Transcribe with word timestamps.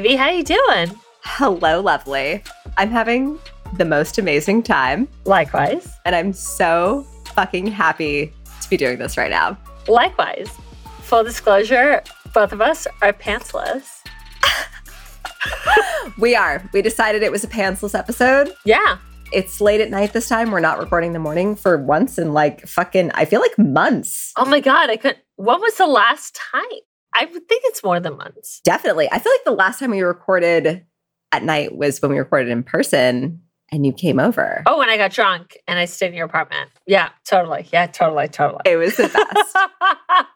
baby. 0.00 0.16
How 0.16 0.28
you 0.28 0.42
doing? 0.42 0.90
Hello, 1.22 1.80
lovely. 1.80 2.42
I'm 2.76 2.90
having 2.90 3.38
the 3.74 3.84
most 3.84 4.18
amazing 4.18 4.64
time, 4.64 5.06
Likewise. 5.24 5.88
and 6.04 6.16
I'm 6.16 6.32
so 6.32 7.06
fucking 7.26 7.68
happy 7.68 8.32
to 8.60 8.68
be 8.68 8.76
doing 8.76 8.98
this 8.98 9.16
right 9.16 9.30
now. 9.30 9.56
Likewise. 9.86 10.50
Full 11.02 11.22
disclosure, 11.22 12.02
both 12.32 12.50
of 12.52 12.60
us 12.60 12.88
are 13.02 13.12
pantsless. 13.12 14.00
We 16.18 16.34
are. 16.34 16.68
We 16.72 16.82
decided 16.82 17.22
it 17.22 17.30
was 17.32 17.44
a 17.44 17.48
pantsless 17.48 17.96
episode. 17.98 18.52
Yeah. 18.64 18.98
It's 19.32 19.60
late 19.60 19.80
at 19.80 19.90
night 19.90 20.12
this 20.12 20.28
time. 20.28 20.50
We're 20.50 20.60
not 20.60 20.78
recording 20.78 21.08
in 21.08 21.12
the 21.12 21.18
morning 21.18 21.54
for 21.56 21.76
once 21.78 22.18
in 22.18 22.32
like 22.32 22.66
fucking, 22.66 23.10
I 23.14 23.24
feel 23.26 23.40
like 23.40 23.56
months. 23.58 24.32
Oh 24.36 24.44
my 24.44 24.60
god, 24.60 24.90
I 24.90 24.96
could 24.96 25.16
when 25.36 25.60
was 25.60 25.76
the 25.76 25.86
last 25.86 26.38
time? 26.52 26.62
I 27.14 27.26
would 27.26 27.48
think 27.48 27.62
it's 27.66 27.82
more 27.82 28.00
than 28.00 28.16
months. 28.16 28.60
Definitely. 28.64 29.08
I 29.10 29.18
feel 29.18 29.32
like 29.32 29.44
the 29.44 29.52
last 29.52 29.78
time 29.78 29.90
we 29.90 30.02
recorded 30.02 30.84
at 31.32 31.42
night 31.42 31.76
was 31.76 32.00
when 32.02 32.10
we 32.10 32.18
recorded 32.18 32.50
in 32.50 32.62
person 32.62 33.40
and 33.72 33.86
you 33.86 33.92
came 33.92 34.20
over. 34.20 34.62
Oh, 34.66 34.80
and 34.80 34.90
I 34.90 34.96
got 34.96 35.12
drunk 35.12 35.56
and 35.66 35.78
I 35.78 35.84
stayed 35.86 36.08
in 36.08 36.14
your 36.14 36.26
apartment. 36.26 36.70
Yeah, 36.86 37.10
totally. 37.24 37.66
Yeah, 37.72 37.86
totally, 37.86 38.28
totally. 38.28 38.60
It 38.64 38.76
was 38.76 38.96
the 38.96 39.08
best. 39.08 39.56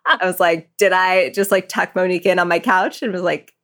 I 0.06 0.18
was 0.22 0.40
like, 0.40 0.70
did 0.78 0.92
I 0.92 1.30
just 1.30 1.50
like 1.50 1.68
tuck 1.68 1.94
Monique 1.94 2.26
in 2.26 2.38
on 2.38 2.48
my 2.48 2.58
couch 2.58 3.02
and 3.02 3.12
was 3.12 3.22
like, 3.22 3.54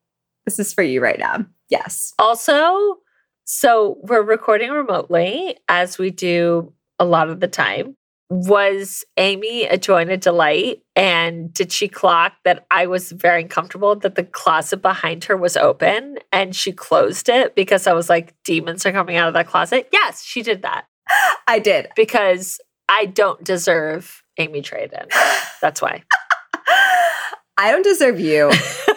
this 0.45 0.59
is 0.59 0.73
for 0.73 0.83
you 0.83 1.01
right 1.01 1.19
now? 1.19 1.47
Yes. 1.71 2.13
also, 2.19 2.99
so 3.47 3.99
we're 4.03 4.23
recording 4.23 4.71
remotely 4.71 5.57
as 5.69 5.99
we 5.99 6.11
do 6.11 6.73
a 6.99 7.05
lot 7.05 7.31
of 7.31 7.41
the 7.41 7.49
time. 7.49 7.97
Was 8.37 9.05
Amy 9.17 9.63
a 9.63 9.79
joy 9.79 10.03
and 10.03 10.11
a 10.11 10.17
delight? 10.17 10.83
And 10.97 11.55
did 11.55 11.71
she 11.71 11.87
clock 11.87 12.33
that 12.45 12.67
I 12.69 12.87
was 12.89 13.13
very 13.13 13.43
uncomfortable 13.43 13.95
that 13.95 14.17
the 14.17 14.25
closet 14.25 14.83
behind 14.83 15.23
her 15.25 15.37
was 15.37 15.57
open 15.57 16.19
and 16.33 16.55
she 16.55 16.73
closed 16.73 17.29
it 17.29 17.55
because 17.55 17.87
I 17.87 17.93
was 17.93 18.09
like, 18.09 18.35
demons 18.43 18.85
are 18.87 18.93
coming 18.93 19.15
out 19.15 19.29
of 19.29 19.35
that 19.35 19.47
closet? 19.47 19.89
Yes, 19.93 20.25
she 20.25 20.43
did 20.43 20.63
that 20.63 20.87
I 21.47 21.61
did. 21.61 21.89
because 21.95 22.59
I 22.89 23.07
don't 23.07 23.45
deserve 23.45 24.25
Amy 24.37 24.63
Traden. 24.63 25.07
That's 25.61 25.81
why. 25.81 26.03
I 27.57 27.71
don't 27.71 27.85
deserve 27.85 28.19
you. 28.19 28.51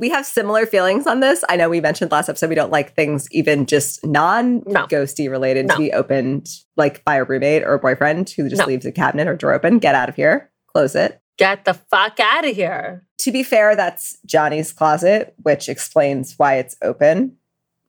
we 0.00 0.08
have 0.08 0.24
similar 0.26 0.66
feelings 0.66 1.06
on 1.06 1.20
this. 1.20 1.44
I 1.48 1.56
know 1.56 1.68
we 1.68 1.80
mentioned 1.80 2.10
last 2.10 2.28
episode 2.28 2.48
we 2.48 2.54
don't 2.56 2.72
like 2.72 2.94
things 2.96 3.28
even 3.30 3.66
just 3.66 4.04
non 4.04 4.62
ghosty 4.62 5.30
related 5.30 5.66
No. 5.66 5.74
to 5.74 5.78
be 5.78 5.92
opened 5.92 6.48
like 6.76 7.04
by 7.04 7.16
a 7.16 7.24
roommate 7.24 7.62
or 7.62 7.74
a 7.74 7.78
boyfriend 7.78 8.30
who 8.30 8.48
just 8.48 8.60
No. 8.60 8.66
leaves 8.66 8.86
a 8.86 8.92
cabinet 8.92 9.28
or 9.28 9.36
door 9.36 9.52
open. 9.52 9.78
Get 9.78 9.94
out 9.94 10.08
of 10.08 10.16
here. 10.16 10.50
Close 10.66 10.94
it. 10.94 11.20
Get 11.36 11.64
the 11.64 11.74
fuck 11.74 12.18
out 12.18 12.46
of 12.46 12.56
here. 12.56 13.06
To 13.18 13.32
be 13.32 13.42
fair, 13.42 13.76
that's 13.76 14.18
Johnny's 14.26 14.72
closet, 14.72 15.34
which 15.42 15.68
explains 15.68 16.34
why 16.38 16.54
it's 16.56 16.76
open 16.82 17.36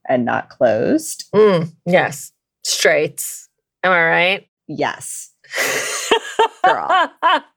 and 0.07 0.25
not 0.25 0.49
closed. 0.49 1.25
Mm, 1.33 1.71
yes. 1.85 2.31
straight. 2.63 3.25
Am 3.83 3.91
I 3.91 4.03
right? 4.03 4.47
Yes. 4.67 5.31
Girl. 6.63 7.11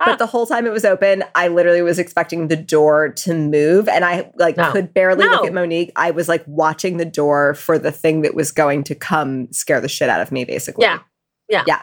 But 0.05 0.19
the 0.19 0.27
whole 0.27 0.47
time 0.47 0.67
it 0.67 0.73
was 0.73 0.85
open, 0.85 1.25
I 1.35 1.49
literally 1.49 1.83
was 1.83 1.99
expecting 1.99 2.49
the 2.49 2.57
door 2.57 3.11
to 3.11 3.35
move 3.35 3.89
and 3.89 4.05
I 4.05 4.31
like 4.37 4.57
No. 4.57 4.71
could 4.73 4.93
barely 4.95 5.25
look 5.27 5.45
at 5.47 5.53
Monique. 5.53 5.93
I 5.97 6.11
was 6.11 6.29
like 6.29 6.45
watching 6.47 6.97
the 6.97 7.05
door 7.05 7.55
for 7.55 7.79
the 7.79 7.93
thing 7.93 8.23
that 8.23 8.35
was 8.35 8.51
going 8.53 8.85
to 8.85 8.95
come 8.95 9.53
scare 9.53 9.81
the 9.81 9.89
shit 9.89 10.09
out 10.09 10.21
of 10.21 10.31
me 10.33 10.45
basically. 10.45 10.85
Yeah. 10.85 11.01
Yeah. 11.49 11.65
Yeah. 11.67 11.83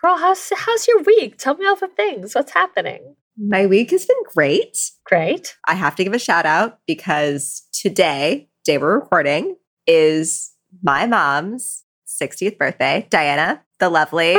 Girl, 0.00 0.16
how's 0.16 0.52
how's 0.54 0.86
your 0.86 1.02
week? 1.02 1.38
Tell 1.38 1.56
me 1.56 1.66
all 1.66 1.76
the 1.76 1.88
things. 1.88 2.34
What's 2.34 2.52
happening? 2.52 3.16
My 3.36 3.66
week 3.66 3.90
has 3.92 4.04
been 4.06 4.16
great. 4.34 4.90
Great. 5.04 5.56
I 5.66 5.74
have 5.74 5.94
to 5.96 6.04
give 6.04 6.12
a 6.12 6.18
shout 6.18 6.46
out 6.46 6.78
because 6.86 7.66
today, 7.72 8.48
day 8.64 8.78
we're 8.78 8.94
recording, 8.94 9.56
is 9.86 10.52
my 10.82 11.06
mom's 11.06 11.84
60th 12.06 12.58
birthday. 12.58 13.06
Diana, 13.10 13.62
the 13.78 13.88
lovely, 13.88 14.34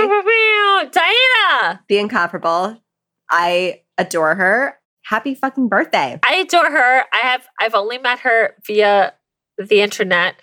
Diana. 0.85 1.81
the 1.87 1.97
incomparable. 1.97 2.81
I 3.29 3.81
adore 3.97 4.35
her. 4.35 4.77
Happy 5.05 5.35
fucking 5.35 5.67
birthday. 5.69 6.19
I 6.25 6.35
adore 6.35 6.69
her. 6.69 7.03
I 7.11 7.17
have 7.23 7.47
I've 7.59 7.75
only 7.75 7.97
met 7.97 8.19
her 8.19 8.55
via 8.65 9.13
the 9.57 9.81
internet, 9.81 10.35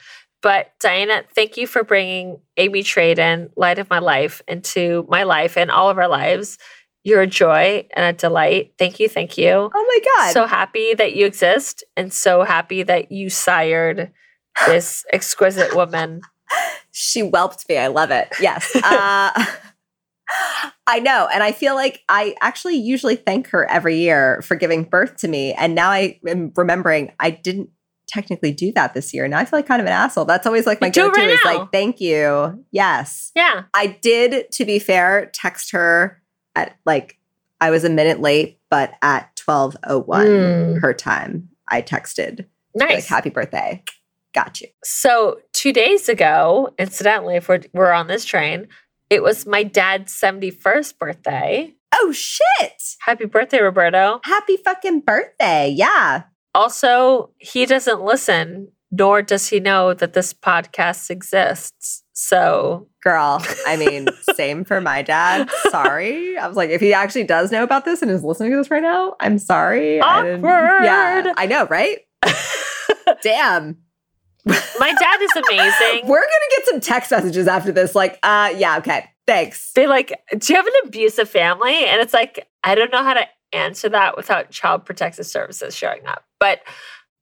but 0.42 0.72
Diana, 0.80 1.22
thank 1.34 1.56
you 1.56 1.66
for 1.66 1.82
bringing 1.84 2.40
Amy 2.56 2.82
Traden, 2.82 3.50
light 3.56 3.78
of 3.78 3.88
my 3.90 3.98
life, 3.98 4.42
into 4.46 5.06
my 5.08 5.22
life 5.22 5.56
and 5.56 5.70
all 5.70 5.88
of 5.90 5.98
our 5.98 6.08
lives. 6.08 6.58
You're 7.04 7.22
a 7.22 7.26
joy 7.26 7.86
and 7.94 8.04
a 8.04 8.12
delight. 8.12 8.74
Thank 8.78 8.98
you, 8.98 9.08
thank 9.08 9.38
you. 9.38 9.50
Oh 9.52 9.70
my 9.72 9.98
God. 10.04 10.32
So 10.32 10.46
happy 10.46 10.92
that 10.94 11.14
you 11.14 11.24
exist 11.24 11.84
and 11.96 12.12
so 12.12 12.42
happy 12.42 12.82
that 12.82 13.12
you 13.12 13.30
sired 13.30 14.10
this 14.66 15.04
exquisite 15.12 15.74
woman. 15.74 16.20
She 16.98 17.20
whelped 17.20 17.68
me. 17.68 17.76
I 17.76 17.88
love 17.88 18.10
it. 18.10 18.28
Yes. 18.40 18.74
Uh, 18.74 19.30
I 20.86 20.98
know. 21.00 21.28
And 21.32 21.42
I 21.42 21.52
feel 21.52 21.74
like 21.74 22.02
I 22.08 22.34
actually 22.40 22.76
usually 22.76 23.16
thank 23.16 23.48
her 23.48 23.68
every 23.70 23.96
year 23.98 24.40
for 24.42 24.54
giving 24.56 24.84
birth 24.84 25.16
to 25.18 25.28
me. 25.28 25.52
And 25.54 25.74
now 25.74 25.90
I 25.90 26.18
am 26.26 26.52
remembering 26.56 27.12
I 27.20 27.30
didn't 27.30 27.70
technically 28.06 28.52
do 28.52 28.72
that 28.72 28.94
this 28.94 29.12
year. 29.12 29.26
Now 29.28 29.38
I 29.38 29.44
feel 29.44 29.58
like 29.58 29.66
kind 29.66 29.80
of 29.80 29.86
an 29.86 29.92
asshole. 29.92 30.24
That's 30.24 30.46
always 30.46 30.66
like 30.66 30.80
my 30.80 30.90
go 30.90 31.10
to 31.10 31.20
right 31.20 31.28
is 31.30 31.40
now. 31.44 31.58
like, 31.58 31.72
thank 31.72 32.00
you. 32.00 32.64
Yes. 32.70 33.32
Yeah. 33.34 33.64
I 33.74 33.86
did, 33.88 34.50
to 34.52 34.64
be 34.64 34.78
fair, 34.78 35.30
text 35.34 35.72
her 35.72 36.22
at 36.54 36.76
like, 36.86 37.18
I 37.60 37.70
was 37.70 37.84
a 37.84 37.90
minute 37.90 38.20
late, 38.20 38.60
but 38.70 38.92
at 39.02 39.30
1201 39.44 40.26
Mm. 40.26 40.80
her 40.80 40.92
time, 40.94 41.48
I 41.68 41.82
texted 41.82 42.46
like, 42.74 42.90
Nice. 42.90 43.08
happy 43.08 43.30
birthday. 43.30 43.82
Got 44.34 44.60
you. 44.60 44.68
So 44.84 45.40
two 45.52 45.72
days 45.72 46.08
ago, 46.08 46.74
incidentally, 46.78 47.36
if 47.36 47.48
we're, 47.48 47.62
we're 47.72 47.90
on 47.92 48.06
this 48.06 48.24
train, 48.24 48.68
it 49.10 49.22
was 49.22 49.46
my 49.46 49.62
dad's 49.62 50.12
71st 50.12 50.98
birthday. 50.98 51.74
Oh 51.94 52.12
shit. 52.12 52.82
Happy 53.00 53.26
birthday, 53.26 53.60
Roberto. 53.60 54.20
Happy 54.24 54.56
fucking 54.56 55.00
birthday. 55.00 55.68
Yeah. 55.68 56.24
Also, 56.54 57.30
he 57.38 57.66
doesn't 57.66 58.02
listen, 58.02 58.72
nor 58.90 59.22
does 59.22 59.48
he 59.48 59.60
know 59.60 59.94
that 59.94 60.14
this 60.14 60.32
podcast 60.32 61.10
exists. 61.10 62.02
So, 62.12 62.88
Girl, 63.02 63.42
I 63.66 63.76
mean, 63.76 64.08
same 64.34 64.64
for 64.64 64.80
my 64.80 65.02
dad. 65.02 65.48
Sorry. 65.70 66.36
I 66.36 66.48
was 66.48 66.56
like, 66.56 66.70
if 66.70 66.80
he 66.80 66.92
actually 66.92 67.24
does 67.24 67.52
know 67.52 67.62
about 67.62 67.84
this 67.84 68.02
and 68.02 68.10
is 68.10 68.24
listening 68.24 68.50
to 68.52 68.56
this 68.56 68.70
right 68.70 68.82
now, 68.82 69.14
I'm 69.20 69.38
sorry. 69.38 70.00
I 70.00 70.36
yeah, 70.36 71.32
I 71.36 71.46
know, 71.46 71.66
right? 71.66 71.98
Damn. 73.22 73.78
My 74.46 74.92
dad 74.92 75.20
is 75.22 75.36
amazing. 75.36 76.06
We're 76.08 76.20
gonna 76.20 76.50
get 76.50 76.66
some 76.66 76.80
text 76.80 77.10
messages 77.10 77.48
after 77.48 77.72
this. 77.72 77.94
Like, 77.94 78.18
uh, 78.22 78.54
yeah, 78.56 78.78
okay. 78.78 79.10
Thanks. 79.26 79.72
They 79.72 79.86
like, 79.86 80.12
do 80.38 80.52
you 80.52 80.56
have 80.56 80.66
an 80.66 80.72
abusive 80.84 81.28
family? 81.28 81.84
And 81.84 82.00
it's 82.00 82.14
like, 82.14 82.46
I 82.62 82.76
don't 82.76 82.92
know 82.92 83.02
how 83.02 83.14
to 83.14 83.26
answer 83.52 83.88
that 83.88 84.16
without 84.16 84.50
Child 84.50 84.84
Protective 84.84 85.26
Services 85.26 85.74
showing 85.74 86.06
up. 86.06 86.24
But 86.38 86.60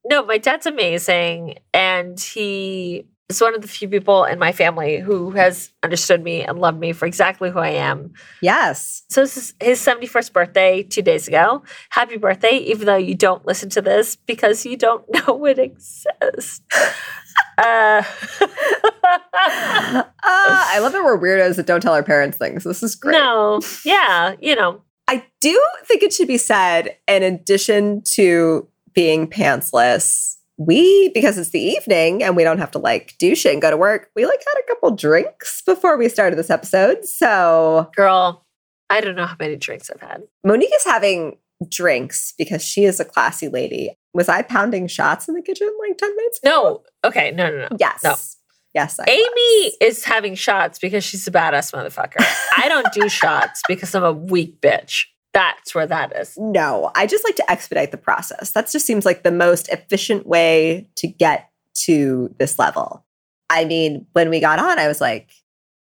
no, 0.05 0.23
my 0.23 0.37
dad's 0.37 0.67
amazing. 0.67 1.55
And 1.73 2.19
he 2.19 3.07
is 3.29 3.41
one 3.41 3.55
of 3.55 3.61
the 3.61 3.67
few 3.67 3.89
people 3.89 4.23
in 4.23 4.37
my 4.37 4.51
family 4.51 4.99
who 4.99 5.31
has 5.31 5.71
understood 5.81 6.23
me 6.23 6.43
and 6.43 6.59
loved 6.59 6.79
me 6.79 6.93
for 6.93 7.05
exactly 7.05 7.49
who 7.49 7.59
I 7.59 7.69
am. 7.69 8.13
Yes. 8.41 9.03
So 9.09 9.21
this 9.21 9.35
is 9.37 9.53
his 9.59 9.79
71st 9.79 10.31
birthday 10.31 10.83
two 10.83 11.01
days 11.01 11.27
ago. 11.27 11.63
Happy 11.89 12.17
birthday, 12.17 12.57
even 12.57 12.85
though 12.85 12.95
you 12.95 13.15
don't 13.15 13.45
listen 13.45 13.69
to 13.71 13.81
this 13.81 14.15
because 14.15 14.65
you 14.65 14.77
don't 14.77 15.03
know 15.27 15.45
it 15.45 15.57
exists. 15.59 16.61
uh, 17.57 18.03
Uh, 20.27 20.65
I 20.67 20.79
love 20.79 20.91
that 20.93 21.03
we're 21.03 21.19
weirdos 21.19 21.57
that 21.57 21.67
don't 21.67 21.81
tell 21.81 21.93
our 21.93 22.01
parents 22.03 22.37
things. 22.37 22.63
This 22.63 22.81
is 22.81 22.95
great. 22.95 23.13
no, 23.13 23.59
yeah, 23.83 24.35
you 24.41 24.55
know, 24.55 24.81
I 25.07 25.23
do 25.39 25.61
think 25.85 26.01
it 26.01 26.11
should 26.11 26.27
be 26.27 26.37
said, 26.39 26.97
in 27.07 27.21
addition 27.21 28.01
to 28.13 28.67
being 28.93 29.27
pantsless, 29.27 30.34
we, 30.57 31.09
because 31.09 31.37
it's 31.37 31.49
the 31.49 31.59
evening 31.59 32.23
and 32.23 32.35
we 32.35 32.43
don't 32.43 32.59
have 32.59 32.71
to 32.71 32.79
like 32.79 33.15
do 33.19 33.35
shit 33.35 33.53
and 33.53 33.61
go 33.61 33.69
to 33.71 33.77
work, 33.77 34.09
we 34.15 34.25
like 34.25 34.39
had 34.39 34.61
a 34.61 34.67
couple 34.67 34.91
drinks 34.91 35.61
before 35.65 35.97
we 35.97 36.09
started 36.09 36.37
this 36.37 36.49
episode. 36.49 37.05
So 37.05 37.89
girl, 37.95 38.45
I 38.89 39.01
don't 39.01 39.15
know 39.15 39.25
how 39.25 39.35
many 39.39 39.55
drinks 39.55 39.89
I've 39.89 40.01
had. 40.01 40.23
Monique 40.45 40.71
is 40.75 40.85
having 40.85 41.37
drinks 41.69 42.33
because 42.37 42.63
she 42.63 42.85
is 42.85 42.99
a 42.99 43.05
classy 43.05 43.47
lady. 43.47 43.95
Was 44.13 44.29
I 44.29 44.41
pounding 44.41 44.87
shots 44.87 45.27
in 45.27 45.35
the 45.35 45.41
kitchen 45.41 45.69
like 45.87 45.97
10 45.97 46.15
minutes 46.15 46.39
ago? 46.39 46.49
No, 46.49 47.09
okay, 47.09 47.31
no, 47.31 47.49
no, 47.49 47.67
no. 47.69 47.77
Yes. 47.79 48.03
No. 48.03 48.15
Yes. 48.73 48.99
I 48.99 49.05
Amy 49.09 49.23
was. 49.25 49.77
is 49.81 50.03
having 50.03 50.35
shots 50.35 50.79
because 50.79 51.03
she's 51.03 51.25
a 51.27 51.31
badass 51.31 51.73
motherfucker. 51.73 52.23
I 52.57 52.67
don't 52.67 52.91
do 52.93 53.07
shots 53.07 53.61
because 53.67 53.95
I'm 53.95 54.03
a 54.03 54.11
weak 54.11 54.59
bitch. 54.61 55.05
That's 55.35 55.75
where 55.75 55.85
that 55.85 56.15
is. 56.15 56.33
No, 56.37 56.91
I 56.95 57.05
just 57.05 57.25
like 57.25 57.35
to 57.35 57.51
expedite 57.51 57.91
the 57.91 57.97
process. 57.97 58.51
That 58.51 58.71
just 58.71 58.85
seems 58.85 59.05
like 59.05 59.23
the 59.23 59.33
most 59.33 59.67
efficient 59.67 60.25
way 60.25 60.89
to 60.95 61.07
get 61.07 61.49
to 61.83 62.33
this 62.39 62.57
level. 62.57 63.05
I 63.49 63.65
mean, 63.65 64.07
when 64.13 64.29
we 64.29 64.39
got 64.39 64.59
on, 64.59 64.79
I 64.79 64.87
was 64.87 65.01
like, 65.01 65.29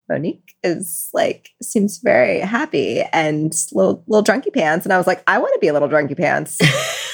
Monique 0.09 0.57
is 0.65 1.09
like 1.15 1.51
seems 1.63 1.99
very 1.99 2.41
happy 2.41 3.03
and 3.13 3.55
little 3.73 4.03
little 4.09 4.25
drunky 4.25 4.53
pants, 4.53 4.85
and 4.85 4.93
I 4.93 4.99
was 4.99 5.07
like, 5.07 5.23
I 5.29 5.39
want 5.39 5.53
to 5.55 5.61
be 5.61 5.69
a 5.69 5.73
little 5.73 5.89
drunky 5.89 6.17
pants, 6.17 6.59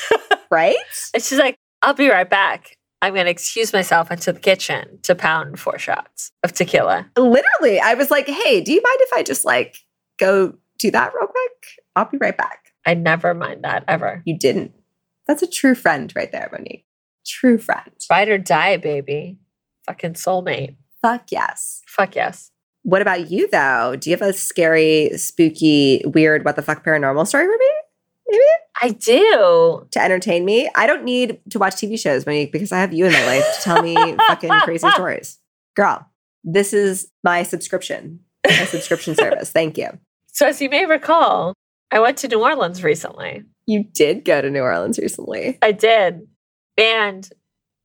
right? 0.51 0.77
And 1.13 1.23
she's 1.23 1.39
like, 1.39 1.59
I'll 1.83 1.93
be 1.93 2.09
right 2.09 2.29
back. 2.29 2.79
I'm 3.03 3.13
going 3.13 3.27
to 3.27 3.31
excuse 3.31 3.75
myself 3.75 4.11
into 4.11 4.33
the 4.33 4.41
kitchen 4.41 4.99
to 5.03 5.15
pound 5.15 5.61
four 5.61 5.79
shots 5.79 6.33
of 6.43 6.55
tequila. 6.55 7.07
Literally, 7.19 7.81
I 7.81 7.93
was 7.93 8.11
like, 8.11 8.27
hey, 8.27 8.63
do 8.63 8.73
you 8.73 8.81
mind 8.81 8.99
if 9.01 9.13
I 9.13 9.23
just 9.23 9.45
like 9.45 9.77
go 10.19 10.55
do 10.79 10.91
that 10.91 11.13
real 11.15 11.27
quick? 11.27 11.84
I'll 11.97 12.07
be 12.07 12.19
right 12.19 12.37
back. 12.37 12.73
I 12.87 12.95
never 12.95 13.35
mind 13.35 13.65
that 13.65 13.85
ever. 13.89 14.23
You 14.25 14.37
didn't. 14.39 14.73
That's 15.27 15.43
a 15.43 15.47
true 15.47 15.75
friend 15.75 16.13
right 16.15 16.31
there, 16.31 16.49
Monique. 16.53 16.85
True 17.27 17.59
friend. 17.59 17.91
Ride 18.11 18.29
or 18.29 18.39
die, 18.39 18.77
baby. 18.77 19.39
Fucking 19.87 20.15
soulmate. 20.15 20.77
Fuck 21.01 21.33
yes. 21.33 21.83
Fuck 21.87 22.15
yes. 22.17 22.51
What 22.83 23.01
about 23.01 23.31
you 23.31 23.49
though? 23.49 23.97
Do 23.99 24.11
you 24.11 24.17
have 24.17 24.27
a 24.27 24.33
scary, 24.35 25.11
spooky, 25.17 26.03
weird, 26.05 26.45
what 26.45 26.57
the 26.57 26.63
fuck 26.63 26.85
paranormal 26.85 27.27
story 27.27 27.47
for 27.47 27.57
me? 27.59 27.71
Maybe 28.29 28.45
I 28.83 28.89
do. 28.91 29.87
to 29.91 30.03
entertain 30.03 30.45
me. 30.45 30.69
I 30.75 30.87
don't 30.87 31.05
need 31.05 31.41
to 31.51 31.59
watch 31.59 31.75
TV 31.77 31.99
shows, 31.99 32.27
Monique, 32.27 32.53
because 32.53 32.73
I 32.73 32.81
have 32.81 32.93
you 32.93 33.07
in 33.07 33.13
my 33.13 33.27
life 33.27 33.45
to 33.57 33.61
tell 33.63 33.83
me 33.83 33.95
fucking 34.27 34.51
crazy 34.65 34.91
stories. 34.95 35.39
Girl, 35.75 36.07
this 36.43 36.73
is 36.73 37.11
my 37.23 37.43
subscription, 37.43 38.21
my 38.47 38.65
subscription 38.65 39.15
service. 39.17 39.51
Thank 39.51 39.79
you. 39.79 39.89
So, 40.27 40.47
as 40.47 40.61
you 40.61 40.69
may 40.69 40.85
recall, 40.85 41.55
I 41.91 42.01
went 42.01 42.19
to 42.19 42.29
New 42.29 42.43
Orleans 42.43 42.83
recently. 42.83 43.45
You 43.67 43.85
did 43.85 44.25
go 44.25 44.41
to 44.41 44.51
New 44.51 44.63
Orleans 44.63 44.99
recently. 44.99 45.59
I 45.63 45.73
did. 45.73 46.27
And 46.77 47.29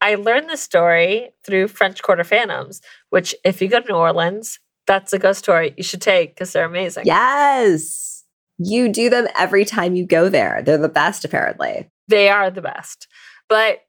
I 0.01 0.15
learned 0.15 0.49
the 0.49 0.57
story 0.57 1.31
through 1.45 1.67
French 1.67 2.01
Quarter 2.01 2.23
Phantoms, 2.23 2.81
which, 3.09 3.35
if 3.43 3.61
you 3.61 3.67
go 3.67 3.81
to 3.81 3.87
New 3.87 3.97
Orleans, 3.97 4.59
that's 4.87 5.13
a 5.13 5.19
ghost 5.19 5.45
tour 5.45 5.63
you 5.63 5.83
should 5.83 6.01
take 6.01 6.35
because 6.35 6.53
they're 6.53 6.65
amazing. 6.65 7.05
Yes. 7.05 8.25
You 8.57 8.89
do 8.89 9.09
them 9.09 9.27
every 9.37 9.63
time 9.63 9.95
you 9.95 10.05
go 10.05 10.29
there. 10.29 10.61
They're 10.63 10.77
the 10.77 10.89
best, 10.89 11.23
apparently. 11.23 11.89
They 12.07 12.29
are 12.29 12.49
the 12.49 12.61
best. 12.61 13.07
But 13.47 13.79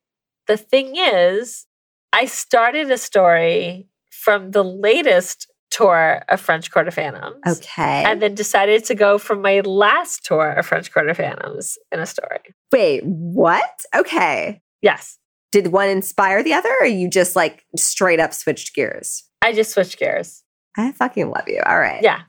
the 0.46 0.56
thing 0.56 0.96
is, 0.96 1.66
I 2.12 2.26
started 2.26 2.90
a 2.90 2.98
story 2.98 3.88
from 4.10 4.50
the 4.50 4.64
latest 4.64 5.49
tour 5.70 6.22
of 6.28 6.40
French 6.40 6.70
Quarter 6.70 6.90
Phantoms. 6.90 7.36
Okay. 7.46 8.04
And 8.04 8.20
then 8.20 8.34
decided 8.34 8.84
to 8.86 8.94
go 8.94 9.18
from 9.18 9.40
my 9.42 9.60
last 9.60 10.24
tour 10.24 10.50
of 10.52 10.66
French 10.66 10.92
Quarter 10.92 11.14
Phantoms 11.14 11.78
in 11.92 12.00
a 12.00 12.06
story. 12.06 12.40
Wait, 12.72 13.02
what? 13.04 13.84
Okay. 13.94 14.60
Yes. 14.82 15.18
Did 15.52 15.68
one 15.68 15.88
inspire 15.88 16.42
the 16.42 16.54
other, 16.54 16.74
or 16.80 16.86
you 16.86 17.08
just 17.08 17.34
like 17.36 17.64
straight 17.76 18.20
up 18.20 18.32
switched 18.34 18.74
gears? 18.74 19.24
I 19.42 19.52
just 19.52 19.72
switched 19.72 19.98
gears. 19.98 20.42
I 20.76 20.92
fucking 20.92 21.28
love 21.30 21.48
you. 21.48 21.60
All 21.66 21.78
right. 21.78 22.02
Yeah. 22.02 22.20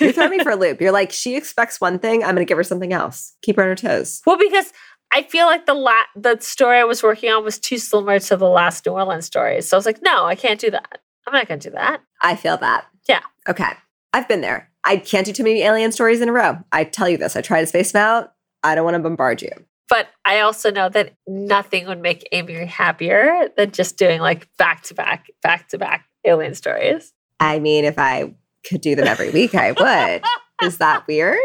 You 0.00 0.12
throw 0.12 0.28
me 0.28 0.38
for 0.38 0.50
a 0.50 0.56
loop. 0.56 0.80
You're 0.80 0.90
like, 0.92 1.12
she 1.12 1.36
expects 1.36 1.80
one 1.80 1.98
thing. 1.98 2.22
I'm 2.22 2.34
going 2.34 2.46
to 2.46 2.48
give 2.48 2.56
her 2.56 2.64
something 2.64 2.92
else. 2.94 3.34
Keep 3.42 3.56
her 3.56 3.62
on 3.62 3.68
her 3.68 3.74
toes. 3.76 4.22
well, 4.26 4.38
because 4.38 4.72
I 5.12 5.22
feel 5.22 5.44
like 5.46 5.66
the 5.66 5.74
la- 5.74 5.92
the 6.16 6.38
story 6.40 6.78
I 6.78 6.84
was 6.84 7.02
working 7.02 7.30
on 7.30 7.44
was 7.44 7.58
too 7.58 7.76
similar 7.76 8.18
to 8.20 8.36
the 8.36 8.48
last 8.48 8.86
New 8.86 8.92
Orleans 8.92 9.26
story. 9.26 9.60
So 9.60 9.76
I 9.76 9.78
was 9.78 9.84
like, 9.86 10.00
no, 10.02 10.24
I 10.24 10.34
can't 10.34 10.58
do 10.58 10.70
that. 10.70 11.00
I'm 11.26 11.32
not 11.32 11.48
going 11.48 11.60
to 11.60 11.70
do 11.70 11.74
that. 11.74 12.00
I 12.22 12.36
feel 12.36 12.56
that. 12.58 12.86
Yeah. 13.08 13.20
Okay. 13.48 13.70
I've 14.12 14.28
been 14.28 14.40
there. 14.40 14.70
I 14.84 14.96
can't 14.96 15.26
do 15.26 15.32
too 15.32 15.44
many 15.44 15.62
alien 15.62 15.92
stories 15.92 16.20
in 16.20 16.28
a 16.28 16.32
row. 16.32 16.58
I 16.72 16.84
tell 16.84 17.08
you 17.08 17.16
this. 17.16 17.36
I 17.36 17.42
try 17.42 17.60
to 17.60 17.66
space 17.66 17.92
them 17.92 18.02
out. 18.02 18.32
I 18.62 18.74
don't 18.74 18.84
want 18.84 18.94
to 18.94 19.00
bombard 19.00 19.42
you. 19.42 19.50
But 19.88 20.08
I 20.24 20.40
also 20.40 20.70
know 20.70 20.88
that 20.88 21.14
nothing 21.26 21.86
would 21.86 22.00
make 22.00 22.26
Amy 22.32 22.64
happier 22.64 23.48
than 23.56 23.72
just 23.72 23.96
doing 23.96 24.20
like 24.20 24.48
back 24.56 24.82
to 24.84 24.94
back, 24.94 25.26
back 25.42 25.68
to 25.68 25.78
back 25.78 26.06
alien 26.24 26.54
stories. 26.54 27.12
I 27.40 27.58
mean, 27.58 27.84
if 27.84 27.98
I 27.98 28.34
could 28.68 28.80
do 28.80 28.94
them 28.94 29.06
every 29.06 29.30
week, 29.30 29.54
I 29.54 29.72
would. 29.72 30.22
Is 30.66 30.78
that 30.78 31.06
weird? 31.08 31.38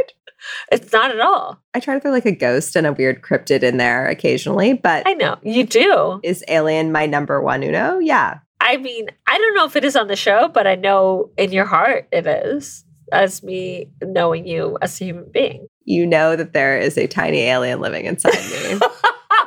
It's 0.71 0.91
not 0.91 1.09
at 1.11 1.19
all. 1.19 1.59
I 1.73 1.79
try 1.79 1.95
to 1.95 1.99
throw 1.99 2.11
like 2.11 2.25
a 2.25 2.35
ghost 2.35 2.75
and 2.75 2.85
a 2.85 2.93
weird 2.93 3.21
cryptid 3.21 3.63
in 3.63 3.77
there 3.77 4.07
occasionally, 4.07 4.73
but 4.73 5.07
I 5.07 5.13
know 5.13 5.37
you 5.41 5.65
do. 5.65 6.19
is 6.23 6.43
Alien 6.47 6.91
my 6.91 7.05
number 7.05 7.41
one 7.41 7.63
Uno? 7.63 7.99
Yeah. 7.99 8.39
I 8.67 8.77
mean, 8.77 9.09
I 9.27 9.37
don't 9.37 9.53
know 9.55 9.65
if 9.65 9.75
it 9.75 9.85
is 9.85 9.95
on 9.95 10.07
the 10.07 10.15
show, 10.15 10.47
but 10.47 10.65
I 10.65 10.73
know 10.73 11.29
in 11.37 11.51
your 11.51 11.65
heart 11.65 12.07
it 12.11 12.25
is, 12.25 12.83
as 13.11 13.43
me 13.43 13.91
knowing 14.03 14.47
you 14.47 14.75
as 14.81 14.99
a 14.99 15.05
human 15.05 15.29
being. 15.31 15.67
You 15.83 16.07
know 16.07 16.35
that 16.35 16.53
there 16.53 16.75
is 16.79 16.97
a 16.97 17.05
tiny 17.05 17.41
alien 17.41 17.79
living 17.79 18.05
inside 18.05 18.33
me. 18.33 18.79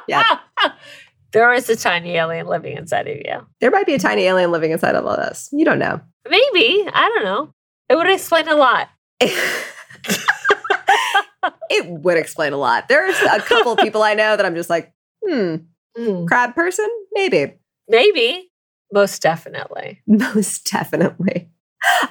Yeah. 0.06 0.38
There 1.32 1.52
is 1.52 1.68
a 1.68 1.76
tiny 1.76 2.16
alien 2.16 2.46
living 2.46 2.78
inside 2.78 3.06
of 3.08 3.16
you. 3.16 3.46
there 3.60 3.70
might 3.70 3.84
be 3.84 3.92
a 3.92 3.98
tiny 3.98 4.22
alien 4.22 4.50
living 4.50 4.70
inside 4.70 4.94
of 4.94 5.04
all 5.04 5.12
of 5.12 5.18
us. 5.18 5.50
You 5.52 5.66
don't 5.66 5.78
know. 5.78 6.00
Maybe. 6.26 6.88
I 6.90 7.10
don't 7.14 7.24
know. 7.24 7.52
It 7.90 7.96
would 7.96 8.08
explain 8.08 8.48
a 8.48 8.56
lot. 8.56 8.88
it 9.20 9.36
would 11.86 12.16
explain 12.16 12.54
a 12.54 12.56
lot. 12.56 12.88
There's 12.88 13.18
a 13.20 13.40
couple 13.40 13.72
of 13.72 13.78
people 13.80 14.02
I 14.02 14.14
know 14.14 14.34
that 14.36 14.46
I'm 14.46 14.54
just 14.54 14.70
like, 14.70 14.92
hmm, 15.26 15.56
Hmm. 15.96 16.24
crab 16.26 16.54
person? 16.54 16.88
Maybe. 17.12 17.54
Maybe. 17.88 18.47
Most 18.92 19.22
definitely. 19.22 20.02
Most 20.06 20.70
definitely. 20.70 21.48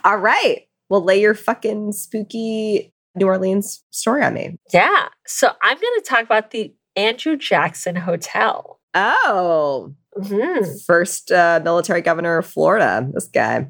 All 0.03 0.17
right. 0.17 0.63
Well, 0.89 1.03
lay 1.03 1.19
your 1.21 1.33
fucking 1.35 1.91
spooky 1.93 2.93
New 3.15 3.25
Orleans 3.25 3.83
story 3.91 4.23
on 4.23 4.33
me. 4.35 4.57
Yeah. 4.73 5.07
So 5.25 5.49
I'm 5.61 5.75
going 5.77 5.99
to 5.99 6.05
talk 6.07 6.23
about 6.23 6.51
the 6.51 6.73
Andrew 6.95 7.35
Jackson 7.35 7.95
Hotel. 7.95 8.79
Oh, 8.93 9.93
Mhm. 10.17 10.83
first 10.85 11.31
uh, 11.31 11.59
military 11.63 12.01
governor 12.01 12.37
of 12.39 12.47
Florida. 12.47 13.07
This 13.13 13.27
guy. 13.27 13.67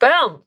Boom. 0.00 0.42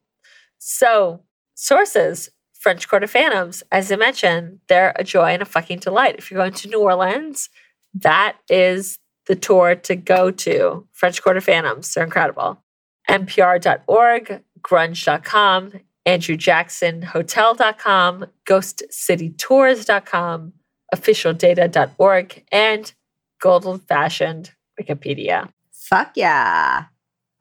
So, 0.59 1.23
sources 1.56 2.29
French 2.59 2.88
Quarter 2.88 3.07
Phantoms, 3.07 3.63
as 3.71 3.91
I 3.91 3.95
mentioned, 3.95 4.59
they're 4.67 4.94
a 4.97 5.03
joy 5.03 5.31
and 5.31 5.41
a 5.41 5.45
fucking 5.45 5.79
delight. 5.79 6.15
If 6.19 6.29
you're 6.29 6.39
going 6.39 6.53
to 6.53 6.67
New 6.67 6.81
Orleans, 6.81 7.50
that 7.95 8.38
is 8.50 9.00
the 9.29 9.37
tour 9.37 9.75
to 9.75 9.95
go 9.95 10.31
to. 10.31 10.85
French 10.91 11.23
Quarter 11.23 11.39
Phantoms, 11.39 11.93
they're 11.93 12.03
incredible. 12.03 12.61
NPR.org, 13.07 14.43
grunge.com, 14.61 15.71
AndrewJacksonHotel.com, 16.05 18.25
GhostCityTours.com, 18.45 20.53
officialdata.org, 20.93 22.43
and 22.51 22.93
gold 23.39 23.65
old 23.65 23.83
fashioned 23.83 24.51
Wikipedia. 24.81 25.49
Fuck 25.71 26.11
yeah. 26.15 26.85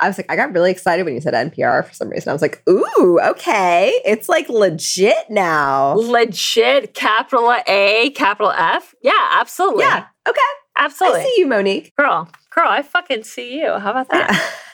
I 0.01 0.07
was 0.07 0.17
like, 0.17 0.31
I 0.31 0.37
got 0.37 0.53
really 0.53 0.71
excited 0.71 1.05
when 1.05 1.15
you 1.15 1.21
said 1.21 1.35
NPR 1.35 1.85
for 1.85 1.93
some 1.93 2.09
reason. 2.09 2.31
I 2.31 2.33
was 2.33 2.43
like, 2.43 2.63
ooh, 2.69 3.19
okay. 3.21 4.01
It's 4.05 4.29
like 4.29 4.49
legit 4.49 5.29
now. 5.29 5.95
legit 5.95 6.95
capital 6.95 7.53
A, 7.67 8.11
capital 8.11 8.53
F. 8.53 8.95
Yeah, 9.03 9.13
absolutely. 9.33 9.85
Yeah. 9.85 10.07
Okay. 10.29 10.41
Absolutely. 10.79 11.21
I 11.21 11.25
see 11.25 11.35
you, 11.39 11.47
Monique. 11.47 11.93
Girl, 11.97 12.29
girl, 12.55 12.69
I 12.69 12.83
fucking 12.83 13.25
see 13.25 13.59
you. 13.59 13.79
How 13.79 13.91
about 13.91 14.09
that? 14.11 14.55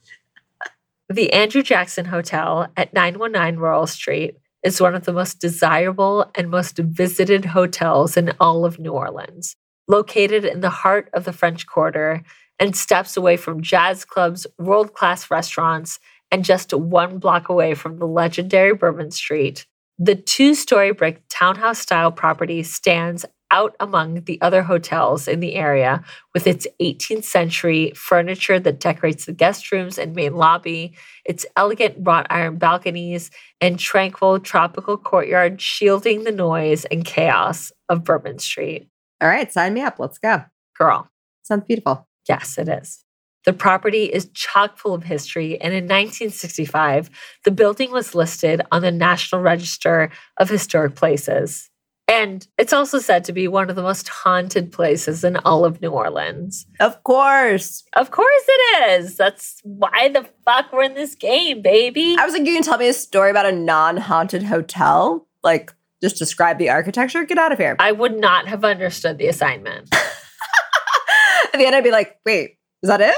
the 1.09 1.33
Andrew 1.33 1.62
Jackson 1.62 2.07
Hotel 2.07 2.69
at 2.76 2.92
919 2.95 3.59
Royal 3.61 3.87
Street 3.87 4.37
is 4.62 4.81
one 4.81 4.95
of 4.95 5.04
the 5.04 5.12
most 5.12 5.40
desirable 5.40 6.31
and 6.35 6.50
most 6.50 6.78
visited 6.78 7.47
hotels 7.47 8.16
in 8.16 8.33
all 8.38 8.64
of 8.64 8.78
New 8.78 8.92
Orleans. 8.92 9.57
Located 9.88 10.45
in 10.45 10.61
the 10.61 10.71
heart 10.71 11.11
of 11.12 11.25
the 11.25 11.33
French 11.33 11.66
Quarter 11.66 12.23
and 12.59 12.76
steps 12.76 13.16
away 13.16 13.37
from 13.37 13.62
jazz 13.62 14.04
clubs, 14.04 14.47
world 14.59 14.95
class 14.95 15.31
restaurants, 15.31 15.99
and 16.31 16.45
just 16.45 16.73
one 16.73 17.19
block 17.19 17.49
away 17.49 17.75
from 17.75 17.99
the 17.99 18.07
legendary 18.07 18.73
Bourbon 18.73 19.11
Street, 19.11 19.66
the 19.99 20.14
two 20.14 20.54
story 20.54 20.92
brick 20.92 21.23
townhouse 21.28 21.81
style 21.81 22.12
property 22.12 22.62
stands 22.62 23.26
out 23.52 23.76
among 23.78 24.25
the 24.25 24.40
other 24.42 24.62
hotels 24.62 25.28
in 25.28 25.38
the 25.38 25.54
area 25.54 26.02
with 26.35 26.47
its 26.49 26.66
18th 26.80 27.23
century 27.25 27.92
furniture 27.94 28.59
that 28.59 28.80
decorates 28.80 29.26
the 29.26 29.32
guest 29.32 29.71
rooms 29.71 29.99
and 29.99 30.16
main 30.16 30.35
lobby, 30.35 30.94
its 31.25 31.47
elegant 31.56 31.94
wrought 32.00 32.26
iron 32.30 32.56
balconies, 32.56 33.30
and 33.61 33.78
tranquil 33.78 34.40
tropical 34.40 34.97
courtyard 34.97 35.61
shielding 35.61 36.25
the 36.25 36.32
noise 36.32 36.85
and 36.87 37.04
chaos 37.04 37.71
of 37.88 38.02
Bourbon 38.02 38.38
Street. 38.40 38.88
All 39.21 39.28
right, 39.28 39.52
sign 39.52 39.75
me 39.75 39.82
up. 39.82 40.00
Let's 40.00 40.18
go. 40.18 40.44
Girl, 40.76 41.09
Sounds 41.42 41.64
beautiful. 41.68 42.09
yes, 42.28 42.59
it 42.59 42.68
is. 42.68 43.04
The 43.44 43.52
property 43.52 44.04
is 44.04 44.30
chock 44.35 44.78
full 44.78 44.94
of 44.94 45.02
history, 45.02 45.61
and 45.61 45.75
in 45.75 45.85
1965, 45.85 47.11
the 47.44 47.50
building 47.50 47.90
was 47.90 48.14
listed 48.14 48.62
on 48.71 48.82
the 48.82 48.92
National 48.92 49.40
Register 49.42 50.11
of 50.38 50.49
Historic 50.49 50.94
Places. 50.94 51.68
And 52.09 52.47
it's 52.59 52.73
also 52.73 52.99
said 52.99 53.25
to 53.25 53.32
be 53.32 53.49
one 53.49 53.71
of 53.71 53.76
the 53.76 53.82
most 53.82 54.09
haunted 54.09 54.73
places 54.73 55.25
in 55.25 55.37
all 55.38 55.64
of 55.64 55.80
New 55.80 55.90
Orleans. 55.90 56.66
Of 56.80 57.02
course. 57.04 57.85
Of 57.94 58.11
course 58.11 58.44
it 58.49 58.90
is. 58.90 59.16
That's 59.16 59.61
why 59.62 60.09
the 60.09 60.28
fuck 60.44 60.73
we're 60.73 60.82
in 60.82 60.94
this 60.94 61.14
game, 61.14 61.62
baby. 61.62 62.16
I 62.18 62.25
was 62.25 62.35
like, 62.35 62.44
you 62.44 62.54
can 62.54 62.62
tell 62.62 62.78
me 62.78 62.88
a 62.88 62.92
story 62.92 63.30
about 63.30 63.47
a 63.47 63.52
non 63.52 63.97
haunted 63.97 64.42
hotel? 64.42 65.26
Like, 65.42 65.73
just 66.02 66.16
describe 66.16 66.59
the 66.59 66.71
architecture? 66.71 67.25
Get 67.25 67.38
out 67.38 67.52
of 67.52 67.59
here. 67.59 67.76
I 67.78 67.92
would 67.92 68.18
not 68.18 68.49
have 68.49 68.64
understood 68.64 69.18
the 69.18 69.28
assignment. 69.28 69.88
At 69.94 71.59
the 71.59 71.66
end, 71.66 71.76
I'd 71.76 71.85
be 71.85 71.92
like, 71.92 72.18
wait, 72.26 72.59
is 72.82 72.88
that 72.88 73.00
it? 73.00 73.16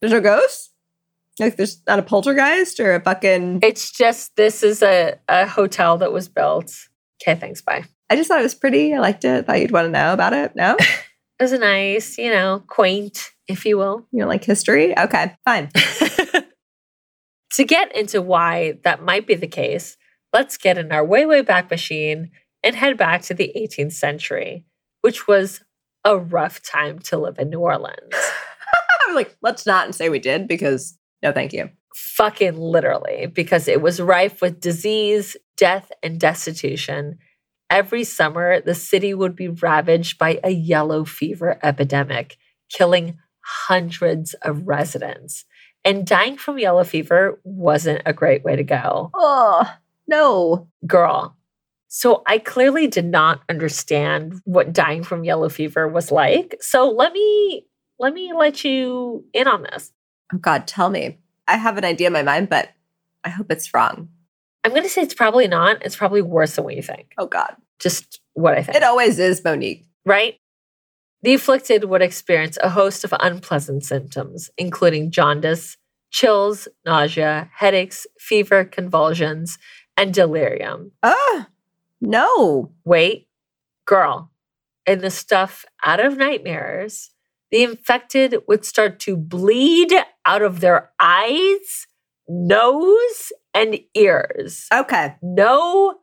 There's 0.00 0.12
no 0.12 0.20
ghosts? 0.20 0.70
Like, 1.38 1.56
there's 1.56 1.82
not 1.86 1.98
a 1.98 2.02
poltergeist 2.02 2.78
or 2.80 2.94
a 2.94 3.00
fucking. 3.00 3.60
It's 3.62 3.90
just 3.90 4.36
this 4.36 4.62
is 4.62 4.82
a, 4.82 5.18
a 5.28 5.46
hotel 5.46 5.96
that 5.98 6.12
was 6.12 6.28
built. 6.28 6.72
Okay, 7.22 7.38
thanks. 7.38 7.62
Bye. 7.62 7.84
I 8.10 8.16
just 8.16 8.28
thought 8.28 8.40
it 8.40 8.44
was 8.44 8.54
pretty. 8.54 8.92
I 8.92 8.98
liked 8.98 9.24
it. 9.24 9.46
Thought 9.46 9.60
you'd 9.60 9.70
want 9.70 9.86
to 9.86 9.90
know 9.90 10.12
about 10.12 10.32
it. 10.32 10.54
No? 10.54 10.76
It 11.38 11.44
was 11.44 11.52
a 11.52 11.58
nice, 11.58 12.18
you 12.18 12.30
know, 12.30 12.62
quaint, 12.66 13.30
if 13.48 13.64
you 13.64 13.78
will. 13.78 14.06
You 14.12 14.18
know, 14.18 14.28
like 14.28 14.44
history? 14.44 14.94
Okay, 14.98 15.34
fine. 15.46 15.70
to 17.52 17.64
get 17.64 17.96
into 17.96 18.20
why 18.20 18.78
that 18.84 19.02
might 19.02 19.26
be 19.26 19.36
the 19.36 19.46
case, 19.46 19.96
let's 20.34 20.58
get 20.58 20.76
in 20.76 20.92
our 20.92 21.02
way, 21.02 21.24
way 21.24 21.40
back 21.40 21.70
machine 21.70 22.30
and 22.62 22.76
head 22.76 22.98
back 22.98 23.22
to 23.22 23.32
the 23.32 23.50
18th 23.56 23.94
century, 23.94 24.66
which 25.00 25.26
was 25.26 25.62
a 26.04 26.18
rough 26.18 26.60
time 26.60 26.98
to 26.98 27.16
live 27.16 27.38
in 27.38 27.48
New 27.48 27.60
Orleans. 27.60 27.96
I'm 29.08 29.14
like, 29.14 29.34
let's 29.40 29.64
not 29.64 29.94
say 29.94 30.10
we 30.10 30.18
did 30.18 30.46
because 30.46 30.98
no, 31.22 31.32
thank 31.32 31.54
you. 31.54 31.70
Fucking 31.94 32.58
literally, 32.58 33.26
because 33.26 33.66
it 33.66 33.80
was 33.80 33.98
rife 33.98 34.42
with 34.42 34.60
disease, 34.60 35.38
death, 35.56 35.90
and 36.02 36.20
destitution. 36.20 37.18
Every 37.70 38.02
summer, 38.02 38.60
the 38.60 38.74
city 38.74 39.14
would 39.14 39.36
be 39.36 39.48
ravaged 39.48 40.18
by 40.18 40.40
a 40.42 40.50
yellow 40.50 41.04
fever 41.04 41.58
epidemic, 41.62 42.36
killing 42.68 43.18
hundreds 43.40 44.34
of 44.42 44.66
residents. 44.66 45.44
And 45.84 46.06
dying 46.06 46.36
from 46.36 46.58
yellow 46.58 46.84
fever 46.84 47.40
wasn't 47.44 48.02
a 48.04 48.12
great 48.12 48.44
way 48.44 48.56
to 48.56 48.64
go. 48.64 49.10
Oh, 49.14 49.72
no. 50.06 50.68
Girl. 50.86 51.36
So 51.88 52.22
I 52.26 52.38
clearly 52.38 52.86
did 52.86 53.06
not 53.06 53.40
understand 53.48 54.40
what 54.44 54.72
dying 54.72 55.02
from 55.02 55.24
yellow 55.24 55.48
fever 55.48 55.88
was 55.88 56.12
like. 56.12 56.56
So 56.60 56.90
let 56.90 57.12
me 57.12 57.66
let 57.98 58.14
me 58.14 58.32
let 58.32 58.64
you 58.64 59.24
in 59.32 59.48
on 59.48 59.62
this. 59.62 59.92
Oh 60.32 60.38
God, 60.38 60.66
tell 60.66 60.90
me. 60.90 61.18
I 61.48 61.56
have 61.56 61.78
an 61.78 61.84
idea 61.84 62.06
in 62.06 62.12
my 62.12 62.22
mind, 62.22 62.48
but 62.48 62.68
I 63.24 63.28
hope 63.28 63.50
it's 63.50 63.74
wrong. 63.74 64.08
I'm 64.64 64.72
going 64.72 64.82
to 64.82 64.88
say 64.88 65.02
it's 65.02 65.14
probably 65.14 65.48
not. 65.48 65.84
It's 65.84 65.96
probably 65.96 66.22
worse 66.22 66.56
than 66.56 66.64
what 66.64 66.76
you 66.76 66.82
think. 66.82 67.12
Oh 67.18 67.26
God. 67.26 67.56
Just 67.78 68.20
what 68.34 68.56
I 68.56 68.62
think. 68.62 68.76
It 68.76 68.82
always 68.82 69.18
is, 69.18 69.42
Monique. 69.42 69.84
Right? 70.04 70.38
The 71.22 71.34
afflicted 71.34 71.84
would 71.84 72.02
experience 72.02 72.58
a 72.62 72.70
host 72.70 73.04
of 73.04 73.14
unpleasant 73.20 73.84
symptoms, 73.84 74.50
including 74.56 75.10
jaundice, 75.10 75.76
chills, 76.10 76.66
nausea, 76.84 77.50
headaches, 77.54 78.06
fever, 78.18 78.64
convulsions, 78.64 79.58
and 79.96 80.14
delirium. 80.14 80.92
Ah, 81.02 81.48
no. 82.00 82.72
Wait, 82.84 83.28
girl. 83.86 84.30
In 84.86 85.00
the 85.00 85.10
stuff 85.10 85.64
out 85.82 86.00
of 86.00 86.16
nightmares, 86.16 87.10
the 87.50 87.62
infected 87.62 88.36
would 88.48 88.64
start 88.64 88.98
to 89.00 89.16
bleed 89.16 89.92
out 90.24 90.42
of 90.42 90.60
their 90.60 90.90
eyes, 90.98 91.86
nose, 92.28 93.32
and 93.54 93.78
ears. 93.94 94.66
Okay. 94.72 95.16
No 95.22 95.96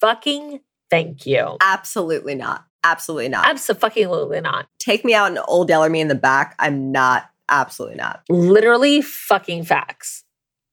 fucking 0.00 0.60
thank 0.90 1.26
you. 1.26 1.56
Absolutely 1.60 2.34
not. 2.34 2.64
Absolutely 2.84 3.28
not. 3.28 3.46
Absolutely 3.46 4.40
not. 4.40 4.66
Take 4.78 5.04
me 5.04 5.14
out 5.14 5.28
and 5.28 5.38
old 5.48 5.68
yeller 5.68 5.88
me 5.88 6.00
in 6.00 6.08
the 6.08 6.14
back. 6.14 6.54
I'm 6.58 6.92
not. 6.92 7.30
Absolutely 7.48 7.96
not. 7.96 8.22
Literally 8.28 9.00
fucking 9.00 9.64
facts. 9.64 10.24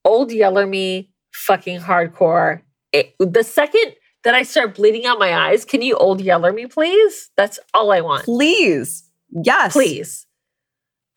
Old 0.04 0.32
yeller 0.32 0.66
me, 0.66 1.12
fucking 1.34 1.80
hardcore. 1.80 2.62
It, 2.92 3.16
the 3.20 3.44
second 3.44 3.96
that 4.24 4.36
I 4.36 4.44
start 4.44 4.76
bleeding 4.76 5.06
out 5.06 5.20
my 5.20 5.34
eyes, 5.34 5.66
can 5.66 5.82
you 5.82 5.96
old 5.96 6.22
yeller 6.22 6.52
me, 6.52 6.66
please? 6.66 7.30
That's 7.38 7.60
all 7.74 7.92
I 7.92 8.02
want. 8.02 8.26
Please. 8.26 9.10
Yes. 9.30 9.74
Please. 9.74 10.28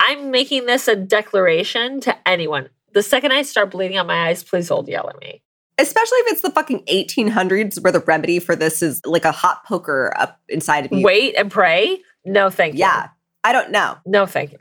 I'm 0.01 0.31
making 0.31 0.67
this 0.67 0.87
a 0.87 0.97
declaration 0.97 2.01
to 2.01 2.29
anyone. 2.29 2.69
The 2.95 3.03
second 3.03 3.33
I 3.33 3.43
start 3.43 3.71
bleeding 3.71 3.97
out 3.97 4.07
my 4.07 4.29
eyes, 4.29 4.43
please 4.43 4.71
old 4.71 4.89
yeller 4.89 5.15
me. 5.21 5.43
Especially 5.79 6.19
if 6.19 6.33
it's 6.33 6.43
the 6.43 6.51
fucking 6.51 6.85
1800s 6.85 7.83
where 7.83 7.93
the 7.93 8.01
remedy 8.01 8.39
for 8.39 8.55
this 8.55 8.81
is 8.81 9.01
like 9.05 9.25
a 9.25 9.33
hot 9.33 9.65
poker 9.65 10.13
up 10.17 10.41
inside 10.49 10.87
of 10.87 10.93
you. 10.93 11.05
Wait 11.05 11.35
and 11.37 11.51
pray? 11.51 12.01
No, 12.25 12.49
thank 12.49 12.75
you. 12.75 12.81
Yeah. 12.81 13.09
I 13.43 13.53
don't 13.53 13.73
know. 13.73 13.97
No, 14.07 14.25
thank 14.27 14.53
you. 14.53 14.59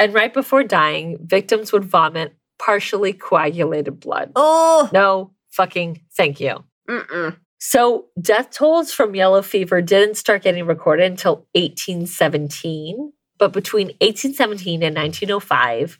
And 0.00 0.12
right 0.12 0.34
before 0.34 0.64
dying, 0.64 1.18
victims 1.22 1.72
would 1.72 1.84
vomit 1.84 2.34
partially 2.58 3.12
coagulated 3.12 4.00
blood. 4.00 4.32
Oh. 4.34 4.90
No, 4.92 5.30
fucking 5.50 6.02
thank 6.16 6.40
you. 6.40 6.64
Mm-mm. 6.88 7.36
So, 7.58 8.06
death 8.20 8.50
tolls 8.50 8.90
from 8.92 9.14
yellow 9.14 9.42
fever 9.42 9.82
didn't 9.82 10.16
start 10.16 10.42
getting 10.42 10.66
recorded 10.66 11.10
until 11.10 11.46
1817. 11.54 13.12
But 13.38 13.52
between 13.52 13.88
1817 14.00 14.82
and 14.82 14.96
1905, 14.96 15.98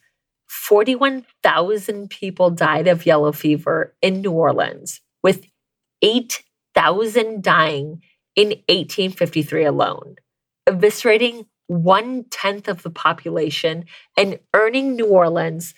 41,000 0.51 2.11
people 2.11 2.51
died 2.51 2.89
of 2.89 3.07
yellow 3.07 3.31
fever 3.31 3.95
in 4.03 4.21
New 4.21 4.33
Orleans, 4.33 5.01
with 5.23 5.47
8,000 6.03 7.41
dying 7.41 8.03
in 8.35 8.49
1853 8.69 9.65
alone, 9.65 10.17
eviscerating 10.69 11.47
one 11.69 12.25
tenth 12.31 12.67
of 12.67 12.83
the 12.83 12.91
population 12.91 13.85
and 14.17 14.41
earning 14.53 14.97
New 14.97 15.07
Orleans 15.07 15.73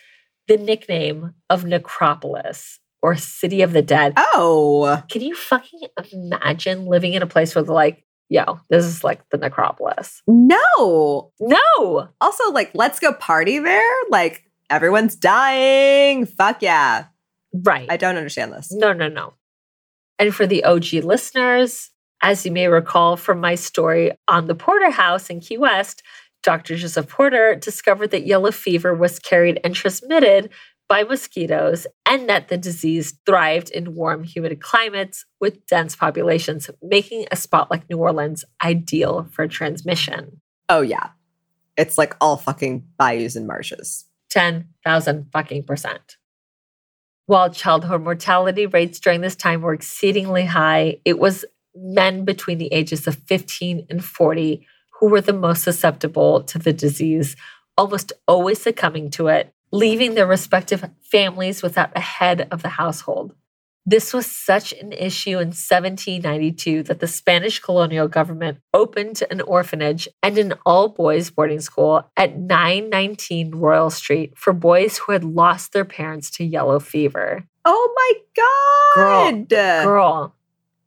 the 0.49 0.57
nickname 0.57 1.35
of 1.51 1.67
Necropolis 1.67 2.81
or 3.03 3.15
City 3.15 3.61
of 3.61 3.73
the 3.73 3.83
Dead. 3.83 4.15
Oh. 4.17 5.03
Can 5.11 5.21
you 5.21 5.35
fucking 5.35 5.81
imagine 6.13 6.87
living 6.87 7.13
in 7.13 7.23
a 7.23 7.27
place 7.27 7.55
where 7.55 7.63
they're 7.63 7.75
like, 7.75 8.05
yo, 8.31 8.59
this 8.71 8.87
is 8.87 9.05
like 9.05 9.21
the 9.29 9.37
necropolis? 9.37 10.23
No. 10.27 11.31
No. 11.41 12.09
Also, 12.23 12.51
like, 12.53 12.71
let's 12.75 13.01
go 13.01 13.13
party 13.13 13.59
there. 13.59 13.95
Like, 14.09 14.45
everyone's 14.73 15.15
dying. 15.15 16.25
Fuck 16.25 16.63
yeah. 16.63 17.05
Right. 17.53 17.87
I 17.91 17.99
don't 17.99 18.17
understand 18.17 18.53
this. 18.53 18.73
No, 18.73 18.93
no, 18.93 19.09
no. 19.09 19.35
And 20.19 20.35
for 20.35 20.47
the 20.47 20.65
OG 20.65 21.05
listeners, 21.05 21.91
as 22.23 22.47
you 22.47 22.53
may 22.53 22.69
recall 22.69 23.17
from 23.17 23.41
my 23.41 23.55
story 23.55 24.13
on 24.29 24.47
the 24.47 24.55
Porter 24.55 24.91
House 24.91 25.29
in 25.29 25.41
Key 25.41 25.59
West, 25.59 26.03
Dr. 26.43 26.77
Joseph 26.77 27.09
Porter 27.09 27.55
discovered 27.55 28.11
that 28.11 28.27
yellow 28.27 28.51
fever 28.51 28.95
was 28.95 29.19
carried 29.19 29.61
and 29.63 29.75
transmitted 29.75 30.51
by 30.89 31.05
mosquitoes 31.05 31.87
and 32.07 32.29
that 32.29 32.49
the 32.49 32.59
disease 32.59 33.19
thrived 33.27 33.71
in 33.71 33.95
warm, 33.95 34.25
humid 34.25 34.61
climates 34.61 35.25
with 35.41 35.67
dense 35.67 35.95
populations, 35.95 36.71
making 36.83 37.27
a 37.31 37.37
spot 37.37 37.71
like 37.71 37.89
New 37.89 37.99
Orleans 37.99 38.45
ideal 38.65 39.29
for 39.31 39.47
transmission. 39.47 40.41
Oh, 40.69 40.81
yeah. 40.81 41.11
It's 41.77 41.99
like 41.99 42.17
all 42.21 42.37
fucking 42.37 42.87
bayous 42.99 43.37
and 43.37 43.47
marshes. 43.47 44.05
10,000 44.33 45.27
fucking 45.33 45.65
percent. 45.65 46.17
While 47.27 47.51
childhood 47.51 48.03
mortality 48.03 48.67
rates 48.67 48.99
during 48.99 49.21
this 49.21 49.37
time 49.37 49.61
were 49.61 49.75
exceedingly 49.75 50.45
high, 50.45 51.01
it 51.05 51.19
was 51.19 51.45
men 51.75 52.25
between 52.25 52.59
the 52.59 52.73
ages 52.73 53.07
of 53.07 53.15
15 53.15 53.87
and 53.89 54.05
40 54.05 54.67
who 54.99 55.09
were 55.09 55.21
the 55.21 55.33
most 55.33 55.63
susceptible 55.63 56.43
to 56.45 56.59
the 56.59 56.73
disease, 56.73 57.37
almost 57.77 58.13
always 58.27 58.61
succumbing 58.61 59.11
to 59.11 59.29
it, 59.29 59.53
leaving 59.71 60.15
their 60.15 60.27
respective 60.27 60.89
families 61.03 61.63
without 61.63 61.91
a 61.97 62.01
head 62.01 62.49
of 62.51 62.63
the 62.63 62.69
household. 62.69 63.35
This 63.85 64.15
was 64.15 64.27
such 64.27 64.73
an 64.73 64.93
issue 64.93 65.39
in 65.39 65.49
1792 65.49 66.85
that 66.85 67.01
the 67.01 67.09
Spanish 67.09 67.59
colonial 67.59 68.07
government 68.07 68.59
opened 68.73 69.23
an 69.29 69.41
orphanage 69.41 70.09
and 70.23 70.39
an 70.39 70.55
all 70.65 70.89
boys 70.89 71.31
boarding 71.31 71.61
school 71.61 72.09
at 72.17 72.39
919 72.39 73.57
Royal 73.57 73.91
Street 73.91 74.39
for 74.39 74.53
boys 74.53 74.99
who 74.99 75.13
had 75.13 75.25
lost 75.25 75.73
their 75.73 75.85
parents 75.85 76.31
to 76.33 76.45
yellow 76.45 76.79
fever. 76.79 77.45
Oh 77.65 77.93
my 77.97 78.13
God. 78.37 79.49
Girl, 79.49 79.85
girl 79.85 80.37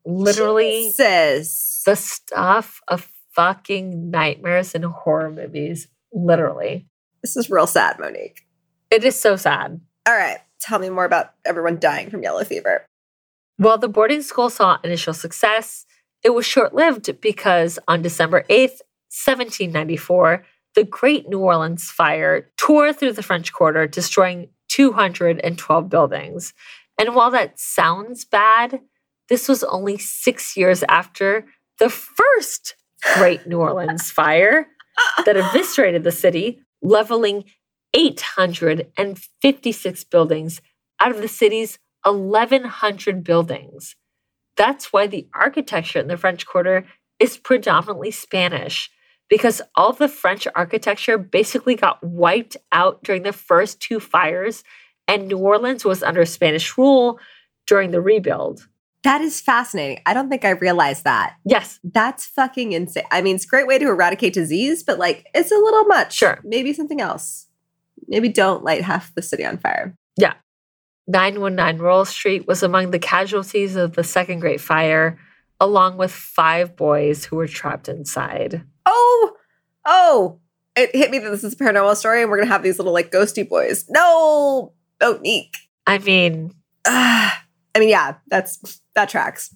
literally 0.06 0.92
says 0.92 1.82
the 1.86 1.96
stuff 1.96 2.82
of 2.88 3.12
fucking 3.34 4.10
nightmares 4.10 4.74
and 4.74 4.86
horror 4.86 5.32
movies. 5.32 5.90
Literally. 6.14 6.88
This 7.22 7.36
is 7.36 7.50
real 7.50 7.68
sad, 7.68 8.00
Monique. 8.00 8.46
It 8.90 9.04
is 9.04 9.20
so 9.20 9.36
sad. 9.36 9.82
All 10.08 10.16
right. 10.16 10.40
Tell 10.66 10.80
me 10.80 10.90
more 10.90 11.06
about 11.06 11.32
everyone 11.46 11.80
dying 11.80 12.10
from 12.10 12.24
yellow 12.24 12.44
fever. 12.44 12.88
While 13.58 13.78
the 13.78 13.88
boarding 13.88 14.24
school 14.24 14.50
saw 14.50 14.80
initial 14.84 15.14
success, 15.14 15.86
it 16.24 16.32
was 16.32 16.46
short 16.46 16.74
lived 16.74 17.22
because 17.22 17.78
on 17.88 18.02
December 18.02 18.46
8th, 18.50 18.82
1794, 19.14 20.44
the 20.74 20.84
Great 20.84 21.30
New 21.30 21.40
Orleans 21.40 21.92
Fire 21.92 22.50
tore 22.58 22.92
through 22.94 23.14
the 23.14 23.22
French 23.22 23.54
Quarter, 23.54 23.86
destroying 23.86 24.50
212 24.70 25.88
buildings. 25.88 26.54
And 27.00 27.14
while 27.14 27.30
that 27.30 27.60
sounds 27.60 28.26
bad, 28.26 28.82
this 29.30 29.48
was 29.48 29.64
only 29.66 30.00
six 30.00 30.58
years 30.58 30.84
after 30.90 31.46
the 31.78 31.92
first 31.92 32.76
Great 33.14 33.46
New 33.46 33.60
Orleans 33.60 34.10
Fire 34.20 34.68
that 35.26 35.38
eviscerated 35.38 36.04
the 36.04 36.12
city, 36.12 36.62
leveling 36.82 37.44
856 37.96 40.04
buildings 40.04 40.62
out 41.00 41.12
of 41.12 41.22
the 41.22 41.28
city's 41.28 41.80
1,100 42.04 43.24
buildings. 43.24 43.96
That's 44.58 44.94
why 44.94 45.08
the 45.08 45.28
architecture 45.34 46.00
in 46.00 46.08
the 46.08 46.18
French 46.18 46.46
Quarter 46.46 46.86
is 47.20 47.38
predominantly 47.38 48.12
Spanish, 48.12 48.92
because 49.30 49.62
all 49.75 49.94
the 49.94 50.10
French 50.10 50.48
architecture 50.56 51.18
basically 51.18 51.75
got 51.75 52.04
wiped 52.04 52.58
out 52.72 53.04
during 53.04 53.24
the 53.24 53.34
first 53.34 53.80
two 53.80 54.00
fires, 54.00 54.64
and 55.08 55.28
New 55.28 55.38
Orleans 55.38 55.86
was 55.86 56.04
under 56.04 56.25
Spanish 56.25 56.78
rule 56.78 57.20
during 57.66 57.92
the 57.92 58.02
rebuild. 58.02 58.68
That 59.04 59.22
is 59.22 59.40
fascinating. 59.40 60.02
I 60.06 60.14
don't 60.14 60.30
think 60.30 60.44
I 60.44 60.50
realized 60.50 61.04
that. 61.04 61.36
Yes. 61.46 61.80
That's 61.84 62.25
fucking 62.25 62.72
insane. 62.72 63.04
I 63.12 63.22
mean, 63.22 63.36
it's 63.36 63.46
a 63.46 63.48
great 63.48 63.68
way 63.68 63.78
to 63.78 63.88
eradicate 63.88 64.34
disease, 64.34 64.84
but 64.84 64.98
like 64.98 65.28
it's 65.34 65.52
a 65.52 65.58
little 65.58 65.86
much. 65.86 66.16
Sure. 66.16 66.40
Maybe 66.44 66.74
something 66.74 67.00
else. 67.00 67.45
Maybe 68.08 68.30
don't 68.30 68.64
light 68.64 68.84
half 68.84 69.14
the 69.16 69.22
city 69.22 69.46
on 69.46 69.58
fire. 69.58 69.96
Yeah. 70.18 70.34
919 71.08 71.82
Royal 71.82 72.06
Street 72.06 72.48
was 72.48 72.64
among 72.64 72.92
the 72.92 73.00
casualties 73.00 73.76
of 73.76 73.94
the 73.94 74.04
Second 74.04 74.40
Great 74.40 74.62
Fire, 74.62 75.20
along 75.60 75.98
with 75.98 76.12
five 76.12 76.76
boys 76.76 77.26
who 77.26 77.36
were 77.36 77.48
trapped 77.48 77.88
inside. 77.88 78.64
Oh, 78.86 79.34
oh, 79.86 80.40
it 80.76 80.96
hit 80.96 81.12
me 81.12 81.20
that 81.20 81.30
this 81.30 81.44
is 81.44 81.54
a 81.54 81.58
paranormal 81.58 81.96
story 81.96 82.22
and 82.22 82.30
we're 82.30 82.38
going 82.38 82.48
to 82.48 82.54
have 82.54 82.64
these 82.64 82.80
little 82.80 82.94
like 82.94 83.12
ghosty 83.12 83.48
boys. 83.48 83.86
No, 83.90 84.74
oh, 85.02 85.20
neek. 85.22 85.56
I 85.88 86.00
mean, 86.00 86.54
Ugh. 86.86 87.32
I 87.76 87.80
mean, 87.80 87.90
yeah, 87.90 88.16
that's 88.28 88.82
that 88.96 89.10
tracks. 89.10 89.54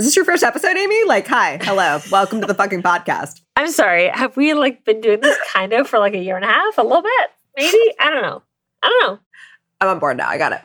Is 0.00 0.06
this 0.06 0.16
your 0.16 0.24
first 0.24 0.42
episode, 0.42 0.78
Amy? 0.78 1.04
Like, 1.04 1.26
hi, 1.26 1.58
hello, 1.60 2.00
welcome 2.10 2.40
to 2.40 2.46
the 2.46 2.54
fucking 2.54 2.82
podcast. 2.82 3.42
I'm 3.54 3.68
sorry. 3.68 4.08
Have 4.08 4.34
we 4.34 4.54
like 4.54 4.82
been 4.82 5.02
doing 5.02 5.20
this 5.20 5.36
kind 5.52 5.74
of 5.74 5.86
for 5.86 5.98
like 5.98 6.14
a 6.14 6.18
year 6.18 6.36
and 6.36 6.44
a 6.46 6.48
half? 6.48 6.78
A 6.78 6.82
little 6.82 7.02
bit? 7.02 7.30
Maybe? 7.54 7.76
I 8.00 8.08
don't 8.08 8.22
know. 8.22 8.42
I 8.82 8.88
don't 8.88 9.12
know. 9.12 9.18
I'm 9.78 9.88
on 9.88 9.98
board 9.98 10.16
now. 10.16 10.26
I 10.26 10.38
got 10.38 10.52
it. 10.52 10.62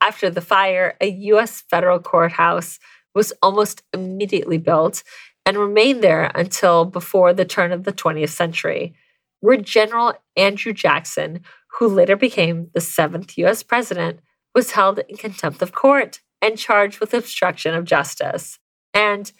After 0.00 0.30
the 0.30 0.40
fire, 0.40 0.96
a 1.00 1.08
U.S. 1.08 1.62
federal 1.62 1.98
courthouse 1.98 2.78
was 3.12 3.32
almost 3.42 3.82
immediately 3.92 4.56
built 4.56 5.02
and 5.44 5.58
remained 5.58 6.04
there 6.04 6.30
until 6.36 6.84
before 6.84 7.32
the 7.32 7.44
turn 7.44 7.72
of 7.72 7.82
the 7.82 7.92
20th 7.92 8.28
century, 8.28 8.94
where 9.40 9.56
General 9.56 10.14
Andrew 10.36 10.72
Jackson, 10.72 11.40
who 11.80 11.88
later 11.88 12.14
became 12.14 12.70
the 12.72 12.80
seventh 12.80 13.36
U.S. 13.36 13.64
president, 13.64 14.20
was 14.54 14.70
held 14.70 15.00
in 15.08 15.16
contempt 15.16 15.60
of 15.60 15.72
court 15.72 16.20
and 16.40 16.56
charged 16.56 17.00
with 17.00 17.12
obstruction 17.12 17.74
of 17.74 17.84
justice. 17.84 18.59
And 18.94 19.30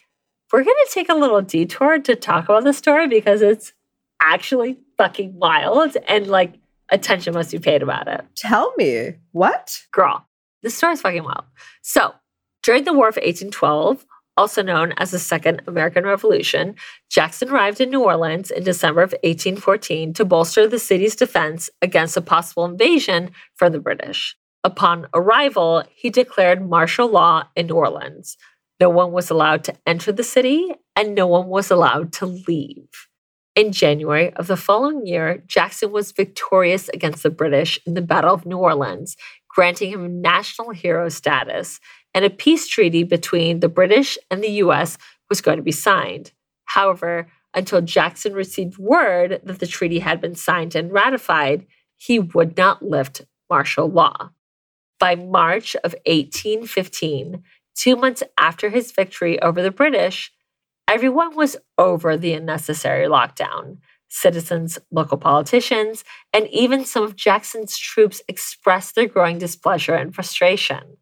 we're 0.52 0.64
going 0.64 0.76
to 0.86 0.92
take 0.92 1.08
a 1.08 1.14
little 1.14 1.42
detour 1.42 1.98
to 2.00 2.16
talk 2.16 2.44
about 2.44 2.64
the 2.64 2.72
story 2.72 3.06
because 3.06 3.42
it's 3.42 3.72
actually 4.20 4.78
fucking 4.98 5.38
wild 5.38 5.96
and 6.08 6.26
like 6.26 6.54
attention 6.90 7.34
must 7.34 7.52
be 7.52 7.58
paid 7.58 7.82
about 7.82 8.08
it. 8.08 8.24
Tell 8.36 8.74
me 8.76 9.14
what? 9.32 9.80
Girl, 9.92 10.26
this 10.62 10.74
story 10.74 10.94
is 10.94 11.00
fucking 11.00 11.24
wild. 11.24 11.44
So, 11.82 12.14
during 12.62 12.84
the 12.84 12.92
War 12.92 13.08
of 13.08 13.16
1812, 13.16 14.04
also 14.36 14.62
known 14.62 14.92
as 14.96 15.10
the 15.10 15.18
Second 15.18 15.62
American 15.66 16.04
Revolution, 16.04 16.74
Jackson 17.10 17.48
arrived 17.50 17.80
in 17.80 17.90
New 17.90 18.02
Orleans 18.02 18.50
in 18.50 18.64
December 18.64 19.02
of 19.02 19.12
1814 19.22 20.14
to 20.14 20.24
bolster 20.24 20.66
the 20.66 20.78
city's 20.78 21.16
defense 21.16 21.70
against 21.82 22.16
a 22.16 22.22
possible 22.22 22.64
invasion 22.64 23.30
from 23.54 23.72
the 23.72 23.80
British. 23.80 24.36
Upon 24.62 25.06
arrival, 25.14 25.84
he 25.94 26.10
declared 26.10 26.68
martial 26.68 27.08
law 27.08 27.44
in 27.56 27.66
New 27.66 27.74
Orleans. 27.74 28.36
No 28.80 28.88
one 28.88 29.12
was 29.12 29.30
allowed 29.30 29.64
to 29.64 29.74
enter 29.86 30.10
the 30.10 30.24
city, 30.24 30.72
and 30.96 31.14
no 31.14 31.26
one 31.26 31.48
was 31.48 31.70
allowed 31.70 32.12
to 32.14 32.26
leave. 32.26 32.88
In 33.54 33.72
January 33.72 34.32
of 34.34 34.46
the 34.46 34.56
following 34.56 35.06
year, 35.06 35.42
Jackson 35.46 35.92
was 35.92 36.12
victorious 36.12 36.88
against 36.88 37.22
the 37.22 37.30
British 37.30 37.78
in 37.84 37.94
the 37.94 38.00
Battle 38.00 38.32
of 38.32 38.46
New 38.46 38.56
Orleans, 38.56 39.16
granting 39.48 39.90
him 39.90 40.22
national 40.22 40.70
hero 40.70 41.08
status, 41.10 41.78
and 42.14 42.24
a 42.24 42.30
peace 42.30 42.66
treaty 42.66 43.02
between 43.02 43.60
the 43.60 43.68
British 43.68 44.16
and 44.30 44.42
the 44.42 44.62
US 44.62 44.96
was 45.28 45.42
going 45.42 45.58
to 45.58 45.62
be 45.62 45.72
signed. 45.72 46.32
However, 46.64 47.28
until 47.52 47.82
Jackson 47.82 48.32
received 48.32 48.78
word 48.78 49.40
that 49.44 49.58
the 49.58 49.66
treaty 49.66 49.98
had 49.98 50.20
been 50.20 50.34
signed 50.36 50.74
and 50.74 50.92
ratified, 50.92 51.66
he 51.96 52.18
would 52.18 52.56
not 52.56 52.82
lift 52.82 53.22
martial 53.50 53.90
law. 53.90 54.30
By 54.98 55.16
March 55.16 55.74
of 55.76 55.94
1815, 56.06 57.42
two 57.74 57.96
months 57.96 58.22
after 58.38 58.70
his 58.70 58.92
victory 58.92 59.40
over 59.40 59.62
the 59.62 59.70
British, 59.70 60.32
everyone 60.88 61.36
was 61.36 61.56
over 61.78 62.16
the 62.16 62.32
unnecessary 62.32 63.06
lockdown. 63.06 63.78
Citizens, 64.08 64.78
local 64.90 65.16
politicians, 65.18 66.02
and 66.32 66.48
even 66.48 66.84
some 66.84 67.04
of 67.04 67.14
Jackson's 67.14 67.78
troops 67.78 68.20
expressed 68.26 68.94
their 68.96 69.06
growing 69.06 69.38
displeasure 69.38 69.94
and 69.94 70.14
frustration. 70.14 70.96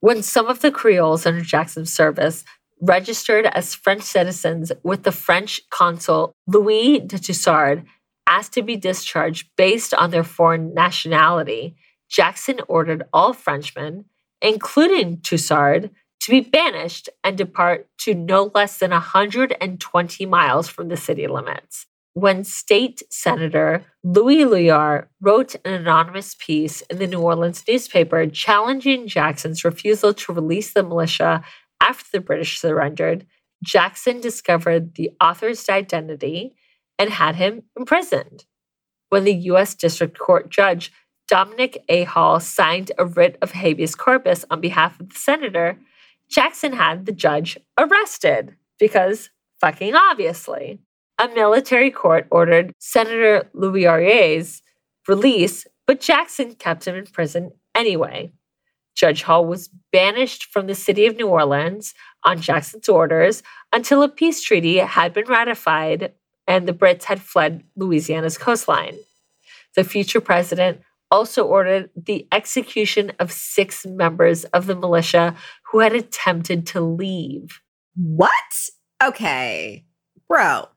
When 0.00 0.22
some 0.22 0.46
of 0.46 0.60
the 0.60 0.70
Creoles 0.70 1.24
under 1.24 1.40
Jackson's 1.40 1.92
service 1.92 2.44
registered 2.80 3.46
as 3.46 3.74
French 3.74 4.02
citizens 4.02 4.70
with 4.82 5.02
the 5.02 5.12
French 5.12 5.60
consul 5.70 6.32
Louis 6.46 7.00
de 7.00 7.16
Toussard 7.16 7.84
asked 8.28 8.52
to 8.52 8.62
be 8.62 8.76
discharged 8.76 9.48
based 9.56 9.94
on 9.94 10.10
their 10.10 10.22
foreign 10.22 10.74
nationality, 10.74 11.74
Jackson 12.08 12.60
ordered 12.68 13.04
all 13.12 13.32
Frenchmen, 13.32 14.04
including 14.42 15.18
Toussard, 15.18 15.90
to 16.20 16.30
be 16.30 16.40
banished 16.40 17.08
and 17.24 17.38
depart 17.38 17.88
to 17.98 18.14
no 18.14 18.50
less 18.54 18.78
than 18.78 18.90
120 18.90 20.26
miles 20.26 20.68
from 20.68 20.88
the 20.88 20.96
city 20.96 21.26
limits. 21.26 21.86
When 22.14 22.42
state 22.42 23.02
senator 23.10 23.84
Louis 24.02 24.44
Loyard 24.44 25.08
wrote 25.20 25.54
an 25.64 25.72
anonymous 25.72 26.34
piece 26.34 26.80
in 26.82 26.98
the 26.98 27.06
New 27.06 27.20
Orleans 27.20 27.62
newspaper 27.68 28.26
challenging 28.26 29.06
Jackson's 29.06 29.64
refusal 29.64 30.12
to 30.14 30.32
release 30.32 30.72
the 30.72 30.82
militia 30.82 31.44
after 31.80 32.08
the 32.12 32.20
British 32.20 32.58
surrendered, 32.58 33.24
Jackson 33.62 34.20
discovered 34.20 34.96
the 34.96 35.10
author's 35.20 35.68
identity 35.68 36.56
and 36.98 37.10
had 37.10 37.36
him 37.36 37.62
imprisoned. 37.78 38.44
When 39.10 39.24
the 39.24 39.34
U.S. 39.34 39.74
District 39.74 40.18
Court 40.18 40.50
judge 40.50 40.92
Dominic 41.28 41.84
A. 41.88 42.04
Hall 42.04 42.40
signed 42.40 42.90
a 42.98 43.04
writ 43.04 43.36
of 43.42 43.52
habeas 43.52 43.94
corpus 43.94 44.44
on 44.50 44.60
behalf 44.60 44.98
of 44.98 45.10
the 45.10 45.14
senator, 45.14 45.78
Jackson 46.30 46.72
had 46.72 47.06
the 47.06 47.12
judge 47.12 47.58
arrested 47.78 48.56
because 48.78 49.30
fucking 49.60 49.94
obviously. 49.94 50.80
A 51.18 51.28
military 51.28 51.90
court 51.90 52.26
ordered 52.30 52.72
Senator 52.78 53.50
Louis 53.52 53.86
Loyard's 53.86 54.62
release, 55.06 55.66
but 55.86 56.00
Jackson 56.00 56.54
kept 56.54 56.86
him 56.86 56.94
in 56.94 57.06
prison 57.06 57.52
anyway. 57.74 58.32
Judge 58.94 59.22
Hall 59.22 59.44
was 59.44 59.70
banished 59.92 60.44
from 60.44 60.66
the 60.66 60.74
city 60.74 61.06
of 61.06 61.16
New 61.16 61.28
Orleans 61.28 61.94
on 62.24 62.40
Jackson's 62.40 62.88
orders 62.88 63.42
until 63.72 64.02
a 64.02 64.08
peace 64.08 64.42
treaty 64.42 64.78
had 64.78 65.12
been 65.12 65.26
ratified 65.26 66.12
and 66.46 66.66
the 66.66 66.72
Brits 66.72 67.04
had 67.04 67.20
fled 67.20 67.62
Louisiana's 67.76 68.38
coastline. 68.38 68.96
The 69.76 69.84
future 69.84 70.20
president 70.20 70.80
also 71.10 71.44
ordered 71.44 71.90
the 71.96 72.26
execution 72.32 73.12
of 73.18 73.32
six 73.32 73.86
members 73.86 74.44
of 74.46 74.66
the 74.66 74.74
militia 74.74 75.34
who 75.70 75.80
had 75.80 75.92
attempted 75.92 76.66
to 76.68 76.80
leave. 76.80 77.60
What? 77.96 78.32
Okay, 79.02 79.84
bro. 80.28 80.68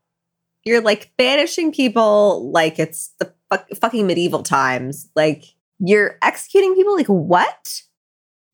You're 0.64 0.82
like 0.82 1.12
banishing 1.18 1.72
people 1.72 2.52
like 2.52 2.78
it's 2.80 3.12
the 3.20 3.34
fuck, 3.50 3.68
fucking 3.80 4.06
medieval 4.06 4.44
times. 4.44 5.10
Like 5.16 5.46
you're 5.80 6.18
executing 6.22 6.76
people. 6.76 6.96
Like 6.96 7.08
what? 7.08 7.82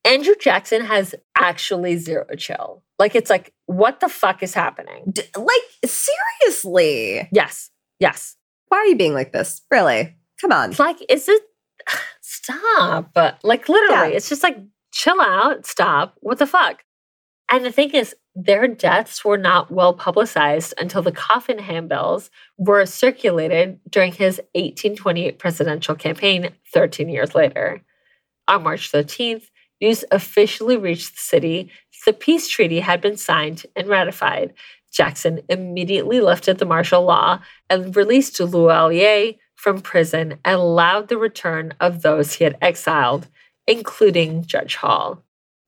Andrew 0.06 0.36
Jackson 0.40 0.86
has 0.86 1.14
actually 1.38 1.98
zero 1.98 2.26
chill. 2.38 2.84
Like 2.98 3.14
it's 3.14 3.30
like, 3.30 3.54
what 3.66 4.00
the 4.00 4.08
fuck 4.08 4.42
is 4.42 4.54
happening? 4.54 5.12
D- 5.12 5.24
like 5.36 5.62
seriously? 5.86 7.28
Yes, 7.32 7.70
yes. 8.00 8.38
Why 8.70 8.78
are 8.78 8.86
you 8.86 8.96
being 8.96 9.14
like 9.14 9.34
this? 9.34 9.62
Really? 9.70 10.16
Come 10.40 10.52
on. 10.52 10.72
It's 10.72 10.80
like, 10.80 10.98
is 11.10 11.28
it? 11.28 11.42
Stop. 12.22 13.12
Like 13.44 13.68
literally, 13.70 14.12
Yeah. 14.12 14.18
it's 14.18 14.30
just 14.30 14.44
like 14.44 14.58
chill 14.92 15.20
out. 15.22 15.66
Stop. 15.66 16.16
What 16.20 16.38
the 16.40 16.46
fuck? 16.48 16.84
And 17.50 17.64
the 17.64 17.72
thing 17.72 17.92
is, 17.92 18.16
their 18.36 18.68
deaths 18.68 19.24
were 19.26 19.38
not 19.38 19.72
well 19.72 19.94
publicized 19.94 20.74
until 20.80 21.02
the 21.02 21.12
coffin 21.12 21.58
handbills 21.60 22.30
were 22.58 22.86
circulated 22.86 23.80
during 23.90 24.12
his 24.12 24.40
1828 24.54 25.40
presidential 25.40 25.96
campaign 25.96 26.50
13 26.74 27.10
years 27.10 27.34
later. 27.34 27.82
On 28.48 28.64
March 28.64 28.92
13th, 28.92 29.50
news 29.82 30.04
officially 30.12 30.78
reached 30.78 31.14
the 31.16 31.22
city 31.22 31.72
the 32.06 32.14
peace 32.14 32.48
treaty 32.48 32.80
had 32.80 33.02
been 33.02 33.18
signed 33.18 33.66
and 33.76 33.88
ratified. 33.88 34.54
Jackson 34.94 35.42
immediately 35.50 36.22
lifted 36.22 36.58
the 36.58 36.66
martial 36.66 37.04
law 37.04 37.40
and 37.70 37.94
released 37.96 38.40
Louaillier 38.40 39.34
from 39.58 39.82
prison 39.82 40.40
and 40.46 40.56
allowed 40.56 41.10
the 41.10 41.18
return 41.18 41.74
of 41.82 42.02
those 42.02 42.34
he 42.34 42.46
had 42.46 42.58
exiled, 42.62 43.28
including 43.68 44.46
Judge 44.46 44.76
Hall. 44.76 45.24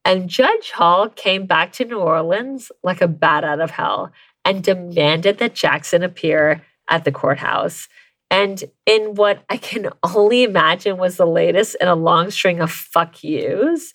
And 0.06 0.30
Judge 0.30 0.72
Hall 0.72 1.10
came 1.10 1.46
back 1.46 1.74
to 1.74 1.86
New 1.86 2.00
Orleans 2.00 2.72
like 2.84 3.02
a 3.02 3.08
bat 3.08 3.44
out 3.44 3.60
of 3.60 3.72
hell 3.72 4.14
and 4.46 4.64
demanded 4.64 5.40
that 5.40 5.56
Jackson 5.56 6.04
appear 6.04 6.64
at 6.90 7.04
the 7.04 7.12
courthouse. 7.12 7.90
And 8.32 8.64
in 8.86 9.16
what 9.16 9.44
I 9.50 9.58
can 9.58 9.90
only 10.04 10.44
imagine 10.44 10.98
was 10.98 11.18
the 11.18 11.26
latest 11.26 11.76
in 11.82 11.88
a 11.88 11.96
long 11.96 12.32
string 12.32 12.62
of 12.62 12.72
fuck 12.72 13.24
yous, 13.24 13.94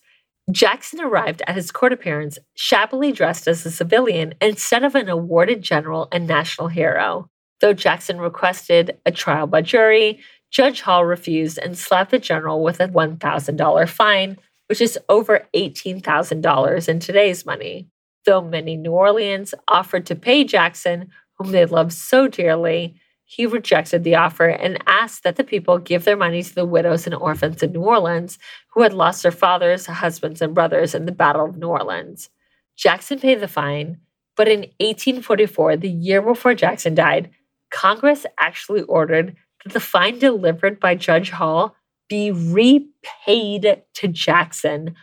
Jackson 0.51 1.01
arrived 1.01 1.41
at 1.47 1.55
his 1.55 1.71
court 1.71 1.93
appearance 1.93 2.39
shabbily 2.55 3.13
dressed 3.13 3.49
as 3.49 3.65
a 3.65 3.71
civilian 3.71 4.35
instead 4.43 4.85
of 4.85 4.95
an 4.95 5.09
awarded 5.09 5.63
general 5.63 6.09
and 6.13 6.27
national 6.27 6.69
hero. 6.69 7.31
Though 7.65 7.73
Jackson 7.73 8.21
requested 8.21 8.99
a 9.07 9.11
trial 9.11 9.47
by 9.47 9.63
jury, 9.63 10.21
Judge 10.51 10.83
Hall 10.83 11.07
refused 11.07 11.57
and 11.57 11.79
slapped 11.79 12.11
the 12.11 12.19
general 12.19 12.63
with 12.63 12.79
a 12.79 12.89
$1,000 12.89 13.89
fine 13.89 14.37
which 14.67 14.83
is 14.83 14.99
over 15.09 15.49
$18,000 15.57 16.89
in 16.91 16.99
today's 16.99 17.47
money. 17.47 17.89
Though 18.27 18.43
many 18.43 18.77
New 18.77 18.91
Orleans 18.91 19.55
offered 19.67 20.05
to 20.07 20.15
pay 20.15 20.45
Jackson, 20.45 21.09
whom 21.39 21.53
they 21.53 21.65
loved 21.65 21.95
so 21.95 22.29
dearly, 22.29 22.97
he 23.25 23.47
rejected 23.47 24.05
the 24.05 24.17
offer 24.17 24.49
and 24.49 24.85
asked 24.87 25.23
that 25.23 25.37
the 25.37 25.43
people 25.43 25.79
give 25.79 26.05
their 26.05 26.19
money 26.19 26.43
to 26.43 26.55
the 26.55 26.67
widows 26.67 27.07
and 27.07 27.15
orphans 27.15 27.63
in 27.63 27.73
New 27.73 27.81
Orleans 27.81 28.39
who 28.75 28.83
had 28.83 28.93
lost 28.93 29.23
their 29.23 29.33
fathers, 29.33 29.87
husbands, 29.87 30.43
and 30.43 30.55
brothers 30.55 30.95
in 30.95 31.07
the 31.07 31.13
Battle 31.13 31.47
of 31.47 31.57
New 31.57 31.69
Orleans. 31.69 32.29
Jackson 32.77 33.19
paid 33.19 33.41
the 33.41 33.49
fine, 33.49 34.01
but 34.37 34.49
in 34.49 34.61
1844, 34.81 35.79
the 35.79 35.89
year 35.89 36.21
before 36.21 36.53
Jackson 36.53 36.95
died, 36.95 37.31
Congress 37.75 38.25
actually 38.39 38.83
ordered 38.83 39.35
that 39.65 39.73
the 39.73 39.81
fine 39.81 40.19
delivered 40.19 40.79
by 40.79 40.95
Judge 40.95 41.31
Hall 41.31 41.75
be 42.09 42.31
repaid 42.31 43.83
to 43.95 44.09
Jackson 44.09 44.95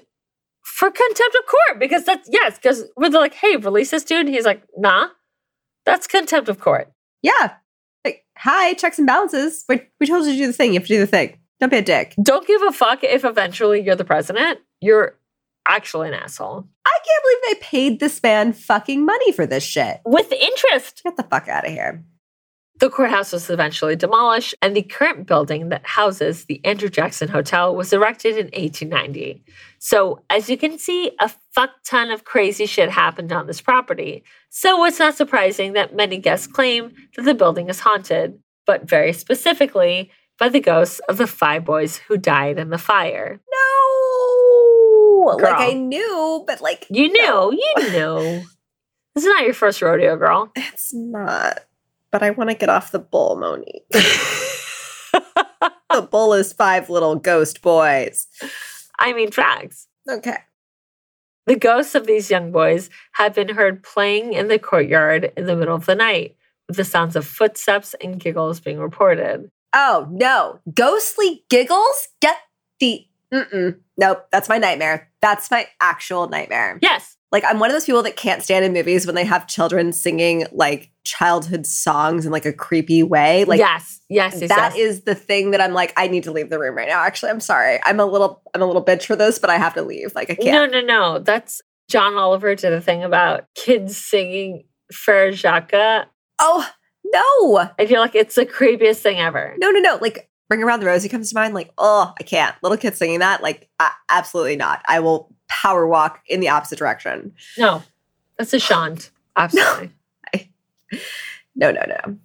for 0.65 0.91
contempt 0.91 1.37
of 1.39 1.47
court 1.47 1.79
because 1.79 2.05
that's 2.05 2.27
yes, 2.33 2.57
because 2.57 2.85
we're 2.97 3.11
like, 3.11 3.35
hey, 3.35 3.57
release 3.57 3.91
this 3.91 4.05
dude. 4.05 4.27
He's 4.27 4.47
like, 4.47 4.63
nah, 4.75 5.09
that's 5.85 6.07
contempt 6.07 6.49
of 6.49 6.59
court. 6.59 6.91
Yeah. 7.21 7.57
Like, 8.03 8.25
hi, 8.39 8.73
checks 8.73 8.97
and 8.97 9.07
balances. 9.07 9.65
We, 9.69 9.83
we 10.01 10.07
told 10.07 10.25
you 10.25 10.33
to 10.33 10.39
do 10.39 10.47
the 10.47 10.55
thing. 10.55 10.73
You 10.73 10.81
have 10.81 10.89
to 10.89 10.95
do 10.95 11.01
the 11.01 11.07
thing. 11.07 11.39
Don't 11.61 11.71
be 11.71 11.77
a 11.77 11.83
dick. 11.83 12.15
Don't 12.23 12.47
give 12.47 12.63
a 12.63 12.73
fuck 12.73 13.05
if 13.05 13.23
eventually 13.23 13.83
you're 13.83 13.97
the 13.97 14.05
president. 14.05 14.61
You're 14.81 15.19
actually 15.69 16.09
an 16.09 16.15
asshole. 16.15 16.67
I 16.87 16.99
can't 17.05 17.25
believe 17.25 17.39
they 17.57 17.61
paid 17.65 18.01
this 18.01 18.23
man 18.23 18.53
fucking 18.53 19.05
money 19.05 19.33
for 19.33 19.47
this 19.47 19.63
shit. 19.63 20.01
With 20.05 20.33
interest. 20.33 21.03
Get 21.05 21.17
the 21.17 21.23
fuck 21.23 21.49
out 21.49 21.67
of 21.67 21.73
here. 21.73 22.05
The 22.79 22.91
courthouse 22.91 23.33
was 23.33 23.51
eventually 23.51 23.97
demolished, 23.97 24.55
and 24.63 24.77
the 24.77 24.83
current 24.83 25.27
building 25.27 25.71
that 25.71 25.85
houses 25.85 26.45
the 26.45 26.65
Andrew 26.65 26.89
Jackson 26.89 27.29
Hotel 27.29 27.75
was 27.75 27.93
erected 27.93 28.37
in 28.37 28.47
1890. 28.47 29.43
So, 29.81 30.23
as 30.31 30.49
you 30.49 30.57
can 30.57 30.79
see, 30.79 31.11
a 31.21 31.29
fuck 31.53 31.71
ton 31.85 32.13
of 32.13 32.23
crazy 32.23 32.67
shit 32.67 32.91
happened 32.91 33.33
on 33.33 33.49
this 33.49 33.61
property. 33.61 34.23
So, 34.51 34.85
it's 34.85 35.01
not 35.01 35.17
surprising 35.17 35.73
that 35.73 35.97
many 35.97 36.19
guests 36.19 36.47
claim 36.47 36.93
that 37.17 37.25
the 37.25 37.35
building 37.35 37.69
is 37.69 37.81
haunted, 37.81 38.39
but 38.65 38.89
very 38.89 39.13
specifically 39.13 40.13
by 40.39 40.49
the 40.49 40.61
ghosts 40.61 41.01
of 41.09 41.17
the 41.17 41.27
five 41.27 41.65
boys 41.65 41.97
who 41.97 42.17
died 42.17 42.59
in 42.59 42.71
the 42.71 42.79
fire. 42.79 43.41
No. 43.51 43.88
Girl. 45.37 45.51
Like 45.51 45.71
I 45.71 45.73
knew, 45.75 46.45
but 46.47 46.61
like 46.61 46.87
You 46.91 47.09
knew, 47.09 47.23
no. 47.23 47.51
you 47.53 47.75
knew. 47.91 48.43
This 49.15 49.25
is 49.25 49.31
not 49.31 49.43
your 49.45 49.55
first 49.55 49.83
rodeo, 49.83 50.17
girl. 50.17 50.53
It's 50.55 50.95
not. 50.95 51.65
But 52.13 52.23
I 52.23 52.31
want 52.31 52.51
to 52.51 52.55
get 52.55 52.69
off 52.69 52.93
the 52.93 53.01
bull, 53.01 53.35
Monique. 53.35 53.83
the 55.93 56.03
bull 56.09 56.35
is 56.35 56.53
five 56.53 56.89
little 56.89 57.17
ghost 57.17 57.61
boys. 57.61 58.29
I 58.97 59.13
mean, 59.13 59.33
facts. 59.33 59.89
Okay. 60.09 60.37
The 61.47 61.57
ghosts 61.57 61.97
of 61.97 62.07
these 62.07 62.31
young 62.31 62.53
boys 62.53 62.91
had 63.13 63.35
been 63.35 63.49
heard 63.49 63.83
playing 63.83 64.35
in 64.35 64.47
the 64.47 64.59
courtyard 64.59 65.33
in 65.37 65.47
the 65.47 65.57
middle 65.57 65.75
of 65.75 65.87
the 65.87 65.97
night, 65.97 66.37
with 66.69 66.77
the 66.77 66.85
sounds 66.85 67.17
of 67.17 67.27
footsteps 67.27 67.97
and 68.01 68.21
giggles 68.21 68.61
being 68.61 68.79
reported. 68.79 69.51
Oh 69.73 70.07
no, 70.13 70.61
ghostly 70.75 71.45
giggles. 71.51 72.09
Get 72.21 72.37
the. 72.79 73.05
Mm-mm. 73.33 73.79
Nope, 73.97 74.27
that's 74.31 74.49
my 74.49 74.59
nightmare. 74.59 75.11
That's 75.21 75.51
my 75.51 75.67
actual 75.81 76.29
nightmare. 76.29 76.79
Yes, 76.81 77.17
Like 77.31 77.45
I'm 77.45 77.59
one 77.59 77.71
of 77.71 77.75
those 77.75 77.85
people 77.85 78.03
that 78.05 78.17
can't 78.17 78.43
stand 78.43 78.65
in 78.65 78.73
movies 78.73 79.07
when 79.07 79.15
they 79.15 79.25
have 79.25 79.47
children 79.47 79.93
singing 79.93 80.47
like 80.53 80.91
childhood 81.05 81.67
songs 81.67 82.25
in 82.25 82.33
like 82.33 82.47
a 82.47 82.53
creepy 82.53 83.03
way. 83.03 83.45
Like 83.45 83.59
yes, 83.59 84.01
yes, 84.09 84.41
yes. 84.41 84.49
that 84.49 84.75
yes. 84.75 84.77
is 84.77 85.01
the 85.03 85.15
thing 85.15 85.51
that 85.51 85.61
I'm 85.61 85.75
like, 85.75 85.93
I 85.97 86.09
need 86.09 86.25
to 86.25 86.33
leave 86.33 86.51
the 86.51 86.59
room 86.59 86.77
right 86.77 86.89
now. 86.89 87.05
Actually, 87.05 87.31
I'm 87.31 87.41
sorry. 87.41 87.81
I'm 87.85 88.01
a 88.01 88.07
little 88.07 88.43
I'm 88.55 88.63
a 88.63 88.67
little 88.67 88.85
bitch 88.85 89.05
for 89.05 89.17
this, 89.17 89.39
but 89.39 89.51
I 89.51 89.57
have 89.57 89.75
to 89.75 89.83
leave. 89.83 90.15
Like 90.15 90.31
I 90.31 90.35
can't. 90.35 90.73
No, 90.73 90.81
no, 90.81 90.87
no. 90.87 91.19
That's 91.19 91.61
John 91.89 92.15
Oliver 92.15 92.55
did 92.55 92.73
a 92.73 92.81
thing 92.81 93.03
about 93.03 93.45
kids 93.55 93.97
singing 93.97 94.65
Frere 94.93 95.33
Jacques, 95.33 96.07
Oh 96.41 96.71
no. 97.05 97.69
I 97.79 97.83
you're 97.83 98.01
like, 98.01 98.15
it's 98.15 98.35
the 98.35 98.47
creepiest 98.47 99.01
thing 99.01 99.19
ever. 99.19 99.55
No, 99.59 99.71
no, 99.71 99.81
no. 99.81 99.99
Like 100.01 100.29
Ring 100.51 100.63
Around 100.63 100.81
the 100.81 100.87
Rosie 100.87 101.09
comes 101.09 101.29
to 101.31 101.35
mind. 101.35 101.55
Like, 101.55 101.73
oh, 101.79 102.13
I 102.19 102.23
can't. 102.23 102.55
Little 102.63 102.79
kids 102.79 102.99
singing 102.99 103.19
that. 103.19 103.43
Like, 103.43 103.69
a- 103.81 103.91
absolutely 104.09 104.57
not. 104.57 104.83
I 104.89 105.01
will 105.01 105.35
power 105.49 105.87
walk 105.87 106.23
in 106.27 106.41
the 106.41 106.49
opposite 106.49 106.79
direction. 106.79 107.33
No, 107.59 107.83
that's 108.39 108.55
a 108.55 108.59
shant. 108.59 109.11
Absolutely. 109.37 109.93
No, 111.55 111.73
no, 111.73 111.83
no. 111.87 112.17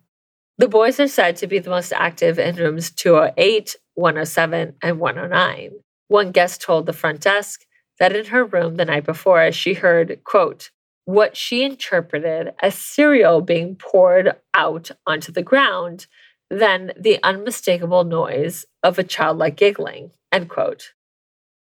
The 0.59 0.67
boys 0.67 0.99
are 0.99 1.07
said 1.07 1.35
to 1.37 1.47
be 1.47 1.57
the 1.57 1.71
most 1.71 1.91
active 1.91 2.37
in 2.37 2.55
rooms 2.55 2.91
208, 2.91 3.75
107, 3.95 4.75
and 4.83 4.99
109. 4.99 5.71
One 6.07 6.31
guest 6.31 6.61
told 6.61 6.85
the 6.85 6.93
front 6.93 7.21
desk 7.21 7.65
that 7.99 8.15
in 8.15 8.25
her 8.25 8.45
room 8.45 8.75
the 8.75 8.85
night 8.85 9.05
before, 9.05 9.51
she 9.51 9.73
heard, 9.73 10.23
quote, 10.23 10.69
what 11.05 11.35
she 11.35 11.63
interpreted 11.63 12.53
as 12.61 12.75
cereal 12.75 13.41
being 13.41 13.75
poured 13.75 14.35
out 14.53 14.91
onto 15.07 15.31
the 15.31 15.41
ground, 15.43 16.05
then 16.61 16.91
the 16.99 17.19
unmistakable 17.23 18.03
noise 18.03 18.65
of 18.83 18.99
a 18.99 19.03
childlike 19.03 19.55
giggling, 19.55 20.11
end 20.31 20.49
quote. 20.49 20.93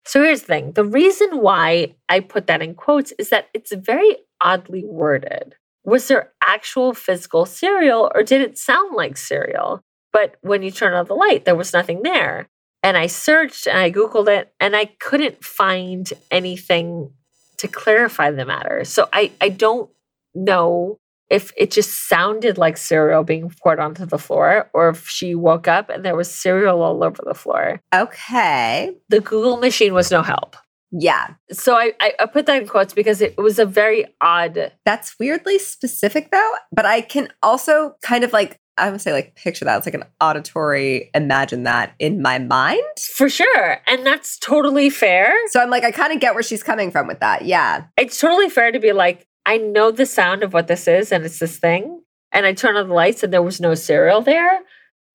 So 0.05 0.23
here's 0.23 0.41
the 0.41 0.47
thing 0.47 0.73
the 0.73 0.85
reason 0.85 1.39
why 1.39 1.95
I 2.09 2.21
put 2.21 2.47
that 2.49 2.63
in 2.63 2.75
quotes 2.75 3.13
is 3.13 3.29
that 3.29 3.49
it's 3.55 3.73
very 3.73 4.17
oddly 4.41 4.85
worded. 4.85 5.55
Was 5.85 6.09
there 6.09 6.33
actual 6.45 6.95
physical 6.95 7.45
cereal 7.47 8.11
or 8.15 8.23
did 8.23 8.41
it 8.41 8.59
sound 8.59 8.95
like 8.95 9.17
cereal? 9.17 9.81
But 10.13 10.37
when 10.43 10.63
you 10.63 10.71
turn 10.71 10.95
on 10.95 11.07
the 11.07 11.15
light, 11.15 11.45
there 11.45 11.57
was 11.57 11.73
nothing 11.73 12.03
there. 12.03 12.49
And 12.83 12.97
I 12.97 13.07
searched 13.07 13.67
and 13.67 13.79
I 13.79 13.91
Googled 13.91 14.29
it 14.29 14.53
and 14.61 14.77
I 14.77 14.87
couldn't 15.01 15.45
find 15.45 16.13
anything 16.31 17.13
to 17.59 17.69
clarify 17.69 18.31
the 18.31 18.45
matter. 18.45 18.85
So 18.85 19.09
I, 19.13 19.31
I 19.41 19.49
don't 19.49 19.91
know 20.35 20.99
if 21.33 21.51
it 21.57 21.71
just 21.71 22.09
sounded 22.09 22.59
like 22.59 22.77
cereal 22.77 23.25
being 23.25 23.51
poured 23.63 23.81
onto 23.81 24.05
the 24.05 24.19
floor 24.19 24.71
or 24.75 24.91
if 24.91 25.09
she 25.09 25.35
woke 25.35 25.67
up 25.67 25.89
and 25.89 26.05
there 26.05 26.15
was 26.15 26.31
cereal 26.31 26.83
all 26.83 27.03
over 27.03 27.23
the 27.25 27.35
floor. 27.35 27.81
Okay. 27.95 28.93
The 29.09 29.21
Google 29.21 29.57
machine 29.57 29.95
was 29.95 30.11
no 30.11 30.23
help. 30.23 30.57
Yeah. 30.91 31.29
So 31.51 31.75
I, 31.75 31.93
I, 32.01 32.13
I 32.21 32.27
put 32.27 32.45
that 32.47 32.61
in 32.61 32.69
quotes 32.69 32.93
because 32.93 33.23
it 33.23 33.39
was 33.39 33.59
a 33.59 33.65
very 33.65 34.05
odd 34.21 34.73
That's 34.85 35.19
weirdly 35.19 35.59
specific 35.59 36.31
though, 36.31 36.53
but 36.71 36.85
I 36.85 37.01
can 37.01 37.29
also 37.43 37.97
kind 38.03 38.25
of 38.25 38.35
like 38.35 38.59
I 38.77 38.91
would 38.91 39.01
say 39.01 39.13
like 39.13 39.35
picture 39.35 39.65
that. 39.65 39.77
It's 39.79 39.87
like 39.87 39.95
an 39.95 40.05
auditory 40.21 41.11
imagine 41.15 41.63
that 41.63 41.95
in 41.99 42.21
my 42.21 42.39
mind. 42.39 42.83
for 43.01 43.31
sure. 43.31 43.79
And 43.87 44.05
that's 44.05 44.39
totally 44.39 44.91
fair. 44.91 45.35
So 45.49 45.61
I'm 45.61 45.71
like, 45.71 45.85
I 45.85 45.93
kind 45.93 46.13
of 46.13 46.21
get 46.21 46.35
where 46.35 46.43
she's 46.43 46.63
coming 46.63 46.91
from 46.91 47.07
with 47.07 47.21
that. 47.21 47.45
Yeah. 47.47 47.85
It's 47.97 48.19
totally 48.21 48.49
fair 48.51 48.71
to 48.71 48.81
be 48.81 48.93
like, 48.93 49.27
I 49.45 49.59
know 49.59 49.91
the 49.91 50.07
sound 50.07 50.43
of 50.43 50.53
what 50.53 50.69
this 50.69 50.87
is 50.87 51.13
and 51.13 51.25
it's 51.25 51.39
this 51.39 51.59
thing. 51.59 52.03
And 52.31 52.47
I 52.47 52.55
turn 52.55 52.77
on 52.77 52.89
the 52.89 52.95
lights 52.95 53.23
and 53.23 53.33
there 53.33 53.43
was 53.43 53.61
no 53.61 53.75
cereal 53.75 54.23
there. 54.23 54.61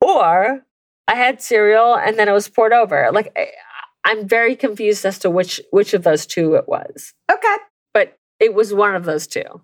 Or 0.02 0.66
I 1.08 1.16
had 1.16 1.42
cereal 1.42 1.96
and 1.96 2.18
then 2.18 2.28
it 2.28 2.34
was 2.34 2.50
poured 2.50 2.74
over. 2.74 3.10
Like 3.12 3.32
I, 3.38 3.48
I'm 4.04 4.28
very 4.28 4.56
confused 4.56 5.06
as 5.06 5.20
to 5.20 5.30
which 5.30 5.62
which 5.72 5.94
of 5.94 6.04
those 6.04 6.26
two 6.26 6.56
it 6.56 6.68
was. 6.68 7.14
Okay. 7.32 7.56
But 7.94 8.18
it 8.40 8.54
was 8.54 8.74
one 8.74 8.96
of 8.96 9.06
those 9.06 9.28
two. 9.28 9.62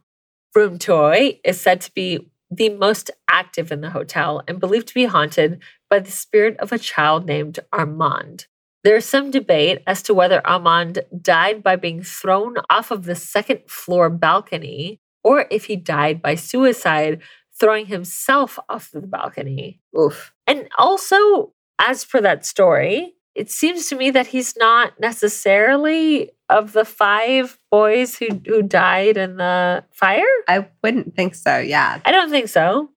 Room 0.55 0.77
Toy 0.77 1.39
is 1.43 1.59
said 1.59 1.81
to 1.81 1.91
be 1.93 2.29
the 2.51 2.69
most 2.69 3.09
active 3.29 3.71
in 3.71 3.81
the 3.81 3.89
hotel 3.89 4.43
and 4.47 4.59
believed 4.59 4.87
to 4.89 4.93
be 4.93 5.05
haunted 5.05 5.61
by 5.89 5.99
the 5.99 6.11
spirit 6.11 6.57
of 6.57 6.71
a 6.71 6.77
child 6.77 7.25
named 7.25 7.59
Armand. 7.71 8.47
There 8.83 8.97
is 8.97 9.05
some 9.05 9.31
debate 9.31 9.81
as 9.87 10.01
to 10.03 10.13
whether 10.13 10.45
Armand 10.45 10.99
died 11.21 11.63
by 11.63 11.77
being 11.77 12.03
thrown 12.03 12.55
off 12.69 12.91
of 12.91 13.05
the 13.05 13.15
second 13.15 13.61
floor 13.67 14.09
balcony 14.09 14.99
or 15.23 15.45
if 15.49 15.65
he 15.65 15.75
died 15.75 16.21
by 16.21 16.35
suicide, 16.35 17.21
throwing 17.57 17.85
himself 17.85 18.59
off 18.67 18.91
the 18.91 19.01
balcony. 19.01 19.79
Oof. 19.97 20.33
And 20.45 20.67
also, 20.77 21.53
as 21.79 22.03
per 22.03 22.19
that 22.21 22.45
story, 22.45 23.13
it 23.35 23.49
seems 23.49 23.87
to 23.87 23.95
me 23.95 24.11
that 24.11 24.27
he's 24.27 24.55
not 24.57 24.99
necessarily 24.99 26.31
of 26.49 26.73
the 26.73 26.85
five 26.85 27.57
boys 27.71 28.17
who, 28.17 28.27
who 28.45 28.61
died 28.61 29.17
in 29.17 29.37
the 29.37 29.83
fire. 29.91 30.23
I 30.47 30.67
wouldn't 30.83 31.15
think 31.15 31.35
so. 31.35 31.57
Yeah. 31.57 31.99
I 32.05 32.11
don't 32.11 32.29
think 32.29 32.49
so. 32.49 32.89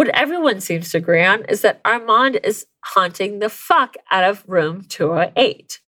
What 0.00 0.08
everyone 0.16 0.62
seems 0.62 0.88
to 0.92 0.96
agree 0.96 1.22
on 1.22 1.44
is 1.44 1.60
that 1.60 1.82
Armand 1.84 2.40
is 2.42 2.64
haunting 2.82 3.38
the 3.38 3.50
fuck 3.50 3.96
out 4.10 4.24
of 4.24 4.42
room 4.48 4.80
208. 4.88 5.78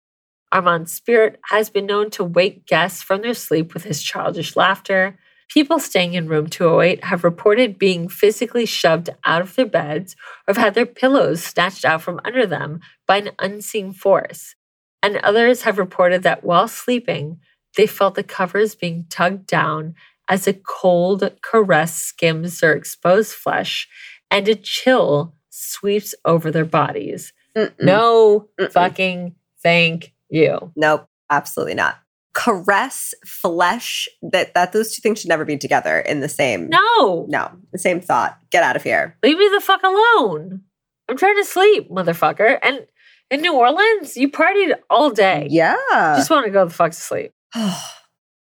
Armand's 0.52 0.92
spirit 0.92 1.40
has 1.44 1.70
been 1.70 1.86
known 1.86 2.10
to 2.10 2.22
wake 2.22 2.66
guests 2.66 3.02
from 3.02 3.22
their 3.22 3.32
sleep 3.32 3.72
with 3.72 3.84
his 3.84 4.02
childish 4.02 4.54
laughter. 4.54 5.18
People 5.48 5.78
staying 5.78 6.12
in 6.12 6.28
room 6.28 6.46
208 6.46 7.04
have 7.04 7.24
reported 7.24 7.78
being 7.78 8.06
physically 8.06 8.66
shoved 8.66 9.08
out 9.24 9.40
of 9.40 9.56
their 9.56 9.64
beds 9.64 10.14
or 10.46 10.52
have 10.52 10.62
had 10.62 10.74
their 10.74 10.84
pillows 10.84 11.42
snatched 11.42 11.86
out 11.86 12.02
from 12.02 12.20
under 12.22 12.44
them 12.44 12.80
by 13.06 13.16
an 13.16 13.30
unseen 13.38 13.94
force. 13.94 14.56
And 15.02 15.16
others 15.24 15.62
have 15.62 15.78
reported 15.78 16.22
that 16.24 16.44
while 16.44 16.68
sleeping, 16.68 17.40
they 17.78 17.86
felt 17.86 18.16
the 18.16 18.22
covers 18.22 18.74
being 18.74 19.06
tugged 19.08 19.46
down 19.46 19.94
as 20.28 20.46
a 20.46 20.52
cold 20.54 21.30
caress 21.42 21.94
skims 21.94 22.60
their 22.60 22.72
exposed 22.72 23.32
flesh 23.34 23.88
and 24.30 24.48
a 24.48 24.54
chill 24.54 25.34
sweeps 25.50 26.14
over 26.24 26.50
their 26.50 26.64
bodies. 26.64 27.32
Mm-mm. 27.56 27.72
No 27.80 28.48
Mm-mm. 28.58 28.72
fucking 28.72 29.34
thank 29.62 30.14
you. 30.30 30.72
Nope, 30.76 31.06
absolutely 31.30 31.74
not. 31.74 31.98
Caress, 32.34 33.12
flesh, 33.26 34.08
that 34.22 34.54
that 34.54 34.72
those 34.72 34.94
two 34.94 35.02
things 35.02 35.20
should 35.20 35.28
never 35.28 35.44
be 35.44 35.58
together 35.58 35.98
in 35.98 36.20
the 36.20 36.30
same 36.30 36.70
No, 36.70 37.26
no, 37.28 37.50
the 37.72 37.78
same 37.78 38.00
thought. 38.00 38.38
Get 38.50 38.62
out 38.62 38.74
of 38.76 38.82
here. 38.82 39.18
leave 39.22 39.36
me 39.36 39.50
the 39.52 39.60
fuck 39.60 39.82
alone. 39.82 40.62
I'm 41.10 41.18
trying 41.18 41.36
to 41.36 41.44
sleep, 41.44 41.90
motherfucker. 41.90 42.58
And 42.62 42.86
in 43.30 43.42
New 43.42 43.54
Orleans, 43.54 44.16
you 44.16 44.30
partied 44.30 44.74
all 44.88 45.10
day. 45.10 45.46
Yeah. 45.50 45.76
Just 46.16 46.30
want 46.30 46.46
to 46.46 46.50
go 46.50 46.64
the 46.64 46.72
fuck 46.72 46.92
to 46.92 46.96
sleep. 46.96 47.32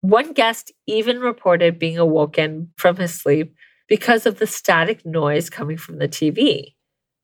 One 0.06 0.34
guest 0.34 0.72
even 0.86 1.20
reported 1.20 1.80
being 1.80 1.98
awoken 1.98 2.72
from 2.78 2.98
his 2.98 3.20
sleep 3.20 3.56
because 3.88 4.28
of 4.28 4.38
the 4.38 4.46
static 4.46 5.04
noise 5.04 5.50
coming 5.50 5.78
from 5.78 5.98
the 5.98 6.08
TV. 6.08 6.76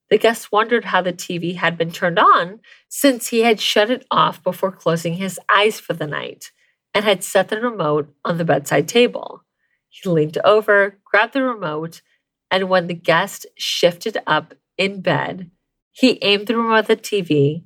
The 0.10 0.18
guest 0.18 0.52
wondered 0.52 0.86
how 0.86 1.04
the 1.04 1.14
TV 1.14 1.56
had 1.58 1.78
been 1.78 1.92
turned 1.92 2.18
on 2.18 2.60
since 2.90 3.28
he 3.28 3.42
had 3.42 3.60
shut 3.60 3.92
it 3.92 4.08
off 4.10 4.42
before 4.44 4.72
closing 4.72 5.14
his 5.14 5.40
eyes 5.48 5.80
for 5.80 5.94
the 5.94 6.08
night 6.08 6.52
and 6.96 7.06
had 7.06 7.24
set 7.24 7.50
the 7.50 7.62
remote 7.62 8.12
on 8.26 8.40
the 8.40 8.46
bedside 8.46 8.88
table. 8.88 9.44
He 9.90 10.10
leaned 10.10 10.40
over, 10.44 10.98
grabbed 11.06 11.34
the 11.34 11.44
remote, 11.44 12.02
and 12.50 12.68
when 12.68 12.88
the 12.88 12.96
guest 12.96 13.46
shifted 13.60 14.18
up 14.26 14.56
in 14.80 15.02
bed, 15.02 15.52
he 15.92 16.18
aimed 16.24 16.48
the 16.48 16.58
remote 16.58 16.78
at 16.78 16.88
the 16.88 16.96
TV 16.98 17.64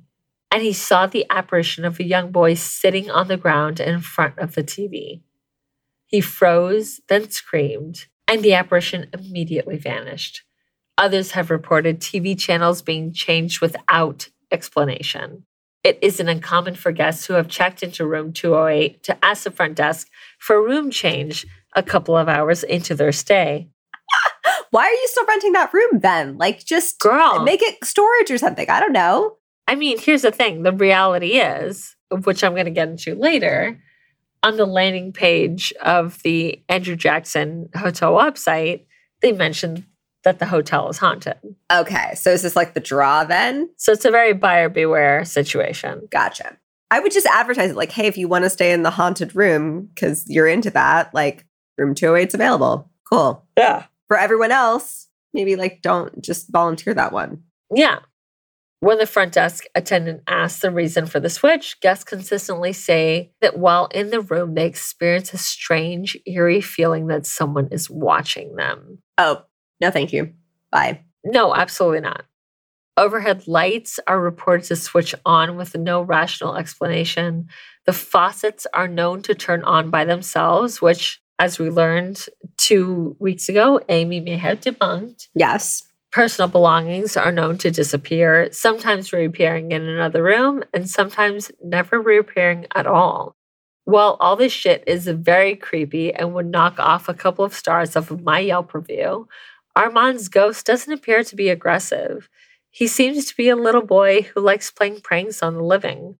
and 0.56 0.64
he 0.64 0.72
saw 0.72 1.06
the 1.06 1.26
apparition 1.28 1.84
of 1.84 2.00
a 2.00 2.02
young 2.02 2.32
boy 2.32 2.54
sitting 2.54 3.10
on 3.10 3.28
the 3.28 3.36
ground 3.36 3.78
in 3.78 4.00
front 4.00 4.38
of 4.38 4.54
the 4.54 4.64
TV. 4.64 5.20
He 6.06 6.22
froze, 6.22 6.98
then 7.10 7.28
screamed, 7.28 8.06
and 8.26 8.42
the 8.42 8.54
apparition 8.54 9.10
immediately 9.12 9.76
vanished. 9.76 10.44
Others 10.96 11.32
have 11.32 11.50
reported 11.50 12.00
TV 12.00 12.38
channels 12.38 12.80
being 12.80 13.12
changed 13.12 13.60
without 13.60 14.30
explanation. 14.50 15.44
It 15.84 15.98
isn't 16.00 16.26
uncommon 16.26 16.76
for 16.76 16.90
guests 16.90 17.26
who 17.26 17.34
have 17.34 17.48
checked 17.48 17.82
into 17.82 18.06
room 18.06 18.32
208 18.32 19.02
to 19.02 19.22
ask 19.22 19.44
the 19.44 19.50
front 19.50 19.74
desk 19.74 20.08
for 20.38 20.56
a 20.56 20.62
room 20.62 20.90
change 20.90 21.46
a 21.74 21.82
couple 21.82 22.16
of 22.16 22.30
hours 22.30 22.62
into 22.62 22.94
their 22.94 23.12
stay. 23.12 23.68
Why 24.70 24.84
are 24.84 24.90
you 24.90 25.08
still 25.08 25.26
renting 25.26 25.52
that 25.52 25.74
room 25.74 25.98
then? 26.00 26.38
Like 26.38 26.64
just 26.64 26.98
Girl, 26.98 27.42
make 27.42 27.60
it 27.60 27.84
storage 27.84 28.30
or 28.30 28.38
something. 28.38 28.70
I 28.70 28.80
don't 28.80 28.94
know. 28.94 29.36
I 29.66 29.74
mean, 29.74 29.98
here's 29.98 30.22
the 30.22 30.30
thing 30.30 30.62
the 30.62 30.72
reality 30.72 31.38
is, 31.38 31.96
which 32.10 32.44
I'm 32.44 32.52
going 32.52 32.66
to 32.66 32.70
get 32.70 32.88
into 32.88 33.14
later, 33.14 33.80
on 34.42 34.56
the 34.56 34.66
landing 34.66 35.12
page 35.12 35.72
of 35.82 36.22
the 36.22 36.62
Andrew 36.68 36.96
Jackson 36.96 37.68
Hotel 37.74 38.12
website, 38.12 38.84
they 39.22 39.32
mentioned 39.32 39.84
that 40.24 40.38
the 40.38 40.46
hotel 40.46 40.88
is 40.88 40.98
haunted. 40.98 41.36
Okay. 41.72 42.14
So 42.14 42.30
is 42.30 42.42
this 42.42 42.56
like 42.56 42.74
the 42.74 42.80
draw 42.80 43.24
then? 43.24 43.70
So 43.76 43.92
it's 43.92 44.04
a 44.04 44.10
very 44.10 44.32
buyer 44.32 44.68
beware 44.68 45.24
situation. 45.24 46.08
Gotcha. 46.10 46.58
I 46.90 47.00
would 47.00 47.12
just 47.12 47.26
advertise 47.26 47.70
it 47.70 47.76
like, 47.76 47.92
hey, 47.92 48.06
if 48.06 48.16
you 48.16 48.28
want 48.28 48.44
to 48.44 48.50
stay 48.50 48.72
in 48.72 48.82
the 48.82 48.90
haunted 48.90 49.34
room 49.34 49.86
because 49.86 50.24
you're 50.28 50.48
into 50.48 50.70
that, 50.70 51.12
like 51.14 51.44
room 51.78 51.94
208 51.94 52.28
is 52.28 52.34
available. 52.34 52.90
Cool. 53.10 53.44
Yeah. 53.56 53.86
For 54.08 54.16
everyone 54.16 54.52
else, 54.52 55.08
maybe 55.32 55.56
like 55.56 55.82
don't 55.82 56.22
just 56.22 56.50
volunteer 56.50 56.94
that 56.94 57.12
one. 57.12 57.42
Yeah. 57.74 58.00
When 58.86 58.98
the 58.98 59.06
front 59.06 59.32
desk 59.32 59.64
attendant 59.74 60.22
asks 60.28 60.60
the 60.60 60.70
reason 60.70 61.06
for 61.06 61.18
the 61.18 61.28
switch, 61.28 61.80
guests 61.80 62.04
consistently 62.04 62.72
say 62.72 63.32
that 63.40 63.58
while 63.58 63.86
in 63.86 64.10
the 64.10 64.20
room, 64.20 64.54
they 64.54 64.64
experience 64.64 65.34
a 65.34 65.38
strange, 65.38 66.16
eerie 66.24 66.60
feeling 66.60 67.08
that 67.08 67.26
someone 67.26 67.66
is 67.72 67.90
watching 67.90 68.54
them. 68.54 69.02
Oh, 69.18 69.42
no, 69.80 69.90
thank 69.90 70.12
you. 70.12 70.34
Bye. 70.70 71.00
No, 71.24 71.52
absolutely 71.52 72.02
not. 72.02 72.26
Overhead 72.96 73.48
lights 73.48 73.98
are 74.06 74.20
reported 74.20 74.68
to 74.68 74.76
switch 74.76 75.16
on 75.24 75.56
with 75.56 75.74
no 75.76 76.00
rational 76.00 76.54
explanation. 76.54 77.48
The 77.86 77.92
faucets 77.92 78.68
are 78.72 78.86
known 78.86 79.20
to 79.22 79.34
turn 79.34 79.64
on 79.64 79.90
by 79.90 80.04
themselves, 80.04 80.80
which, 80.80 81.20
as 81.40 81.58
we 81.58 81.70
learned 81.70 82.24
two 82.56 83.16
weeks 83.18 83.48
ago, 83.48 83.80
Amy 83.88 84.20
may 84.20 84.36
have 84.36 84.60
debunked. 84.60 85.26
Yes. 85.34 85.82
Personal 86.12 86.48
belongings 86.48 87.16
are 87.16 87.32
known 87.32 87.58
to 87.58 87.70
disappear, 87.70 88.48
sometimes 88.50 89.12
reappearing 89.12 89.72
in 89.72 89.82
another 89.82 90.22
room 90.22 90.64
and 90.72 90.88
sometimes 90.88 91.50
never 91.62 92.00
reappearing 92.00 92.66
at 92.74 92.86
all. 92.86 93.36
While 93.84 94.16
all 94.18 94.34
this 94.34 94.52
shit 94.52 94.82
is 94.86 95.06
very 95.06 95.54
creepy 95.54 96.12
and 96.12 96.34
would 96.34 96.46
knock 96.46 96.78
off 96.78 97.08
a 97.08 97.14
couple 97.14 97.44
of 97.44 97.54
stars 97.54 97.94
off 97.96 98.10
of 98.10 98.22
my 98.22 98.40
Yelp 98.40 98.74
review, 98.74 99.28
Armand's 99.76 100.28
ghost 100.28 100.64
doesn't 100.66 100.92
appear 100.92 101.22
to 101.22 101.36
be 101.36 101.50
aggressive. 101.50 102.28
He 102.70 102.86
seems 102.86 103.26
to 103.26 103.36
be 103.36 103.48
a 103.48 103.56
little 103.56 103.84
boy 103.84 104.22
who 104.22 104.40
likes 104.40 104.70
playing 104.70 105.02
pranks 105.02 105.42
on 105.42 105.54
the 105.54 105.62
living. 105.62 106.16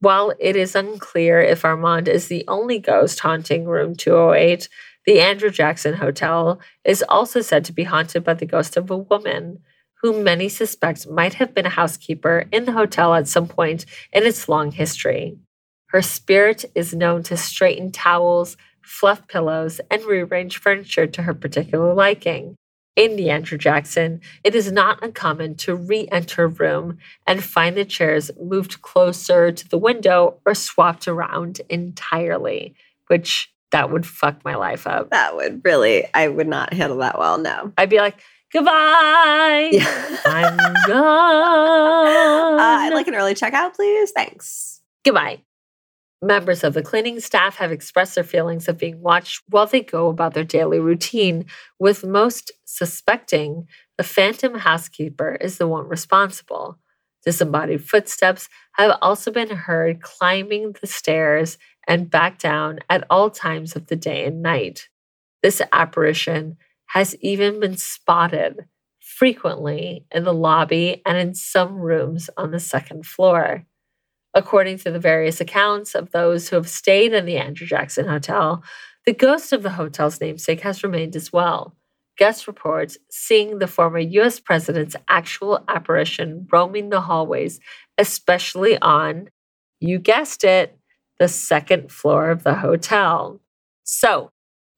While 0.00 0.32
it 0.38 0.54
is 0.54 0.76
unclear 0.76 1.40
if 1.40 1.64
Armand 1.64 2.08
is 2.08 2.28
the 2.28 2.44
only 2.46 2.78
ghost 2.78 3.20
haunting 3.20 3.64
room 3.64 3.96
208, 3.96 4.68
the 5.06 5.20
Andrew 5.20 5.50
Jackson 5.50 5.94
Hotel 5.94 6.60
is 6.84 7.04
also 7.08 7.40
said 7.40 7.64
to 7.66 7.72
be 7.72 7.84
haunted 7.84 8.24
by 8.24 8.34
the 8.34 8.46
ghost 8.46 8.76
of 8.76 8.90
a 8.90 8.96
woman 8.96 9.60
whom 10.02 10.24
many 10.24 10.48
suspect 10.48 11.08
might 11.08 11.34
have 11.34 11.54
been 11.54 11.66
a 11.66 11.70
housekeeper 11.70 12.44
in 12.52 12.64
the 12.66 12.72
hotel 12.72 13.14
at 13.14 13.28
some 13.28 13.48
point 13.48 13.86
in 14.12 14.24
its 14.24 14.48
long 14.48 14.70
history. 14.70 15.38
Her 15.88 16.02
spirit 16.02 16.64
is 16.74 16.92
known 16.92 17.22
to 17.24 17.36
straighten 17.36 17.92
towels, 17.92 18.56
fluff 18.82 19.26
pillows, 19.28 19.80
and 19.90 20.04
rearrange 20.04 20.58
furniture 20.58 21.06
to 21.06 21.22
her 21.22 21.32
particular 21.32 21.94
liking. 21.94 22.56
In 22.96 23.16
the 23.16 23.30
Andrew 23.30 23.58
Jackson, 23.58 24.20
it 24.44 24.54
is 24.54 24.70
not 24.70 25.02
uncommon 25.02 25.56
to 25.56 25.74
re 25.74 26.06
enter 26.12 26.44
a 26.44 26.48
room 26.48 26.98
and 27.26 27.42
find 27.42 27.76
the 27.76 27.84
chairs 27.84 28.30
moved 28.40 28.82
closer 28.82 29.52
to 29.52 29.68
the 29.68 29.78
window 29.78 30.40
or 30.44 30.54
swapped 30.54 31.08
around 31.08 31.60
entirely, 31.68 32.74
which 33.06 33.53
that 33.74 33.90
would 33.90 34.06
fuck 34.06 34.44
my 34.44 34.54
life 34.54 34.86
up. 34.86 35.10
That 35.10 35.34
would 35.34 35.60
really, 35.64 36.06
I 36.14 36.28
would 36.28 36.46
not 36.46 36.72
handle 36.72 36.98
that 36.98 37.18
well. 37.18 37.38
No. 37.38 37.72
I'd 37.76 37.90
be 37.90 37.98
like, 37.98 38.14
goodbye. 38.52 39.70
Yeah. 39.72 40.16
I'm 40.24 40.60
uh, 40.60 40.74
gone. 40.86 42.60
I'd 42.60 42.94
like 42.94 43.08
an 43.08 43.16
early 43.16 43.34
checkout, 43.34 43.74
please. 43.74 44.12
Thanks. 44.12 44.80
Goodbye. 45.04 45.40
Members 46.22 46.62
of 46.62 46.74
the 46.74 46.84
cleaning 46.84 47.18
staff 47.18 47.56
have 47.56 47.72
expressed 47.72 48.14
their 48.14 48.22
feelings 48.22 48.68
of 48.68 48.78
being 48.78 49.02
watched 49.02 49.42
while 49.48 49.66
they 49.66 49.80
go 49.80 50.08
about 50.08 50.34
their 50.34 50.44
daily 50.44 50.78
routine, 50.78 51.44
with 51.80 52.04
most 52.04 52.52
suspecting 52.64 53.66
the 53.98 54.04
phantom 54.04 54.54
housekeeper 54.54 55.34
is 55.40 55.58
the 55.58 55.66
one 55.66 55.88
responsible. 55.88 56.78
Disembodied 57.24 57.84
footsteps 57.84 58.48
have 58.74 58.98
also 59.02 59.32
been 59.32 59.50
heard 59.50 60.00
climbing 60.00 60.76
the 60.80 60.86
stairs 60.86 61.58
and 61.86 62.10
back 62.10 62.38
down 62.38 62.80
at 62.88 63.04
all 63.10 63.30
times 63.30 63.76
of 63.76 63.86
the 63.86 63.96
day 63.96 64.24
and 64.24 64.42
night. 64.42 64.88
This 65.42 65.60
apparition 65.72 66.56
has 66.86 67.14
even 67.20 67.60
been 67.60 67.76
spotted 67.76 68.66
frequently 69.00 70.06
in 70.10 70.24
the 70.24 70.32
lobby 70.32 71.02
and 71.04 71.18
in 71.18 71.34
some 71.34 71.76
rooms 71.76 72.30
on 72.36 72.50
the 72.50 72.60
second 72.60 73.06
floor. 73.06 73.64
According 74.32 74.78
to 74.78 74.90
the 74.90 74.98
various 74.98 75.40
accounts 75.40 75.94
of 75.94 76.10
those 76.10 76.48
who 76.48 76.56
have 76.56 76.68
stayed 76.68 77.12
in 77.12 77.24
the 77.24 77.36
Andrew 77.36 77.66
Jackson 77.66 78.08
Hotel, 78.08 78.64
the 79.06 79.12
ghost 79.12 79.52
of 79.52 79.62
the 79.62 79.70
hotel's 79.70 80.20
namesake 80.20 80.62
has 80.62 80.82
remained 80.82 81.14
as 81.14 81.32
well. 81.32 81.76
Guest 82.16 82.46
reports 82.46 82.96
seeing 83.10 83.58
the 83.58 83.66
former 83.66 83.98
US 83.98 84.40
president's 84.40 84.96
actual 85.08 85.64
apparition 85.68 86.46
roaming 86.50 86.88
the 86.88 87.00
hallways, 87.00 87.60
especially 87.98 88.78
on, 88.78 89.28
you 89.80 89.98
guessed 89.98 90.44
it, 90.44 90.78
the 91.24 91.28
second 91.28 91.90
floor 91.90 92.28
of 92.28 92.42
the 92.42 92.56
hotel. 92.56 93.40
So, 93.82 94.30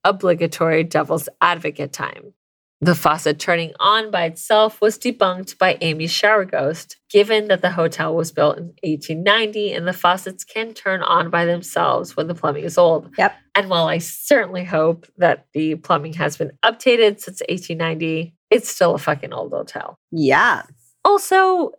obligatory 0.05 0.85
devil's 0.85 1.27
advocate 1.41 1.91
time. 1.91 2.33
The 2.79 2.95
faucet 2.95 3.37
turning 3.37 3.73
on 3.81 4.11
by 4.11 4.23
itself 4.23 4.79
was 4.79 4.97
debunked 4.97 5.57
by 5.57 5.77
Amy's 5.81 6.11
shower 6.11 6.45
ghost, 6.45 6.95
given 7.09 7.49
that 7.49 7.61
the 7.61 7.71
hotel 7.71 8.15
was 8.15 8.31
built 8.31 8.57
in 8.57 8.67
1890 8.81 9.73
and 9.73 9.85
the 9.85 9.91
faucets 9.91 10.45
can 10.45 10.73
turn 10.73 11.01
on 11.01 11.29
by 11.29 11.43
themselves 11.43 12.15
when 12.15 12.27
the 12.27 12.35
plumbing 12.35 12.63
is 12.63 12.77
old. 12.77 13.09
Yep. 13.17 13.35
And 13.53 13.69
while 13.69 13.89
I 13.89 13.97
certainly 13.97 14.63
hope 14.63 15.05
that 15.17 15.47
the 15.53 15.75
plumbing 15.75 16.13
has 16.13 16.37
been 16.37 16.53
updated 16.63 17.19
since 17.19 17.41
1890, 17.49 18.35
it's 18.49 18.69
still 18.69 18.95
a 18.95 18.99
fucking 18.99 19.33
old 19.33 19.51
hotel. 19.51 19.99
Yeah. 20.11 20.61
Also, 21.03 21.73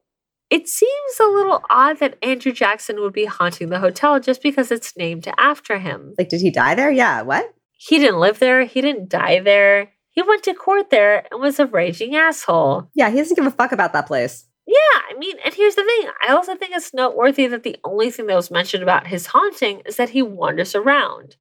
It 0.51 0.67
seems 0.67 1.21
a 1.21 1.25
little 1.25 1.63
odd 1.69 1.99
that 1.99 2.17
Andrew 2.23 2.53
Jackson 2.53 3.01
would 3.01 3.13
be 3.13 3.27
haunting 3.27 3.69
the 3.69 3.81
hotel 3.81 4.19
just 4.19 4.43
because 4.43 4.71
it's 4.71 4.97
named 4.97 5.29
after 5.37 5.79
him. 5.79 6.15
Like, 6.17 6.31
did 6.31 6.41
he 6.41 6.51
die 6.51 6.75
there? 6.75 6.91
Yeah. 6.91 7.23
What? 7.23 7.55
He 7.73 7.99
didn't 7.99 8.21
live 8.21 8.39
there, 8.39 8.65
he 8.65 8.81
didn't 8.81 9.09
die 9.09 9.41
there. 9.41 9.93
He 10.11 10.23
went 10.23 10.43
to 10.45 10.55
court 10.55 10.91
there 10.91 11.27
and 11.31 11.41
was 11.41 11.61
a 11.61 11.67
raging 11.67 12.17
asshole. 12.17 12.91
Yeah, 12.95 13.11
he 13.11 13.19
doesn't 13.19 13.37
give 13.37 13.47
a 13.47 13.53
fuck 13.53 13.71
about 13.71 13.93
that 13.93 14.07
place. 14.07 14.47
Yeah, 14.67 14.75
I 15.11 15.15
mean, 15.17 15.37
and 15.45 15.55
here's 15.55 15.77
the 15.77 15.85
thing. 15.85 16.11
I 16.27 16.33
also 16.33 16.57
think 16.57 16.75
it's 16.75 16.93
noteworthy 16.93 17.47
that 17.47 17.63
the 17.63 17.77
only 17.85 18.11
thing 18.11 18.27
that 18.27 18.35
was 18.35 18.51
mentioned 18.51 18.83
about 18.83 19.07
his 19.07 19.27
haunting 19.27 19.81
is 19.87 19.97
that 19.97 20.11
he 20.11 20.23
wanders 20.23 20.75
around. 20.75 21.37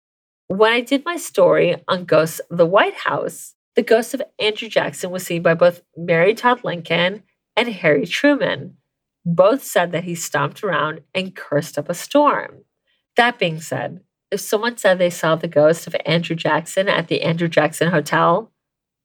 When 0.47 0.71
I 0.71 0.81
did 0.81 1.03
my 1.03 1.17
story 1.17 1.75
on 1.87 2.05
Ghosts 2.05 2.39
of 2.51 2.57
the 2.57 2.65
White 2.65 2.93
House, 2.93 3.55
the 3.75 3.81
ghost 3.83 4.13
of 4.13 4.21
Andrew 4.39 4.69
Jackson 4.69 5.11
was 5.11 5.23
seen 5.23 5.41
by 5.41 5.55
both 5.55 5.81
Mary 5.97 6.33
Todd 6.33 6.63
Lincoln 6.63 7.23
and 7.55 7.67
Harry 7.67 8.05
Truman. 8.05 8.77
Both 9.29 9.61
said 9.61 9.91
that 9.91 10.05
he 10.05 10.15
stomped 10.15 10.63
around 10.63 11.01
and 11.13 11.35
cursed 11.35 11.77
up 11.77 11.89
a 11.89 11.93
storm. 11.93 12.63
That 13.17 13.37
being 13.37 13.59
said, 13.59 13.99
if 14.31 14.39
someone 14.39 14.77
said 14.77 14.99
they 14.99 15.09
saw 15.09 15.35
the 15.35 15.49
ghost 15.49 15.85
of 15.85 15.97
Andrew 16.05 16.35
Jackson 16.35 16.87
at 16.87 17.09
the 17.09 17.23
Andrew 17.23 17.49
Jackson 17.49 17.89
Hotel, 17.91 18.53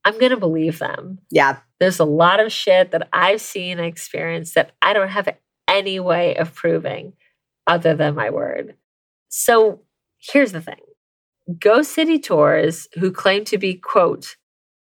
I'm 0.04 0.20
going 0.20 0.30
to 0.30 0.36
believe 0.36 0.78
them. 0.78 1.18
Yeah. 1.28 1.58
There's 1.80 1.98
a 1.98 2.04
lot 2.04 2.38
of 2.38 2.52
shit 2.52 2.92
that 2.92 3.08
I've 3.12 3.40
seen 3.40 3.80
and 3.80 3.86
experienced 3.86 4.54
that 4.54 4.70
I 4.80 4.92
don't 4.92 5.08
have 5.08 5.28
any 5.66 5.98
way 5.98 6.36
of 6.36 6.54
proving 6.54 7.14
other 7.66 7.96
than 7.96 8.14
my 8.14 8.30
word. 8.30 8.76
So 9.28 9.80
here's 10.18 10.52
the 10.52 10.60
thing 10.60 10.78
Ghost 11.58 11.92
City 11.92 12.20
Tours, 12.20 12.86
who 12.94 13.10
claim 13.10 13.44
to 13.46 13.58
be, 13.58 13.74
quote, 13.74 14.36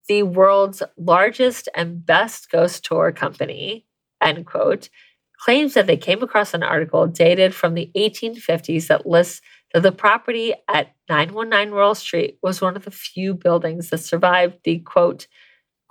the 0.07 0.23
world's 0.23 0.81
largest 0.97 1.69
and 1.75 2.07
best 2.07 2.53
ghost 2.53 2.85
tour 2.85 3.11
company, 3.11 3.87
end 4.21 4.47
quote, 4.47 4.91
claims 5.45 5.75
that 5.75 5.87
they 5.87 5.97
came 5.97 6.23
across 6.23 6.55
an 6.55 6.63
article 6.63 7.07
dated 7.07 7.55
from 7.55 7.75
the 7.75 7.91
1850s 7.95 8.87
that 8.87 9.07
lists 9.07 9.43
that 9.75 9.83
the 9.83 9.93
property 9.93 10.55
at 10.73 10.95
919 11.11 11.75
Royal 11.75 11.95
Street 11.95 12.39
was 12.43 12.63
one 12.63 12.77
of 12.77 12.85
the 12.85 12.91
few 12.91 13.35
buildings 13.35 13.91
that 13.91 13.99
survived 13.99 14.57
the 14.65 14.79
quote, 14.79 15.27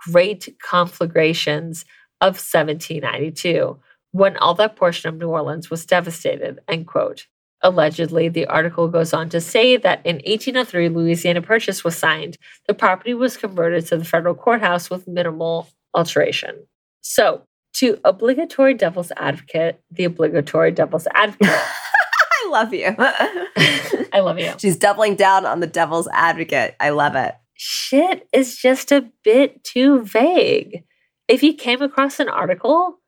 great 0.10 0.56
conflagrations 0.64 1.86
of 2.20 2.36
1792, 2.36 3.78
when 4.12 4.38
all 4.38 4.56
that 4.56 4.76
portion 4.76 5.10
of 5.10 5.18
New 5.18 5.28
Orleans 5.30 5.70
was 5.70 5.86
devastated, 5.86 6.60
end 6.68 6.88
quote. 6.88 7.28
Allegedly, 7.62 8.30
the 8.30 8.48
article 8.48 8.88
goes 8.88 9.14
on 9.14 9.30
to 9.30 9.40
say 9.40 9.78
that 9.78 10.04
in 10.06 10.16
1803, 10.16 10.90
Louisiana 10.90 11.42
Purchase 11.42 11.84
was 11.84 11.96
signed. 11.96 12.38
The 12.68 12.74
property 12.74 13.14
was 13.14 13.38
converted 13.38 13.86
to 13.88 13.98
the 13.98 14.06
federal 14.06 14.36
courthouse 14.36 14.90
with 14.90 15.08
minimal 15.08 15.70
alteration. 15.94 16.66
So, 17.02 17.44
to 17.74 18.00
obligatory 18.04 18.74
devil's 18.74 19.12
advocate, 19.18 19.82
the 19.92 20.04
obligatory 20.06 20.72
devil's 20.72 21.08
advocate. 21.14 21.48
I 21.50 22.48
love 22.50 22.74
you. 22.74 22.96
I 22.98 24.20
love 24.20 24.40
you. 24.40 24.54
She's 24.60 24.78
doubling 24.78 25.16
down 25.16 25.46
on 25.46 25.60
the 25.60 25.68
devil's 25.68 26.08
advocate. 26.14 26.76
I 26.80 26.90
love 26.90 27.16
it. 27.16 27.34
Shit 27.56 28.28
is 28.34 28.58
just 28.58 28.92
a 28.92 29.10
bit 29.24 29.64
too 29.64 30.02
vague. 30.02 30.84
If 31.28 31.42
you 31.42 31.54
came 31.54 31.82
across 31.82 32.20
an 32.20 32.30
article, 32.30 33.00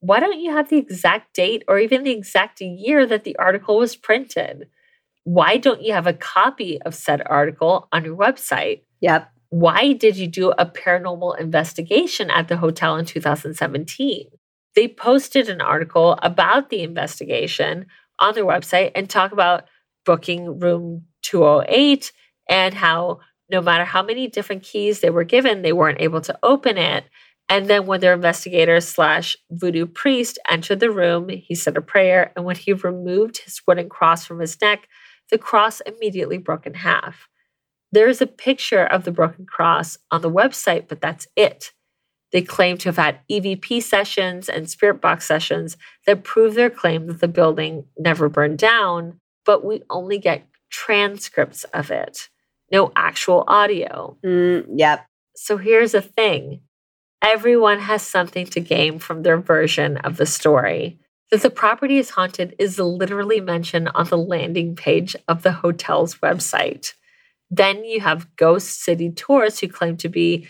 why 0.00 0.20
don't 0.20 0.40
you 0.40 0.52
have 0.52 0.68
the 0.68 0.78
exact 0.78 1.34
date 1.34 1.64
or 1.66 1.78
even 1.78 2.02
the 2.02 2.12
exact 2.12 2.60
year 2.60 3.06
that 3.06 3.24
the 3.24 3.36
article 3.36 3.78
was 3.78 3.96
printed? 3.96 4.68
Why 5.24 5.56
don't 5.56 5.82
you 5.82 5.92
have 5.94 6.06
a 6.06 6.12
copy 6.12 6.80
of 6.82 6.94
said 6.94 7.22
article 7.26 7.88
on 7.90 8.04
your 8.04 8.16
website? 8.16 8.82
Yep. 9.00 9.30
Why 9.54 9.92
did 9.92 10.16
you 10.16 10.26
do 10.26 10.50
a 10.50 10.66
paranormal 10.66 11.38
investigation 11.38 12.28
at 12.28 12.48
the 12.48 12.56
hotel 12.56 12.96
in 12.96 13.04
2017? 13.04 14.26
They 14.74 14.88
posted 14.88 15.48
an 15.48 15.60
article 15.60 16.18
about 16.22 16.70
the 16.70 16.82
investigation 16.82 17.86
on 18.18 18.34
their 18.34 18.44
website 18.44 18.90
and 18.96 19.08
talk 19.08 19.30
about 19.30 19.66
booking 20.04 20.58
room 20.58 21.04
208 21.22 22.10
and 22.48 22.74
how 22.74 23.20
no 23.48 23.62
matter 23.62 23.84
how 23.84 24.02
many 24.02 24.26
different 24.26 24.64
keys 24.64 24.98
they 24.98 25.10
were 25.10 25.22
given, 25.22 25.62
they 25.62 25.72
weren't 25.72 26.00
able 26.00 26.20
to 26.22 26.36
open 26.42 26.76
it. 26.76 27.04
And 27.48 27.68
then 27.68 27.86
when 27.86 28.00
their 28.00 28.14
investigator 28.14 28.80
slash 28.80 29.36
voodoo 29.52 29.86
priest 29.86 30.36
entered 30.50 30.80
the 30.80 30.90
room, 30.90 31.28
he 31.28 31.54
said 31.54 31.76
a 31.76 31.80
prayer. 31.80 32.32
And 32.34 32.44
when 32.44 32.56
he 32.56 32.72
removed 32.72 33.38
his 33.38 33.62
wooden 33.68 33.88
cross 33.88 34.26
from 34.26 34.40
his 34.40 34.60
neck, 34.60 34.88
the 35.30 35.38
cross 35.38 35.80
immediately 35.82 36.38
broke 36.38 36.66
in 36.66 36.74
half. 36.74 37.28
There 37.94 38.08
is 38.08 38.20
a 38.20 38.26
picture 38.26 38.84
of 38.84 39.04
the 39.04 39.12
broken 39.12 39.46
cross 39.46 39.98
on 40.10 40.20
the 40.20 40.30
website, 40.30 40.88
but 40.88 41.00
that's 41.00 41.28
it. 41.36 41.70
They 42.32 42.42
claim 42.42 42.76
to 42.78 42.88
have 42.88 42.96
had 42.96 43.20
EVP 43.30 43.84
sessions 43.84 44.48
and 44.48 44.68
spirit 44.68 45.00
box 45.00 45.28
sessions 45.28 45.76
that 46.04 46.24
prove 46.24 46.54
their 46.54 46.70
claim 46.70 47.06
that 47.06 47.20
the 47.20 47.28
building 47.28 47.84
never 47.96 48.28
burned 48.28 48.58
down, 48.58 49.20
but 49.46 49.64
we 49.64 49.80
only 49.90 50.18
get 50.18 50.44
transcripts 50.72 51.62
of 51.72 51.92
it, 51.92 52.30
no 52.72 52.90
actual 52.96 53.44
audio. 53.46 54.16
Mm, 54.26 54.66
yep. 54.74 55.06
So 55.36 55.56
here's 55.56 55.92
the 55.92 56.02
thing 56.02 56.62
everyone 57.22 57.78
has 57.78 58.02
something 58.02 58.46
to 58.46 58.60
gain 58.60 58.98
from 58.98 59.22
their 59.22 59.38
version 59.38 59.98
of 59.98 60.16
the 60.16 60.26
story. 60.26 60.98
That 61.30 61.42
the 61.42 61.50
property 61.50 61.98
is 61.98 62.10
haunted 62.10 62.56
is 62.58 62.80
literally 62.80 63.40
mentioned 63.40 63.88
on 63.94 64.06
the 64.06 64.18
landing 64.18 64.74
page 64.74 65.14
of 65.28 65.44
the 65.44 65.52
hotel's 65.52 66.16
website. 66.16 66.94
Then 67.56 67.84
you 67.84 68.00
have 68.00 68.34
Ghost 68.36 68.82
City 68.82 69.10
Tours 69.10 69.60
who 69.60 69.68
claim 69.68 69.96
to 69.98 70.08
be, 70.08 70.48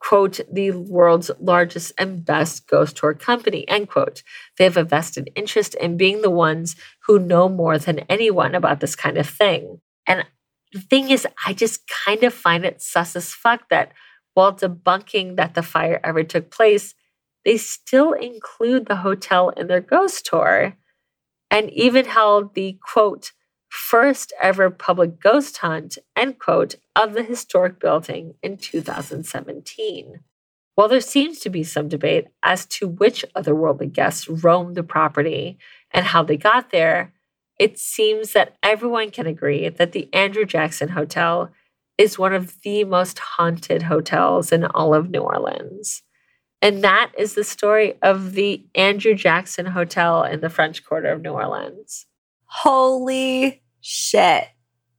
quote, 0.00 0.40
the 0.50 0.70
world's 0.70 1.30
largest 1.38 1.92
and 1.98 2.24
best 2.24 2.66
ghost 2.66 2.96
tour 2.96 3.12
company, 3.12 3.68
end 3.68 3.88
quote. 3.88 4.22
They 4.56 4.64
have 4.64 4.76
a 4.76 4.84
vested 4.84 5.30
interest 5.34 5.74
in 5.74 5.96
being 5.96 6.22
the 6.22 6.30
ones 6.30 6.76
who 7.06 7.18
know 7.18 7.48
more 7.48 7.78
than 7.78 8.00
anyone 8.08 8.54
about 8.54 8.80
this 8.80 8.96
kind 8.96 9.18
of 9.18 9.28
thing. 9.28 9.80
And 10.06 10.24
the 10.72 10.80
thing 10.80 11.10
is, 11.10 11.26
I 11.46 11.52
just 11.52 11.82
kind 12.06 12.22
of 12.22 12.32
find 12.32 12.64
it 12.64 12.80
sus 12.80 13.16
as 13.16 13.32
fuck 13.34 13.68
that 13.68 13.92
while 14.34 14.54
debunking 14.54 15.36
that 15.36 15.54
the 15.54 15.62
fire 15.62 16.00
ever 16.02 16.22
took 16.22 16.50
place, 16.50 16.94
they 17.44 17.56
still 17.58 18.12
include 18.12 18.86
the 18.86 18.96
hotel 18.96 19.50
in 19.50 19.66
their 19.66 19.80
ghost 19.80 20.26
tour 20.26 20.74
and 21.50 21.70
even 21.72 22.04
held 22.06 22.54
the 22.54 22.78
quote, 22.82 23.32
first 23.76 24.32
ever 24.42 24.70
public 24.70 25.20
ghost 25.20 25.58
hunt, 25.58 25.98
end 26.16 26.38
quote, 26.38 26.76
of 26.94 27.12
the 27.12 27.22
historic 27.22 27.78
building 27.78 28.34
in 28.42 28.56
2017. 28.56 30.20
While 30.74 30.88
there 30.88 31.00
seems 31.00 31.38
to 31.40 31.50
be 31.50 31.62
some 31.62 31.88
debate 31.88 32.26
as 32.42 32.66
to 32.66 32.88
which 32.88 33.24
otherworldly 33.34 33.92
guests 33.92 34.28
roamed 34.28 34.76
the 34.76 34.82
property 34.82 35.58
and 35.90 36.04
how 36.04 36.22
they 36.22 36.36
got 36.36 36.70
there, 36.70 37.12
it 37.58 37.78
seems 37.78 38.32
that 38.32 38.56
everyone 38.62 39.10
can 39.10 39.26
agree 39.26 39.68
that 39.68 39.92
the 39.92 40.12
Andrew 40.12 40.44
Jackson 40.44 40.88
Hotel 40.88 41.50
is 41.96 42.18
one 42.18 42.34
of 42.34 42.60
the 42.60 42.84
most 42.84 43.18
haunted 43.18 43.84
hotels 43.84 44.52
in 44.52 44.64
all 44.64 44.92
of 44.94 45.08
New 45.08 45.20
Orleans. 45.20 46.02
And 46.60 46.82
that 46.84 47.12
is 47.18 47.34
the 47.34 47.44
story 47.44 47.94
of 48.02 48.32
the 48.32 48.66
Andrew 48.74 49.14
Jackson 49.14 49.66
Hotel 49.66 50.24
in 50.24 50.40
the 50.40 50.50
French 50.50 50.84
Quarter 50.84 51.12
of 51.12 51.22
New 51.22 51.32
Orleans. 51.32 52.06
Holy 52.44 53.62
shit. 53.86 54.48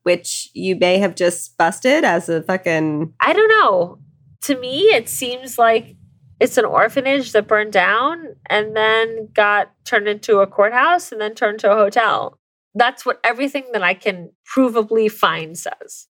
Which 0.03 0.49
you 0.53 0.77
may 0.77 0.99
have 0.99 1.15
just 1.15 1.57
busted 1.57 2.05
as 2.05 2.29
a 2.29 2.41
fucking. 2.41 3.13
I 3.19 3.33
don't 3.33 3.49
know. 3.49 3.99
To 4.43 4.57
me, 4.57 4.83
it 4.83 5.09
seems 5.09 5.57
like 5.57 5.97
it's 6.39 6.57
an 6.57 6.63
orphanage 6.63 7.33
that 7.33 7.47
burned 7.47 7.73
down 7.73 8.35
and 8.49 8.75
then 8.75 9.27
got 9.33 9.73
turned 9.83 10.07
into 10.07 10.39
a 10.39 10.47
courthouse 10.47 11.11
and 11.11 11.19
then 11.19 11.35
turned 11.35 11.59
to 11.59 11.71
a 11.71 11.75
hotel. 11.75 12.39
That's 12.73 13.05
what 13.05 13.19
everything 13.23 13.65
that 13.73 13.83
I 13.83 13.95
can 13.95 14.31
provably 14.55 15.11
find 15.11 15.57
says. 15.57 16.07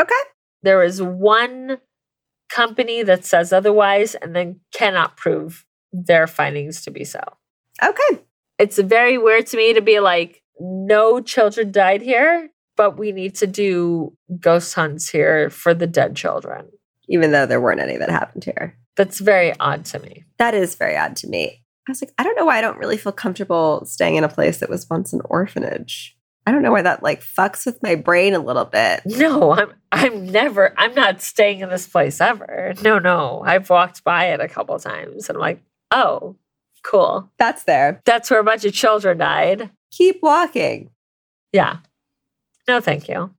Okay. 0.00 0.14
There 0.62 0.82
is 0.82 1.00
one 1.00 1.78
company 2.48 3.04
that 3.04 3.24
says 3.24 3.52
otherwise 3.52 4.16
and 4.16 4.34
then 4.34 4.60
cannot 4.74 5.16
prove 5.16 5.64
their 5.92 6.26
findings 6.26 6.82
to 6.82 6.90
be 6.90 7.04
so. 7.04 7.20
Okay. 7.84 8.24
It's 8.58 8.78
very 8.78 9.18
weird 9.18 9.46
to 9.48 9.56
me 9.56 9.74
to 9.74 9.82
be 9.82 10.00
like, 10.00 10.42
no 10.60 11.20
children 11.20 11.70
died 11.70 12.02
here, 12.02 12.50
but 12.76 12.98
we 12.98 13.12
need 13.12 13.34
to 13.36 13.46
do 13.46 14.16
ghost 14.40 14.74
hunts 14.74 15.08
here 15.08 15.50
for 15.50 15.74
the 15.74 15.86
dead 15.86 16.16
children. 16.16 16.70
Even 17.08 17.30
though 17.30 17.46
there 17.46 17.60
weren't 17.60 17.80
any 17.80 17.96
that 17.96 18.10
happened 18.10 18.44
here. 18.44 18.76
That's 18.96 19.20
very 19.20 19.52
odd 19.60 19.84
to 19.86 19.98
me. 20.00 20.24
That 20.38 20.54
is 20.54 20.74
very 20.74 20.96
odd 20.96 21.16
to 21.16 21.28
me. 21.28 21.62
I 21.88 21.92
was 21.92 22.02
like, 22.02 22.12
I 22.18 22.24
don't 22.24 22.36
know 22.36 22.46
why 22.46 22.58
I 22.58 22.60
don't 22.60 22.78
really 22.78 22.96
feel 22.96 23.12
comfortable 23.12 23.84
staying 23.84 24.16
in 24.16 24.24
a 24.24 24.28
place 24.28 24.58
that 24.58 24.68
was 24.68 24.90
once 24.90 25.12
an 25.12 25.20
orphanage. 25.26 26.16
I 26.46 26.52
don't 26.52 26.62
know 26.62 26.72
why 26.72 26.82
that 26.82 27.02
like 27.02 27.22
fucks 27.22 27.66
with 27.66 27.82
my 27.82 27.96
brain 27.96 28.34
a 28.34 28.38
little 28.38 28.64
bit. 28.64 29.02
No, 29.04 29.52
I'm 29.52 29.72
I'm 29.90 30.26
never 30.26 30.74
I'm 30.76 30.94
not 30.94 31.20
staying 31.20 31.60
in 31.60 31.68
this 31.68 31.86
place 31.86 32.20
ever. 32.20 32.74
No, 32.82 32.98
no. 32.98 33.42
I've 33.44 33.68
walked 33.68 34.04
by 34.04 34.26
it 34.26 34.40
a 34.40 34.48
couple 34.48 34.78
times 34.78 35.28
and 35.28 35.36
I'm 35.36 35.40
like, 35.40 35.62
"Oh, 35.90 36.36
cool. 36.84 37.30
That's 37.38 37.64
there. 37.64 38.00
That's 38.04 38.30
where 38.30 38.40
a 38.40 38.44
bunch 38.44 38.64
of 38.64 38.72
children 38.72 39.18
died." 39.18 39.70
Keep 39.96 40.22
walking. 40.22 40.90
Yeah. 41.52 41.78
No, 42.68 42.80
thank 42.80 43.08
you. 43.08 43.30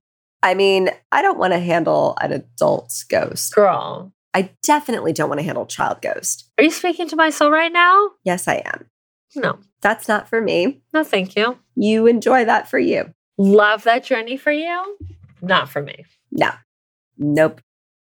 I 0.42 0.54
mean, 0.54 0.90
I 1.12 1.22
don't 1.22 1.38
want 1.38 1.52
to 1.52 1.58
handle 1.58 2.16
an 2.20 2.32
adult 2.32 3.04
ghost. 3.08 3.54
Girl. 3.54 4.12
I 4.34 4.50
definitely 4.62 5.12
don't 5.12 5.28
want 5.28 5.40
to 5.40 5.44
handle 5.44 5.66
child 5.66 6.00
ghost. 6.02 6.50
Are 6.58 6.64
you 6.64 6.70
speaking 6.70 7.08
to 7.08 7.16
my 7.16 7.30
soul 7.30 7.50
right 7.50 7.72
now? 7.72 8.10
Yes, 8.24 8.48
I 8.48 8.62
am. 8.64 8.86
No, 9.36 9.58
That's 9.82 10.08
not 10.08 10.28
for 10.28 10.40
me. 10.40 10.80
no, 10.94 11.04
thank 11.04 11.36
you. 11.36 11.58
You 11.76 12.06
enjoy 12.06 12.44
that 12.46 12.68
for 12.68 12.78
you. 12.78 13.12
Love 13.36 13.84
that 13.84 14.04
journey 14.04 14.36
for 14.36 14.50
you. 14.50 14.96
Not 15.42 15.68
for 15.68 15.82
me. 15.82 16.06
No. 16.32 16.50
Nope. 17.18 17.60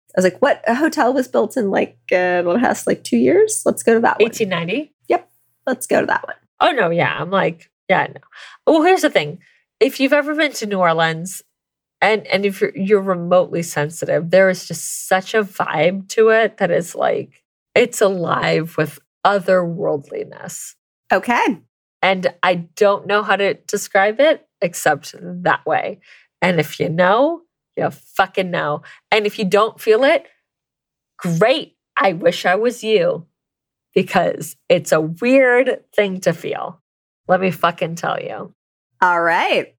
I 0.10 0.20
was 0.20 0.26
like, 0.26 0.40
what? 0.42 0.64
A 0.68 0.76
hotel 0.76 1.14
was 1.14 1.28
built 1.28 1.58
in 1.58 1.72
like, 1.72 1.98
uh, 2.12 2.44
what 2.44 2.60
has 2.60 2.86
like 2.86 3.04
two 3.04 3.18
years? 3.18 3.64
Let's 3.66 3.82
go 3.84 3.94
to 3.96 4.00
that 4.02 4.20
one. 4.20 4.26
1890. 4.26 4.94
Yep. 5.08 5.30
Let's 5.66 5.88
go 5.88 6.02
to 6.02 6.08
that 6.08 6.24
one. 6.28 6.36
Oh 6.60 6.72
no, 6.72 6.90
yeah. 6.92 7.18
I'm 7.20 7.32
like, 7.32 7.72
yeah, 7.90 8.08
no. 8.08 8.22
Well, 8.66 8.84
here's 8.84 9.02
the 9.02 9.10
thing. 9.10 9.40
If 9.80 10.00
you've 10.00 10.14
ever 10.14 10.36
been 10.36 10.54
to 10.54 10.66
New 10.66 10.80
Orleans 10.80 11.42
and 12.02 12.28
and 12.28 12.46
if 12.46 12.62
you're 12.62 12.76
you're 12.76 13.02
remotely 13.02 13.64
sensitive, 13.64 14.30
there 14.30 14.50
is 14.50 14.68
just 14.68 15.08
such 15.08 15.34
a 15.34 15.44
vibe 15.44 16.10
to 16.10 16.30
it 16.30 16.58
that 16.58 16.72
is 16.72 16.96
like 16.96 17.44
it's 17.76 18.02
alive 18.02 18.76
with 18.78 19.00
otherworldliness. 19.26 20.76
Okay. 21.12 21.60
And 22.02 22.34
I 22.44 22.56
don't 22.76 23.08
know 23.08 23.24
how 23.24 23.38
to 23.38 23.54
describe 23.54 24.20
it 24.20 24.46
except 24.62 25.16
that 25.22 25.66
way. 25.66 26.02
And 26.42 26.60
if 26.60 26.80
you 26.80 26.90
know, 26.90 27.44
you 27.78 27.90
fucking 27.90 28.52
know. 28.52 28.82
And 29.12 29.26
if 29.26 29.40
you 29.40 29.46
don't 29.46 29.80
feel 29.80 30.04
it, 30.04 30.28
great. 31.18 31.78
I 31.96 32.14
wish 32.14 32.46
I 32.46 32.56
was 32.56 32.84
you 32.84 33.28
because 33.94 34.58
it's 34.68 34.92
a 34.92 35.00
weird 35.00 35.84
thing 35.96 36.20
to 36.22 36.34
feel. 36.34 36.83
Let 37.28 37.42
me 37.42 37.52
fucking 37.52 37.96
tell 37.96 38.20
you. 38.20 38.54
All 39.02 39.22
right. 39.22 39.76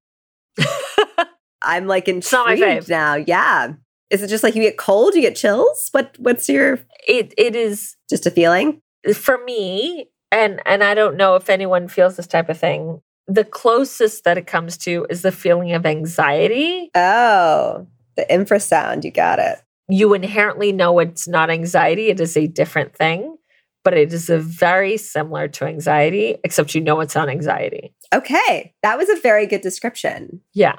I'm 1.61 1.87
like 1.87 2.07
intrigued 2.07 2.89
now. 2.89 3.15
Yeah. 3.15 3.73
Is 4.09 4.21
it 4.21 4.27
just 4.27 4.43
like 4.43 4.55
you 4.55 4.61
get 4.61 4.77
cold, 4.77 5.15
you 5.15 5.21
get 5.21 5.35
chills? 5.35 5.89
What 5.91 6.15
what's 6.19 6.47
your 6.47 6.79
it 7.07 7.33
it 7.37 7.55
is 7.55 7.95
just 8.09 8.25
a 8.25 8.31
feeling? 8.31 8.81
for 9.13 9.37
me 9.43 10.09
and 10.31 10.61
and 10.65 10.83
I 10.83 10.93
don't 10.93 11.17
know 11.17 11.35
if 11.35 11.49
anyone 11.49 11.87
feels 11.87 12.15
this 12.15 12.27
type 12.27 12.49
of 12.49 12.59
thing. 12.59 13.01
The 13.27 13.43
closest 13.43 14.23
that 14.23 14.37
it 14.37 14.47
comes 14.47 14.77
to 14.79 15.05
is 15.09 15.21
the 15.21 15.31
feeling 15.31 15.73
of 15.73 15.85
anxiety. 15.85 16.91
Oh, 16.93 17.87
the 18.15 18.25
infrasound, 18.29 19.03
you 19.03 19.11
got 19.11 19.39
it. 19.39 19.59
You 19.89 20.13
inherently 20.13 20.71
know 20.71 20.99
it's 20.99 21.27
not 21.27 21.49
anxiety, 21.49 22.09
it 22.09 22.19
is 22.19 22.37
a 22.37 22.47
different 22.47 22.95
thing, 22.95 23.37
but 23.85 23.93
it 23.93 24.11
is 24.11 24.29
a 24.29 24.39
very 24.39 24.97
similar 24.97 25.47
to 25.47 25.63
anxiety 25.65 26.37
except 26.43 26.75
you 26.75 26.81
know 26.81 26.99
it's 26.99 27.15
not 27.15 27.29
anxiety. 27.29 27.93
Okay. 28.13 28.73
That 28.83 28.97
was 28.97 29.07
a 29.07 29.15
very 29.21 29.45
good 29.45 29.61
description. 29.61 30.41
Yeah. 30.53 30.75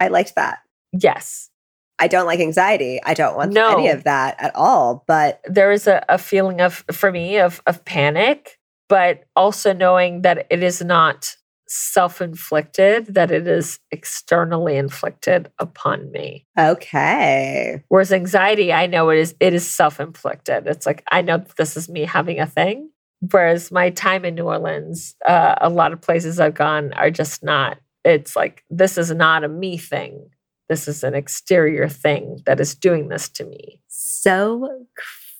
I 0.00 0.08
liked 0.08 0.36
that. 0.36 0.60
Yes. 0.92 1.50
I 1.98 2.08
don't 2.08 2.26
like 2.26 2.40
anxiety. 2.40 3.00
I 3.04 3.12
don't 3.14 3.36
want 3.36 3.52
No. 3.52 3.72
any 3.76 3.88
of 3.88 4.04
that 4.04 4.36
at 4.40 4.54
all. 4.54 5.04
But 5.06 5.40
there 5.44 5.72
is 5.72 5.86
a, 5.86 6.02
a 6.08 6.16
feeling 6.16 6.60
of 6.62 6.84
for 6.90 7.12
me 7.12 7.38
of 7.38 7.60
of 7.66 7.84
panic 7.84 8.58
but 8.88 9.24
also 9.34 9.72
knowing 9.72 10.22
that 10.22 10.46
it 10.48 10.62
is 10.62 10.80
not 10.80 11.36
self-inflicted 11.68 13.14
that 13.14 13.30
it 13.30 13.46
is 13.46 13.78
externally 13.90 14.76
inflicted 14.76 15.50
upon 15.58 16.10
me. 16.12 16.46
Okay. 16.58 17.82
whereas 17.88 18.12
anxiety 18.12 18.72
i 18.72 18.86
know 18.86 19.10
it 19.10 19.18
is 19.18 19.34
it 19.40 19.52
is 19.54 19.68
self-inflicted. 19.68 20.66
It's 20.66 20.86
like 20.86 21.02
i 21.10 21.22
know 21.22 21.44
this 21.56 21.76
is 21.76 21.88
me 21.88 22.02
having 22.02 22.40
a 22.40 22.46
thing. 22.46 22.90
Whereas 23.30 23.72
my 23.72 23.90
time 23.90 24.24
in 24.24 24.34
new 24.34 24.44
orleans 24.44 25.16
uh, 25.26 25.56
a 25.60 25.68
lot 25.68 25.92
of 25.92 26.00
places 26.00 26.38
i've 26.38 26.54
gone 26.54 26.92
are 26.94 27.10
just 27.10 27.42
not 27.42 27.78
it's 28.06 28.36
like 28.36 28.62
this 28.70 28.96
is 28.96 29.10
not 29.10 29.42
a 29.42 29.48
me 29.48 29.76
thing. 29.76 30.30
This 30.68 30.86
is 30.86 31.02
an 31.02 31.14
exterior 31.14 31.88
thing 31.88 32.40
that 32.46 32.60
is 32.60 32.74
doing 32.74 33.08
this 33.08 33.28
to 33.30 33.44
me. 33.44 33.80
So 33.88 34.86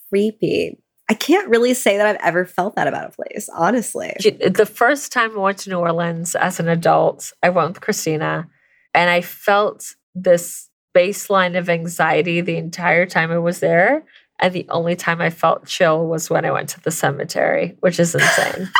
creepy. 0.09 0.77
I 1.09 1.13
can't 1.13 1.47
really 1.47 1.73
say 1.73 1.97
that 1.97 2.05
I've 2.05 2.21
ever 2.21 2.45
felt 2.45 2.75
that 2.75 2.87
about 2.87 3.09
a 3.09 3.11
place, 3.11 3.49
honestly. 3.53 4.13
The 4.19 4.65
first 4.65 5.11
time 5.11 5.31
I 5.37 5.41
went 5.41 5.59
to 5.59 5.69
New 5.69 5.77
Orleans 5.77 6.35
as 6.35 6.59
an 6.59 6.67
adult, 6.67 7.31
I 7.41 7.49
went 7.49 7.69
with 7.69 7.81
Christina 7.81 8.47
and 8.93 9.09
I 9.09 9.21
felt 9.21 9.95
this 10.15 10.69
baseline 10.95 11.57
of 11.57 11.69
anxiety 11.69 12.41
the 12.41 12.57
entire 12.57 13.05
time 13.05 13.31
I 13.31 13.37
was 13.37 13.59
there. 13.59 14.03
And 14.39 14.53
the 14.53 14.67
only 14.69 14.95
time 14.95 15.21
I 15.21 15.29
felt 15.29 15.65
chill 15.65 16.05
was 16.07 16.29
when 16.29 16.45
I 16.45 16.51
went 16.51 16.69
to 16.69 16.81
the 16.81 16.91
cemetery, 16.91 17.77
which 17.79 17.99
is 17.99 18.13
insane. 18.13 18.69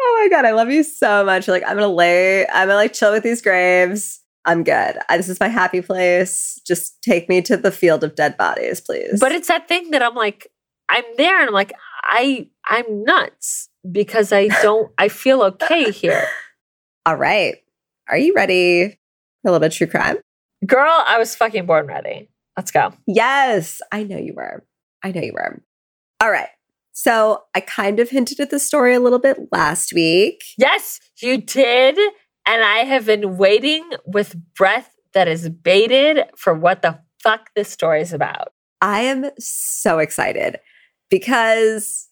Oh 0.00 0.20
my 0.22 0.28
god, 0.36 0.44
I 0.44 0.52
love 0.52 0.70
you 0.70 0.84
so 0.84 1.24
much. 1.24 1.46
You're 1.46 1.56
like, 1.56 1.68
I'm 1.68 1.76
gonna 1.76 1.88
lay, 1.88 2.46
I'm 2.46 2.68
gonna 2.68 2.76
like 2.76 2.92
chill 2.92 3.12
with 3.12 3.22
these 3.22 3.42
graves. 3.42 4.20
I'm 4.44 4.64
good. 4.64 4.98
I, 5.08 5.16
this 5.16 5.28
is 5.28 5.40
my 5.40 5.48
happy 5.48 5.82
place. 5.82 6.60
Just 6.66 7.02
take 7.02 7.28
me 7.28 7.42
to 7.42 7.56
the 7.56 7.70
field 7.70 8.02
of 8.04 8.14
dead 8.14 8.36
bodies, 8.36 8.80
please. 8.80 9.20
but 9.20 9.32
it's 9.32 9.48
that 9.48 9.68
thing 9.68 9.90
that 9.90 10.02
I'm 10.02 10.14
like, 10.14 10.48
I'm 10.88 11.04
there 11.16 11.38
and 11.38 11.48
I'm 11.48 11.54
like, 11.54 11.72
I 12.04 12.48
I'm 12.66 13.04
nuts 13.04 13.68
because 13.90 14.32
I 14.32 14.48
don't 14.62 14.90
I 14.96 15.08
feel 15.08 15.42
okay 15.42 15.90
here. 15.90 16.26
all 17.04 17.16
right. 17.16 17.56
Are 18.08 18.16
you 18.16 18.32
ready 18.34 18.88
for 19.42 19.48
a 19.48 19.52
little 19.52 19.60
bit 19.60 19.72
of 19.72 19.76
true 19.76 19.86
crime? 19.86 20.16
Girl, 20.66 21.04
I 21.06 21.18
was 21.18 21.36
fucking 21.36 21.66
born 21.66 21.86
ready. 21.86 22.30
Let's 22.56 22.70
go. 22.70 22.92
Yes, 23.06 23.80
I 23.92 24.02
know 24.02 24.16
you 24.16 24.34
were. 24.34 24.64
I 25.04 25.12
know 25.12 25.20
you 25.20 25.32
were. 25.34 25.62
All 26.20 26.30
right. 26.30 26.48
So 26.92 27.44
I 27.54 27.60
kind 27.60 28.00
of 28.00 28.10
hinted 28.10 28.40
at 28.40 28.50
the 28.50 28.58
story 28.58 28.94
a 28.94 28.98
little 29.00 29.20
bit 29.20 29.38
last 29.52 29.92
week. 29.92 30.42
Yes, 30.56 30.98
you 31.22 31.36
did. 31.40 31.96
And 32.48 32.64
I 32.64 32.78
have 32.78 33.04
been 33.04 33.36
waiting 33.36 33.84
with 34.06 34.34
breath 34.54 34.90
that 35.12 35.28
is 35.28 35.50
bated 35.50 36.24
for 36.34 36.54
what 36.54 36.80
the 36.80 36.98
fuck 37.22 37.50
this 37.54 37.68
story 37.68 38.00
is 38.00 38.14
about. 38.14 38.52
I 38.80 39.00
am 39.02 39.26
so 39.38 39.98
excited 39.98 40.58
because 41.10 42.08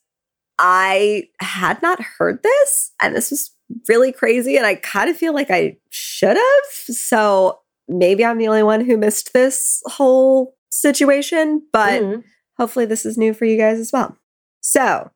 I 0.58 1.28
had 1.40 1.80
not 1.80 2.02
heard 2.18 2.42
this 2.42 2.92
and 3.00 3.16
this 3.16 3.30
was 3.30 3.54
really 3.88 4.12
crazy 4.12 4.58
and 4.58 4.66
I 4.66 4.74
kind 4.74 5.08
of 5.08 5.16
feel 5.16 5.32
like 5.32 5.50
I 5.50 5.78
should 5.88 6.36
have. 6.36 6.64
So 6.94 7.60
maybe 7.88 8.22
I'm 8.22 8.36
the 8.36 8.48
only 8.48 8.62
one 8.62 8.84
who 8.84 8.98
missed 8.98 9.32
this 9.32 9.82
whole 9.86 10.54
situation, 10.70 11.62
but 11.72 12.02
Mhm. 12.02 12.24
hopefully 12.58 12.84
this 12.84 13.06
is 13.06 13.16
new 13.16 13.32
for 13.32 13.46
you 13.46 13.56
guys 13.56 13.78
as 13.78 13.90
well. 13.90 14.18
So, 14.60 15.12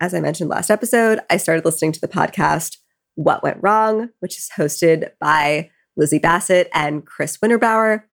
as 0.00 0.14
I 0.14 0.20
mentioned 0.20 0.48
last 0.48 0.70
episode, 0.70 1.20
I 1.28 1.36
started 1.36 1.66
listening 1.66 1.92
to 1.92 2.00
the 2.00 2.08
podcast 2.08 2.78
What 3.14 3.42
Went 3.42 3.58
Wrong, 3.62 4.10
which 4.20 4.38
is 4.38 4.50
hosted 4.56 5.10
by 5.20 5.70
Lizzie 5.96 6.18
Bassett 6.18 6.68
and 6.74 7.06
Chris 7.06 7.38
Winterbauer. 7.38 8.04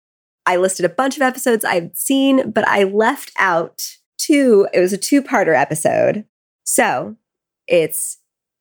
I 0.46 0.58
listed 0.58 0.86
a 0.86 0.90
bunch 0.90 1.16
of 1.16 1.22
episodes 1.22 1.64
I've 1.66 1.92
seen, 1.94 2.52
but 2.52 2.68
I 2.68 2.84
left 2.84 3.32
out 3.40 3.82
two. 4.18 4.68
It 4.74 4.80
was 4.80 4.94
a 4.94 4.98
two 4.98 5.22
parter 5.22 5.60
episode. 5.60 6.26
So, 6.64 7.16
it's 7.68 8.20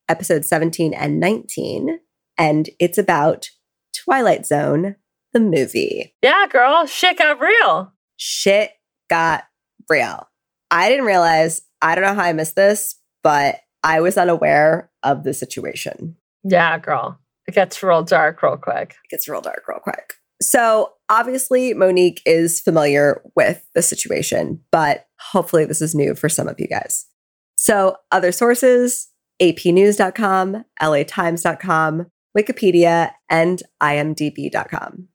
episode 0.08 0.44
17 0.44 0.92
and 0.94 1.20
19, 1.20 2.00
and 2.36 2.70
it's 2.78 2.98
about 2.98 3.50
Twilight 3.96 4.46
Zone, 4.46 4.96
the 5.32 5.40
movie 5.40 6.14
Yeah, 6.22 6.46
girl, 6.48 6.86
shit 6.86 7.18
got 7.18 7.40
real. 7.40 7.92
shit 8.16 8.72
got 9.08 9.44
real. 9.88 10.28
I 10.70 10.88
didn't 10.88 11.06
realize, 11.06 11.62
I 11.82 11.94
don't 11.94 12.04
know 12.04 12.14
how 12.14 12.28
I 12.28 12.32
missed 12.32 12.56
this, 12.56 12.96
but 13.22 13.56
I 13.82 14.00
was 14.00 14.16
unaware 14.18 14.90
of 15.02 15.24
the 15.24 15.34
situation. 15.34 16.16
Yeah, 16.44 16.78
girl. 16.78 17.18
It 17.46 17.54
gets 17.54 17.82
real 17.82 18.02
dark 18.02 18.42
real 18.42 18.56
quick. 18.56 18.96
It 19.04 19.10
gets 19.10 19.28
real 19.28 19.40
dark 19.40 19.64
real 19.68 19.80
quick. 19.80 20.14
So, 20.42 20.92
obviously, 21.08 21.74
Monique 21.74 22.22
is 22.24 22.60
familiar 22.60 23.20
with 23.36 23.62
the 23.74 23.82
situation, 23.82 24.60
but 24.72 25.06
hopefully, 25.18 25.66
this 25.66 25.82
is 25.82 25.94
new 25.94 26.14
for 26.14 26.28
some 26.30 26.48
of 26.48 26.58
you 26.58 26.66
guys. 26.66 27.06
So, 27.56 27.96
other 28.10 28.32
sources 28.32 29.08
apnews.com, 29.40 30.64
latimes.com, 30.80 32.06
Wikipedia, 32.36 33.12
and 33.28 33.62
imdb.com. 33.82 35.08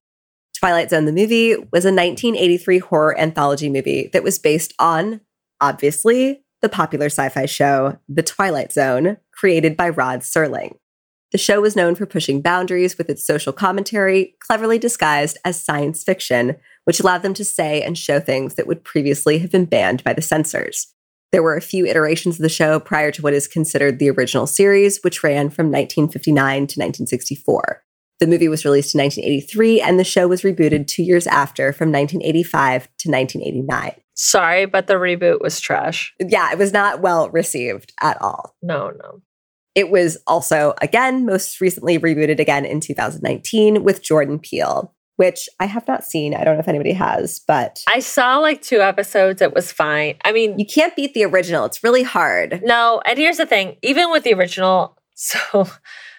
Twilight 0.60 0.90
Zone, 0.90 1.06
the 1.06 1.12
movie, 1.12 1.56
was 1.56 1.86
a 1.86 1.94
1983 1.94 2.80
horror 2.80 3.20
anthology 3.20 3.70
movie 3.70 4.10
that 4.14 4.24
was 4.24 4.40
based 4.40 4.74
on, 4.80 5.22
obviously, 5.62 6.44
the 6.62 6.70
popular 6.70 7.08
sci 7.08 7.30
fi 7.30 7.46
show 7.46 8.00
The 8.10 8.24
Twilight 8.24 8.72
Zone, 8.72 9.18
created 9.32 9.78
by 9.78 9.90
Rod 9.90 10.22
Serling. 10.22 10.78
The 11.36 11.40
show 11.40 11.60
was 11.60 11.76
known 11.76 11.96
for 11.96 12.06
pushing 12.06 12.42
boundaries 12.42 12.98
with 12.98 13.10
its 13.10 13.28
social 13.28 13.52
commentary, 13.52 14.38
cleverly 14.40 14.80
disguised 14.80 15.38
as 15.44 15.62
science 15.62 16.02
fiction, 16.02 16.56
which 16.86 17.02
allowed 17.02 17.24
them 17.24 17.34
to 17.34 17.44
say 17.44 17.82
and 17.82 17.98
show 17.98 18.22
things 18.22 18.56
that 18.56 18.68
would 18.68 18.86
previously 18.86 19.40
have 19.40 19.52
been 19.52 19.66
banned 19.66 20.02
by 20.06 20.14
the 20.14 20.22
censors. 20.22 20.94
There 21.34 21.44
were 21.44 21.58
a 21.58 21.62
few 21.62 21.86
iterations 21.86 22.38
of 22.38 22.42
the 22.42 22.48
show 22.48 22.80
prior 22.80 23.12
to 23.12 23.22
what 23.22 23.34
is 23.34 23.50
considered 23.50 24.00
the 24.00 24.12
original 24.12 24.48
series, 24.48 25.00
which 25.02 25.26
ran 25.26 25.50
from 25.50 25.66
1959 25.66 26.56
to 26.56 26.80
1964. 26.80 27.84
The 28.22 28.28
movie 28.28 28.48
was 28.48 28.64
released 28.64 28.96
in 28.96 29.02
1983, 29.02 29.82
and 29.82 30.00
the 30.00 30.06
show 30.06 30.30
was 30.30 30.44
rebooted 30.44 30.88
two 30.88 31.04
years 31.04 31.28
after 31.28 31.74
from 31.74 31.92
1985 31.92 32.84
to 33.00 33.12
1989. 33.12 33.92
Sorry, 34.14 34.66
but 34.68 34.88
the 34.88 34.94
reboot 34.94 35.42
was 35.42 35.60
trash. 35.60 36.14
Yeah, 36.18 36.54
it 36.54 36.58
was 36.58 36.72
not 36.72 37.02
well 37.02 37.30
received 37.30 37.92
at 38.02 38.22
all. 38.22 38.56
No, 38.62 38.92
no. 38.92 39.22
It 39.76 39.90
was 39.90 40.18
also, 40.26 40.74
again, 40.82 41.26
most 41.26 41.60
recently 41.62 42.00
rebooted 42.00 42.40
again 42.40 42.66
in 42.66 42.80
2019 42.80 43.84
with 43.84 44.02
Jordan 44.02 44.40
Peele. 44.40 44.94
which 45.18 45.48
I 45.62 45.66
have 45.66 45.88
not 45.88 46.04
seen. 46.04 46.34
I 46.36 46.44
don't 46.44 46.56
know 46.56 46.60
if 46.60 46.68
anybody 46.68 46.92
has, 46.94 47.40
but 47.48 47.82
I 47.88 48.00
saw 48.00 48.38
like 48.40 48.62
two 48.62 48.82
episodes. 48.82 49.42
It 49.42 49.54
was 49.54 49.72
fine. 49.72 50.16
I 50.26 50.32
mean, 50.34 50.60
you 50.60 50.66
can't 50.66 50.94
beat 50.96 51.14
the 51.14 51.24
original. 51.26 51.64
It's 51.66 51.84
really 51.86 52.04
hard. 52.04 52.62
no. 52.66 53.02
And 53.06 53.18
here's 53.18 53.38
the 53.38 53.46
thing 53.46 53.78
even 53.82 54.12
with 54.12 54.24
the 54.24 54.34
original, 54.34 54.98
so 55.16 55.68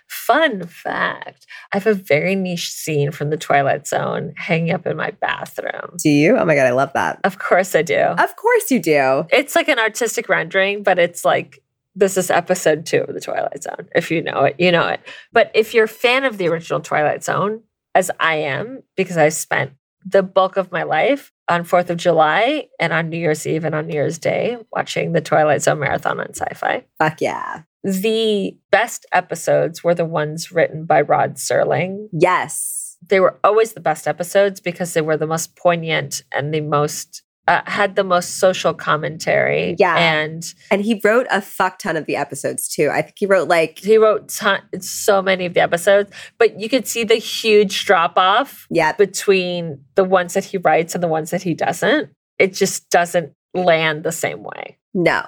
fun 0.09 0.65
fact 0.67 1.47
I 1.73 1.77
have 1.77 1.87
a 1.89 1.95
very 1.95 2.35
niche 2.37 2.71
scene 2.71 3.11
from 3.11 3.31
The 3.31 3.37
Twilight 3.37 3.87
Zone 3.89 4.33
hanging 4.37 4.73
up 4.73 4.87
in 4.87 4.97
my 4.97 5.11
bathroom. 5.11 5.97
Do 6.03 6.09
you? 6.09 6.37
Oh 6.39 6.45
my 6.45 6.55
God, 6.55 6.67
I 6.67 6.71
love 6.71 6.93
that. 6.95 7.19
Of 7.25 7.39
course 7.39 7.75
I 7.75 7.83
do. 7.83 7.99
Of 7.99 8.37
course 8.37 8.71
you 8.71 8.81
do. 8.81 9.25
It's 9.31 9.57
like 9.57 9.69
an 9.69 9.79
artistic 9.79 10.29
rendering, 10.29 10.83
but 10.85 10.99
it's 10.99 11.25
like 11.25 11.61
this 11.97 12.17
is 12.19 12.31
episode 12.31 12.85
two 12.85 13.01
of 13.01 13.15
the 13.15 13.21
Twilight 13.21 13.63
Zone. 13.63 13.89
If 13.95 14.11
you 14.11 14.23
know 14.23 14.45
it, 14.45 14.57
you 14.59 14.71
know 14.71 14.87
it. 14.87 15.01
But 15.33 15.51
if 15.55 15.73
you're 15.75 15.87
a 15.87 15.89
fan 15.89 16.25
of 16.25 16.37
the 16.37 16.47
original 16.49 16.81
Twilight 16.81 17.25
Zone, 17.25 17.63
as 17.95 18.11
I 18.21 18.37
am, 18.37 18.83
because 18.97 19.17
I 19.17 19.31
spent 19.31 19.73
the 20.05 20.23
bulk 20.23 20.57
of 20.57 20.71
my 20.71 20.85
life 20.85 21.33
on 21.49 21.65
4th 21.65 21.91
of 21.91 21.97
July 21.97 22.69
and 22.79 22.93
on 22.93 23.09
New 23.09 23.17
Year's 23.17 23.47
Eve 23.47 23.65
and 23.65 23.75
on 23.75 23.87
New 23.87 23.95
Year's 23.95 24.19
Day 24.19 24.59
watching 24.71 25.13
the 25.13 25.21
Twilight 25.21 25.63
Zone 25.63 25.81
marathon 25.81 26.21
on 26.21 26.35
sci 26.35 26.55
fi. 26.55 26.85
Fuck 26.99 27.21
yeah. 27.21 27.63
The 27.83 28.57
best 28.71 29.07
episodes 29.13 29.83
were 29.83 29.95
the 29.95 30.05
ones 30.05 30.53
written 30.53 30.85
by 30.85 31.01
Rod 31.01 31.37
Serling. 31.37 32.09
Yes. 32.13 32.99
They 33.09 33.21
were 33.21 33.39
always 33.43 33.73
the 33.73 33.81
best 33.81 34.07
episodes 34.07 34.61
because 34.61 34.93
they 34.93 35.01
were 35.01 35.17
the 35.17 35.27
most 35.27 35.57
poignant 35.57 36.23
and 36.33 36.53
the 36.53 36.61
most 36.61 37.23
uh, 37.49 37.63
had 37.67 37.97
the 37.97 38.05
most 38.05 38.39
social 38.39 38.75
commentary. 38.75 39.77
Yeah. 39.79 39.97
And 39.97 40.53
And 40.71 40.83
he 40.83 41.01
wrote 41.05 41.27
a 41.31 41.41
fuck 41.41 41.79
ton 41.79 41.97
of 41.97 42.07
the 42.07 42.17
episodes 42.17 42.69
too. 42.69 42.91
I 42.93 43.03
think 43.03 43.15
he 43.19 43.27
wrote 43.27 43.49
like, 43.49 43.79
he 43.79 43.99
wrote 43.99 44.29
ton, 44.29 44.61
so 44.81 45.23
many 45.23 45.47
of 45.47 45.55
the 45.55 45.61
episodes, 45.61 46.11
but 46.39 46.59
you 46.61 46.69
could 46.69 46.87
see 46.87 47.05
the 47.05 47.15
huge 47.15 47.85
drop 47.87 48.15
off 48.17 48.67
yeah, 48.71 48.93
between 48.93 49.85
the 49.95 50.05
ones 50.05 50.35
that 50.35 50.45
he 50.45 50.59
writes 50.59 50.95
and 50.95 51.03
the 51.03 51.09
ones 51.09 51.31
that 51.31 51.43
he 51.43 51.55
doesn't. 51.55 52.11
It 52.39 52.53
just 52.53 52.91
doesn't 52.91 53.33
land 53.55 54.03
the 54.03 54.13
same 54.13 54.43
way. 54.43 54.79
no, 54.93 55.23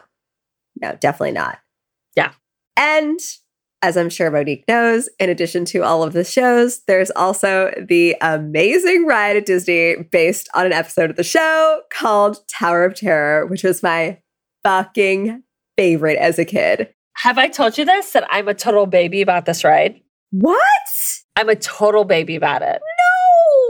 no, 0.80 0.96
definitely 1.00 1.32
not. 1.32 1.58
Yeah. 2.16 2.32
And 2.76 3.18
as 3.82 3.96
I'm 3.96 4.10
sure 4.10 4.30
Monique 4.30 4.64
knows, 4.66 5.08
in 5.18 5.30
addition 5.30 5.64
to 5.66 5.82
all 5.82 6.02
of 6.02 6.12
the 6.12 6.24
shows, 6.24 6.80
there's 6.86 7.10
also 7.12 7.72
the 7.78 8.16
amazing 8.20 9.06
ride 9.06 9.36
at 9.36 9.46
Disney 9.46 9.96
based 10.10 10.48
on 10.54 10.66
an 10.66 10.72
episode 10.72 11.10
of 11.10 11.16
the 11.16 11.22
show 11.24 11.82
called 11.92 12.46
Tower 12.48 12.84
of 12.84 12.94
Terror, 12.94 13.46
which 13.46 13.62
was 13.62 13.82
my 13.82 14.18
fucking 14.64 15.42
favorite 15.76 16.18
as 16.18 16.38
a 16.38 16.44
kid. 16.44 16.92
Have 17.18 17.38
I 17.38 17.48
told 17.48 17.78
you 17.78 17.84
this? 17.84 18.12
That 18.12 18.26
I'm 18.30 18.48
a 18.48 18.54
total 18.54 18.86
baby 18.86 19.22
about 19.22 19.44
this 19.44 19.64
ride? 19.64 20.00
What? 20.30 20.60
I'm 21.36 21.48
a 21.48 21.56
total 21.56 22.04
baby 22.04 22.36
about 22.36 22.62
it. 22.62 22.80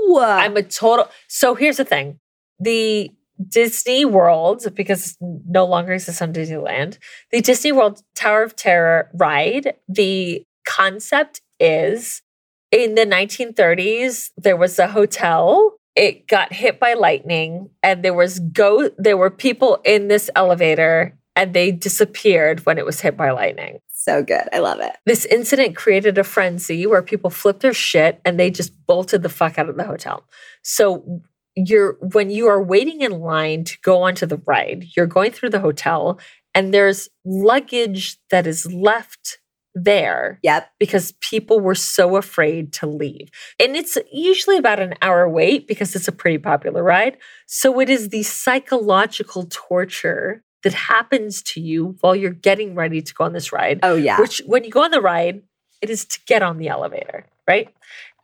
No. 0.08 0.20
I'm 0.20 0.56
a 0.56 0.62
total. 0.62 1.08
So 1.28 1.54
here's 1.54 1.76
the 1.76 1.84
thing 1.84 2.18
the 2.58 3.10
Disney 3.46 4.04
World, 4.04 4.64
because 4.74 5.12
it 5.12 5.16
no 5.46 5.64
longer 5.66 5.92
exists 5.92 6.22
on 6.22 6.32
Disneyland, 6.32 6.98
the 7.30 7.40
Disney 7.40 7.72
World 7.72 8.02
Tower 8.14 8.42
of 8.42 8.56
Terror 8.56 9.10
ride, 9.14 9.74
the 9.88 10.44
concept 10.66 11.40
is 11.60 12.22
in 12.70 12.94
the 12.94 13.06
1930s, 13.06 14.30
there 14.36 14.56
was 14.56 14.78
a 14.78 14.88
hotel. 14.88 15.74
It 15.96 16.28
got 16.28 16.52
hit 16.52 16.78
by 16.78 16.94
lightning, 16.94 17.70
and 17.82 18.04
there 18.04 18.14
was 18.14 18.38
go 18.38 18.90
there 18.98 19.16
were 19.16 19.30
people 19.30 19.80
in 19.84 20.08
this 20.08 20.30
elevator 20.36 21.18
and 21.34 21.54
they 21.54 21.70
disappeared 21.70 22.66
when 22.66 22.78
it 22.78 22.84
was 22.84 23.00
hit 23.00 23.16
by 23.16 23.30
lightning. 23.30 23.78
so 23.92 24.22
good. 24.22 24.48
I 24.52 24.58
love 24.58 24.80
it. 24.80 24.96
This 25.06 25.24
incident 25.26 25.76
created 25.76 26.18
a 26.18 26.24
frenzy 26.24 26.86
where 26.86 27.02
people 27.02 27.30
flipped 27.30 27.60
their 27.60 27.72
shit 27.72 28.20
and 28.24 28.38
they 28.38 28.50
just 28.50 28.72
bolted 28.86 29.22
the 29.22 29.28
fuck 29.28 29.58
out 29.58 29.68
of 29.68 29.76
the 29.76 29.84
hotel. 29.84 30.24
So 30.62 31.22
you're 31.66 31.94
when 32.00 32.30
you 32.30 32.46
are 32.46 32.62
waiting 32.62 33.00
in 33.00 33.20
line 33.20 33.64
to 33.64 33.76
go 33.82 34.02
onto 34.02 34.26
the 34.26 34.40
ride, 34.46 34.86
you're 34.96 35.06
going 35.06 35.32
through 35.32 35.50
the 35.50 35.60
hotel 35.60 36.18
and 36.54 36.72
there's 36.72 37.08
luggage 37.24 38.16
that 38.30 38.46
is 38.46 38.70
left 38.72 39.38
there 39.74 40.40
Yep. 40.42 40.70
because 40.80 41.12
people 41.20 41.60
were 41.60 41.74
so 41.74 42.16
afraid 42.16 42.72
to 42.74 42.86
leave. 42.86 43.28
And 43.60 43.76
it's 43.76 43.96
usually 44.12 44.56
about 44.56 44.80
an 44.80 44.94
hour 45.02 45.28
wait 45.28 45.68
because 45.68 45.94
it's 45.94 46.08
a 46.08 46.12
pretty 46.12 46.38
popular 46.38 46.82
ride. 46.82 47.16
So 47.46 47.78
it 47.80 47.88
is 47.88 48.08
the 48.08 48.22
psychological 48.24 49.46
torture 49.50 50.42
that 50.64 50.74
happens 50.74 51.42
to 51.42 51.60
you 51.60 51.96
while 52.00 52.16
you're 52.16 52.32
getting 52.32 52.74
ready 52.74 53.00
to 53.02 53.14
go 53.14 53.24
on 53.24 53.32
this 53.32 53.52
ride 53.52 53.78
Oh 53.84 53.94
yeah. 53.94 54.20
which 54.20 54.42
when 54.46 54.64
you 54.64 54.70
go 54.70 54.82
on 54.82 54.90
the 54.90 55.00
ride, 55.00 55.42
it 55.80 55.90
is 55.90 56.04
to 56.06 56.18
get 56.26 56.42
on 56.42 56.58
the 56.58 56.68
elevator, 56.68 57.26
right? 57.46 57.68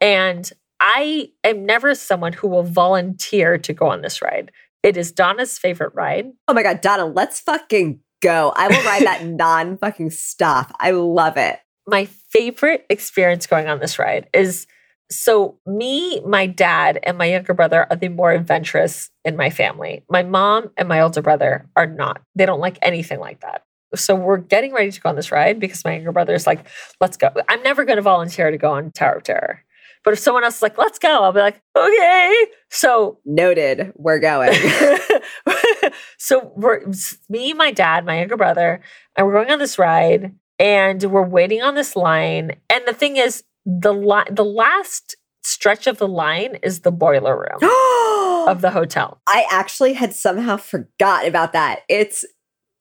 And 0.01 0.51
I 0.87 1.31
am 1.43 1.65
never 1.65 1.95
someone 1.95 2.35
who 2.35 2.47
will 2.47 2.63
volunteer 2.63 3.57
to 3.57 3.73
go 3.73 3.87
on 3.87 4.03
this 4.03 4.21
ride. 4.21 4.53
It 4.83 4.99
is 4.99 5.13
Donna's 5.13 5.57
favorite 5.57 5.95
ride. 5.95 6.27
oh 6.47 6.53
my 6.53 6.63
god, 6.63 6.83
Donna, 6.83 7.07
let's 7.07 7.41
fucking 7.41 8.01
go. 8.23 8.53
I 8.55 8.69
will 8.69 8.85
ride 8.85 9.07
that 9.07 9.25
non 9.25 9.79
fucking 9.79 10.11
stop. 10.11 10.77
I 10.79 10.91
love 10.91 11.39
it. 11.39 11.59
My 11.87 12.05
favorite 12.05 12.85
experience 12.91 13.47
going 13.47 13.67
on 13.67 13.81
this 13.81 13.99
ride 13.99 14.29
is 14.35 14.67
so 15.11 15.59
me, 15.67 16.21
my 16.21 16.47
dad, 16.47 16.99
and 17.03 17.17
my 17.17 17.27
younger 17.27 17.55
brother 17.55 17.87
are 17.89 17.97
the 17.97 18.09
more 18.09 18.33
adventurous 18.33 19.11
in 19.25 19.37
my 19.37 19.49
family. 19.49 20.05
My 20.11 20.23
mom 20.23 20.71
and 20.77 20.87
my 20.87 21.01
older 21.01 21.23
brother 21.23 21.67
are 21.77 21.87
not. 21.87 22.21
They 22.35 22.45
don't 22.45 22.61
like 22.61 22.79
anything 22.83 23.21
like 23.21 23.41
that. 23.41 23.63
So 23.95 24.15
we're 24.15 24.37
getting 24.37 24.75
ready 24.75 24.91
to 24.91 25.01
go 25.01 25.09
on 25.09 25.17
this 25.17 25.33
ride 25.33 25.61
because 25.61 25.83
my 25.83 25.95
younger 25.95 26.13
brother 26.13 26.35
is 26.35 26.47
like, 26.47 26.67
let's 27.01 27.17
go. 27.17 27.31
I'm 27.49 27.63
never 27.63 27.87
going 27.87 27.97
to 27.97 28.03
volunteer 28.03 28.51
to 28.51 28.59
go 28.59 28.73
on 28.73 28.91
Tower 28.91 29.17
of 29.17 29.23
Terror. 29.23 29.63
But 30.05 30.13
if 30.13 30.21
someone 30.21 30.45
else 30.45 30.57
is 30.57 30.63
like, 30.63 30.77
let's 30.77 30.99
go, 30.99 31.25
I'll 31.25 31.33
be 31.33 31.41
like, 31.41 31.61
okay. 31.77 32.47
So 32.71 33.19
Noted. 33.25 33.93
We're 33.97 34.19
going. 34.19 34.53
so 36.19 36.53
we're 36.57 36.83
me, 37.29 37.55
my 37.55 37.71
dad, 37.71 38.05
my 38.05 38.19
younger 38.19 38.37
brother, 38.37 38.81
and 39.17 39.27
we're 39.27 39.33
going 39.33 39.51
on 39.51 39.59
this 39.59 39.79
ride, 39.79 40.35
and 40.59 41.03
we're 41.05 41.27
waiting 41.27 41.63
on 41.63 41.75
this 41.75 41.97
line. 41.97 42.53
And 42.71 42.85
the 42.87 42.93
thing 42.93 43.17
is, 43.17 43.45
the 43.65 43.95
line, 43.95 44.27
the 44.31 44.45
last 44.45 45.17
stretch 45.43 45.87
of 45.87 45.99
the 45.99 46.09
line 46.09 46.57
is 46.63 46.81
the 46.81 46.93
boiler 46.93 47.37
room 47.37 47.59
of 48.49 48.61
the 48.61 48.71
hotel. 48.71 49.21
I 49.27 49.47
actually 49.51 49.95
had 49.95 50.15
somehow 50.15 50.57
forgot 50.57 51.27
about 51.27 51.53
that. 51.53 51.81
It's 51.89 52.25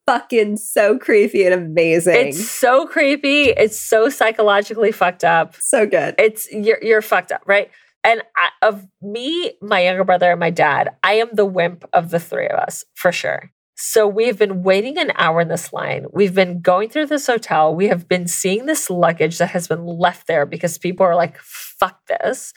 fucking 0.06 0.58
so 0.58 0.98
creepy 0.98 1.46
and 1.46 1.54
amazing. 1.54 2.28
It's 2.28 2.50
so 2.50 2.86
creepy. 2.86 3.44
It's 3.44 3.80
so 3.80 4.10
psychologically 4.10 4.92
fucked 4.92 5.24
up. 5.24 5.56
so 5.60 5.86
good. 5.86 6.16
It's 6.18 6.52
you're 6.52 6.80
you're 6.82 7.02
fucked 7.02 7.32
up, 7.32 7.42
right? 7.46 7.70
And 8.04 8.22
I, 8.36 8.50
of 8.68 8.86
me, 9.02 9.54
my 9.62 9.84
younger 9.84 10.04
brother, 10.04 10.32
and 10.32 10.40
my 10.40 10.50
dad, 10.50 10.90
I 11.04 11.14
am 11.14 11.30
the 11.32 11.46
wimp 11.46 11.86
of 11.94 12.10
the 12.10 12.20
three 12.20 12.48
of 12.48 12.60
us 12.60 12.84
for 12.96 13.12
sure. 13.14 13.52
So 13.76 14.08
we've 14.08 14.38
been 14.38 14.62
waiting 14.62 14.98
an 14.98 15.12
hour 15.16 15.42
in 15.42 15.48
this 15.48 15.74
line. 15.74 16.06
We've 16.14 16.36
been 16.36 16.62
going 16.62 16.90
through 16.90 17.08
this 17.08 17.26
hotel. 17.26 17.74
We 17.74 17.88
have 17.88 18.08
been 18.08 18.28
seeing 18.28 18.66
this 18.66 18.90
luggage 18.90 19.40
that 19.40 19.50
has 19.50 19.68
been 19.68 19.86
left 19.86 20.28
there 20.28 20.46
because 20.46 20.78
people 20.78 21.06
are 21.06 21.16
like, 21.16 21.38
fuck 21.40 22.06
this. 22.06 22.54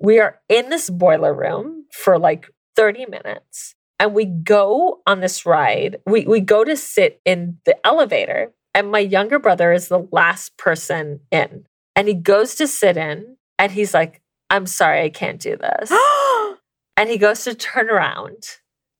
We 0.00 0.18
are 0.18 0.40
in 0.48 0.70
this 0.70 0.90
boiler 0.90 1.32
room 1.32 1.84
for 1.92 2.18
like 2.18 2.50
30 2.74 3.06
minutes 3.06 3.75
and 3.98 4.14
we 4.14 4.24
go 4.24 5.00
on 5.06 5.20
this 5.20 5.46
ride. 5.46 6.00
We, 6.06 6.26
we 6.26 6.40
go 6.40 6.64
to 6.64 6.76
sit 6.76 7.20
in 7.24 7.58
the 7.64 7.76
elevator, 7.86 8.52
and 8.74 8.90
my 8.90 8.98
younger 8.98 9.38
brother 9.38 9.72
is 9.72 9.88
the 9.88 10.06
last 10.12 10.56
person 10.56 11.20
in. 11.30 11.66
And 11.94 12.08
he 12.08 12.14
goes 12.14 12.54
to 12.56 12.66
sit 12.66 12.96
in, 12.96 13.36
and 13.58 13.72
he's 13.72 13.94
like, 13.94 14.20
I'm 14.50 14.66
sorry, 14.66 15.02
I 15.02 15.08
can't 15.08 15.40
do 15.40 15.56
this. 15.56 15.90
and 16.96 17.08
he 17.08 17.18
goes 17.18 17.44
to 17.44 17.54
turn 17.54 17.88
around 17.88 18.44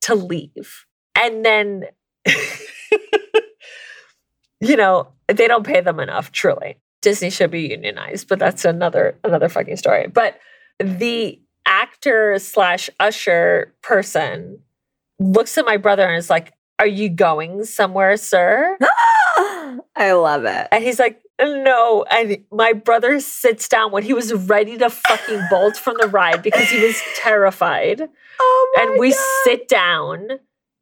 to 0.02 0.14
leave. 0.14 0.86
And 1.14 1.44
then, 1.44 1.84
you 4.60 4.76
know, 4.76 5.08
they 5.28 5.46
don't 5.46 5.66
pay 5.66 5.80
them 5.80 6.00
enough, 6.00 6.32
truly. 6.32 6.78
Disney 7.02 7.30
should 7.30 7.50
be 7.50 7.68
unionized, 7.68 8.28
but 8.28 8.38
that's 8.38 8.64
another 8.64 9.18
another 9.22 9.48
fucking 9.48 9.76
story. 9.76 10.08
But 10.08 10.40
the 10.80 11.40
actor 11.66 12.38
slash 12.38 12.90
usher 12.98 13.74
person 13.82 14.60
looks 15.18 15.56
at 15.58 15.64
my 15.64 15.76
brother 15.76 16.04
and 16.06 16.16
is 16.16 16.30
like, 16.30 16.52
Are 16.78 16.86
you 16.86 17.08
going 17.08 17.64
somewhere, 17.64 18.16
sir? 18.16 18.76
I 19.96 20.12
love 20.12 20.44
it. 20.44 20.68
And 20.72 20.82
he's 20.84 20.98
like, 20.98 21.20
no. 21.40 22.04
And 22.10 22.44
my 22.50 22.72
brother 22.72 23.20
sits 23.20 23.68
down 23.68 23.92
when 23.92 24.02
he 24.02 24.14
was 24.14 24.32
ready 24.32 24.78
to 24.78 24.88
fucking 24.88 25.42
bolt 25.50 25.76
from 25.76 25.96
the 26.00 26.06
ride 26.08 26.42
because 26.42 26.68
he 26.70 26.82
was 26.84 27.00
terrified. 27.16 28.02
Oh 28.38 28.72
my 28.76 28.82
And 28.82 29.00
we 29.00 29.12
God. 29.12 29.18
sit 29.44 29.66
down 29.66 30.28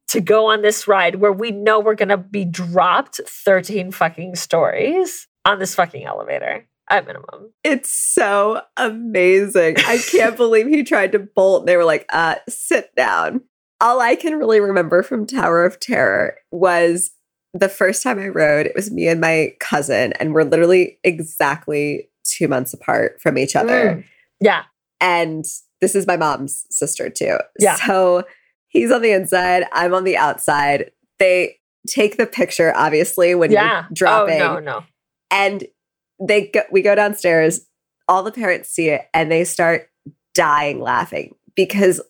to 0.09 0.20
go 0.20 0.47
on 0.51 0.62
this 0.62 0.89
ride 0.89 1.14
where 1.16 1.32
we 1.32 1.53
know 1.53 1.78
we're 1.78 1.95
going 1.95 2.09
to 2.09 2.16
be 2.16 2.45
dropped 2.45 3.20
13 3.28 3.93
fucking 3.93 4.35
stories 4.35 5.28
on 5.45 5.61
this 5.61 5.72
fucking 5.76 6.05
elevator 6.05 6.66
at 6.91 7.07
minimum. 7.07 7.53
It's 7.62 7.93
so 7.93 8.61
amazing. 8.76 9.76
I 9.87 9.99
can't 9.99 10.37
believe 10.37 10.66
he 10.66 10.82
tried 10.82 11.12
to 11.12 11.20
bolt. 11.20 11.66
They 11.66 11.76
were 11.76 11.85
like, 11.85 12.07
uh, 12.12 12.37
sit 12.49 12.93
down. 12.97 13.43
All 13.85 14.01
I 14.01 14.16
can 14.16 14.39
really 14.39 14.59
remember 14.61 15.03
from 15.03 15.26
Tower 15.26 15.64
of 15.64 15.78
Terror 15.78 16.39
was 16.51 17.12
the 17.53 17.68
first 17.68 18.03
time 18.03 18.18
I 18.18 18.28
rode, 18.28 18.66
it 18.66 18.74
was 18.74 18.91
me 18.91 19.07
and 19.07 19.20
my 19.20 19.53
cousin, 19.61 20.12
and 20.14 20.35
we're 20.35 20.43
literally 20.43 20.99
exactly 21.05 22.09
two 22.24 22.49
months 22.49 22.72
apart 22.72 23.20
from 23.20 23.37
each 23.39 23.55
other. 23.55 23.97
Mm. 23.97 24.05
Yeah. 24.41 24.62
And 25.01 25.45
this 25.82 25.95
is 25.95 26.07
my 26.07 26.16
mom's 26.16 26.66
sister 26.70 27.11
too. 27.11 27.37
Yeah. 27.61 27.76
So 27.76 28.24
he's 28.68 28.91
on 28.91 29.03
the 29.03 29.12
inside, 29.12 29.66
I'm 29.72 29.93
on 29.95 30.05
the 30.05 30.16
outside. 30.16 30.91
They 31.18 31.59
take 31.87 32.16
the 32.16 32.26
picture, 32.26 32.72
obviously, 32.74 33.35
when 33.35 33.53
Yeah. 33.53 33.82
you're 33.82 33.89
dropping. 33.93 34.41
Oh, 34.41 34.55
no, 34.55 34.61
no. 34.61 34.85
And 35.30 35.64
they 36.18 36.47
go, 36.47 36.62
we 36.72 36.80
go 36.80 36.95
downstairs, 36.95 37.66
all 38.09 38.22
the 38.22 38.32
parents 38.32 38.70
see 38.70 38.89
it, 38.89 39.03
and 39.12 39.30
they 39.30 39.45
start 39.45 39.91
dying 40.32 40.80
laughing 40.80 41.35
because 41.55 42.01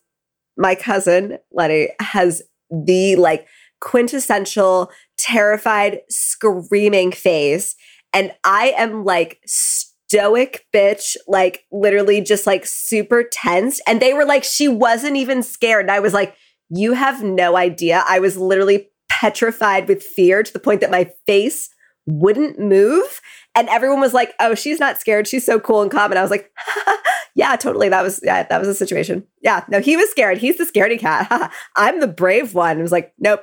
my 0.56 0.74
cousin, 0.74 1.38
Lenny, 1.52 1.88
has 2.00 2.42
the 2.70 3.16
like 3.16 3.46
quintessential 3.80 4.90
terrified 5.18 6.00
screaming 6.08 7.12
face. 7.12 7.74
And 8.12 8.32
I 8.44 8.74
am 8.76 9.04
like 9.04 9.40
stoic 9.46 10.66
bitch, 10.72 11.16
like 11.26 11.64
literally 11.72 12.20
just 12.20 12.46
like 12.46 12.64
super 12.64 13.24
tense. 13.24 13.80
And 13.86 14.00
they 14.00 14.14
were 14.14 14.24
like, 14.24 14.44
she 14.44 14.68
wasn't 14.68 15.16
even 15.16 15.42
scared. 15.42 15.84
And 15.84 15.90
I 15.90 16.00
was 16.00 16.14
like, 16.14 16.36
you 16.70 16.92
have 16.92 17.22
no 17.22 17.56
idea. 17.56 18.04
I 18.08 18.20
was 18.20 18.36
literally 18.36 18.88
petrified 19.08 19.88
with 19.88 20.02
fear 20.02 20.42
to 20.42 20.52
the 20.52 20.58
point 20.58 20.80
that 20.80 20.90
my 20.90 21.10
face 21.26 21.68
wouldn't 22.06 22.58
move. 22.58 23.20
And 23.54 23.68
everyone 23.68 24.00
was 24.00 24.12
like, 24.12 24.34
oh, 24.40 24.54
she's 24.54 24.80
not 24.80 24.98
scared. 24.98 25.26
She's 25.26 25.46
so 25.46 25.60
cool 25.60 25.82
and 25.82 25.90
calm. 25.90 26.10
And 26.10 26.18
I 26.18 26.22
was 26.22 26.30
like, 26.30 26.50
yeah, 27.34 27.56
totally. 27.56 27.88
That 27.88 28.02
was, 28.02 28.20
yeah, 28.22 28.42
that 28.42 28.58
was 28.58 28.68
a 28.68 28.74
situation. 28.74 29.26
Yeah, 29.42 29.64
no, 29.68 29.80
he 29.80 29.96
was 29.96 30.10
scared. 30.10 30.38
He's 30.38 30.58
the 30.58 30.64
scaredy 30.64 30.98
cat. 30.98 31.52
I'm 31.76 32.00
the 32.00 32.08
brave 32.08 32.54
one. 32.54 32.78
I 32.78 32.82
was 32.82 32.92
like, 32.92 33.12
nope. 33.18 33.42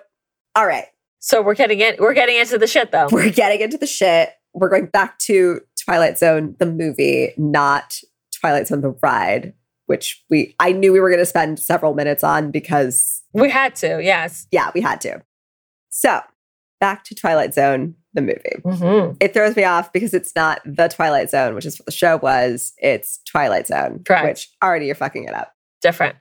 All 0.56 0.68
right. 0.68 0.86
So 1.20 1.42
we're 1.42 1.56
getting 1.56 1.80
in. 1.80 1.96
We're 2.00 2.14
getting 2.14 2.38
into 2.38 2.58
the 2.58 2.68
shit 2.68 2.92
though. 2.92 3.08
We're 3.12 3.30
getting 3.30 3.62
into 3.62 3.78
the 3.78 3.88
shit. 3.88 4.32
We're 4.54 4.70
going 4.70 4.88
back 4.88 5.18
to 5.20 5.62
Twilight 5.80 6.18
Zone, 6.18 6.56
the 6.60 6.66
movie, 6.66 7.34
not 7.38 8.00
Twilight 8.34 8.68
Zone, 8.68 8.82
the 8.82 8.96
ride, 9.02 9.54
which 9.86 10.24
we, 10.30 10.56
I 10.60 10.72
knew 10.72 10.92
we 10.92 11.00
were 11.00 11.10
going 11.10 11.22
to 11.22 11.26
spend 11.26 11.60
several 11.60 11.94
minutes 11.94 12.24
on 12.24 12.52
because, 12.52 13.22
We 13.34 13.50
had 13.50 13.76
to. 13.78 14.02
Yes. 14.04 14.48
yeah, 14.52 14.72
we 14.74 14.82
had 14.82 15.00
to. 15.02 15.22
So 15.90 16.22
back 16.80 17.04
to 17.06 17.16
Twilight 17.16 17.54
Zone, 17.54 17.96
the 18.14 18.22
movie. 18.22 18.40
Mm-hmm. 18.66 19.16
it 19.20 19.34
throws 19.34 19.56
me 19.56 19.64
off 19.64 19.94
because 19.94 20.14
it's 20.14 20.36
not 20.36 20.60
the 20.66 20.88
Twilight 20.88 21.30
Zone, 21.30 21.56
which 21.56 21.66
is 21.66 21.80
what 21.80 21.86
the 21.86 21.92
show 21.92 22.18
was. 22.18 22.74
It's 22.78 23.20
Twilight 23.26 23.68
Zone, 23.68 24.02
Correct. 24.06 24.28
which 24.28 24.50
already 24.64 24.88
you're 24.88 24.96
fucking 24.96 25.24
it 25.26 25.34
up. 25.34 25.54
Different. 25.82 26.16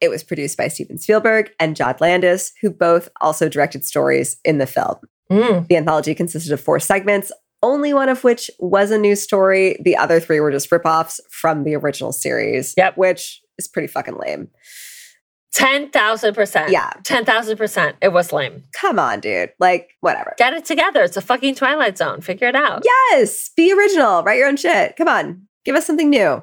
It 0.00 0.08
was 0.08 0.22
produced 0.22 0.56
by 0.58 0.68
Steven 0.68 0.98
Spielberg 0.98 1.50
and 1.60 1.76
John 1.76 1.94
Landis, 2.00 2.52
who 2.60 2.70
both 2.70 3.08
also 3.20 3.48
directed 3.48 3.84
stories 3.84 4.38
in 4.44 4.58
the 4.58 4.66
film. 4.66 4.96
Mm. 5.30 5.66
The 5.68 5.76
anthology 5.76 6.14
consisted 6.14 6.52
of 6.52 6.60
four 6.60 6.78
segments, 6.80 7.30
only 7.62 7.94
one 7.94 8.08
of 8.10 8.24
which 8.24 8.50
was 8.58 8.90
a 8.90 8.98
new 8.98 9.16
story. 9.16 9.78
The 9.82 9.96
other 9.96 10.20
three 10.20 10.40
were 10.40 10.50
just 10.50 10.68
ripoffs 10.68 11.20
from 11.30 11.64
the 11.64 11.74
original 11.76 12.12
series, 12.12 12.74
Yep. 12.76 12.96
which 12.98 13.40
is 13.56 13.68
pretty 13.68 13.88
fucking 13.88 14.18
lame. 14.18 14.48
Ten 15.54 15.90
thousand 15.90 16.34
percent. 16.34 16.70
Yeah. 16.70 16.90
Ten 17.04 17.24
thousand 17.24 17.56
percent. 17.56 17.96
It 18.02 18.12
was 18.12 18.32
lame. 18.32 18.64
Come 18.72 18.98
on, 18.98 19.20
dude. 19.20 19.50
Like, 19.60 19.90
whatever. 20.00 20.34
Get 20.36 20.52
it 20.52 20.64
together. 20.64 21.02
It's 21.02 21.16
a 21.16 21.20
fucking 21.20 21.54
Twilight 21.54 21.96
Zone. 21.96 22.20
Figure 22.20 22.48
it 22.48 22.56
out. 22.56 22.82
Yes, 22.84 23.50
be 23.56 23.72
original, 23.72 24.22
write 24.24 24.38
your 24.38 24.48
own 24.48 24.56
shit. 24.56 24.96
Come 24.96 25.06
on, 25.08 25.46
give 25.64 25.76
us 25.76 25.86
something 25.86 26.10
new. 26.10 26.42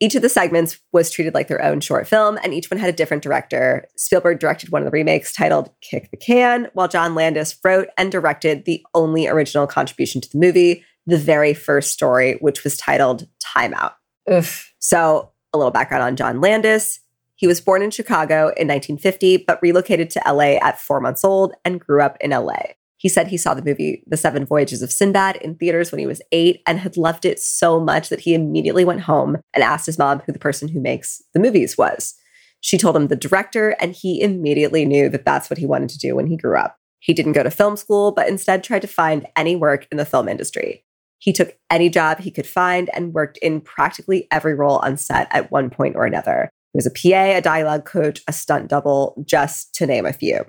Each 0.00 0.14
of 0.16 0.22
the 0.22 0.28
segments 0.28 0.80
was 0.92 1.10
treated 1.10 1.34
like 1.34 1.46
their 1.46 1.62
own 1.62 1.80
short 1.80 2.08
film, 2.08 2.38
and 2.42 2.52
each 2.52 2.70
one 2.70 2.80
had 2.80 2.88
a 2.88 2.96
different 2.96 3.22
director. 3.22 3.86
Spielberg 3.96 4.40
directed 4.40 4.72
one 4.72 4.82
of 4.82 4.86
the 4.86 4.90
remakes 4.90 5.32
titled 5.32 5.70
Kick 5.80 6.10
the 6.10 6.16
Can, 6.16 6.68
while 6.72 6.88
John 6.88 7.14
Landis 7.14 7.56
wrote 7.62 7.88
and 7.96 8.10
directed 8.10 8.64
the 8.64 8.84
only 8.94 9.28
original 9.28 9.66
contribution 9.66 10.20
to 10.20 10.28
the 10.28 10.38
movie, 10.38 10.84
the 11.06 11.18
very 11.18 11.54
first 11.54 11.92
story, 11.92 12.38
which 12.40 12.64
was 12.64 12.76
titled 12.76 13.28
Time 13.40 13.74
Out. 13.74 13.92
Oof. 14.32 14.72
So, 14.80 15.30
a 15.52 15.58
little 15.58 15.70
background 15.70 16.02
on 16.02 16.16
John 16.16 16.40
Landis. 16.40 16.98
He 17.42 17.48
was 17.48 17.60
born 17.60 17.82
in 17.82 17.90
Chicago 17.90 18.52
in 18.56 18.68
1950, 18.68 19.38
but 19.38 19.60
relocated 19.60 20.10
to 20.10 20.22
LA 20.24 20.58
at 20.62 20.78
four 20.78 21.00
months 21.00 21.24
old 21.24 21.54
and 21.64 21.80
grew 21.80 22.00
up 22.00 22.16
in 22.20 22.30
LA. 22.30 22.74
He 22.98 23.08
said 23.08 23.26
he 23.26 23.36
saw 23.36 23.52
the 23.52 23.64
movie 23.64 24.04
The 24.06 24.16
Seven 24.16 24.46
Voyages 24.46 24.80
of 24.80 24.92
Sinbad 24.92 25.38
in 25.38 25.56
theaters 25.56 25.90
when 25.90 25.98
he 25.98 26.06
was 26.06 26.22
eight 26.30 26.62
and 26.68 26.78
had 26.78 26.96
loved 26.96 27.24
it 27.24 27.40
so 27.40 27.80
much 27.80 28.10
that 28.10 28.20
he 28.20 28.34
immediately 28.34 28.84
went 28.84 29.00
home 29.00 29.38
and 29.52 29.64
asked 29.64 29.86
his 29.86 29.98
mom 29.98 30.20
who 30.20 30.30
the 30.30 30.38
person 30.38 30.68
who 30.68 30.80
makes 30.80 31.20
the 31.34 31.40
movies 31.40 31.76
was. 31.76 32.14
She 32.60 32.78
told 32.78 32.94
him 32.94 33.08
the 33.08 33.16
director, 33.16 33.70
and 33.80 33.92
he 33.92 34.22
immediately 34.22 34.84
knew 34.84 35.08
that 35.08 35.24
that's 35.24 35.50
what 35.50 35.58
he 35.58 35.66
wanted 35.66 35.90
to 35.90 35.98
do 35.98 36.14
when 36.14 36.28
he 36.28 36.36
grew 36.36 36.56
up. 36.56 36.76
He 37.00 37.12
didn't 37.12 37.32
go 37.32 37.42
to 37.42 37.50
film 37.50 37.76
school, 37.76 38.12
but 38.12 38.28
instead 38.28 38.62
tried 38.62 38.82
to 38.82 38.86
find 38.86 39.26
any 39.34 39.56
work 39.56 39.88
in 39.90 39.98
the 39.98 40.06
film 40.06 40.28
industry. 40.28 40.84
He 41.18 41.32
took 41.32 41.56
any 41.72 41.88
job 41.88 42.20
he 42.20 42.30
could 42.30 42.46
find 42.46 42.88
and 42.94 43.12
worked 43.12 43.38
in 43.38 43.62
practically 43.62 44.28
every 44.30 44.54
role 44.54 44.78
on 44.78 44.96
set 44.96 45.26
at 45.32 45.50
one 45.50 45.70
point 45.70 45.96
or 45.96 46.06
another. 46.06 46.48
He 46.72 46.78
was 46.78 46.86
a 46.86 46.90
PA, 46.90 47.36
a 47.36 47.40
dialogue 47.40 47.84
coach, 47.84 48.22
a 48.26 48.32
stunt 48.32 48.68
double, 48.68 49.22
just 49.26 49.74
to 49.74 49.86
name 49.86 50.06
a 50.06 50.12
few. 50.12 50.44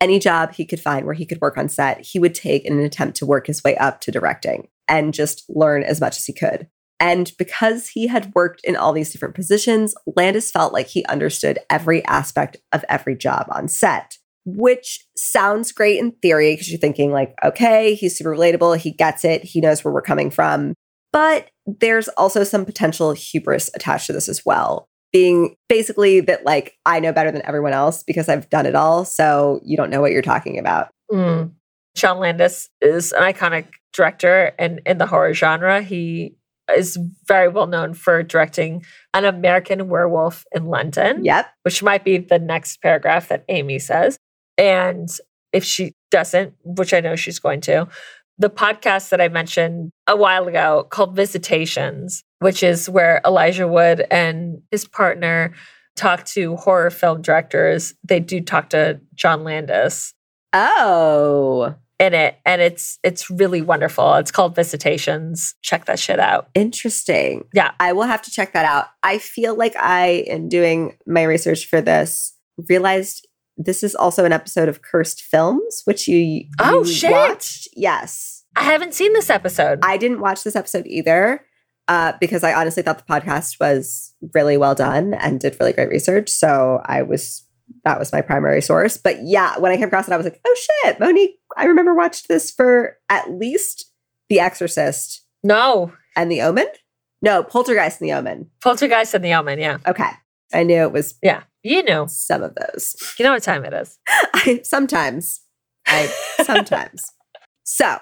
Any 0.00 0.18
job 0.18 0.52
he 0.52 0.64
could 0.64 0.80
find 0.80 1.04
where 1.04 1.14
he 1.14 1.26
could 1.26 1.40
work 1.40 1.56
on 1.56 1.68
set, 1.68 2.00
he 2.00 2.18
would 2.18 2.34
take 2.34 2.64
in 2.64 2.78
an 2.78 2.84
attempt 2.84 3.16
to 3.18 3.26
work 3.26 3.46
his 3.46 3.64
way 3.64 3.76
up 3.76 4.00
to 4.02 4.12
directing 4.12 4.68
and 4.86 5.14
just 5.14 5.44
learn 5.48 5.82
as 5.82 6.00
much 6.00 6.16
as 6.16 6.24
he 6.24 6.32
could. 6.32 6.68
And 7.00 7.32
because 7.38 7.88
he 7.88 8.06
had 8.06 8.34
worked 8.34 8.62
in 8.64 8.76
all 8.76 8.92
these 8.92 9.10
different 9.10 9.34
positions, 9.34 9.94
Landis 10.16 10.50
felt 10.50 10.72
like 10.72 10.86
he 10.86 11.04
understood 11.06 11.58
every 11.68 12.04
aspect 12.04 12.56
of 12.72 12.84
every 12.88 13.16
job 13.16 13.46
on 13.50 13.68
set, 13.68 14.16
which 14.44 15.04
sounds 15.16 15.72
great 15.72 15.98
in 15.98 16.12
theory 16.22 16.54
because 16.54 16.70
you're 16.70 16.78
thinking, 16.78 17.12
like, 17.12 17.34
okay, 17.44 17.94
he's 17.94 18.16
super 18.16 18.30
relatable, 18.30 18.78
he 18.78 18.92
gets 18.92 19.24
it, 19.24 19.44
he 19.44 19.60
knows 19.60 19.84
where 19.84 19.92
we're 19.92 20.02
coming 20.02 20.30
from. 20.30 20.74
But 21.12 21.50
there's 21.66 22.08
also 22.08 22.44
some 22.44 22.64
potential 22.64 23.12
hubris 23.12 23.70
attached 23.74 24.06
to 24.06 24.12
this 24.12 24.28
as 24.28 24.44
well. 24.46 24.88
Being 25.16 25.56
basically 25.70 26.20
that, 26.20 26.44
like, 26.44 26.76
I 26.84 27.00
know 27.00 27.10
better 27.10 27.32
than 27.32 27.40
everyone 27.46 27.72
else 27.72 28.02
because 28.02 28.28
I've 28.28 28.50
done 28.50 28.66
it 28.66 28.74
all. 28.74 29.06
So 29.06 29.60
you 29.64 29.74
don't 29.76 29.88
know 29.88 30.02
what 30.02 30.12
you're 30.12 30.20
talking 30.20 30.58
about. 30.58 30.88
Mm. 31.10 31.52
John 31.94 32.18
Landis 32.18 32.68
is 32.82 33.12
an 33.12 33.22
iconic 33.22 33.66
director 33.94 34.52
and 34.58 34.82
in 34.84 34.98
the 34.98 35.06
horror 35.06 35.32
genre. 35.32 35.80
He 35.80 36.36
is 36.76 36.98
very 37.26 37.48
well 37.48 37.66
known 37.66 37.94
for 37.94 38.22
directing 38.22 38.84
An 39.14 39.24
American 39.24 39.88
Werewolf 39.88 40.44
in 40.54 40.66
London, 40.66 41.24
Yep. 41.24 41.46
which 41.62 41.82
might 41.82 42.04
be 42.04 42.18
the 42.18 42.38
next 42.38 42.82
paragraph 42.82 43.28
that 43.28 43.44
Amy 43.48 43.78
says. 43.78 44.18
And 44.58 45.08
if 45.52 45.64
she 45.64 45.94
doesn't, 46.10 46.54
which 46.64 46.92
I 46.92 47.00
know 47.00 47.16
she's 47.16 47.38
going 47.38 47.62
to, 47.62 47.88
the 48.38 48.50
podcast 48.50 49.08
that 49.10 49.20
I 49.20 49.28
mentioned 49.28 49.90
a 50.06 50.16
while 50.16 50.46
ago 50.46 50.86
called 50.90 51.16
Visitations, 51.16 52.22
which 52.40 52.62
is 52.62 52.88
where 52.88 53.20
Elijah 53.26 53.66
Wood 53.68 54.04
and 54.10 54.62
his 54.70 54.86
partner 54.86 55.54
talk 55.96 56.24
to 56.26 56.56
horror 56.56 56.90
film 56.90 57.22
directors. 57.22 57.94
They 58.04 58.20
do 58.20 58.40
talk 58.40 58.70
to 58.70 59.00
John 59.14 59.44
Landis 59.44 60.12
Oh, 60.52 61.74
in 61.98 62.14
it 62.14 62.36
and 62.44 62.60
it's 62.62 62.98
it's 63.02 63.30
really 63.30 63.62
wonderful. 63.62 64.14
It's 64.14 64.30
called 64.30 64.54
Visitations. 64.54 65.54
Check 65.62 65.86
that 65.86 65.98
shit 65.98 66.18
out. 66.20 66.48
interesting. 66.54 67.44
Yeah. 67.54 67.72
I 67.80 67.92
will 67.92 68.04
have 68.04 68.22
to 68.22 68.30
check 68.30 68.52
that 68.52 68.64
out. 68.64 68.86
I 69.02 69.18
feel 69.18 69.54
like 69.56 69.74
I, 69.76 70.24
in 70.26 70.48
doing 70.48 70.96
my 71.06 71.22
research 71.24 71.66
for 71.66 71.80
this, 71.80 72.34
realized 72.68 73.26
this 73.56 73.82
is 73.82 73.94
also 73.94 74.24
an 74.24 74.32
episode 74.32 74.68
of 74.68 74.82
Cursed 74.82 75.22
Films, 75.22 75.82
which 75.84 76.06
you, 76.08 76.44
Oh, 76.60 76.84
shit. 76.84 77.10
watched. 77.10 77.68
Yes. 77.74 78.44
I 78.56 78.62
haven't 78.62 78.94
seen 78.94 79.12
this 79.12 79.30
episode. 79.30 79.78
I 79.82 79.96
didn't 79.96 80.20
watch 80.20 80.42
this 80.44 80.56
episode 80.56 80.86
either 80.86 81.44
uh, 81.88 82.12
because 82.20 82.42
I 82.44 82.54
honestly 82.54 82.82
thought 82.82 82.98
the 82.98 83.04
podcast 83.12 83.60
was 83.60 84.12
really 84.34 84.56
well 84.56 84.74
done 84.74 85.14
and 85.14 85.38
did 85.40 85.56
really 85.60 85.72
great 85.72 85.88
research. 85.90 86.28
So 86.30 86.80
I 86.84 87.02
was 87.02 87.42
that 87.84 87.98
was 87.98 88.12
my 88.12 88.20
primary 88.20 88.62
source. 88.62 88.96
But 88.96 89.18
yeah, 89.24 89.58
when 89.58 89.72
I 89.72 89.76
came 89.76 89.88
across 89.88 90.06
it, 90.08 90.12
I 90.12 90.16
was 90.16 90.24
like, 90.24 90.40
oh 90.46 90.56
shit, 90.84 91.00
Monique, 91.00 91.36
I 91.56 91.64
remember 91.66 91.94
watched 91.94 92.28
this 92.28 92.50
for 92.50 92.96
at 93.08 93.30
least 93.30 93.90
The 94.28 94.38
Exorcist 94.40 95.24
no. 95.42 95.92
and 96.14 96.30
The 96.30 96.42
Omen. 96.42 96.66
No, 97.22 97.42
Poltergeist 97.42 98.00
and 98.00 98.08
The 98.08 98.14
Omen. 98.14 98.50
Poltergeist 98.62 99.14
and 99.14 99.24
the 99.24 99.34
Omen, 99.34 99.58
yeah. 99.58 99.78
Okay. 99.86 100.10
I 100.54 100.62
knew 100.62 100.76
it 100.82 100.92
was 100.92 101.14
Yeah. 101.22 101.42
You 101.66 101.82
know. 101.82 102.06
some 102.06 102.42
of 102.42 102.54
those. 102.54 102.96
You 103.18 103.24
know 103.24 103.32
what 103.32 103.42
time 103.42 103.64
it 103.64 103.72
is. 103.72 103.98
I, 104.08 104.60
sometimes. 104.62 105.40
I 105.86 106.06
sometimes. 106.44 107.12
so, 107.64 107.98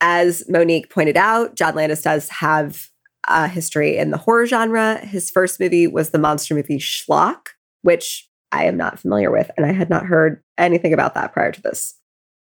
as 0.00 0.44
Monique 0.48 0.90
pointed 0.90 1.16
out, 1.16 1.56
John 1.56 1.74
Landis 1.74 2.02
does 2.02 2.28
have 2.28 2.88
a 3.28 3.48
history 3.48 3.96
in 3.96 4.10
the 4.10 4.16
horror 4.16 4.46
genre. 4.46 4.98
His 4.98 5.30
first 5.30 5.60
movie 5.60 5.86
was 5.86 6.10
the 6.10 6.18
monster 6.18 6.54
movie 6.54 6.78
Schlock, 6.78 7.48
which 7.82 8.28
I 8.52 8.64
am 8.64 8.76
not 8.76 8.98
familiar 8.98 9.30
with, 9.30 9.50
and 9.56 9.66
I 9.66 9.72
had 9.72 9.90
not 9.90 10.06
heard 10.06 10.42
anything 10.58 10.92
about 10.92 11.14
that 11.14 11.32
prior 11.32 11.52
to 11.52 11.62
this. 11.62 11.94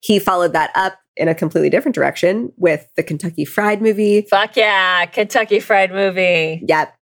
He 0.00 0.18
followed 0.18 0.52
that 0.52 0.70
up 0.74 0.94
in 1.16 1.28
a 1.28 1.34
completely 1.34 1.70
different 1.70 1.94
direction 1.94 2.52
with 2.56 2.88
the 2.96 3.02
Kentucky 3.02 3.44
Fried 3.44 3.82
movie, 3.82 4.22
Fuck 4.22 4.56
yeah. 4.56 5.04
Kentucky 5.06 5.60
Fried 5.60 5.92
Movie. 5.92 6.62
Yep. 6.66 6.94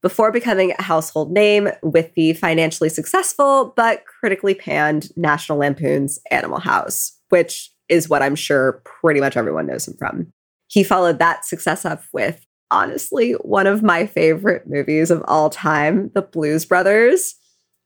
Before 0.00 0.30
becoming 0.30 0.72
a 0.78 0.82
household 0.82 1.32
name 1.32 1.68
with 1.82 2.14
the 2.14 2.32
financially 2.34 2.88
successful 2.88 3.72
but 3.76 4.04
critically 4.06 4.54
panned 4.54 5.08
National 5.16 5.58
Lampoon's 5.58 6.20
Animal 6.30 6.60
House, 6.60 7.18
which 7.30 7.72
is 7.88 8.08
what 8.08 8.22
I'm 8.22 8.36
sure 8.36 8.82
pretty 8.84 9.20
much 9.20 9.36
everyone 9.36 9.66
knows 9.66 9.88
him 9.88 9.94
from. 9.98 10.32
He 10.68 10.84
followed 10.84 11.18
that 11.18 11.44
success 11.44 11.84
up 11.84 12.02
with 12.12 12.46
honestly 12.70 13.32
one 13.32 13.66
of 13.66 13.82
my 13.82 14.06
favorite 14.06 14.64
movies 14.68 15.10
of 15.10 15.24
all 15.26 15.50
time, 15.50 16.10
The 16.14 16.22
Blues 16.22 16.64
Brothers, 16.64 17.34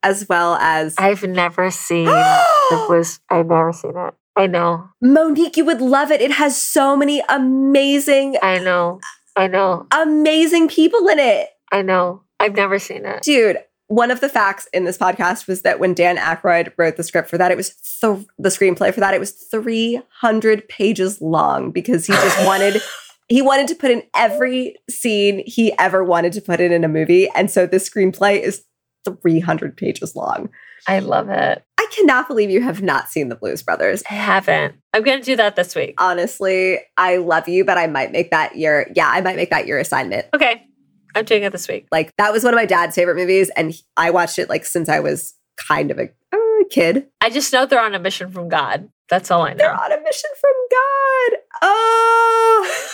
as 0.02 0.28
well 0.28 0.56
as 0.56 0.94
I've 0.98 1.22
never 1.22 1.70
seen 1.70 2.06
the 2.06 2.84
Blues. 2.88 3.20
I've 3.30 3.46
never 3.46 3.72
seen 3.72 3.92
it. 3.96 4.14
I 4.34 4.46
know. 4.46 4.88
Monique, 5.00 5.56
you 5.56 5.64
would 5.64 5.80
love 5.80 6.10
it. 6.10 6.20
It 6.20 6.32
has 6.32 6.60
so 6.60 6.96
many 6.96 7.22
amazing, 7.28 8.36
I 8.42 8.58
know. 8.58 9.00
I 9.36 9.46
know. 9.46 9.86
amazing 9.92 10.68
people 10.68 11.08
in 11.08 11.18
it. 11.18 11.48
I 11.72 11.82
know. 11.82 12.22
I've 12.38 12.54
never 12.54 12.78
seen 12.78 13.04
it. 13.04 13.22
Dude, 13.22 13.58
one 13.88 14.10
of 14.10 14.20
the 14.20 14.28
facts 14.28 14.68
in 14.72 14.84
this 14.84 14.96
podcast 14.96 15.46
was 15.46 15.62
that 15.62 15.78
when 15.78 15.94
Dan 15.94 16.16
Aykroyd 16.16 16.72
wrote 16.78 16.96
the 16.96 17.02
script 17.02 17.28
for 17.28 17.38
that, 17.38 17.50
it 17.50 17.56
was 17.56 17.70
th- 18.00 18.26
the 18.38 18.48
screenplay 18.48 18.92
for 18.92 19.00
that, 19.00 19.14
it 19.14 19.20
was 19.20 19.32
300 19.32 20.68
pages 20.68 21.20
long 21.20 21.70
because 21.70 22.06
he 22.06 22.12
just 22.12 22.46
wanted 22.46 22.80
he 23.28 23.40
wanted 23.40 23.68
to 23.68 23.74
put 23.74 23.90
in 23.90 24.02
every 24.14 24.76
scene 24.90 25.42
he 25.46 25.72
ever 25.78 26.04
wanted 26.04 26.32
to 26.34 26.40
put 26.42 26.60
in 26.60 26.72
in 26.72 26.84
a 26.84 26.88
movie, 26.88 27.28
and 27.34 27.50
so 27.50 27.66
this 27.66 27.88
screenplay 27.88 28.40
is 28.40 28.64
300 29.04 29.76
pages 29.76 30.14
long. 30.14 30.48
I 30.86 30.98
love 30.98 31.28
it. 31.28 31.64
I 31.78 31.86
cannot 31.92 32.28
believe 32.28 32.50
you 32.50 32.62
have 32.62 32.82
not 32.82 33.08
seen 33.08 33.28
the 33.28 33.36
Blues 33.36 33.62
Brothers. 33.62 34.02
I 34.10 34.14
haven't. 34.14 34.74
I'm 34.94 35.02
going 35.02 35.18
to 35.18 35.24
do 35.24 35.36
that 35.36 35.56
this 35.56 35.74
week. 35.74 35.94
Honestly, 35.98 36.80
I 36.96 37.18
love 37.18 37.48
you, 37.48 37.64
but 37.64 37.78
I 37.78 37.86
might 37.86 38.10
make 38.12 38.30
that 38.30 38.56
your 38.56 38.86
yeah, 38.94 39.08
I 39.08 39.20
might 39.20 39.36
make 39.36 39.50
that 39.50 39.66
your 39.66 39.78
assignment. 39.78 40.26
Okay. 40.34 40.66
I'm 41.14 41.24
doing 41.24 41.42
it 41.42 41.52
this 41.52 41.68
week. 41.68 41.86
Like 41.92 42.10
that 42.18 42.32
was 42.32 42.44
one 42.44 42.54
of 42.54 42.58
my 42.58 42.66
dad's 42.66 42.94
favorite 42.94 43.16
movies, 43.16 43.50
and 43.56 43.70
he- 43.72 43.82
I 43.96 44.10
watched 44.10 44.38
it 44.38 44.48
like 44.48 44.64
since 44.64 44.88
I 44.88 45.00
was 45.00 45.34
kind 45.56 45.90
of 45.90 45.98
a, 45.98 46.04
a 46.34 46.64
kid. 46.70 47.06
I 47.20 47.30
just 47.30 47.52
know 47.52 47.66
they're 47.66 47.80
on 47.82 47.94
a 47.94 47.98
mission 47.98 48.30
from 48.30 48.48
God. 48.48 48.88
That's 49.08 49.30
all 49.30 49.42
I 49.42 49.50
know. 49.50 49.56
They're 49.58 49.74
on 49.74 49.92
a 49.92 50.00
mission 50.00 50.30
from 50.40 50.52
God. 50.70 51.38
Oh, 51.62 52.92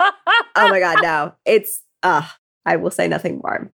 oh 0.56 0.68
my 0.68 0.80
God, 0.80 0.98
no. 1.02 1.32
It's 1.44 1.82
uh 2.02 2.26
I 2.66 2.76
will 2.76 2.90
say 2.90 3.08
nothing 3.08 3.40
more. 3.42 3.72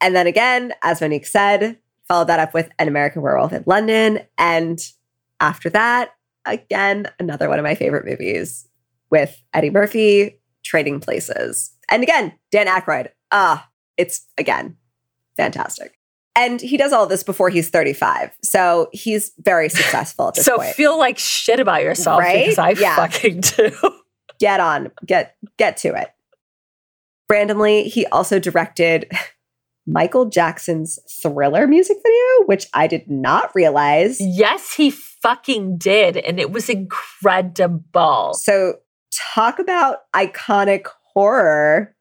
And 0.00 0.14
then 0.14 0.26
again, 0.26 0.72
as 0.82 1.00
Monique 1.00 1.26
said, 1.26 1.78
followed 2.06 2.26
that 2.28 2.38
up 2.40 2.54
with 2.54 2.68
An 2.78 2.88
American 2.88 3.22
Werewolf 3.22 3.52
in 3.52 3.64
London. 3.66 4.20
And 4.38 4.78
after 5.40 5.70
that, 5.70 6.10
again, 6.44 7.06
another 7.18 7.48
one 7.48 7.58
of 7.58 7.64
my 7.64 7.74
favorite 7.74 8.04
movies 8.04 8.68
with 9.10 9.42
Eddie 9.52 9.70
Murphy, 9.70 10.40
Trading 10.62 11.00
Places. 11.00 11.70
And 11.90 12.02
again, 12.02 12.32
Dan 12.52 12.66
Aykroyd. 12.66 13.08
Ah, 13.30 13.68
it's 13.96 14.26
again 14.38 14.76
fantastic. 15.36 15.98
And 16.36 16.60
he 16.60 16.76
does 16.76 16.92
all 16.92 17.06
this 17.06 17.22
before 17.22 17.48
he's 17.48 17.70
35. 17.70 18.30
So 18.42 18.88
he's 18.92 19.32
very 19.38 19.68
successful 19.68 20.28
at 20.28 20.34
this 20.34 20.44
so 20.44 20.56
point. 20.56 20.74
feel 20.74 20.98
like 20.98 21.16
shit 21.18 21.60
about 21.60 21.82
yourself 21.82 22.20
Right? 22.20 22.44
because 22.46 22.58
I 22.58 22.70
Yeah. 22.70 22.96
fucking 22.96 23.40
do. 23.40 23.70
get 24.40 24.58
on, 24.60 24.90
get 25.06 25.36
get 25.58 25.76
to 25.78 25.94
it. 25.94 26.10
Randomly, 27.30 27.84
he 27.84 28.04
also 28.06 28.38
directed 28.38 29.10
Michael 29.86 30.26
Jackson's 30.26 30.98
Thriller 31.22 31.66
music 31.66 31.96
video, 32.02 32.46
which 32.46 32.66
I 32.74 32.86
did 32.86 33.08
not 33.10 33.50
realize. 33.54 34.18
yes, 34.20 34.74
he 34.74 34.90
fucking 34.90 35.78
did. 35.78 36.16
And 36.16 36.38
it 36.40 36.50
was 36.50 36.68
incredible. 36.68 38.32
So, 38.34 38.76
talk 39.34 39.58
about 39.58 39.98
iconic 40.14 40.86
horror. 41.14 41.94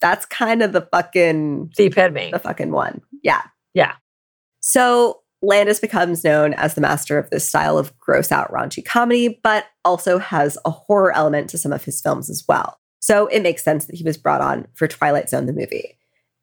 That's 0.00 0.26
kind 0.26 0.62
of 0.62 0.72
the 0.72 0.82
fucking 0.92 1.72
The 1.76 1.84
epitome. 1.86 2.30
the 2.30 2.38
fucking 2.38 2.70
one. 2.70 3.00
Yeah. 3.22 3.42
Yeah. 3.74 3.94
So 4.60 5.20
Landis 5.42 5.80
becomes 5.80 6.24
known 6.24 6.54
as 6.54 6.74
the 6.74 6.80
master 6.80 7.18
of 7.18 7.30
this 7.30 7.48
style 7.48 7.78
of 7.78 7.96
gross 7.98 8.32
out 8.32 8.50
raunchy 8.50 8.84
comedy, 8.84 9.40
but 9.42 9.66
also 9.84 10.18
has 10.18 10.58
a 10.64 10.70
horror 10.70 11.14
element 11.14 11.50
to 11.50 11.58
some 11.58 11.72
of 11.72 11.84
his 11.84 12.00
films 12.00 12.28
as 12.30 12.44
well. 12.48 12.78
So 13.00 13.26
it 13.28 13.42
makes 13.42 13.62
sense 13.62 13.86
that 13.86 13.96
he 13.96 14.02
was 14.04 14.16
brought 14.16 14.40
on 14.40 14.66
for 14.74 14.88
Twilight 14.88 15.28
Zone, 15.30 15.46
the 15.46 15.52
movie. 15.52 15.96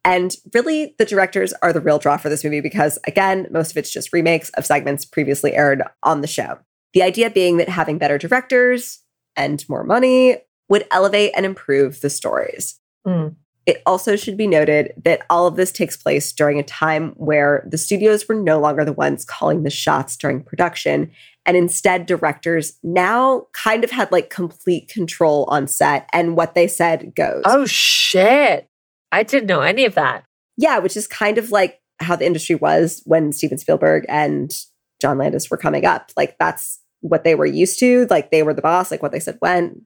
And 0.06 0.34
really, 0.52 0.94
the 0.98 1.04
directors 1.04 1.52
are 1.62 1.72
the 1.72 1.80
real 1.80 1.98
draw 1.98 2.16
for 2.16 2.28
this 2.28 2.44
movie 2.44 2.60
because, 2.60 2.98
again, 3.06 3.46
most 3.50 3.70
of 3.70 3.76
it's 3.76 3.90
just 3.92 4.12
remakes 4.12 4.50
of 4.50 4.66
segments 4.66 5.04
previously 5.04 5.54
aired 5.54 5.82
on 6.02 6.20
the 6.20 6.26
show. 6.26 6.58
The 6.92 7.02
idea 7.02 7.30
being 7.30 7.56
that 7.56 7.68
having 7.68 7.98
better 7.98 8.18
directors 8.18 9.00
and 9.36 9.64
more 9.68 9.82
money 9.82 10.38
would 10.74 10.88
elevate 10.90 11.30
and 11.36 11.46
improve 11.46 12.00
the 12.00 12.10
stories. 12.10 12.80
Mm. 13.06 13.36
It 13.64 13.80
also 13.86 14.16
should 14.16 14.36
be 14.36 14.48
noted 14.48 14.92
that 15.04 15.24
all 15.30 15.46
of 15.46 15.54
this 15.54 15.70
takes 15.70 15.96
place 15.96 16.32
during 16.32 16.58
a 16.58 16.64
time 16.64 17.10
where 17.10 17.64
the 17.70 17.78
studios 17.78 18.28
were 18.28 18.34
no 18.34 18.58
longer 18.58 18.84
the 18.84 18.92
ones 18.92 19.24
calling 19.24 19.62
the 19.62 19.70
shots 19.70 20.16
during 20.16 20.42
production. 20.42 21.12
And 21.46 21.56
instead, 21.56 22.06
directors 22.06 22.72
now 22.82 23.46
kind 23.52 23.84
of 23.84 23.92
had 23.92 24.10
like 24.10 24.30
complete 24.30 24.88
control 24.88 25.44
on 25.48 25.68
set 25.68 26.10
and 26.12 26.36
what 26.36 26.56
they 26.56 26.66
said 26.66 27.14
goes. 27.14 27.42
Oh, 27.44 27.66
shit. 27.66 28.68
I 29.12 29.22
didn't 29.22 29.46
know 29.46 29.60
any 29.60 29.84
of 29.84 29.94
that. 29.94 30.24
Yeah, 30.56 30.80
which 30.80 30.96
is 30.96 31.06
kind 31.06 31.38
of 31.38 31.52
like 31.52 31.80
how 32.00 32.16
the 32.16 32.26
industry 32.26 32.56
was 32.56 33.00
when 33.04 33.30
Steven 33.30 33.58
Spielberg 33.58 34.06
and 34.08 34.52
John 35.00 35.18
Landis 35.18 35.50
were 35.50 35.56
coming 35.56 35.84
up. 35.84 36.10
Like 36.16 36.36
that's 36.40 36.80
what 36.98 37.22
they 37.22 37.36
were 37.36 37.46
used 37.46 37.78
to. 37.78 38.08
Like 38.10 38.32
they 38.32 38.42
were 38.42 38.54
the 38.54 38.60
boss, 38.60 38.90
like 38.90 39.04
what 39.04 39.12
they 39.12 39.20
said 39.20 39.36
when. 39.38 39.82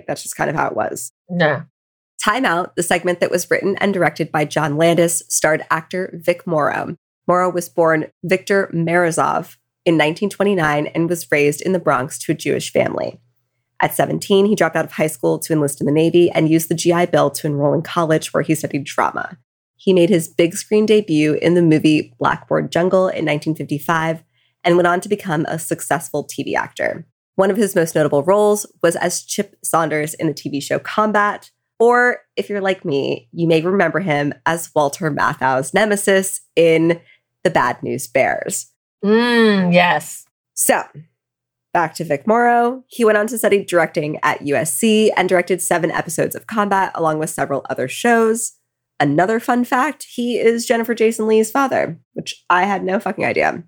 Like 0.00 0.06
that's 0.06 0.22
just 0.22 0.36
kind 0.36 0.48
of 0.48 0.56
how 0.56 0.66
it 0.66 0.74
was. 0.74 1.12
No. 1.28 1.64
Time 2.24 2.46
Out, 2.46 2.74
the 2.74 2.82
segment 2.82 3.20
that 3.20 3.30
was 3.30 3.50
written 3.50 3.76
and 3.76 3.92
directed 3.92 4.32
by 4.32 4.46
John 4.46 4.78
Landis, 4.78 5.22
starred 5.28 5.66
actor 5.70 6.10
Vic 6.14 6.46
Morrow. 6.46 6.96
Morrow 7.28 7.50
was 7.50 7.68
born 7.68 8.06
Victor 8.24 8.70
Morozoff 8.72 9.56
in 9.84 9.96
1929 9.96 10.86
and 10.86 11.08
was 11.08 11.30
raised 11.30 11.60
in 11.60 11.72
the 11.72 11.78
Bronx 11.78 12.18
to 12.20 12.32
a 12.32 12.34
Jewish 12.34 12.72
family. 12.72 13.20
At 13.78 13.94
17, 13.94 14.46
he 14.46 14.54
dropped 14.54 14.76
out 14.76 14.86
of 14.86 14.92
high 14.92 15.06
school 15.06 15.38
to 15.38 15.52
enlist 15.52 15.80
in 15.80 15.86
the 15.86 15.92
Navy 15.92 16.30
and 16.30 16.48
used 16.48 16.70
the 16.70 16.74
GI 16.74 17.06
Bill 17.06 17.30
to 17.30 17.46
enroll 17.46 17.74
in 17.74 17.82
college 17.82 18.32
where 18.32 18.42
he 18.42 18.54
studied 18.54 18.84
drama. 18.84 19.36
He 19.76 19.92
made 19.92 20.08
his 20.08 20.28
big 20.28 20.54
screen 20.54 20.86
debut 20.86 21.34
in 21.34 21.54
the 21.54 21.62
movie 21.62 22.14
Blackboard 22.18 22.72
Jungle 22.72 23.08
in 23.08 23.26
1955 23.26 24.22
and 24.64 24.76
went 24.76 24.86
on 24.86 25.00
to 25.00 25.08
become 25.08 25.44
a 25.46 25.58
successful 25.58 26.26
TV 26.26 26.54
actor. 26.54 27.06
One 27.36 27.50
of 27.50 27.56
his 27.56 27.74
most 27.74 27.94
notable 27.94 28.22
roles 28.22 28.66
was 28.82 28.96
as 28.96 29.22
Chip 29.22 29.56
Saunders 29.64 30.14
in 30.14 30.26
the 30.26 30.34
TV 30.34 30.62
show 30.62 30.78
Combat, 30.78 31.50
or 31.78 32.18
if 32.36 32.50
you're 32.50 32.60
like 32.60 32.84
me, 32.84 33.28
you 33.32 33.46
may 33.46 33.62
remember 33.62 34.00
him 34.00 34.34
as 34.44 34.70
Walter 34.74 35.10
Matthau's 35.10 35.72
nemesis 35.72 36.40
in 36.54 37.00
The 37.42 37.50
Bad 37.50 37.82
News 37.82 38.06
Bears. 38.06 38.70
Mm, 39.02 39.72
yes. 39.72 40.26
So, 40.52 40.82
back 41.72 41.94
to 41.94 42.04
Vic 42.04 42.26
Morrow. 42.26 42.84
He 42.88 43.04
went 43.04 43.16
on 43.16 43.26
to 43.28 43.38
study 43.38 43.64
directing 43.64 44.18
at 44.22 44.40
USC 44.40 45.10
and 45.16 45.28
directed 45.28 45.62
seven 45.62 45.90
episodes 45.90 46.34
of 46.34 46.46
Combat 46.46 46.92
along 46.94 47.18
with 47.18 47.30
several 47.30 47.64
other 47.70 47.88
shows. 47.88 48.52
Another 48.98 49.40
fun 49.40 49.64
fact 49.64 50.06
he 50.14 50.38
is 50.38 50.66
Jennifer 50.66 50.94
Jason 50.94 51.26
Leigh's 51.26 51.50
father, 51.50 51.98
which 52.12 52.44
I 52.50 52.64
had 52.64 52.84
no 52.84 53.00
fucking 53.00 53.24
idea. 53.24 53.64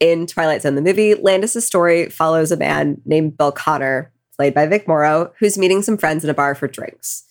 In 0.00 0.26
Twilight 0.26 0.62
Zone, 0.62 0.76
the 0.76 0.82
movie, 0.82 1.14
Landis' 1.14 1.66
story 1.66 2.08
follows 2.08 2.52
a 2.52 2.56
man 2.56 3.00
named 3.04 3.36
Bill 3.36 3.50
Connor, 3.50 4.12
played 4.36 4.54
by 4.54 4.66
Vic 4.66 4.86
Morrow, 4.86 5.32
who's 5.38 5.58
meeting 5.58 5.82
some 5.82 5.96
friends 5.96 6.22
in 6.22 6.30
a 6.30 6.34
bar 6.34 6.54
for 6.54 6.68
drinks. 6.68 7.24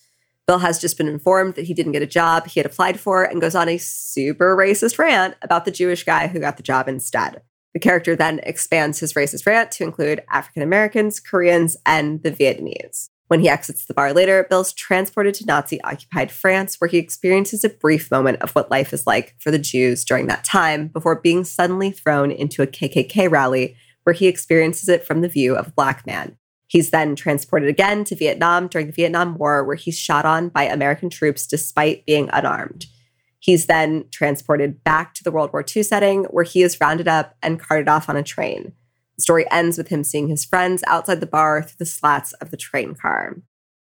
Bill 0.47 0.59
has 0.59 0.79
just 0.79 0.97
been 0.97 1.07
informed 1.07 1.55
that 1.55 1.65
he 1.65 1.73
didn't 1.73 1.93
get 1.93 2.01
a 2.01 2.07
job 2.07 2.47
he 2.47 2.59
had 2.59 2.65
applied 2.65 2.99
for 2.99 3.23
and 3.23 3.41
goes 3.41 3.55
on 3.55 3.69
a 3.69 3.77
super 3.77 4.55
racist 4.55 4.97
rant 4.97 5.35
about 5.41 5.65
the 5.65 5.71
Jewish 5.71 6.03
guy 6.03 6.27
who 6.27 6.39
got 6.39 6.57
the 6.57 6.63
job 6.63 6.89
instead. 6.89 7.41
The 7.73 7.79
character 7.79 8.15
then 8.15 8.39
expands 8.43 8.99
his 8.99 9.13
racist 9.13 9.45
rant 9.45 9.71
to 9.73 9.83
include 9.83 10.23
African 10.29 10.63
Americans, 10.63 11.19
Koreans, 11.19 11.77
and 11.85 12.23
the 12.23 12.31
Vietnamese. 12.31 13.09
When 13.27 13.41
he 13.41 13.49
exits 13.49 13.85
the 13.85 13.93
bar 13.93 14.13
later, 14.13 14.45
Bill's 14.49 14.71
transported 14.71 15.33
to 15.35 15.45
Nazi 15.45 15.81
occupied 15.83 16.31
France, 16.31 16.75
where 16.79 16.87
he 16.87 16.97
experiences 16.97 17.63
a 17.63 17.69
brief 17.69 18.09
moment 18.09 18.41
of 18.41 18.51
what 18.51 18.71
life 18.71 18.93
is 18.93 19.05
like 19.05 19.35
for 19.39 19.51
the 19.51 19.59
Jews 19.59 20.05
during 20.05 20.27
that 20.27 20.45
time 20.45 20.87
before 20.87 21.19
being 21.19 21.43
suddenly 21.43 21.91
thrown 21.91 22.31
into 22.31 22.61
a 22.61 22.67
KKK 22.67 23.29
rally, 23.29 23.75
where 24.03 24.13
he 24.13 24.27
experiences 24.27 24.87
it 24.87 25.05
from 25.05 25.21
the 25.21 25.27
view 25.27 25.57
of 25.57 25.67
a 25.67 25.71
black 25.71 26.05
man. 26.07 26.37
He's 26.67 26.91
then 26.91 27.15
transported 27.15 27.67
again 27.67 28.05
to 28.05 28.15
Vietnam 28.15 28.67
during 28.67 28.87
the 28.87 28.93
Vietnam 28.93 29.37
War, 29.37 29.63
where 29.63 29.75
he's 29.75 29.99
shot 29.99 30.25
on 30.25 30.49
by 30.49 30.63
American 30.63 31.09
troops 31.09 31.47
despite 31.47 32.05
being 32.05 32.29
unarmed. 32.31 32.85
He's 33.39 33.65
then 33.65 34.05
transported 34.11 34.83
back 34.83 35.13
to 35.15 35.23
the 35.23 35.31
World 35.31 35.51
War 35.51 35.63
II 35.75 35.83
setting, 35.83 36.23
where 36.25 36.43
he 36.43 36.63
is 36.63 36.79
rounded 36.79 37.07
up 37.07 37.35
and 37.41 37.59
carted 37.59 37.87
off 37.87 38.09
on 38.09 38.17
a 38.17 38.23
train. 38.23 38.73
The 39.17 39.23
story 39.23 39.49
ends 39.51 39.77
with 39.77 39.87
him 39.87 40.03
seeing 40.03 40.27
his 40.27 40.45
friends 40.45 40.83
outside 40.87 41.19
the 41.19 41.25
bar 41.25 41.63
through 41.63 41.77
the 41.79 41.85
slats 41.85 42.33
of 42.33 42.51
the 42.51 42.57
train 42.57 42.93
car. 42.95 43.37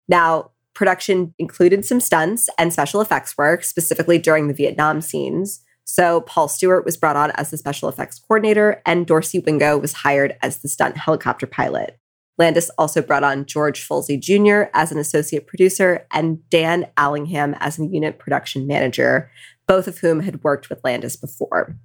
Now, 0.08 0.52
production 0.74 1.34
included 1.38 1.86
some 1.86 2.00
stunts 2.00 2.50
and 2.58 2.74
special 2.74 3.02
effects 3.02 3.38
work, 3.38 3.64
specifically 3.64 4.18
during 4.18 4.48
the 4.48 4.54
Vietnam 4.54 5.02
scenes. 5.02 5.62
So, 5.84 6.22
Paul 6.22 6.48
Stewart 6.48 6.86
was 6.86 6.98
brought 6.98 7.16
on 7.16 7.32
as 7.32 7.52
the 7.52 7.58
special 7.58 7.90
effects 7.90 8.20
coordinator, 8.20 8.82
and 8.86 9.06
Dorsey 9.06 9.40
Wingo 9.40 9.78
was 9.78 9.94
hired 9.94 10.36
as 10.42 10.58
the 10.58 10.68
stunt 10.68 10.98
helicopter 10.98 11.48
pilot. 11.48 12.00
Landis 12.40 12.72
also 12.78 13.02
brought 13.02 13.24
on 13.24 13.46
George 13.46 13.86
Folsey 13.86 14.18
Jr. 14.20 14.70
as 14.74 14.92
an 14.92 14.98
associate 14.98 15.46
producer 15.46 16.08
and 16.12 16.48
Dan 16.50 16.88
Allingham 16.96 17.54
as 17.60 17.78
a 17.78 17.86
unit 17.86 18.18
production 18.18 18.66
manager, 18.66 19.30
both 19.68 19.88
of 19.88 19.98
whom 20.00 20.22
had 20.22 20.44
worked 20.44 20.70
with 20.70 20.80
Landis 20.84 21.18
before. 21.18 21.76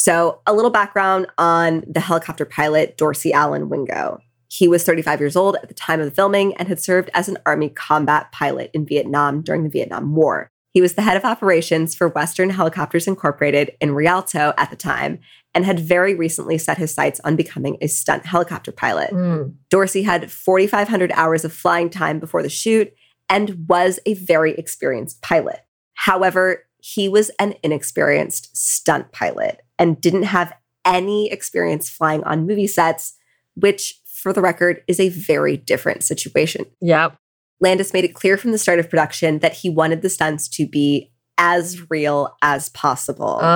So, 0.00 0.40
a 0.46 0.54
little 0.54 0.70
background 0.70 1.26
on 1.36 1.84
the 1.86 2.00
helicopter 2.00 2.46
pilot, 2.46 2.96
Dorsey 2.96 3.34
Allen 3.34 3.68
Wingo. 3.68 4.18
He 4.48 4.66
was 4.66 4.82
35 4.82 5.20
years 5.20 5.36
old 5.36 5.56
at 5.56 5.68
the 5.68 5.74
time 5.74 6.00
of 6.00 6.06
the 6.06 6.10
filming 6.10 6.54
and 6.54 6.68
had 6.68 6.80
served 6.80 7.10
as 7.12 7.28
an 7.28 7.36
Army 7.44 7.68
combat 7.68 8.32
pilot 8.32 8.70
in 8.72 8.86
Vietnam 8.86 9.42
during 9.42 9.62
the 9.62 9.68
Vietnam 9.68 10.14
War. 10.14 10.48
He 10.72 10.80
was 10.80 10.94
the 10.94 11.02
head 11.02 11.18
of 11.18 11.26
operations 11.26 11.94
for 11.94 12.08
Western 12.08 12.48
Helicopters 12.48 13.06
Incorporated 13.06 13.72
in 13.78 13.92
Rialto 13.92 14.54
at 14.56 14.70
the 14.70 14.76
time 14.76 15.18
and 15.54 15.66
had 15.66 15.78
very 15.78 16.14
recently 16.14 16.56
set 16.56 16.78
his 16.78 16.94
sights 16.94 17.20
on 17.22 17.36
becoming 17.36 17.76
a 17.82 17.86
stunt 17.86 18.24
helicopter 18.24 18.72
pilot. 18.72 19.10
Mm. 19.10 19.52
Dorsey 19.68 20.02
had 20.02 20.32
4,500 20.32 21.12
hours 21.12 21.44
of 21.44 21.52
flying 21.52 21.90
time 21.90 22.18
before 22.18 22.42
the 22.42 22.48
shoot 22.48 22.90
and 23.28 23.68
was 23.68 24.00
a 24.06 24.14
very 24.14 24.54
experienced 24.54 25.20
pilot. 25.20 25.60
However, 25.92 26.64
he 26.78 27.06
was 27.06 27.30
an 27.38 27.54
inexperienced 27.62 28.56
stunt 28.56 29.12
pilot 29.12 29.60
and 29.80 30.00
didn't 30.00 30.22
have 30.24 30.52
any 30.84 31.32
experience 31.32 31.90
flying 31.90 32.22
on 32.24 32.46
movie 32.46 32.68
sets, 32.68 33.14
which, 33.54 34.00
for 34.06 34.32
the 34.32 34.40
record, 34.42 34.84
is 34.86 35.00
a 35.00 35.08
very 35.08 35.56
different 35.56 36.04
situation. 36.04 36.66
Yep. 36.80 37.16
Landis 37.60 37.92
made 37.92 38.04
it 38.04 38.14
clear 38.14 38.36
from 38.36 38.52
the 38.52 38.58
start 38.58 38.78
of 38.78 38.88
production 38.88 39.40
that 39.40 39.54
he 39.54 39.68
wanted 39.68 40.02
the 40.02 40.08
stunts 40.08 40.46
to 40.48 40.66
be 40.66 41.10
as 41.36 41.90
real 41.90 42.36
as 42.42 42.68
possible. 42.68 43.40
Uh, 43.40 43.48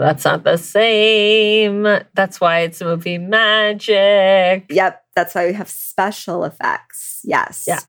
that's 0.00 0.24
not 0.24 0.44
the 0.44 0.56
same. 0.56 1.82
That's 2.14 2.40
why 2.40 2.60
it's 2.60 2.80
movie 2.80 3.18
magic. 3.18 4.66
Yep, 4.70 5.04
that's 5.16 5.34
why 5.34 5.48
we 5.48 5.52
have 5.54 5.68
special 5.68 6.44
effects. 6.44 7.20
Yes. 7.24 7.64
Yeah. 7.66 7.80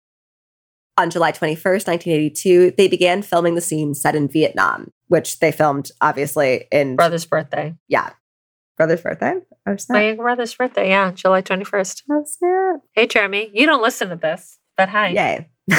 On 0.97 1.09
July 1.09 1.31
21st, 1.31 1.87
1982, 1.87 2.73
they 2.77 2.87
began 2.87 3.21
filming 3.21 3.55
the 3.55 3.61
scene 3.61 3.93
set 3.95 4.15
in 4.15 4.27
Vietnam, 4.27 4.91
which 5.13 5.37
they 5.37 5.51
filmed 5.51 5.91
obviously 6.01 6.65
in 6.71 6.95
Brother's 6.95 7.25
birthday. 7.27 7.75
yeah, 7.87 8.09
brother's 8.77 9.01
birthday. 9.01 9.35
Oh 9.67 9.77
snap! 9.77 9.95
My 9.95 10.15
brother's 10.15 10.55
birthday. 10.55 10.89
Yeah, 10.89 11.11
July 11.11 11.43
21st. 11.43 12.01
Oh 12.09 12.23
snap! 12.25 12.81
Hey, 12.93 13.05
Jeremy. 13.05 13.51
You 13.53 13.67
don't 13.67 13.83
listen 13.83 14.09
to 14.09 14.15
this, 14.15 14.57
but 14.75 14.89
hi. 14.89 15.09
Yay! 15.09 15.49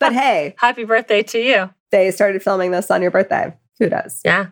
but 0.00 0.14
hey, 0.14 0.54
Happy 0.56 0.84
birthday 0.84 1.22
to 1.24 1.38
you. 1.38 1.68
they 1.90 2.10
started 2.10 2.42
filming 2.42 2.70
this 2.70 2.90
on 2.90 3.02
your 3.02 3.10
birthday. 3.10 3.54
Who 3.78 3.90
does? 3.90 4.22
Yeah. 4.24 4.46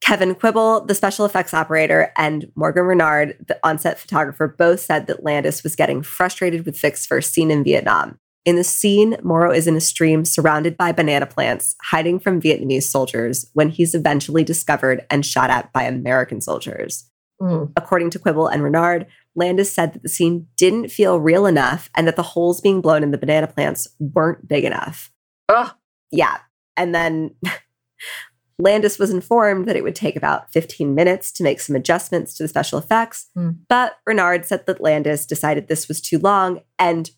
Kevin 0.00 0.36
Quibble, 0.36 0.86
the 0.86 0.94
special 0.94 1.26
effects 1.26 1.52
operator, 1.52 2.12
and 2.16 2.46
Morgan 2.54 2.84
Renard, 2.84 3.36
the 3.48 3.58
on-set 3.64 3.98
photographer, 3.98 4.48
both 4.48 4.78
said 4.80 5.08
that 5.08 5.24
Landis 5.24 5.62
was 5.64 5.74
getting 5.76 6.02
frustrated 6.02 6.64
with 6.64 6.80
Vic's 6.80 7.04
first 7.04 7.34
scene 7.34 7.50
in 7.50 7.64
Vietnam. 7.64 8.18
In 8.46 8.56
the 8.56 8.64
scene, 8.64 9.16
Morrow 9.22 9.52
is 9.52 9.66
in 9.66 9.76
a 9.76 9.80
stream 9.80 10.24
surrounded 10.24 10.76
by 10.76 10.92
banana 10.92 11.26
plants, 11.26 11.76
hiding 11.82 12.18
from 12.18 12.40
Vietnamese 12.40 12.84
soldiers 12.84 13.50
when 13.52 13.68
he's 13.68 13.94
eventually 13.94 14.44
discovered 14.44 15.04
and 15.10 15.26
shot 15.26 15.50
at 15.50 15.72
by 15.72 15.82
American 15.82 16.40
soldiers. 16.40 17.10
Mm. 17.40 17.72
According 17.76 18.10
to 18.10 18.18
Quibble 18.18 18.46
and 18.46 18.62
Renard, 18.62 19.06
Landis 19.34 19.72
said 19.72 19.92
that 19.92 20.02
the 20.02 20.08
scene 20.08 20.46
didn't 20.56 20.88
feel 20.88 21.20
real 21.20 21.46
enough 21.46 21.90
and 21.94 22.06
that 22.06 22.16
the 22.16 22.22
holes 22.22 22.60
being 22.60 22.80
blown 22.80 23.02
in 23.02 23.10
the 23.10 23.18
banana 23.18 23.46
plants 23.46 23.88
weren't 23.98 24.48
big 24.48 24.64
enough. 24.64 25.10
Oh, 25.48 25.72
Yeah. 26.10 26.38
And 26.76 26.94
then 26.94 27.34
Landis 28.58 28.98
was 28.98 29.10
informed 29.10 29.66
that 29.66 29.76
it 29.76 29.82
would 29.82 29.94
take 29.94 30.16
about 30.16 30.52
15 30.52 30.94
minutes 30.94 31.32
to 31.32 31.42
make 31.42 31.60
some 31.60 31.76
adjustments 31.76 32.34
to 32.34 32.42
the 32.42 32.48
special 32.48 32.78
effects. 32.78 33.28
Hmm. 33.34 33.50
But 33.68 33.98
Renard 34.06 34.44
said 34.44 34.66
that 34.66 34.80
Landis 34.80 35.26
decided 35.26 35.68
this 35.68 35.88
was 35.88 36.00
too 36.00 36.18
long 36.18 36.60
and 36.78 37.10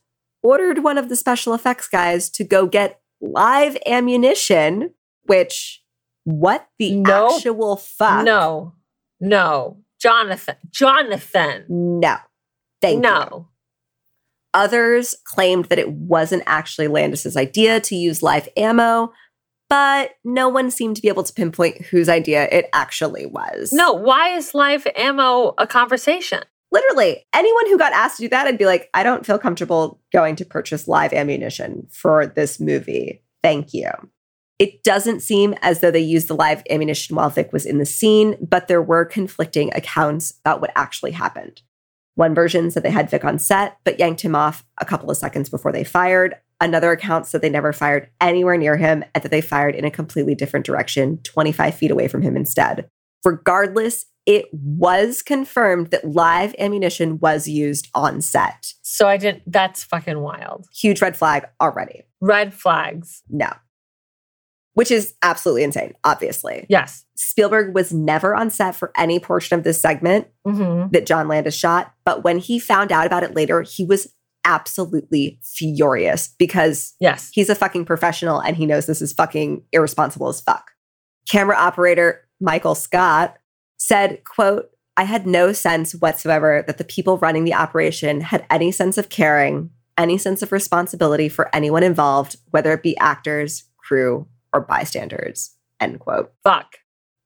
ordered 0.42 0.82
one 0.82 0.98
of 0.98 1.08
the 1.08 1.16
special 1.16 1.54
effects 1.54 1.88
guys 1.88 2.28
to 2.30 2.44
go 2.44 2.66
get 2.66 3.00
live 3.20 3.76
ammunition, 3.86 4.92
which, 5.24 5.82
what 6.24 6.68
the 6.78 6.96
Nope. 6.96 7.32
actual 7.36 7.76
fuck? 7.76 8.24
no. 8.24 8.74
No. 9.20 9.78
Jonathan. 10.00 10.56
Jonathan. 10.70 11.64
No. 11.68 12.16
Thank 12.80 13.04
you. 13.06 13.46
Others 14.54 15.14
claimed 15.24 15.66
that 15.66 15.78
it 15.78 15.92
wasn't 15.92 16.42
actually 16.44 16.88
Landis's 16.88 17.36
idea 17.36 17.80
to 17.80 17.94
use 17.96 18.22
live 18.22 18.48
ammo, 18.56 19.12
but 19.70 20.10
no 20.24 20.48
one 20.48 20.70
seemed 20.70 20.96
to 20.96 21.02
be 21.02 21.08
able 21.08 21.22
to 21.22 21.32
pinpoint 21.32 21.86
whose 21.86 22.08
idea 22.08 22.48
it 22.50 22.68
actually 22.74 23.24
was. 23.26 23.72
No. 23.72 23.92
Why 23.92 24.36
is 24.36 24.54
live 24.54 24.86
ammo 24.96 25.54
a 25.56 25.66
conversation? 25.66 26.40
Literally, 26.72 27.26
anyone 27.34 27.66
who 27.66 27.78
got 27.78 27.92
asked 27.92 28.16
to 28.16 28.22
do 28.22 28.28
that, 28.30 28.46
I'd 28.46 28.58
be 28.58 28.66
like, 28.66 28.88
I 28.94 29.02
don't 29.02 29.26
feel 29.26 29.38
comfortable 29.38 30.00
going 30.10 30.36
to 30.36 30.44
purchase 30.44 30.88
live 30.88 31.12
ammunition 31.12 31.86
for 31.90 32.26
this 32.26 32.58
movie. 32.58 33.22
Thank 33.42 33.74
you. 33.74 33.90
It 34.58 34.82
doesn't 34.82 35.20
seem 35.20 35.54
as 35.60 35.80
though 35.80 35.90
they 35.90 36.00
used 36.00 36.28
the 36.28 36.34
live 36.34 36.62
ammunition 36.70 37.16
while 37.16 37.28
Vic 37.28 37.52
was 37.52 37.66
in 37.66 37.78
the 37.78 37.84
scene, 37.84 38.36
but 38.40 38.68
there 38.68 38.80
were 38.80 39.04
conflicting 39.04 39.70
accounts 39.74 40.34
about 40.44 40.60
what 40.60 40.72
actually 40.74 41.10
happened. 41.10 41.60
One 42.14 42.34
version 42.34 42.70
said 42.70 42.82
they 42.82 42.90
had 42.90 43.10
Vic 43.10 43.24
on 43.24 43.38
set, 43.38 43.78
but 43.84 43.98
yanked 43.98 44.20
him 44.20 44.34
off 44.34 44.64
a 44.78 44.84
couple 44.84 45.10
of 45.10 45.16
seconds 45.16 45.48
before 45.48 45.72
they 45.72 45.84
fired. 45.84 46.36
Another 46.60 46.92
account 46.92 47.26
said 47.26 47.42
they 47.42 47.50
never 47.50 47.72
fired 47.72 48.08
anywhere 48.20 48.56
near 48.56 48.76
him 48.76 49.02
and 49.14 49.24
that 49.24 49.30
they 49.30 49.40
fired 49.40 49.74
in 49.74 49.84
a 49.84 49.90
completely 49.90 50.34
different 50.34 50.64
direction, 50.64 51.18
25 51.24 51.74
feet 51.74 51.90
away 51.90 52.06
from 52.08 52.22
him 52.22 52.36
instead. 52.36 52.88
Regardless, 53.24 54.06
it 54.26 54.46
was 54.52 55.20
confirmed 55.22 55.90
that 55.90 56.04
live 56.08 56.54
ammunition 56.58 57.18
was 57.18 57.48
used 57.48 57.88
on 57.94 58.20
set. 58.20 58.72
So 58.82 59.08
I 59.08 59.16
didn't. 59.16 59.42
That's 59.46 59.82
fucking 59.82 60.20
wild. 60.20 60.66
Huge 60.74 61.02
red 61.02 61.16
flag 61.16 61.46
already. 61.60 62.02
Red 62.20 62.54
flags. 62.54 63.22
No. 63.28 63.50
Which 64.74 64.90
is 64.90 65.14
absolutely 65.22 65.64
insane, 65.64 65.94
obviously. 66.04 66.64
Yes. 66.68 67.04
Spielberg 67.16 67.74
was 67.74 67.92
never 67.92 68.34
on 68.34 68.48
set 68.48 68.74
for 68.74 68.90
any 68.96 69.18
portion 69.20 69.58
of 69.58 69.64
this 69.64 69.80
segment 69.80 70.28
hmm 70.46 70.86
that 70.92 71.06
John 71.06 71.28
Landis 71.28 71.54
shot, 71.54 71.92
but 72.04 72.24
when 72.24 72.38
he 72.38 72.58
found 72.58 72.90
out 72.92 73.06
about 73.06 73.22
it 73.22 73.34
later, 73.34 73.62
he 73.62 73.84
was 73.84 74.12
absolutely 74.44 75.38
furious 75.42 76.28
because 76.38 76.94
Yes. 77.00 77.30
he's 77.32 77.48
a 77.50 77.54
fucking 77.54 77.84
professional 77.84 78.40
and 78.40 78.56
he 78.56 78.66
knows 78.66 78.86
this 78.86 79.02
is 79.02 79.12
fucking 79.12 79.62
irresponsible 79.72 80.28
as 80.28 80.40
fuck. 80.40 80.70
Camera 81.28 81.56
operator 81.56 82.26
Michael 82.40 82.74
Scott 82.74 83.36
said, 83.82 84.22
quote, 84.24 84.70
I 84.96 85.04
had 85.04 85.26
no 85.26 85.52
sense 85.52 85.92
whatsoever 85.92 86.62
that 86.66 86.78
the 86.78 86.84
people 86.84 87.18
running 87.18 87.44
the 87.44 87.54
operation 87.54 88.20
had 88.20 88.46
any 88.48 88.70
sense 88.70 88.96
of 88.96 89.08
caring, 89.08 89.70
any 89.98 90.18
sense 90.18 90.40
of 90.40 90.52
responsibility 90.52 91.28
for 91.28 91.54
anyone 91.54 91.82
involved, 91.82 92.36
whether 92.50 92.72
it 92.72 92.82
be 92.82 92.96
actors, 92.98 93.64
crew, 93.78 94.28
or 94.52 94.60
bystanders. 94.60 95.56
End 95.80 95.98
quote. 95.98 96.32
Fuck. 96.44 96.76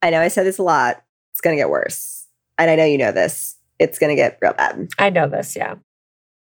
I 0.00 0.08
know 0.08 0.20
I 0.20 0.28
said 0.28 0.46
this 0.46 0.58
a 0.58 0.62
lot. 0.62 1.02
It's 1.32 1.42
going 1.42 1.54
to 1.54 1.60
get 1.60 1.68
worse. 1.68 2.26
And 2.56 2.70
I 2.70 2.76
know 2.76 2.84
you 2.84 2.96
know 2.96 3.12
this. 3.12 3.56
It's 3.78 3.98
going 3.98 4.10
to 4.10 4.16
get 4.16 4.38
real 4.40 4.54
bad. 4.54 4.88
I 4.98 5.10
know 5.10 5.28
this. 5.28 5.56
Yeah. 5.56 5.74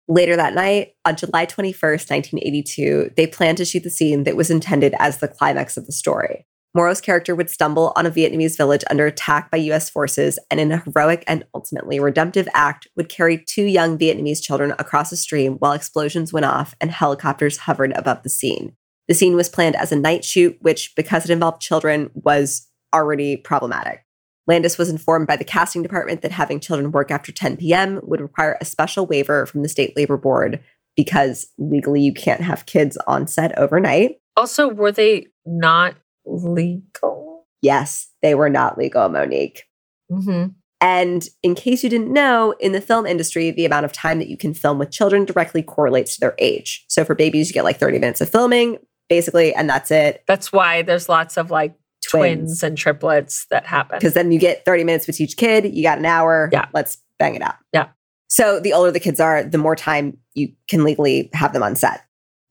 Later 0.09 0.37
that 0.37 0.55
night, 0.55 0.95
on 1.05 1.17
July 1.17 1.45
21st, 1.45 2.11
1982, 2.11 3.11
they 3.15 3.27
planned 3.27 3.59
to 3.59 3.67
shoot 3.67 3.83
the 3.83 3.91
scene 3.91 4.25
that 4.25 4.37
was 4.37 4.51
intended 4.51 4.95
as 4.99 5.19
the 5.19 5.29
climax 5.29 5.77
of 5.77 5.85
the 5.85 5.93
story. 5.93 6.47
Morrow's 6.79 7.01
character 7.01 7.35
would 7.35 7.51
stumble 7.51 7.93
on 7.97 8.07
a 8.07 8.11
Vietnamese 8.11 8.57
village 8.57 8.85
under 8.89 9.05
attack 9.05 9.51
by 9.51 9.57
US 9.57 9.91
forces 9.91 10.39
and, 10.49 10.61
in 10.61 10.71
a 10.71 10.77
heroic 10.79 11.25
and 11.27 11.45
ultimately 11.53 11.99
redemptive 11.99 12.49
act, 12.55 12.87
would 12.95 13.09
carry 13.09 13.37
two 13.37 13.65
young 13.65 13.99
Vietnamese 13.99 14.41
children 14.41 14.73
across 14.79 15.11
a 15.11 15.17
stream 15.17 15.55
while 15.55 15.73
explosions 15.73 16.33
went 16.33 16.47
off 16.47 16.77
and 16.81 16.93
helicopters 16.93 17.57
hovered 17.57 17.91
above 17.97 18.23
the 18.23 18.31
scene. 18.31 18.77
The 19.09 19.15
scene 19.15 19.35
was 19.35 19.49
planned 19.49 19.75
as 19.75 19.91
a 19.91 19.97
night 19.97 20.25
shoot, 20.25 20.57
which, 20.61 20.95
because 20.95 21.25
it 21.25 21.33
involved 21.33 21.61
children, 21.61 22.13
was 22.15 22.69
already 22.95 23.37
problematic. 23.37 24.05
Landis 24.47 24.79
was 24.79 24.89
informed 24.89 25.27
by 25.27 25.35
the 25.35 25.43
casting 25.43 25.83
department 25.83 26.23
that 26.23 26.31
having 26.31 26.61
children 26.61 26.93
work 26.93 27.11
after 27.11 27.33
10 27.33 27.57
p.m. 27.57 27.99
would 28.05 28.21
require 28.21 28.57
a 28.61 28.65
special 28.65 29.05
waiver 29.05 29.47
from 29.47 29.65
the 29.65 29.69
state 29.69 29.97
labor 29.97 30.17
board 30.17 30.63
because 30.95 31.49
legally 31.59 32.03
you 32.03 32.15
can't 32.15 32.43
have 32.43 32.67
kids 32.67 32.97
on 33.09 33.27
set 33.27 33.59
overnight. 33.59 34.21
Also, 34.37 34.69
were 34.69 34.93
they 34.93 35.27
not 35.45 35.97
legal? 36.29 37.47
Yes, 37.63 38.09
they 38.23 38.35
were 38.35 38.51
not 38.51 38.79
legal, 38.79 39.09
Monique. 39.09 39.65
Mm-hmm. 40.11 40.53
And 40.81 41.29
in 41.43 41.55
case 41.57 41.83
you 41.83 41.91
didn't 41.91 42.13
know, 42.13 42.55
in 42.61 42.73
the 42.73 42.81
film 42.81 43.05
industry, 43.05 43.51
the 43.51 43.65
amount 43.65 43.85
of 43.85 43.93
time 43.93 44.21
that 44.21 44.29
you 44.29 44.37
can 44.37 44.55
film 44.55 44.79
with 44.79 44.93
children 44.93 45.25
directly 45.25 45.63
correlates 45.63 46.15
to 46.15 46.21
their 46.21 46.37
age. 46.39 46.85
So 46.89 47.05
for 47.05 47.17
babies, 47.17 47.49
you 47.49 47.55
get 47.55 47.65
like 47.65 47.79
30 47.79 47.99
minutes 47.99 48.21
of 48.21 48.29
filming, 48.29 48.79
basically, 49.09 49.53
and 49.55 49.69
that's 49.69 49.91
it. 49.91 50.23
That's 50.29 50.53
why 50.53 50.83
there's 50.83 51.09
lots 51.09 51.37
of 51.37 51.51
like 51.51 51.75
twins, 52.09 52.63
and 52.63 52.79
triplets 52.79 53.47
that 53.51 53.67
happen. 53.67 53.99
Because 53.99 54.15
then 54.15 54.31
you 54.31 54.39
get 54.39 54.65
30 54.65 54.85
minutes 54.85 55.07
with 55.09 55.21
each 55.21 55.37
kid, 55.37 55.75
you 55.75 55.83
got 55.83 55.99
an 55.99 56.07
hour. 56.07 56.49
Yeah. 56.53 56.67
Let's 56.73 56.99
bang 57.19 57.35
it 57.35 57.43
out. 57.43 57.57
Yeah. 57.73 57.89
So 58.29 58.61
the 58.61 58.73
older 58.73 58.93
the 58.93 59.01
kids 59.01 59.19
are, 59.19 59.43
the 59.43 59.59
more 59.59 59.75
time 59.75 60.19
you 60.35 60.53
can 60.69 60.85
legally 60.85 61.29
have 61.33 61.53
them 61.53 61.63
on 61.63 61.75
set. 61.75 62.03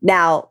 Now, 0.01 0.49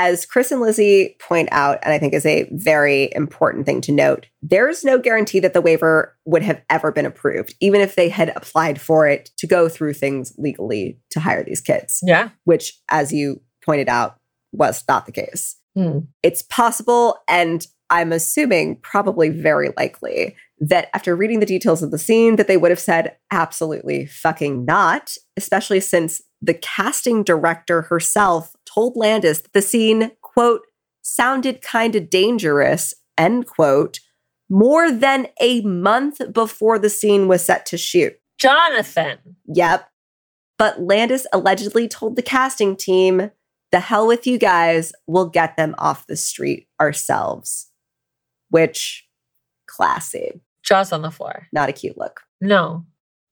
as 0.00 0.24
Chris 0.24 0.52
and 0.52 0.60
Lizzie 0.60 1.16
point 1.20 1.48
out, 1.50 1.78
and 1.82 1.92
I 1.92 1.98
think 1.98 2.14
is 2.14 2.24
a 2.24 2.48
very 2.52 3.10
important 3.16 3.66
thing 3.66 3.80
to 3.80 3.90
note, 3.92 4.26
there's 4.42 4.84
no 4.84 4.96
guarantee 4.96 5.40
that 5.40 5.54
the 5.54 5.60
waiver 5.60 6.16
would 6.24 6.44
have 6.44 6.62
ever 6.70 6.92
been 6.92 7.04
approved, 7.04 7.56
even 7.60 7.80
if 7.80 7.96
they 7.96 8.08
had 8.08 8.28
applied 8.36 8.80
for 8.80 9.08
it 9.08 9.30
to 9.38 9.48
go 9.48 9.68
through 9.68 9.94
things 9.94 10.32
legally 10.38 11.00
to 11.10 11.18
hire 11.18 11.42
these 11.42 11.60
kids, 11.60 11.98
Yeah. 12.04 12.28
which, 12.44 12.78
as 12.88 13.12
you 13.12 13.40
pointed 13.64 13.88
out, 13.88 14.18
was 14.52 14.84
not 14.88 15.04
the 15.04 15.10
case. 15.12 15.56
Hmm. 15.74 15.98
It's 16.22 16.42
possible, 16.42 17.18
and 17.26 17.66
I'm 17.90 18.12
assuming 18.12 18.76
probably 18.76 19.30
very 19.30 19.70
likely 19.76 20.36
that 20.60 20.90
after 20.94 21.16
reading 21.16 21.40
the 21.40 21.46
details 21.46 21.82
of 21.82 21.90
the 21.90 21.98
scene 21.98 22.36
that 22.36 22.46
they 22.46 22.56
would 22.56 22.70
have 22.70 22.78
said 22.80 23.16
absolutely 23.32 24.06
fucking 24.06 24.64
not, 24.64 25.14
especially 25.36 25.80
since 25.80 26.20
the 26.40 26.54
casting 26.54 27.22
director 27.22 27.82
herself 27.82 28.54
told 28.64 28.96
Landis 28.96 29.40
that 29.40 29.52
the 29.52 29.62
scene, 29.62 30.12
quote, 30.20 30.62
sounded 31.02 31.62
kind 31.62 31.96
of 31.96 32.10
dangerous, 32.10 32.94
end 33.16 33.46
quote, 33.46 34.00
more 34.48 34.90
than 34.90 35.28
a 35.40 35.60
month 35.62 36.20
before 36.32 36.78
the 36.78 36.90
scene 36.90 37.28
was 37.28 37.44
set 37.44 37.66
to 37.66 37.76
shoot. 37.76 38.14
Jonathan. 38.38 39.18
Yep. 39.46 39.88
But 40.58 40.80
Landis 40.80 41.26
allegedly 41.32 41.88
told 41.88 42.16
the 42.16 42.22
casting 42.22 42.76
team, 42.76 43.30
the 43.70 43.80
hell 43.80 44.06
with 44.06 44.26
you 44.26 44.38
guys, 44.38 44.92
we'll 45.06 45.28
get 45.28 45.56
them 45.56 45.74
off 45.78 46.06
the 46.06 46.16
street 46.16 46.68
ourselves. 46.80 47.70
Which, 48.50 49.06
classy. 49.66 50.40
Jaws 50.62 50.92
on 50.92 51.02
the 51.02 51.10
floor. 51.10 51.48
Not 51.52 51.68
a 51.68 51.72
cute 51.72 51.98
look. 51.98 52.22
No. 52.40 52.86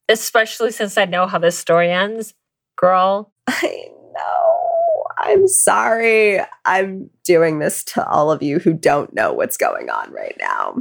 Especially 0.09 0.71
since 0.71 0.99
I 0.99 1.05
know 1.05 1.27
how 1.27 1.39
this 1.39 1.59
story 1.59 1.91
ends. 1.91 2.35
Girl. 2.77 3.33
I 3.47 3.89
know. 4.15 5.05
I'm 5.19 5.49
sorry. 5.49 6.41
I'm 6.65 7.11
doing 7.25 7.59
this 7.59 7.83
to 7.85 8.07
all 8.07 8.31
of 8.31 8.43
you 8.43 8.59
who 8.59 8.73
don't 8.73 9.15
know 9.15 9.33
what's 9.33 9.57
going 9.57 9.91
on 9.91 10.13
right 10.13 10.37
now. 10.41 10.77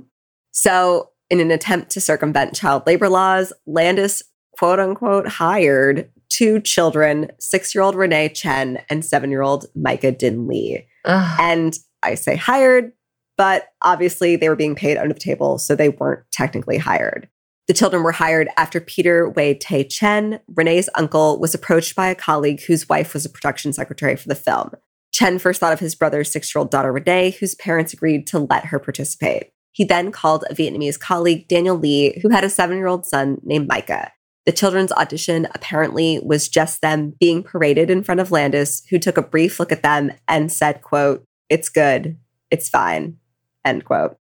So, 0.52 1.10
in 1.30 1.39
an 1.39 1.52
attempt 1.52 1.89
to 1.91 2.02
circumvent 2.02 2.56
child 2.56 2.84
labor 2.86 3.10
laws, 3.10 3.52
Landis, 3.66 4.24
quote 4.58 4.80
unquote, 4.80 5.28
hired 5.28 6.10
two 6.30 6.60
children, 6.60 7.32
six 7.39 7.74
year 7.74 7.84
old 7.84 7.96
Renee 7.96 8.30
Chen 8.30 8.80
and 8.89 9.04
seven 9.04 9.32
year 9.32 9.41
old 9.41 9.66
Myca 9.76 10.16
Dinh 10.16 10.48
Le. 10.48 10.82
Ugh. 11.06 11.39
And 11.39 11.78
I 12.04 12.16
say 12.16 12.36
hired, 12.36 12.91
but 13.38 13.70
obviously 13.82 14.36
they 14.36 14.50
were 14.50 14.56
being 14.56 14.76
paid 14.76 14.98
under 14.98 15.14
the 15.14 15.20
table, 15.20 15.58
so 15.58 15.76
they 15.76 15.89
weren't 15.89 16.24
technically 16.32 16.78
hired. 16.78 17.30
The 17.68 17.74
children 17.74 18.03
were 18.03 18.11
hired 18.11 18.49
after 18.57 18.80
Peter 18.80 19.30
Wei 19.30 19.55
Tay 19.55 19.84
Chen, 19.84 20.39
Renee's 20.53 20.89
uncle, 20.93 21.39
was 21.39 21.55
approached 21.55 21.95
by 21.95 22.07
a 22.07 22.16
colleague 22.16 22.61
whose 22.61 22.88
wife 22.88 23.13
was 23.13 23.26
a 23.26 23.30
production 23.30 23.74
secretary 23.74 24.16
for 24.16 24.28
the 24.28 24.36
film. 24.36 24.72
Chen 25.11 25.39
first 25.39 25.59
thought 25.59 25.74
of 25.74 25.80
his 25.80 25.95
brother's 25.95 26.32
six 26.32 26.53
year 26.53 26.59
old 26.59 26.70
daughter 26.70 26.91
Renee, 26.91 27.32
whose 27.32 27.55
parents 27.55 27.93
agreed 27.93 28.28
to 28.28 28.39
let 28.39 28.66
her 28.66 28.78
participate. 28.78 29.51
He 29.72 29.84
then 29.84 30.11
called 30.11 30.45
a 30.49 30.53
Vietnamese 30.53 30.99
colleague, 30.99 31.47
Daniel 31.47 31.80
Le, 31.80 32.11
who 32.22 32.30
had 32.30 32.43
a 32.43 32.49
seven 32.49 32.78
year 32.78 32.88
old 32.88 33.05
son 33.05 33.39
named 33.43 33.68
Myca. 33.68 34.09
The 34.45 34.51
children's 34.51 34.91
audition 34.91 35.47
apparently 35.55 36.20
was 36.24 36.47
just 36.47 36.82
them 36.82 37.16
being 37.20 37.41
paraded 37.41 37.89
in 37.89 38.03
front 38.03 38.22
of 38.22 38.32
Landis, 38.32 38.84
who 38.91 38.99
took 38.99 39.18
a 39.18 39.24
brief 39.24 39.59
look 39.59 39.72
at 39.72 39.82
them 39.82 40.11
and 40.28 40.51
said, 40.51 40.82
quote, 40.82 41.26
it's 41.49 41.70
good, 41.70 42.18
it's 42.51 42.70
fine, 42.70 43.18
end 43.63 43.86
quote. 43.86 44.18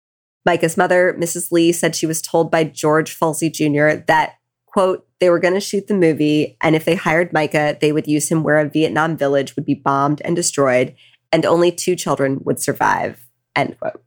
Myca's 0.46 0.76
mother, 0.76 1.16
Mrs. 1.18 1.52
Le, 1.52 1.72
said 1.72 1.94
she 1.94 2.06
was 2.06 2.20
told 2.20 2.50
by 2.50 2.64
George 2.64 3.18
Folsey 3.18 3.52
Jr. 3.52 4.02
that, 4.06 4.34
quote, 4.66 5.06
they 5.20 5.30
were 5.30 5.38
going 5.38 5.54
to 5.54 5.60
shoot 5.60 5.86
the 5.86 5.94
movie, 5.94 6.56
and 6.60 6.74
if 6.74 6.84
they 6.84 6.96
hired 6.96 7.32
Myca, 7.32 7.78
they 7.80 7.92
would 7.92 8.08
use 8.08 8.28
him 8.28 8.42
where 8.42 8.58
a 8.58 8.68
Vietnam 8.68 9.16
village 9.16 9.54
would 9.54 9.64
be 9.64 9.74
bombed 9.74 10.20
and 10.24 10.34
destroyed, 10.34 10.96
and 11.30 11.46
only 11.46 11.70
two 11.70 11.94
children 11.94 12.40
would 12.44 12.58
survive, 12.58 13.28
end 13.54 13.78
quote. 13.78 14.02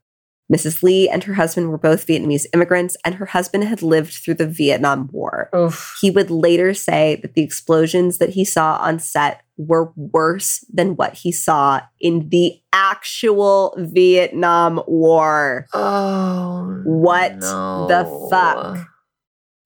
Mrs. 0.53 0.83
Le 0.83 1.11
and 1.11 1.23
her 1.23 1.36
husband 1.36 1.71
were 1.71 1.77
both 1.77 2.05
Vietnamese 2.05 2.45
immigrants, 2.53 2.95
and 3.03 3.15
her 3.15 3.27
husband 3.27 3.63
had 3.63 3.81
lived 3.81 4.13
through 4.13 4.36
the 4.36 4.45
Vietnam 4.45 5.09
War. 5.11 5.49
Oof. 5.55 5.97
He 6.01 6.11
would 6.11 6.29
later 6.29 6.73
say 6.73 7.17
that 7.21 7.33
the 7.33 7.41
explosions 7.41 8.19
that 8.19 8.31
he 8.31 8.45
saw 8.45 8.77
on 8.77 8.99
set 8.99 9.41
were 9.58 9.91
worse 9.95 10.66
than 10.72 10.95
what 10.95 11.14
he 11.14 11.32
saw 11.32 11.82
in 11.99 12.30
the 12.30 12.62
actual 12.74 13.74
Vietnam 13.78 14.82
War. 14.88 15.68
Oh. 15.74 16.82
What 16.86 17.38
no. 17.38 17.88
the 17.88 18.28
fuck? 18.30 18.88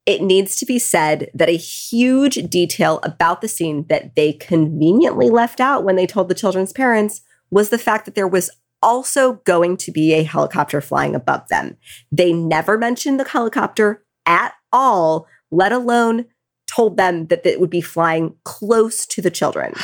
It 0.05 0.21
needs 0.21 0.55
to 0.57 0.65
be 0.65 0.79
said 0.79 1.29
that 1.33 1.49
a 1.49 1.57
huge 1.57 2.35
detail 2.49 2.99
about 3.03 3.41
the 3.41 3.47
scene 3.47 3.85
that 3.89 4.15
they 4.15 4.33
conveniently 4.33 5.29
left 5.29 5.59
out 5.59 5.83
when 5.83 5.95
they 5.95 6.07
told 6.07 6.29
the 6.29 6.35
children's 6.35 6.73
parents 6.73 7.21
was 7.51 7.69
the 7.69 7.77
fact 7.77 8.05
that 8.05 8.15
there 8.15 8.27
was 8.27 8.49
also 8.81 9.33
going 9.45 9.77
to 9.77 9.91
be 9.91 10.13
a 10.13 10.23
helicopter 10.23 10.81
flying 10.81 11.15
above 11.15 11.47
them. 11.49 11.77
They 12.11 12.33
never 12.33 12.77
mentioned 12.77 13.19
the 13.19 13.27
helicopter 13.27 14.03
at 14.25 14.53
all, 14.71 15.27
let 15.51 15.71
alone 15.71 16.25
told 16.69 16.97
them 16.97 17.27
that 17.27 17.45
it 17.45 17.59
would 17.59 17.69
be 17.69 17.81
flying 17.81 18.35
close 18.43 19.05
to 19.07 19.21
the 19.21 19.31
children. 19.31 19.73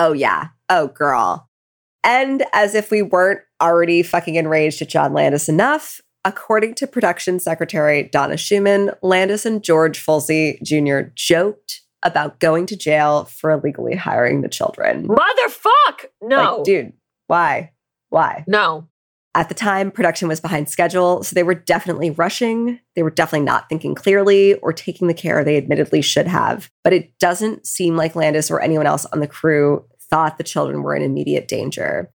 Oh, 0.00 0.12
yeah. 0.12 0.50
Oh, 0.68 0.86
girl. 0.86 1.48
And 2.04 2.44
as 2.52 2.76
if 2.76 2.92
we 2.92 3.02
weren't 3.02 3.40
already 3.60 4.04
fucking 4.04 4.36
enraged 4.36 4.80
at 4.80 4.88
John 4.88 5.12
Landis 5.12 5.48
enough, 5.48 6.00
according 6.24 6.74
to 6.76 6.86
production 6.86 7.40
secretary 7.40 8.04
Donna 8.04 8.36
Schumann, 8.36 8.92
Landis 9.02 9.44
and 9.44 9.60
George 9.60 9.98
Folsey 9.98 10.62
Jr. 10.62 11.10
joked 11.16 11.82
about 12.04 12.38
going 12.38 12.66
to 12.66 12.76
jail 12.76 13.24
for 13.24 13.50
illegally 13.50 13.96
hiring 13.96 14.42
the 14.42 14.48
children. 14.48 15.08
Motherfuck. 15.08 16.06
No. 16.22 16.58
Like, 16.58 16.64
dude, 16.64 16.92
why? 17.26 17.72
Why? 18.10 18.44
no. 18.46 18.86
At 19.38 19.48
the 19.48 19.54
time, 19.54 19.92
production 19.92 20.26
was 20.26 20.40
behind 20.40 20.68
schedule, 20.68 21.22
so 21.22 21.32
they 21.32 21.44
were 21.44 21.54
definitely 21.54 22.10
rushing. 22.10 22.80
They 22.96 23.04
were 23.04 23.10
definitely 23.10 23.46
not 23.46 23.68
thinking 23.68 23.94
clearly 23.94 24.54
or 24.54 24.72
taking 24.72 25.06
the 25.06 25.14
care 25.14 25.44
they 25.44 25.56
admittedly 25.56 26.02
should 26.02 26.26
have. 26.26 26.68
But 26.82 26.92
it 26.92 27.16
doesn't 27.20 27.64
seem 27.64 27.96
like 27.96 28.16
Landis 28.16 28.50
or 28.50 28.60
anyone 28.60 28.88
else 28.88 29.06
on 29.06 29.20
the 29.20 29.28
crew 29.28 29.86
thought 30.10 30.38
the 30.38 30.42
children 30.42 30.82
were 30.82 30.96
in 30.96 31.02
immediate 31.02 31.46
danger. 31.46 32.10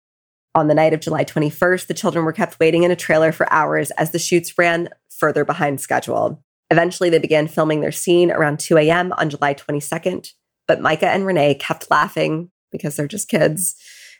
On 0.55 0.67
the 0.67 0.73
night 0.73 0.93
of 0.93 0.99
July 0.99 1.23
21st, 1.23 1.85
the 1.85 1.93
children 1.93 2.25
were 2.25 2.33
kept 2.33 2.59
waiting 2.59 2.81
in 2.81 2.89
a 2.89 2.95
trailer 2.95 3.31
for 3.31 3.53
hours 3.53 3.91
as 3.91 4.09
the 4.09 4.17
shoots 4.17 4.57
ran 4.57 4.89
further 5.07 5.45
behind 5.45 5.79
schedule. 5.79 6.43
Eventually, 6.71 7.11
they 7.11 7.19
began 7.19 7.47
filming 7.47 7.81
their 7.81 7.91
scene 7.91 8.31
around 8.31 8.59
2 8.59 8.79
a.m. 8.79 9.13
on 9.19 9.29
July 9.29 9.53
22nd, 9.53 10.31
but 10.67 10.79
Myca 10.79 11.03
and 11.03 11.27
Renee 11.27 11.53
kept 11.53 11.91
laughing 11.91 12.49
because 12.71 12.95
they're 12.95 13.07
just 13.07 13.29
kids, 13.29 13.75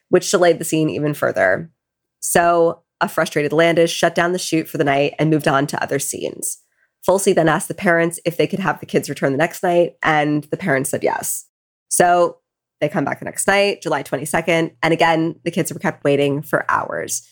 which 0.09 0.29
delayed 0.29 0.59
the 0.59 0.65
scene 0.65 0.91
even 0.91 1.15
further. 1.15 1.71
So, 2.19 2.83
a 3.01 3.09
frustrated 3.09 3.51
Landis 3.51 3.91
shut 3.91 4.15
down 4.15 4.31
the 4.31 4.39
shoot 4.39 4.69
for 4.69 4.77
the 4.77 4.83
night 4.83 5.13
and 5.19 5.29
moved 5.29 5.47
on 5.47 5.67
to 5.67 5.83
other 5.83 5.99
scenes. 5.99 6.59
Folsey 7.07 7.33
then 7.33 7.49
asked 7.49 7.67
the 7.67 7.73
parents 7.73 8.19
if 8.25 8.37
they 8.37 8.47
could 8.47 8.59
have 8.59 8.79
the 8.79 8.85
kids 8.85 9.09
return 9.09 9.31
the 9.31 9.37
next 9.37 9.63
night, 9.63 9.95
and 10.03 10.43
the 10.45 10.57
parents 10.57 10.91
said 10.91 11.03
yes. 11.03 11.47
So, 11.89 12.37
they 12.79 12.89
come 12.89 13.05
back 13.05 13.19
the 13.19 13.25
next 13.25 13.45
night, 13.45 13.81
July 13.81 14.01
22nd, 14.01 14.75
and 14.81 14.93
again, 14.93 15.35
the 15.43 15.51
kids 15.51 15.71
were 15.71 15.79
kept 15.79 16.03
waiting 16.03 16.41
for 16.41 16.65
hours. 16.69 17.27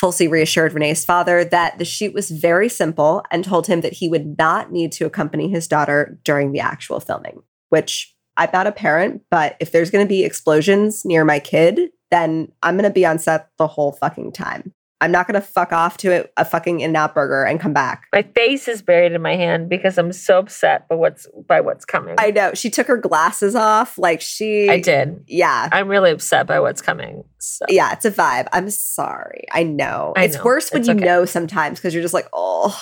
Folsey 0.00 0.30
reassured 0.30 0.72
Renee's 0.72 1.04
father 1.04 1.44
that 1.44 1.78
the 1.78 1.84
shoot 1.84 2.14
was 2.14 2.30
very 2.30 2.68
simple 2.68 3.24
and 3.30 3.44
told 3.44 3.66
him 3.66 3.80
that 3.80 3.94
he 3.94 4.08
would 4.08 4.38
not 4.38 4.72
need 4.72 4.92
to 4.92 5.06
accompany 5.06 5.48
his 5.48 5.68
daughter 5.68 6.18
during 6.24 6.52
the 6.52 6.60
actual 6.60 7.00
filming, 7.00 7.42
which 7.68 8.14
I'm 8.36 8.50
not 8.52 8.66
a 8.66 8.72
parent, 8.72 9.22
but 9.30 9.56
if 9.60 9.70
there's 9.70 9.90
going 9.90 10.04
to 10.04 10.08
be 10.08 10.24
explosions 10.24 11.04
near 11.04 11.24
my 11.24 11.38
kid, 11.38 11.90
then 12.10 12.52
I'm 12.62 12.76
going 12.76 12.88
to 12.88 12.90
be 12.90 13.06
on 13.06 13.18
set 13.18 13.50
the 13.58 13.66
whole 13.66 13.92
fucking 13.92 14.32
time. 14.32 14.72
I'm 15.04 15.12
not 15.12 15.26
going 15.26 15.34
to 15.38 15.46
fuck 15.46 15.70
off 15.70 15.98
to 15.98 16.22
a, 16.22 16.24
a 16.38 16.44
fucking 16.46 16.80
In-N-Out 16.80 17.14
burger 17.14 17.44
and 17.44 17.60
come 17.60 17.74
back. 17.74 18.06
My 18.10 18.22
face 18.22 18.68
is 18.68 18.80
buried 18.80 19.12
in 19.12 19.20
my 19.20 19.36
hand 19.36 19.68
because 19.68 19.98
I'm 19.98 20.12
so 20.12 20.38
upset 20.38 20.88
by 20.88 20.94
what's 20.94 21.26
by 21.46 21.60
what's 21.60 21.84
coming. 21.84 22.14
I 22.16 22.30
know. 22.30 22.54
She 22.54 22.70
took 22.70 22.86
her 22.86 22.96
glasses 22.96 23.54
off. 23.54 23.98
Like 23.98 24.22
she 24.22 24.70
I 24.70 24.80
did. 24.80 25.22
Yeah. 25.26 25.68
I'm 25.70 25.88
really 25.88 26.10
upset 26.10 26.46
by 26.46 26.58
what's 26.60 26.80
coming. 26.80 27.24
So. 27.38 27.66
Yeah, 27.68 27.92
it's 27.92 28.06
a 28.06 28.10
vibe. 28.10 28.48
I'm 28.50 28.70
sorry. 28.70 29.44
I 29.52 29.62
know. 29.62 30.14
I 30.16 30.24
it's 30.24 30.36
know. 30.36 30.44
worse 30.44 30.72
when 30.72 30.80
It's 30.80 30.88
you 30.88 30.94
okay. 30.94 31.04
know 31.04 31.26
sometimes 31.26 31.78
because 31.78 31.92
you're 31.92 32.02
just 32.02 32.14
like, 32.14 32.28
oh, 32.32 32.74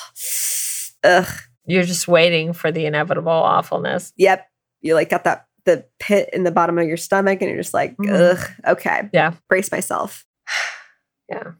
ugh. 1.03 1.27
You're 1.67 1.83
just 1.83 2.07
waiting 2.07 2.53
for 2.53 2.71
the 2.71 2.87
inevitable 2.87 3.33
awfulness. 3.33 4.13
Yep. 4.17 4.47
You 4.81 4.95
like 4.95 5.11
got 5.11 5.25
that 5.25 5.47
the 5.65 5.85
pit 5.99 6.31
in 6.33 6.45
the 6.45 6.51
bottom 6.53 6.79
of 6.79 6.87
your 6.87 6.97
stomach 6.97 7.41
and 7.41 7.49
you're 7.51 7.61
just 7.61 7.75
like, 7.75 7.97
Mhm. 7.97 8.37
ugh, 8.37 8.51
okay. 8.67 9.09
Yeah. 9.13 9.35
Brace 9.49 9.73
myself. 9.73 10.25
Yeah. 11.29 11.53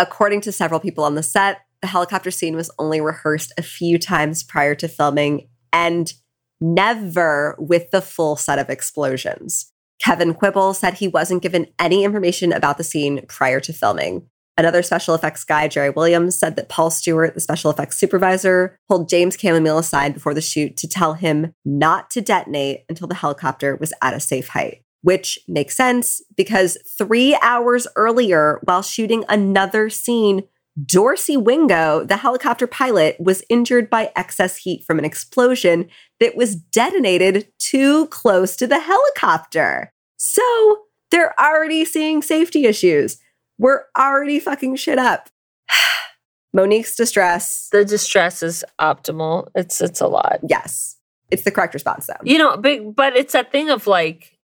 According 0.00 0.40
to 0.42 0.52
several 0.52 0.80
people 0.80 1.04
on 1.04 1.14
the 1.14 1.22
set, 1.22 1.58
the 1.82 1.86
helicopter 1.86 2.30
scene 2.30 2.56
was 2.56 2.70
only 2.78 3.02
rehearsed 3.02 3.52
a 3.58 3.62
few 3.62 3.98
times 3.98 4.42
prior 4.42 4.74
to 4.76 4.88
filming 4.88 5.48
and 5.74 6.10
never 6.58 7.54
with 7.58 7.90
the 7.90 8.00
full 8.00 8.34
set 8.36 8.58
of 8.58 8.70
explosions. 8.70 9.70
Kevin 10.02 10.32
Quibble 10.32 10.72
said 10.72 10.94
he 10.94 11.06
wasn't 11.06 11.42
given 11.42 11.66
any 11.78 12.02
information 12.02 12.50
about 12.50 12.78
the 12.78 12.84
scene 12.84 13.26
prior 13.28 13.60
to 13.60 13.74
filming. 13.74 14.26
Another 14.56 14.82
special 14.82 15.14
effects 15.14 15.44
guy, 15.44 15.68
Jerry 15.68 15.90
Williams, 15.90 16.38
said 16.38 16.56
that 16.56 16.70
Paul 16.70 16.90
Stewart, 16.90 17.34
the 17.34 17.40
special 17.40 17.70
effects 17.70 17.98
supervisor, 17.98 18.78
pulled 18.88 19.08
James 19.08 19.36
Camomile 19.36 19.78
aside 19.78 20.14
before 20.14 20.32
the 20.32 20.40
shoot 20.40 20.78
to 20.78 20.88
tell 20.88 21.12
him 21.12 21.52
not 21.66 22.08
to 22.10 22.22
detonate 22.22 22.84
until 22.88 23.06
the 23.06 23.14
helicopter 23.16 23.76
was 23.76 23.92
at 24.00 24.14
a 24.14 24.20
safe 24.20 24.48
height, 24.48 24.82
which 25.02 25.38
makes 25.48 25.76
sense 25.76 26.22
because 26.36 26.78
three 26.98 27.38
hours 27.42 27.86
earlier, 27.96 28.60
while 28.64 28.82
shooting 28.82 29.24
another 29.28 29.90
scene, 29.90 30.42
Dorcey 30.78 31.36
Wingo, 31.36 32.04
the 32.04 32.18
helicopter 32.18 32.66
pilot, 32.66 33.16
was 33.18 33.42
injured 33.48 33.90
by 33.90 34.12
excess 34.14 34.56
heat 34.56 34.84
from 34.84 34.98
an 34.98 35.04
explosion 35.04 35.88
that 36.20 36.36
was 36.36 36.54
detonated 36.54 37.48
too 37.58 38.06
close 38.08 38.56
to 38.56 38.66
the 38.66 38.78
helicopter. 38.78 39.92
So 40.16 40.82
they're 41.10 41.38
already 41.40 41.84
seeing 41.84 42.22
safety 42.22 42.66
issues. 42.66 43.18
We're 43.58 43.82
already 43.98 44.38
fucking 44.38 44.76
shit 44.76 44.98
up. 44.98 45.28
Monique's 46.52 46.94
distress. 46.94 47.68
The 47.72 47.84
distress 47.84 48.42
is 48.42 48.64
optimal. 48.80 49.48
It's 49.54 49.80
it's 49.80 50.00
a 50.00 50.06
lot. 50.06 50.40
Yes. 50.48 50.96
It's 51.30 51.44
the 51.44 51.50
correct 51.50 51.74
response 51.74 52.06
though. 52.06 52.14
You 52.24 52.38
know, 52.38 52.56
but 52.56 52.94
but 52.94 53.16
it's 53.16 53.32
that 53.32 53.52
thing 53.52 53.70
of 53.70 53.86
like, 53.86 54.38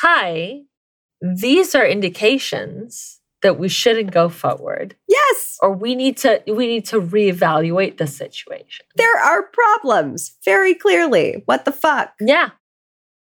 hi, 0.00 0.62
these 1.20 1.74
are 1.74 1.86
indications 1.86 3.20
that 3.42 3.58
we 3.58 3.68
shouldn't 3.68 4.12
go 4.12 4.28
forward. 4.28 4.96
Yes. 5.08 5.58
Or 5.60 5.72
we 5.72 5.94
need 5.94 6.16
to 6.18 6.42
we 6.46 6.66
need 6.66 6.86
to 6.86 7.00
reevaluate 7.00 7.98
the 7.98 8.06
situation. 8.06 8.86
There 8.96 9.18
are 9.18 9.42
problems, 9.42 10.36
very 10.44 10.74
clearly. 10.74 11.42
What 11.44 11.64
the 11.64 11.72
fuck? 11.72 12.14
Yeah. 12.20 12.50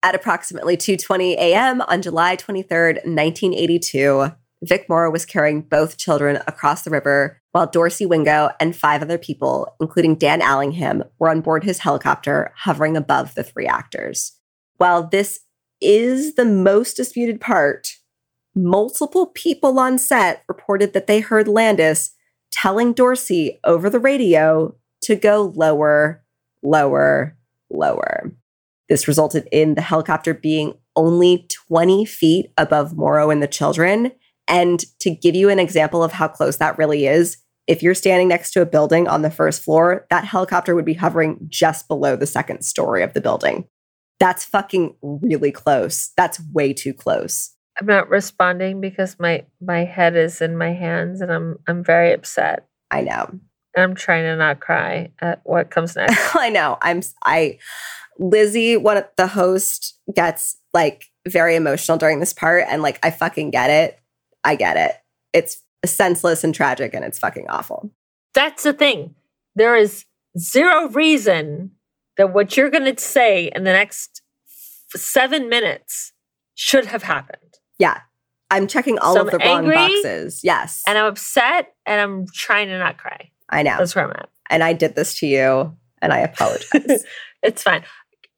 At 0.01 0.15
approximately 0.15 0.77
2:20 0.77 1.33
a.m. 1.33 1.81
on 1.81 2.01
July 2.01 2.35
23rd, 2.35 3.05
1982, 3.05 4.31
Vic 4.63 4.87
Morrow 4.89 5.11
was 5.11 5.25
carrying 5.25 5.61
both 5.61 5.97
children 5.97 6.37
across 6.47 6.83
the 6.83 6.89
river 6.89 7.41
while 7.51 7.67
Dorcey 7.67 8.07
Wingo 8.07 8.49
and 8.59 8.75
five 8.75 9.01
other 9.01 9.17
people, 9.17 9.75
including 9.79 10.15
Dan 10.15 10.41
Allingham, 10.41 11.03
were 11.19 11.29
on 11.29 11.41
board 11.41 11.63
his 11.63 11.79
helicopter 11.79 12.53
hovering 12.57 12.97
above 12.97 13.35
the 13.35 13.43
three 13.43 13.67
actors. 13.67 14.33
While 14.77 15.07
this 15.07 15.39
is 15.81 16.35
the 16.35 16.45
most 16.45 16.95
disputed 16.95 17.41
part, 17.41 17.89
multiple 18.55 19.27
people 19.27 19.79
on 19.79 19.97
set 19.97 20.43
reported 20.47 20.93
that 20.93 21.07
they 21.07 21.19
heard 21.19 21.47
Landis 21.47 22.11
telling 22.51 22.93
Dorcey 22.93 23.59
over 23.63 23.89
the 23.89 23.99
radio 23.99 24.75
to 25.01 25.15
go 25.15 25.53
lower, 25.55 26.23
lower, 26.63 27.37
lower. 27.69 28.31
This 28.89 29.07
resulted 29.07 29.47
in 29.51 29.75
the 29.75 29.81
helicopter 29.81 30.33
being 30.33 30.75
only 30.95 31.47
20 31.67 32.05
feet 32.05 32.51
above 32.57 32.95
Morrow 32.95 33.29
and 33.29 33.43
the 33.43 33.47
children. 33.47 34.11
And 34.47 34.83
to 34.99 35.09
give 35.09 35.35
you 35.35 35.49
an 35.49 35.59
example 35.59 36.03
of 36.03 36.13
how 36.13 36.27
close 36.27 36.57
that 36.57 36.77
really 36.77 37.07
is, 37.07 37.37
if 37.67 37.81
you're 37.81 37.95
standing 37.95 38.27
next 38.27 38.51
to 38.51 38.61
a 38.61 38.65
building 38.65 39.07
on 39.07 39.23
the 39.23 39.31
first 39.31 39.63
floor, 39.63 40.05
that 40.11 40.23
helicopter 40.23 40.75
would 40.75 40.85
be 40.85 40.93
hovering 40.93 41.47
just 41.49 41.87
below 41.87 42.15
the 42.15 42.27
second 42.27 42.63
story 42.63 43.01
of 43.01 43.13
the 43.13 43.21
building. 43.21 43.67
That's 44.19 44.45
fucking 44.45 44.95
really 45.01 45.51
close. 45.51 46.11
That's 46.15 46.39
way 46.53 46.73
too 46.73 46.93
close. 46.93 47.51
I'm 47.79 47.87
not 47.87 48.09
responding 48.09 48.79
because 48.79 49.17
my 49.19 49.45
my 49.61 49.83
head 49.83 50.15
is 50.15 50.41
in 50.41 50.57
my 50.57 50.71
hands 50.71 51.21
and 51.21 51.31
I'm 51.31 51.57
I'm 51.67 51.83
very 51.83 52.13
upset. 52.13 52.67
I 52.89 53.01
know. 53.01 53.39
I'm 53.75 53.95
trying 53.95 54.23
to 54.23 54.37
not 54.37 54.61
cry 54.61 55.11
at 55.19 55.41
what 55.43 55.69
comes 55.69 55.95
next. 55.97 56.35
I 56.35 56.49
know. 56.49 56.77
I'm 56.81 57.01
I 57.23 57.59
Lizzie, 58.17 58.77
one 58.77 58.97
of 58.97 59.05
the 59.17 59.27
host, 59.27 59.99
gets 60.13 60.57
like 60.73 61.11
very 61.27 61.55
emotional 61.55 61.97
during 61.97 62.19
this 62.19 62.33
part, 62.33 62.65
and 62.69 62.81
like 62.81 62.99
I 63.03 63.11
fucking 63.11 63.51
get 63.51 63.69
it. 63.69 63.99
I 64.43 64.55
get 64.55 64.77
it. 64.77 64.95
It's 65.33 65.61
senseless 65.85 66.43
and 66.43 66.55
tragic, 66.55 66.93
and 66.93 67.03
it's 67.03 67.19
fucking 67.19 67.47
awful. 67.49 67.91
That's 68.33 68.63
the 68.63 68.73
thing. 68.73 69.15
There 69.55 69.75
is 69.75 70.05
zero 70.37 70.89
reason 70.89 71.71
that 72.17 72.33
what 72.33 72.55
you're 72.57 72.69
going 72.69 72.93
to 72.93 73.01
say 73.01 73.51
in 73.55 73.63
the 73.63 73.73
next 73.73 74.21
seven 74.95 75.49
minutes 75.49 76.13
should 76.53 76.85
have 76.85 77.03
happened. 77.03 77.59
Yeah. 77.77 77.99
I'm 78.51 78.67
checking 78.67 78.97
all 78.99 79.15
So 79.15 79.21
of 79.27 79.33
I'm 79.33 79.39
the 79.39 79.45
wrong 79.45 79.69
boxes. 79.69 80.41
Yes. 80.43 80.83
And 80.87 80.97
I'm 80.97 81.05
upset 81.05 81.73
and 81.85 81.99
I'm 81.99 82.25
trying 82.33 82.67
to 82.67 82.77
not 82.79 82.97
cry. 82.97 83.31
I 83.49 83.63
know. 83.63 83.75
That's 83.77 83.95
where 83.95 84.05
I'm 84.05 84.11
at. 84.11 84.29
and 84.49 84.63
I 84.63 84.73
did 84.73 84.95
this 84.95 85.19
to 85.19 85.27
you, 85.27 85.75
and 86.01 86.11
I 86.13 86.19
apologize. 86.19 87.03
It's 87.43 87.61
fine. 87.61 87.83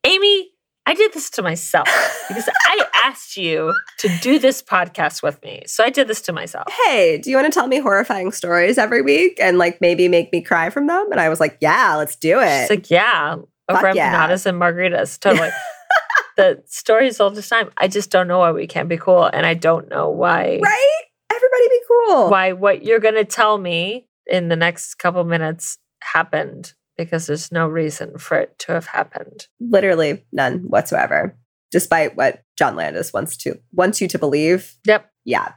Amy, 0.03 0.49
I 0.85 0.93
did 0.93 1.13
this 1.13 1.29
to 1.31 1.41
myself 1.41 1.87
because 2.27 2.49
I 2.67 2.85
asked 3.05 3.37
you 3.37 3.73
to 3.99 4.09
do 4.21 4.37
this 4.37 4.61
podcast 4.61 5.23
with 5.23 5.41
me. 5.43 5.63
So 5.65 5.81
I 5.83 5.89
did 5.89 6.09
this 6.09 6.21
to 6.23 6.33
myself. 6.33 6.67
hey, 6.85 7.17
do 7.17 7.29
you 7.29 7.37
want 7.37 7.51
to 7.51 7.57
tell 7.57 7.67
me 7.67 7.79
horrifying 7.79 8.31
stories 8.33 8.77
every 8.77 9.01
week 9.01 9.37
and 9.41 9.57
like 9.57 9.79
maybe 9.79 10.09
make 10.09 10.33
me 10.33 10.41
cry 10.41 10.69
from 10.69 10.87
them? 10.87 11.09
And 11.11 11.21
I 11.21 11.29
was 11.29 11.39
like, 11.39 11.57
yeah, 11.61 11.95
let's 11.95 12.17
do 12.17 12.39
it. 12.41 12.61
She's 12.63 12.69
like, 12.69 12.89
yeah, 12.89 13.37
over 13.69 13.91
yeah. 13.93 14.27
empanadas 14.27 14.45
and 14.45 14.59
margaritas. 14.59 15.19
Totally. 15.19 15.49
the 16.37 16.63
stories 16.65 17.19
all 17.19 17.31
the 17.31 17.41
time. 17.41 17.69
I 17.77 17.87
just 17.87 18.09
don't 18.09 18.27
know 18.27 18.39
why 18.39 18.51
we 18.51 18.67
can't 18.67 18.87
be 18.87 18.97
cool. 18.97 19.25
And 19.25 19.45
I 19.45 19.55
don't 19.55 19.89
know 19.89 20.09
why 20.09 20.59
right? 20.63 21.01
Everybody 21.29 21.69
be 21.69 21.81
cool. 21.87 22.29
why 22.29 22.53
what 22.53 22.83
you're 22.83 22.99
gonna 22.99 23.25
tell 23.25 23.57
me 23.57 24.07
in 24.25 24.47
the 24.47 24.55
next 24.55 24.95
couple 24.95 25.23
minutes 25.23 25.77
happened 26.01 26.73
because 26.97 27.27
there's 27.27 27.51
no 27.51 27.67
reason 27.67 28.17
for 28.17 28.37
it 28.37 28.57
to 28.59 28.71
have 28.71 28.87
happened. 28.87 29.47
Literally 29.59 30.25
none 30.31 30.59
whatsoever, 30.59 31.37
despite 31.71 32.15
what 32.15 32.43
John 32.57 32.75
Landis 32.75 33.11
wants 33.11 33.35
to 33.37 33.59
wants 33.73 33.99
you 33.99 34.07
to 34.07 34.19
believe. 34.19 34.75
Yep. 34.85 35.09
Yeah. 35.25 35.53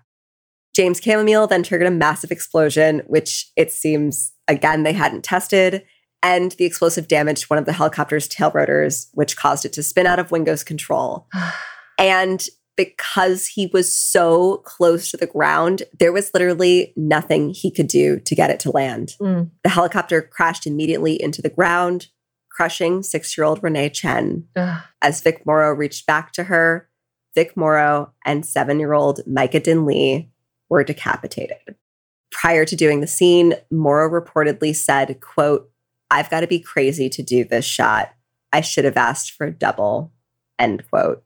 James 0.74 1.00
Camomile 1.00 1.46
then 1.46 1.62
triggered 1.62 1.88
a 1.88 1.90
massive 1.90 2.30
explosion, 2.30 3.02
which 3.06 3.50
it 3.56 3.72
seems 3.72 4.32
again 4.48 4.82
they 4.82 4.92
hadn't 4.92 5.24
tested, 5.24 5.84
and 6.22 6.52
the 6.52 6.64
explosive 6.64 7.08
damaged 7.08 7.44
one 7.44 7.58
of 7.58 7.64
the 7.64 7.72
helicopter's 7.72 8.28
tail 8.28 8.50
rotors, 8.54 9.08
which 9.14 9.36
caused 9.36 9.64
it 9.64 9.72
to 9.74 9.82
spin 9.82 10.06
out 10.06 10.18
of 10.18 10.30
Wingo's 10.30 10.64
control. 10.64 11.26
And 11.98 12.42
because 12.78 13.46
he 13.46 13.66
was 13.74 13.94
so 13.94 14.62
close 14.64 15.10
to 15.10 15.18
the 15.18 15.26
ground, 15.26 15.82
there 15.98 16.12
was 16.12 16.30
literally 16.32 16.94
nothing 16.96 17.50
he 17.50 17.70
could 17.70 17.88
do 17.88 18.18
to 18.20 18.34
get 18.34 18.48
it 18.48 18.58
to 18.60 18.70
land. 18.70 19.16
Mm. 19.20 19.50
The 19.62 19.68
helicopter 19.68 20.22
crashed 20.22 20.66
immediately 20.66 21.20
into 21.22 21.42
the 21.42 21.50
ground, 21.50 22.06
crushing 22.50 23.02
six 23.02 23.36
year 23.36 23.44
old 23.44 23.62
Renee 23.62 23.90
Chen. 23.90 24.44
Ugh. 24.56 24.82
As 25.02 25.20
Vic 25.20 25.44
Morrow 25.44 25.74
reached 25.74 26.06
back 26.06 26.32
to 26.32 26.44
her, 26.44 26.88
Vic 27.34 27.54
Morrow 27.54 28.12
and 28.24 28.46
seven 28.46 28.80
year 28.80 28.94
old 28.94 29.20
Myca 29.26 29.60
Dinh 29.60 29.84
Le 29.84 30.26
were 30.70 30.82
decapitated. 30.82 31.76
Prior 32.32 32.64
to 32.64 32.76
doing 32.76 33.00
the 33.00 33.06
scene, 33.06 33.54
Morrow 33.70 34.08
reportedly 34.08 34.74
said, 34.74 35.20
quote, 35.20 35.69
I've 36.10 36.30
got 36.30 36.40
to 36.40 36.46
be 36.46 36.60
crazy 36.60 37.08
to 37.10 37.22
do 37.22 37.44
this 37.44 37.64
shot. 37.64 38.12
I 38.52 38.60
should 38.60 38.84
have 38.84 38.96
asked 38.96 39.32
for 39.32 39.46
a 39.46 39.52
double, 39.52 40.12
end 40.58 40.84
quote. 40.90 41.22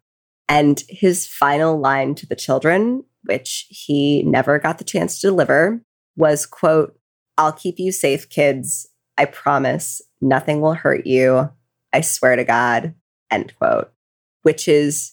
And 0.49 0.83
his 0.89 1.27
final 1.27 1.81
line 1.81 2.15
to 2.17 2.27
the 2.27 2.37
children, 2.37 3.05
which 3.25 3.67
he 3.71 4.23
never 4.25 4.59
got 4.59 4.79
the 4.79 4.85
chance 4.85 5.21
to 5.21 5.29
deliver, 5.29 5.81
was, 6.17 6.45
quote, 6.45 6.99
I'll 7.39 7.53
keep 7.53 7.79
you 7.79 7.93
safe, 7.93 8.29
kids. 8.29 8.89
I 9.17 9.25
promise 9.25 10.03
nothing 10.21 10.61
will 10.61 10.75
hurt 10.75 11.07
you. 11.07 11.51
I 11.93 12.01
swear 12.03 12.37
to 12.37 12.45
God, 12.45 12.95
end 13.31 13.55
quote, 13.57 13.93
which 14.43 14.69
is 14.69 15.13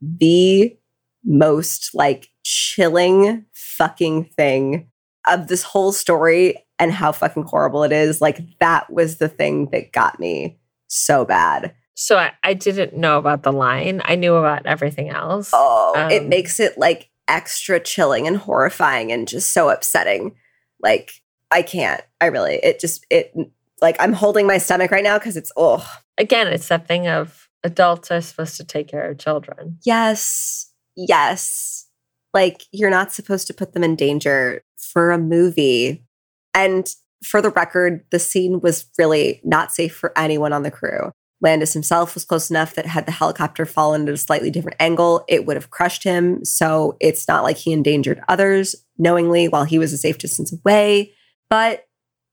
the 0.00 0.76
most 1.24 1.90
like 1.94 2.28
chilling 2.44 3.44
fucking 3.52 4.24
thing 4.24 4.90
of 5.26 5.48
this 5.48 5.62
whole 5.62 5.92
story 5.92 6.56
and 6.78 6.92
how 6.92 7.12
fucking 7.12 7.44
horrible 7.44 7.82
it 7.84 7.92
is. 7.92 8.20
Like, 8.20 8.40
that 8.60 8.92
was 8.92 9.16
the 9.18 9.28
thing 9.28 9.70
that 9.72 9.92
got 9.92 10.18
me 10.20 10.58
so 10.88 11.24
bad. 11.24 11.74
So 11.94 12.16
I, 12.16 12.32
I 12.44 12.54
didn't 12.54 12.96
know 12.96 13.18
about 13.18 13.42
the 13.42 13.52
line. 13.52 14.00
I 14.04 14.14
knew 14.14 14.34
about 14.36 14.66
everything 14.66 15.08
else. 15.10 15.50
Oh, 15.52 15.94
it 16.10 16.22
Um, 16.22 16.28
makes 16.28 16.60
it 16.60 16.78
like 16.78 17.10
extra 17.26 17.80
chilling 17.80 18.26
and 18.28 18.36
horrifying 18.36 19.10
and 19.10 19.26
just 19.26 19.52
so 19.52 19.68
upsetting. 19.68 20.36
Like, 20.80 21.10
I 21.50 21.62
can't. 21.62 22.00
I 22.20 22.26
really, 22.26 22.56
it 22.62 22.78
just, 22.78 23.04
it, 23.10 23.34
like, 23.82 23.96
I'm 23.98 24.12
holding 24.12 24.46
my 24.46 24.58
stomach 24.58 24.90
right 24.92 25.02
now 25.02 25.18
because 25.18 25.36
it's, 25.36 25.50
oh, 25.56 25.84
Again, 26.16 26.46
it's 26.48 26.68
that 26.68 26.86
thing 26.88 27.06
of 27.08 27.48
adults 27.64 28.10
are 28.10 28.20
supposed 28.20 28.56
to 28.58 28.64
take 28.64 28.88
care 28.88 29.10
of 29.10 29.18
children. 29.18 29.78
yes, 29.84 30.72
yes. 30.96 31.86
Like, 32.34 32.62
you're 32.72 32.90
not 32.90 33.12
supposed 33.12 33.46
to 33.48 33.54
put 33.54 33.72
them 33.72 33.82
in 33.82 33.96
danger 33.96 34.62
for 34.92 35.10
a 35.10 35.18
movie. 35.18 36.04
And 36.54 36.88
for 37.22 37.42
the 37.42 37.50
record, 37.50 38.04
the 38.10 38.18
scene 38.18 38.60
was 38.60 38.86
really 38.98 39.40
not 39.44 39.72
safe 39.72 39.94
for 39.94 40.12
anyone 40.16 40.52
on 40.52 40.62
the 40.62 40.70
crew. 40.70 41.12
Landis 41.40 41.72
himself 41.72 42.14
was 42.14 42.24
close 42.24 42.50
enough 42.50 42.74
that 42.74 42.86
had 42.86 43.06
the 43.06 43.12
helicopter 43.12 43.64
fallen 43.64 44.08
at 44.08 44.14
a 44.14 44.16
slightly 44.16 44.50
different 44.50 44.76
angle, 44.80 45.24
it 45.28 45.46
would 45.46 45.56
have 45.56 45.70
crushed 45.70 46.02
him. 46.02 46.44
So 46.44 46.96
it's 47.00 47.28
not 47.28 47.44
like 47.44 47.56
he 47.56 47.72
endangered 47.72 48.20
others 48.28 48.74
knowingly 48.98 49.46
while 49.46 49.64
he 49.64 49.78
was 49.78 49.92
a 49.92 49.98
safe 49.98 50.18
distance 50.18 50.52
away. 50.52 51.12
But 51.48 51.84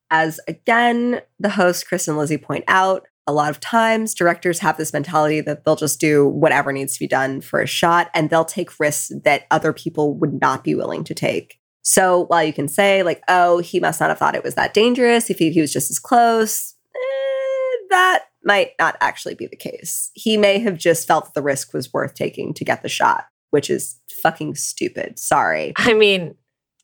as 0.09 0.39
again, 0.47 1.21
the 1.39 1.49
host, 1.49 1.87
Chris 1.87 2.07
and 2.07 2.17
Lizzie 2.17 2.37
point 2.37 2.63
out, 2.67 3.07
a 3.27 3.33
lot 3.33 3.49
of 3.49 3.59
times 3.59 4.13
directors 4.13 4.59
have 4.59 4.77
this 4.77 4.93
mentality 4.93 5.41
that 5.41 5.65
they'll 5.65 5.75
just 5.75 5.99
do 5.99 6.27
whatever 6.27 6.71
needs 6.71 6.93
to 6.93 6.99
be 6.99 7.07
done 7.07 7.41
for 7.41 7.59
a 7.59 7.67
shot 7.67 8.09
and 8.13 8.29
they'll 8.29 8.45
take 8.45 8.79
risks 8.79 9.11
that 9.23 9.45
other 9.49 9.73
people 9.73 10.13
would 10.15 10.39
not 10.41 10.63
be 10.63 10.75
willing 10.75 11.03
to 11.03 11.15
take. 11.15 11.59
So 11.85 12.25
while 12.25 12.43
you 12.43 12.51
can 12.51 12.67
say, 12.67 13.03
like, 13.03 13.21
oh, 13.27 13.59
he 13.59 13.79
must 13.79 13.99
not 13.99 14.09
have 14.09 14.17
thought 14.17 14.35
it 14.35 14.43
was 14.43 14.55
that 14.55 14.73
dangerous 14.73 15.29
if 15.29 15.37
he, 15.37 15.51
he 15.51 15.61
was 15.61 15.71
just 15.71 15.91
as 15.91 15.99
close, 15.99 16.73
eh, 16.95 17.77
that 17.91 18.23
might 18.43 18.71
not 18.79 18.97
actually 19.01 19.35
be 19.35 19.45
the 19.45 19.55
case. 19.55 20.09
He 20.15 20.35
may 20.35 20.57
have 20.59 20.79
just 20.79 21.07
felt 21.07 21.25
that 21.25 21.35
the 21.35 21.43
risk 21.43 21.73
was 21.73 21.93
worth 21.93 22.15
taking 22.15 22.55
to 22.55 22.65
get 22.65 22.81
the 22.81 22.89
shot, 22.89 23.25
which 23.51 23.69
is 23.69 23.99
fucking 24.09 24.55
stupid. 24.55 25.19
Sorry. 25.19 25.73
I 25.77 25.93
mean, 25.93 26.33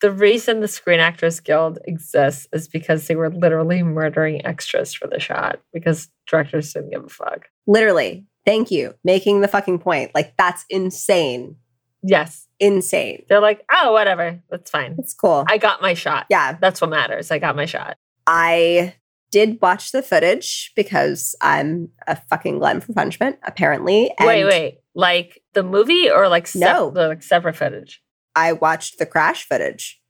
the 0.01 0.11
reason 0.11 0.59
the 0.59 0.67
Screen 0.67 0.99
Actors 0.99 1.39
Guild 1.39 1.79
exists 1.85 2.47
is 2.53 2.67
because 2.67 3.07
they 3.07 3.15
were 3.15 3.31
literally 3.31 3.81
murdering 3.81 4.45
extras 4.45 4.93
for 4.93 5.07
the 5.07 5.19
shot 5.19 5.61
because 5.73 6.09
directors 6.27 6.73
didn't 6.73 6.91
give 6.91 7.05
a 7.05 7.09
fuck. 7.09 7.47
Literally, 7.65 8.25
thank 8.45 8.69
you. 8.69 8.93
Making 9.03 9.41
the 9.41 9.47
fucking 9.47 9.79
point. 9.79 10.11
Like, 10.13 10.35
that's 10.37 10.65
insane. 10.69 11.55
Yes. 12.03 12.47
Insane. 12.59 13.23
They're 13.29 13.39
like, 13.41 13.63
oh, 13.71 13.91
whatever. 13.93 14.39
That's 14.49 14.69
fine. 14.71 14.95
It's 14.99 15.13
cool. 15.13 15.45
I 15.47 15.57
got 15.57 15.81
my 15.81 15.93
shot. 15.93 16.25
yeah. 16.29 16.57
That's 16.59 16.81
what 16.81 16.89
matters. 16.89 17.31
I 17.31 17.39
got 17.39 17.55
my 17.55 17.65
shot. 17.65 17.97
I 18.27 18.95
did 19.31 19.59
watch 19.61 19.91
the 19.91 20.01
footage 20.01 20.71
because 20.75 21.35
I'm 21.41 21.89
a 22.07 22.15
fucking 22.15 22.59
glutton 22.59 22.81
for 22.81 22.93
punishment, 22.93 23.37
apparently. 23.43 24.11
wait, 24.19 24.41
and 24.41 24.49
wait. 24.49 24.79
Like 24.93 25.41
the 25.53 25.63
movie 25.63 26.09
or 26.09 26.27
like 26.27 26.47
sep- 26.47 26.61
No. 26.61 26.89
the 26.91 27.07
like 27.07 27.23
separate 27.23 27.55
footage? 27.55 28.01
I 28.35 28.53
watched 28.53 28.99
the 28.99 29.05
crash 29.05 29.47
footage 29.47 30.01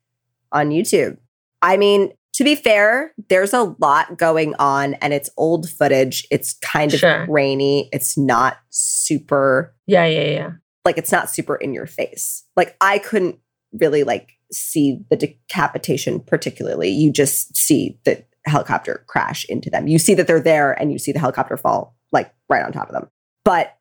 on 0.51 0.69
YouTube. 0.69 1.17
I 1.61 1.77
mean, 1.77 2.11
to 2.33 2.43
be 2.43 2.55
fair, 2.55 3.13
there's 3.29 3.53
a 3.53 3.75
lot 3.79 4.17
going 4.17 4.55
on 4.57 4.95
and 4.95 5.13
it's 5.13 5.29
old 5.37 5.69
footage. 5.69 6.25
It's 6.31 6.53
kind 6.59 6.93
of 6.93 6.99
Sure. 6.99 7.25
grainy. 7.27 7.89
It's 7.93 8.17
not 8.17 8.57
super 8.69 9.75
Yeah, 9.85 10.05
yeah, 10.05 10.23
yeah. 10.29 10.49
Like 10.85 10.97
it's 10.97 11.11
not 11.11 11.29
super 11.29 11.55
in 11.55 11.73
your 11.73 11.85
face. 11.85 12.45
Like 12.55 12.75
I 12.81 12.99
couldn't 12.99 13.39
really 13.73 14.03
like 14.03 14.33
see 14.51 14.99
the 15.09 15.15
decapitation 15.15 16.19
particularly. 16.19 16.89
You 16.89 17.11
just 17.11 17.55
see 17.55 17.99
the 18.03 18.23
helicopter 18.45 19.05
crash 19.07 19.45
into 19.45 19.69
them. 19.69 19.87
You 19.87 19.99
see 19.99 20.13
that 20.15 20.27
they're 20.27 20.41
there 20.41 20.73
and 20.73 20.91
you 20.91 20.99
see 20.99 21.11
the 21.11 21.19
helicopter 21.19 21.57
fall 21.57 21.95
like 22.11 22.33
right 22.49 22.63
on 22.63 22.71
top 22.71 22.87
of 22.87 22.93
them. 22.93 23.07
But 23.45 23.77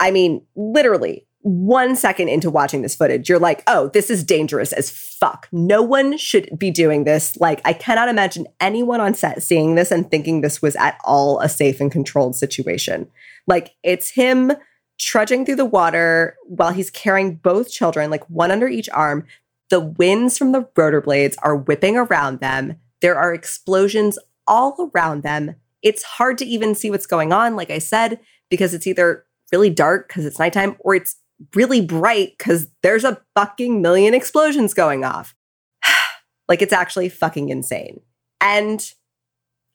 I 0.00 0.10
mean, 0.10 0.44
literally 0.56 1.26
one 1.44 1.94
second 1.94 2.28
into 2.28 2.50
watching 2.50 2.80
this 2.80 2.96
footage, 2.96 3.28
you're 3.28 3.38
like, 3.38 3.62
oh, 3.66 3.88
this 3.88 4.08
is 4.08 4.24
dangerous 4.24 4.72
as 4.72 4.90
fuck. 4.90 5.46
No 5.52 5.82
one 5.82 6.16
should 6.16 6.48
be 6.58 6.70
doing 6.70 7.04
this. 7.04 7.36
Like, 7.36 7.60
I 7.66 7.74
cannot 7.74 8.08
imagine 8.08 8.46
anyone 8.60 9.02
on 9.02 9.12
set 9.12 9.42
seeing 9.42 9.74
this 9.74 9.90
and 9.90 10.10
thinking 10.10 10.40
this 10.40 10.62
was 10.62 10.74
at 10.76 10.98
all 11.04 11.40
a 11.40 11.50
safe 11.50 11.82
and 11.82 11.92
controlled 11.92 12.34
situation. 12.34 13.08
Like, 13.46 13.74
it's 13.82 14.08
him 14.08 14.52
trudging 14.98 15.44
through 15.44 15.56
the 15.56 15.64
water 15.64 16.36
while 16.46 16.72
he's 16.72 16.90
carrying 16.90 17.36
both 17.36 17.70
children, 17.70 18.10
like 18.10 18.28
one 18.30 18.50
under 18.50 18.68
each 18.68 18.88
arm. 18.90 19.26
The 19.70 19.80
winds 19.80 20.38
from 20.38 20.52
the 20.52 20.68
rotor 20.76 21.00
blades 21.00 21.36
are 21.42 21.56
whipping 21.56 21.96
around 21.96 22.40
them. 22.40 22.76
There 23.00 23.16
are 23.16 23.34
explosions 23.34 24.18
all 24.46 24.90
around 24.94 25.22
them. 25.22 25.56
It's 25.82 26.02
hard 26.02 26.38
to 26.38 26.46
even 26.46 26.74
see 26.74 26.90
what's 26.90 27.06
going 27.06 27.32
on, 27.32 27.56
like 27.56 27.70
I 27.70 27.78
said, 27.78 28.20
because 28.50 28.72
it's 28.74 28.86
either 28.86 29.24
really 29.52 29.70
dark 29.70 30.08
because 30.08 30.24
it's 30.24 30.38
nighttime 30.38 30.76
or 30.80 30.94
it's 30.94 31.16
really 31.54 31.80
bright 31.80 32.34
because 32.38 32.68
there's 32.82 33.04
a 33.04 33.20
fucking 33.34 33.82
million 33.82 34.14
explosions 34.14 34.74
going 34.74 35.04
off. 35.04 35.34
like 36.48 36.62
it's 36.62 36.72
actually 36.72 37.08
fucking 37.08 37.48
insane. 37.48 38.00
And 38.40 38.92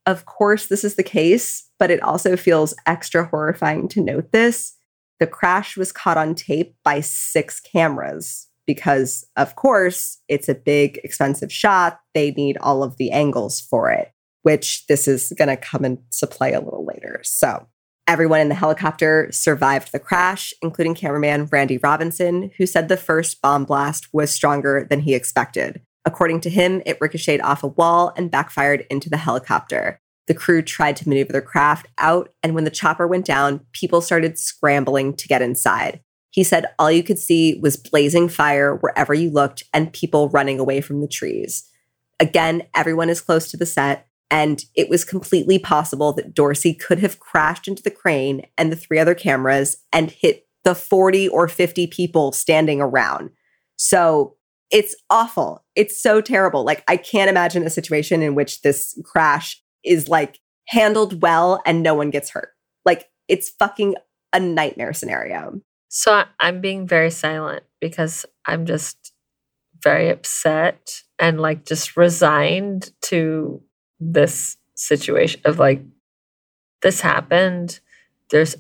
of 0.05 0.25
course, 0.25 0.67
this 0.67 0.83
is 0.83 0.95
the 0.95 1.03
case, 1.03 1.69
but 1.77 1.91
it 1.91 2.01
also 2.01 2.35
feels 2.35 2.73
extra 2.85 3.25
horrifying 3.25 3.87
to 3.89 4.01
note 4.01 4.31
this. 4.31 4.75
The 5.19 5.27
crash 5.27 5.75
was 5.75 5.91
caught 5.91 6.17
on 6.17 6.35
tape 6.35 6.75
by 6.83 7.01
six 7.01 7.59
cameras 7.59 8.47
because, 8.65 9.25
of 9.35 9.55
course, 9.55 10.19
it's 10.27 10.47
a 10.47 10.55
big, 10.55 10.99
expensive 11.03 11.51
shot. 11.51 11.99
They 12.13 12.31
need 12.31 12.57
all 12.61 12.83
of 12.83 12.97
the 12.97 13.11
angles 13.11 13.59
for 13.59 13.91
it, 13.91 14.11
which 14.43 14.85
this 14.87 15.07
is 15.07 15.33
going 15.37 15.49
to 15.49 15.57
come 15.57 15.83
into 15.83 16.27
play 16.27 16.53
a 16.53 16.61
little 16.61 16.85
later. 16.85 17.19
So, 17.23 17.67
everyone 18.07 18.39
in 18.39 18.49
the 18.49 18.55
helicopter 18.55 19.27
survived 19.31 19.91
the 19.91 19.99
crash, 19.99 20.53
including 20.61 20.95
cameraman 20.95 21.47
Randy 21.51 21.77
Robinson, 21.77 22.51
who 22.57 22.65
said 22.65 22.87
the 22.87 22.97
first 22.97 23.41
bomb 23.41 23.65
blast 23.65 24.07
was 24.13 24.31
stronger 24.31 24.87
than 24.89 25.01
he 25.01 25.15
expected. 25.15 25.81
According 26.05 26.41
to 26.41 26.49
him, 26.49 26.81
it 26.85 26.97
ricocheted 27.01 27.41
off 27.41 27.63
a 27.63 27.67
wall 27.67 28.13
and 28.15 28.31
backfired 28.31 28.85
into 28.89 29.09
the 29.09 29.17
helicopter. 29.17 29.99
The 30.29 30.35
crew 30.35 30.61
tried 30.61 30.95
to 30.97 31.09
maneuver 31.09 31.31
their 31.31 31.41
craft 31.41 31.87
out, 31.97 32.31
and 32.43 32.53
when 32.53 32.63
the 32.63 32.69
chopper 32.69 33.07
went 33.07 33.25
down, 33.25 33.65
people 33.73 33.99
started 33.99 34.37
scrambling 34.37 35.15
to 35.15 35.27
get 35.27 35.41
inside. 35.41 36.01
He 36.29 36.43
said 36.43 36.67
all 36.77 36.91
you 36.91 37.01
could 37.01 37.17
see 37.17 37.59
was 37.59 37.75
blazing 37.75 38.29
fire 38.29 38.75
wherever 38.75 39.15
you 39.15 39.31
looked 39.31 39.63
and 39.73 39.91
people 39.91 40.29
running 40.29 40.59
away 40.59 40.81
from 40.81 41.01
the 41.01 41.07
trees. 41.07 41.67
Again, 42.19 42.61
everyone 42.75 43.09
is 43.09 43.21
close 43.21 43.49
to 43.49 43.57
the 43.57 43.65
set, 43.65 44.07
and 44.29 44.63
it 44.75 44.87
was 44.87 45.03
completely 45.03 45.57
possible 45.57 46.13
that 46.13 46.35
Dorcey 46.35 46.79
could 46.79 46.99
have 46.99 47.19
crashed 47.19 47.67
into 47.67 47.81
the 47.81 47.89
crane 47.89 48.45
and 48.55 48.71
the 48.71 48.75
three 48.75 48.99
other 48.99 49.15
cameras 49.15 49.77
and 49.91 50.11
hit 50.11 50.45
the 50.63 50.75
40 50.75 51.27
or 51.29 51.47
50 51.47 51.87
people 51.87 52.33
standing 52.33 52.81
around. 52.81 53.31
So 53.77 54.35
it's 54.69 54.95
awful. 55.09 55.65
It's 55.75 55.99
so 55.99 56.21
terrible. 56.21 56.63
Like, 56.63 56.83
I 56.87 56.97
can't 56.97 57.31
imagine 57.31 57.63
a 57.63 57.71
situation 57.71 58.21
in 58.21 58.35
which 58.35 58.61
this 58.61 58.95
crash 59.03 59.63
is 59.83 60.07
like 60.07 60.39
handled 60.67 61.21
well 61.21 61.61
and 61.65 61.83
no 61.83 61.95
one 61.95 62.09
gets 62.09 62.29
hurt. 62.31 62.49
Like, 62.85 63.09
it's 63.27 63.49
fucking 63.49 63.95
a 64.33 64.39
nightmare 64.39 64.93
scenario. 64.93 65.61
So 65.89 66.23
I'm 66.39 66.61
being 66.61 66.87
very 66.87 67.09
silent 67.09 67.63
because 67.81 68.25
I'm 68.45 68.65
just 68.65 69.13
very 69.81 70.09
upset 70.09 71.01
and 71.17 71.39
like 71.39 71.65
just 71.65 71.97
resigned 71.97 72.91
to 73.01 73.61
this 73.99 74.57
situation 74.75 75.41
of 75.45 75.59
like 75.59 75.81
this 76.81 77.01
happened. 77.01 77.79
There's 78.29 78.55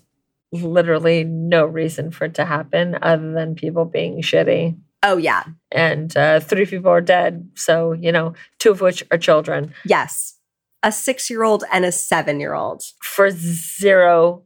literally 0.51 1.23
no 1.23 1.65
reason 1.65 2.11
for 2.11 2.25
it 2.25 2.33
to 2.35 2.45
happen 2.45 2.97
other 3.01 3.31
than 3.31 3.55
people 3.55 3.85
being 3.85 4.21
shitty. 4.21 4.77
Oh, 5.03 5.17
yeah. 5.17 5.43
And 5.71 6.15
uh, 6.17 6.39
three 6.39 6.65
people 6.65 6.91
are 6.91 7.01
dead. 7.01 7.49
So, 7.55 7.93
you 7.93 8.11
know, 8.11 8.33
two 8.57 8.71
of 8.71 8.81
which 8.81 9.03
are 9.11 9.17
children 9.17 9.73
Yes. 9.85 10.38
A 10.83 10.91
six 10.91 11.29
year 11.29 11.43
old 11.43 11.63
and 11.71 11.85
a 11.85 11.91
seven 11.91 12.39
year 12.39 12.53
old, 12.53 12.83
for 13.01 13.29
zero 13.31 14.43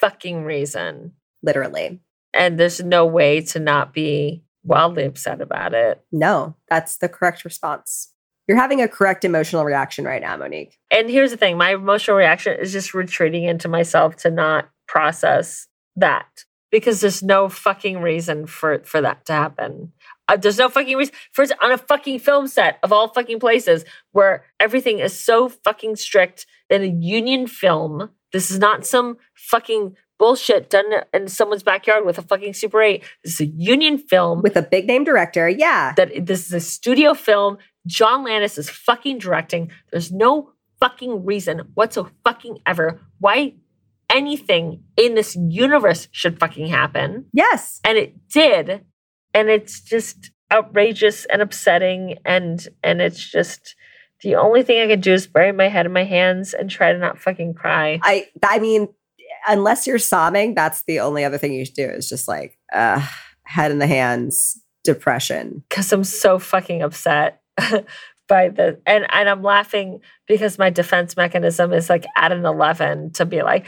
fucking 0.00 0.44
reason. 0.44 1.12
literally. 1.42 2.00
And 2.32 2.58
there's 2.58 2.80
no 2.82 3.06
way 3.06 3.40
to 3.42 3.58
not 3.58 3.92
be 3.92 4.44
wildly 4.62 5.04
upset 5.04 5.40
about 5.40 5.74
it. 5.74 6.04
No, 6.12 6.56
that's 6.68 6.98
the 6.98 7.08
correct 7.08 7.44
response. 7.44 8.12
You're 8.46 8.58
having 8.58 8.82
a 8.82 8.88
correct 8.88 9.24
emotional 9.24 9.64
reaction 9.64 10.04
right 10.04 10.20
now, 10.20 10.36
Monique. 10.36 10.76
And 10.90 11.08
here's 11.08 11.30
the 11.30 11.36
thing 11.36 11.56
my 11.56 11.72
emotional 11.72 12.16
reaction 12.16 12.58
is 12.58 12.72
just 12.72 12.94
retreating 12.94 13.44
into 13.44 13.68
myself 13.68 14.16
to 14.16 14.30
not 14.30 14.68
process 14.86 15.66
that 15.96 16.44
because 16.70 17.00
there's 17.00 17.22
no 17.22 17.48
fucking 17.48 18.00
reason 18.00 18.46
for, 18.46 18.80
for 18.84 19.00
that 19.00 19.24
to 19.26 19.32
happen. 19.32 19.92
Uh, 20.30 20.36
there's 20.36 20.58
no 20.58 20.68
fucking 20.68 20.96
reason 20.96 21.14
for 21.32 21.42
it 21.42 21.52
on 21.60 21.72
a 21.72 21.78
fucking 21.78 22.20
film 22.20 22.46
set 22.46 22.78
of 22.84 22.92
all 22.92 23.08
fucking 23.08 23.40
places 23.40 23.84
where 24.12 24.44
everything 24.60 25.00
is 25.00 25.18
so 25.18 25.48
fucking 25.48 25.96
strict 25.96 26.46
in 26.70 26.82
a 26.82 26.86
union 26.86 27.48
film. 27.48 28.10
This 28.32 28.50
is 28.50 28.60
not 28.60 28.86
some 28.86 29.16
fucking 29.34 29.96
bullshit 30.20 30.70
done 30.70 30.84
in 31.12 31.26
someone's 31.26 31.64
backyard 31.64 32.04
with 32.04 32.16
a 32.16 32.22
fucking 32.22 32.54
Super 32.54 32.80
8. 32.80 33.02
This 33.24 33.34
is 33.34 33.40
a 33.40 33.46
union 33.46 33.98
film 33.98 34.42
With 34.42 34.56
a 34.56 34.62
big 34.62 34.86
name 34.86 35.02
director, 35.02 35.48
yeah. 35.48 35.94
that 35.96 36.26
this 36.26 36.46
is 36.46 36.52
a 36.52 36.60
studio 36.60 37.14
film. 37.14 37.58
John 37.86 38.22
Landis 38.22 38.56
is 38.56 38.70
fucking 38.70 39.18
directing. 39.18 39.72
There's 39.90 40.12
no 40.12 40.52
fucking 40.80 41.24
reason 41.24 41.62
whatsoever 41.74 42.12
fucking 42.24 42.58
ever 42.66 43.00
why 43.18 43.54
anything 44.10 44.82
in 44.96 45.14
this 45.14 45.36
universe 45.36 46.08
should 46.12 46.38
fucking 46.38 46.66
happen. 46.66 47.26
Yes. 47.32 47.80
And 47.84 47.96
it 47.96 48.28
did. 48.28 48.84
And 49.34 49.48
it's 49.48 49.80
just 49.80 50.30
outrageous 50.52 51.24
and 51.26 51.42
upsetting 51.42 52.18
and 52.24 52.66
and 52.82 53.00
it's 53.00 53.24
just 53.30 53.76
the 54.22 54.34
only 54.34 54.62
thing 54.62 54.82
I 54.82 54.88
can 54.88 55.00
do 55.00 55.12
is 55.12 55.26
bury 55.26 55.52
my 55.52 55.68
head 55.68 55.86
in 55.86 55.92
my 55.92 56.04
hands 56.04 56.52
and 56.52 56.68
try 56.68 56.92
to 56.92 56.98
not 56.98 57.18
fucking 57.18 57.54
cry. 57.54 58.00
I 58.02 58.26
I 58.42 58.58
mean, 58.58 58.88
unless 59.48 59.86
you're 59.86 59.98
sobbing, 59.98 60.54
that's 60.54 60.82
the 60.82 61.00
only 61.00 61.24
other 61.24 61.38
thing 61.38 61.52
you 61.52 61.64
should 61.64 61.74
do 61.74 61.88
is 61.88 62.08
just 62.08 62.28
like 62.28 62.58
uh 62.72 63.06
head 63.44 63.70
in 63.70 63.78
the 63.78 63.86
hands, 63.86 64.60
depression. 64.84 65.64
because 65.68 65.92
I'm 65.92 66.04
so 66.04 66.38
fucking 66.38 66.82
upset 66.82 67.42
by 68.28 68.48
the 68.48 68.80
and 68.86 69.06
and 69.10 69.28
I'm 69.28 69.42
laughing 69.42 70.00
because 70.26 70.58
my 70.58 70.70
defense 70.70 71.16
mechanism 71.16 71.72
is 71.72 71.88
like 71.88 72.06
at 72.16 72.32
an 72.32 72.44
11 72.44 73.12
to 73.14 73.24
be 73.24 73.42
like 73.42 73.66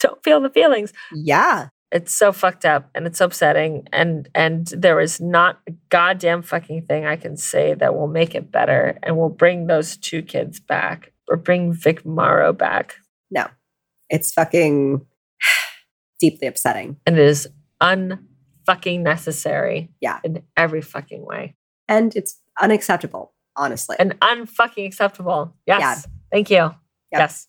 don't 0.00 0.22
feel 0.22 0.40
the 0.40 0.50
feelings. 0.50 0.92
Yeah. 1.14 1.68
It's 1.94 2.12
so 2.12 2.32
fucked 2.32 2.64
up 2.64 2.90
and 2.92 3.06
it's 3.06 3.20
upsetting 3.20 3.86
and 3.92 4.28
and 4.34 4.66
there 4.66 4.98
is 4.98 5.20
not 5.20 5.60
a 5.68 5.72
goddamn 5.90 6.42
fucking 6.42 6.86
thing 6.86 7.06
I 7.06 7.14
can 7.14 7.36
say 7.36 7.74
that 7.74 7.94
will 7.94 8.08
make 8.08 8.34
it 8.34 8.50
better 8.50 8.98
and 9.04 9.16
will 9.16 9.28
bring 9.28 9.68
those 9.68 9.96
two 9.96 10.20
kids 10.20 10.58
back 10.58 11.12
or 11.28 11.36
bring 11.36 11.72
Vic 11.72 12.04
Morrow 12.04 12.52
back. 12.52 12.96
No. 13.30 13.46
It's 14.10 14.32
fucking 14.32 15.06
deeply 16.20 16.48
upsetting. 16.48 16.96
And 17.06 17.16
it 17.16 17.24
is 17.24 17.48
unfucking 17.80 19.00
necessary. 19.00 19.90
Yeah. 20.00 20.18
In 20.24 20.42
every 20.56 20.82
fucking 20.82 21.24
way. 21.24 21.54
And 21.88 22.14
it's 22.16 22.40
unacceptable, 22.60 23.34
honestly. 23.56 23.96
And 23.98 24.18
unfucking 24.20 24.84
acceptable. 24.84 25.54
Yes. 25.64 26.08
Thank 26.32 26.50
you. 26.50 26.74
Yes. 27.12 27.46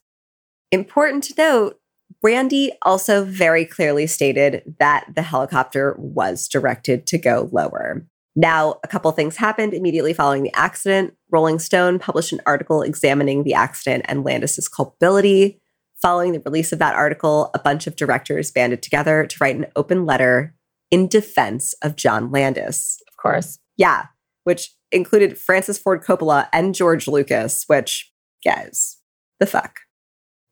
Important 0.71 1.23
to 1.25 1.33
note, 1.35 1.79
Randy 2.23 2.71
also 2.81 3.23
very 3.23 3.65
clearly 3.65 4.07
stated 4.07 4.75
that 4.79 5.05
the 5.13 5.21
helicopter 5.21 5.95
was 5.97 6.47
directed 6.47 7.05
to 7.07 7.17
go 7.17 7.49
lower. 7.51 8.05
Now, 8.35 8.79
a 8.83 8.87
couple 8.87 9.11
things 9.11 9.37
happened 9.37 9.73
immediately 9.73 10.13
following 10.13 10.43
the 10.43 10.55
accident. 10.55 11.13
Rolling 11.31 11.59
Stone 11.59 11.99
published 11.99 12.33
an 12.33 12.41
article 12.45 12.81
examining 12.81 13.43
the 13.43 13.53
accident 13.53 14.05
and 14.07 14.23
Landis's 14.23 14.67
culpability. 14.67 15.61
Following 16.01 16.33
the 16.33 16.41
release 16.41 16.73
of 16.73 16.79
that 16.79 16.95
article, 16.95 17.49
a 17.53 17.59
bunch 17.59 17.87
of 17.87 17.95
directors 17.95 18.51
banded 18.51 18.83
together 18.83 19.25
to 19.25 19.37
write 19.39 19.55
an 19.55 19.67
open 19.75 20.05
letter 20.05 20.53
in 20.91 21.07
defense 21.07 21.73
of 21.81 21.95
John 21.95 22.31
Landis. 22.31 23.01
Of 23.07 23.17
course. 23.17 23.59
Yeah. 23.77 24.07
which 24.43 24.75
included 24.91 25.37
Francis 25.37 25.77
Ford 25.77 26.03
Coppola 26.03 26.47
and 26.53 26.75
George 26.75 27.07
Lucas, 27.07 27.63
which, 27.67 28.11
guys, 28.43 28.97
the 29.39 29.47
fuck. 29.47 29.79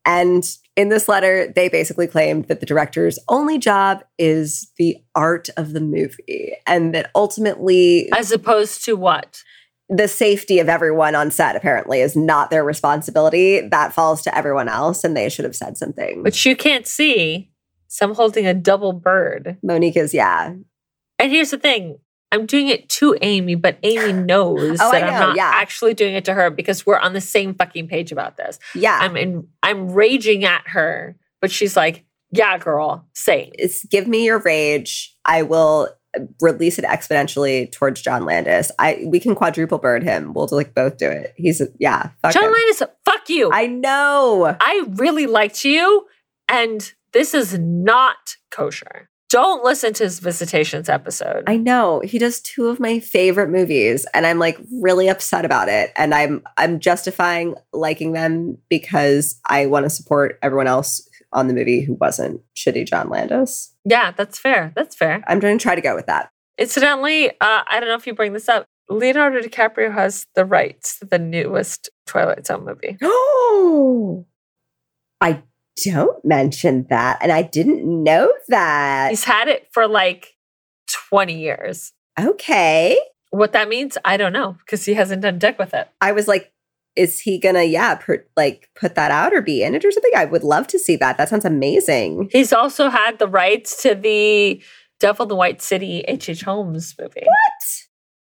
And 0.04 0.44
in 0.76 0.88
this 0.88 1.08
letter, 1.08 1.50
they 1.54 1.68
basically 1.68 2.06
claimed 2.06 2.46
that 2.46 2.60
the 2.60 2.66
director's 2.66 3.18
only 3.28 3.58
job 3.58 4.04
is 4.18 4.70
the 4.76 4.98
art 5.14 5.48
of 5.56 5.72
the 5.72 5.80
movie 5.80 6.54
and 6.66 6.94
that 6.94 7.10
ultimately 7.14 8.10
As 8.12 8.32
opposed 8.32 8.84
to 8.84 8.96
what? 8.96 9.42
the 9.88 10.08
safety 10.08 10.58
of 10.60 10.68
everyone 10.68 11.14
on 11.14 11.30
set 11.30 11.56
apparently 11.56 12.00
is 12.00 12.16
not 12.16 12.50
their 12.50 12.64
responsibility. 12.64 13.60
That 13.60 13.92
falls 13.92 14.22
to 14.22 14.36
everyone 14.36 14.68
else 14.68 15.04
and 15.04 15.16
they 15.16 15.28
should 15.28 15.44
have 15.44 15.56
said 15.56 15.76
something. 15.76 16.22
Which 16.22 16.46
you 16.46 16.56
can't 16.56 16.86
see. 16.86 17.50
So 17.88 18.06
I'm 18.06 18.14
holding 18.14 18.46
a 18.46 18.54
double 18.54 18.92
bird. 18.92 19.58
Monique 19.62 19.96
is, 19.96 20.14
yeah. 20.14 20.54
And 21.18 21.30
here's 21.30 21.50
the 21.50 21.58
thing 21.58 21.98
I'm 22.34 22.46
doing 22.46 22.68
it 22.68 22.88
to 22.90 23.16
Amy, 23.22 23.54
but 23.54 23.78
Amy 23.82 24.12
knows 24.24 24.78
Oh, 24.80 24.90
that 24.90 25.02
I'm 25.04 25.28
not 25.28 25.36
yeah. 25.36 25.50
actually 25.54 25.94
doing 25.94 26.14
it 26.14 26.24
to 26.26 26.34
her 26.34 26.50
because 26.50 26.84
we're 26.84 26.98
on 26.98 27.12
the 27.12 27.20
same 27.20 27.54
fucking 27.54 27.88
page 27.88 28.10
about 28.12 28.36
this. 28.36 28.58
Yeah. 28.74 28.98
I'm 29.00 29.16
in, 29.16 29.46
I'm 29.62 29.92
raging 29.92 30.44
at 30.44 30.66
her, 30.68 31.16
but 31.40 31.50
she's 31.50 31.76
like, 31.76 32.04
yeah, 32.32 32.58
girl, 32.58 33.06
same. 33.14 33.50
it's 33.54 33.84
give 33.86 34.08
me 34.08 34.24
your 34.24 34.40
rage. 34.40 35.14
I 35.24 35.42
will 35.42 35.88
release 36.40 36.78
it 36.78 36.84
exponentially 36.84 37.70
towards 37.70 38.00
John 38.02 38.24
Landis. 38.24 38.72
I 38.78 39.04
we 39.06 39.20
can 39.20 39.34
quadruple 39.34 39.78
bird 39.78 40.02
him. 40.02 40.32
We'll 40.34 40.48
like 40.50 40.74
both 40.74 40.96
do 40.96 41.08
it. 41.08 41.32
He's 41.36 41.62
yeah. 41.78 42.10
Fuck 42.22 42.34
John 42.34 42.44
him. 42.44 42.52
Landis, 42.52 42.82
fuck 43.04 43.28
you. 43.28 43.50
I, 43.52 43.66
know. 43.66 44.56
I 44.60 44.84
really 44.90 45.26
liked 45.26 45.64
you, 45.64 46.06
and 46.48 46.92
this 47.12 47.34
is 47.34 47.56
not 47.58 48.36
kosher. 48.50 49.08
Don't 49.34 49.64
listen 49.64 49.92
to 49.94 50.04
his 50.04 50.20
visitations 50.20 50.88
episode. 50.88 51.42
I 51.48 51.56
know. 51.56 52.00
He 52.04 52.20
does 52.20 52.40
two 52.40 52.68
of 52.68 52.78
my 52.78 53.00
favorite 53.00 53.50
movies 53.50 54.06
and 54.14 54.24
I'm 54.28 54.38
like 54.38 54.56
really 54.80 55.08
upset 55.08 55.44
about 55.44 55.68
it 55.68 55.90
and 55.96 56.14
I'm 56.14 56.44
I'm 56.56 56.78
justifying 56.78 57.56
liking 57.72 58.12
them 58.12 58.58
because 58.68 59.40
I 59.44 59.66
want 59.66 59.86
to 59.86 59.90
support 59.90 60.38
everyone 60.40 60.68
else 60.68 61.08
on 61.32 61.48
the 61.48 61.52
movie 61.52 61.80
who 61.80 61.94
wasn't 61.94 62.42
shitty 62.54 62.86
John 62.86 63.08
Landis. 63.08 63.74
yeah, 63.84 64.12
that's 64.12 64.38
fair. 64.38 64.72
That's 64.76 64.94
fair. 64.94 65.24
I'm 65.26 65.40
going 65.40 65.58
to 65.58 65.62
try 65.62 65.74
to 65.74 65.80
go 65.80 65.96
with 65.96 66.06
that. 66.06 66.30
Incidentally, 66.56 67.30
uh, 67.30 67.34
I 67.40 67.80
don't 67.80 67.88
know 67.88 67.96
if 67.96 68.06
you 68.06 68.14
bring 68.14 68.34
this 68.34 68.48
up. 68.48 68.66
Leonardo 68.88 69.40
DiCaprio 69.40 69.92
has 69.92 70.26
the 70.36 70.44
rights 70.44 71.00
to 71.00 71.06
the 71.06 71.18
newest 71.18 71.90
Twilight 72.06 72.46
Zone 72.46 72.64
movie. 72.64 72.98
Oh. 73.02 74.26
I 75.20 75.42
don't 75.84 76.24
mention 76.24 76.86
that 76.90 77.18
and 77.20 77.32
I 77.32 77.42
didn't 77.42 77.84
know 77.84 78.32
that. 78.48 79.10
He's 79.10 79.24
had 79.24 79.48
it 79.48 79.68
for 79.72 79.86
like 79.88 80.34
20 81.10 81.38
years. 81.38 81.92
Okay. 82.18 82.98
What 83.30 83.52
that 83.52 83.68
means, 83.68 83.98
I 84.04 84.16
don't 84.16 84.32
know 84.32 84.56
because 84.60 84.84
he 84.84 84.94
hasn't 84.94 85.22
done 85.22 85.38
dick 85.38 85.58
with 85.58 85.74
it. 85.74 85.88
I 86.00 86.12
was 86.12 86.28
like, 86.28 86.52
is 86.94 87.18
he 87.20 87.40
gonna, 87.40 87.64
yeah, 87.64 87.96
per, 87.96 88.24
like 88.36 88.68
put 88.76 88.94
that 88.94 89.10
out 89.10 89.34
or 89.34 89.42
be 89.42 89.64
in 89.64 89.74
it 89.74 89.84
or 89.84 89.90
something? 89.90 90.12
I 90.16 90.24
would 90.26 90.44
love 90.44 90.68
to 90.68 90.78
see 90.78 90.94
that. 90.96 91.16
That 91.18 91.28
sounds 91.28 91.44
amazing. 91.44 92.28
He's 92.30 92.52
also 92.52 92.88
had 92.88 93.18
the 93.18 93.26
rights 93.26 93.82
to 93.82 93.96
the 93.96 94.62
Devil 95.00 95.24
in 95.24 95.28
the 95.28 95.34
White 95.34 95.60
City 95.60 96.00
H.H. 96.06 96.28
H. 96.28 96.42
Holmes 96.44 96.94
movie 97.00 97.24
What? 97.26 97.68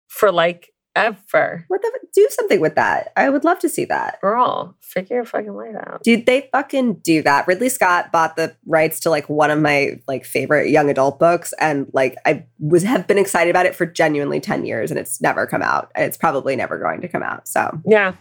for 0.09 0.31
like 0.31 0.71
ever. 0.99 1.65
What 1.69 1.83
the? 1.83 1.99
Do 2.15 2.27
something 2.31 2.61
with 2.61 2.75
that. 2.75 3.13
I 3.17 3.29
would 3.29 3.45
love 3.45 3.59
to 3.61 3.69
see 3.69 3.85
that. 3.87 4.21
Girl, 4.21 4.77
figure 4.81 5.17
your 5.17 5.25
fucking 5.25 5.55
life 5.55 5.77
out. 5.77 6.03
Dude, 6.03 6.27
they 6.27 6.49
fucking 6.53 6.95
do 6.95 7.23
that. 7.23 7.47
Ridley 7.47 7.69
Scott 7.69 8.11
bought 8.11 8.37
the 8.37 8.57
rights 8.67 9.01
to 9.01 9.11
like 9.11 9.29
one 9.29 9.51
of 9.51 9.61
my 9.61 10.01
like 10.09 10.25
favorite 10.25 10.71
young 10.71 10.91
adult 10.91 11.19
books, 11.19 11.53
and 11.61 11.89
like 11.93 12.17
I 12.27 12.47
was 12.59 12.83
have 12.83 13.07
been 13.07 13.19
excited 13.19 13.51
about 13.51 13.67
it 13.67 13.75
for 13.75 13.87
genuinely 13.87 14.41
ten 14.41 14.65
years, 14.65 14.91
and 14.91 14.99
it's 14.99 15.21
never 15.21 15.47
come 15.47 15.63
out. 15.63 15.91
And 15.95 16.05
it's 16.05 16.17
probably 16.17 16.57
never 16.57 16.79
going 16.79 17.01
to 17.03 17.09
come 17.09 17.23
out. 17.23 17.49
So 17.49 17.81
Yeah. 17.87 18.15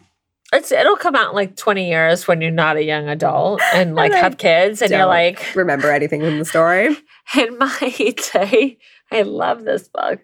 It's 0.54 0.72
it'll 0.72 0.96
come 0.96 1.14
out 1.14 1.32
in 1.32 1.36
like 1.36 1.58
20 1.58 1.90
years 1.90 2.26
when 2.26 2.40
you're 2.40 2.52
not 2.52 2.78
a 2.78 2.84
young 2.84 3.10
adult 3.10 3.62
and 3.74 3.96
like 3.98 4.14
I 4.14 4.18
have 4.20 4.38
kids 4.38 4.82
and 4.82 4.92
you're 4.92 5.06
like 5.06 5.54
remember 5.56 5.92
anything 5.92 6.22
from 6.22 6.40
the 6.40 6.46
story? 6.46 6.96
in 7.38 7.58
my 7.58 8.16
day, 8.34 8.78
I 9.12 9.24
love 9.24 9.66
this 9.66 9.90
book. 9.90 10.22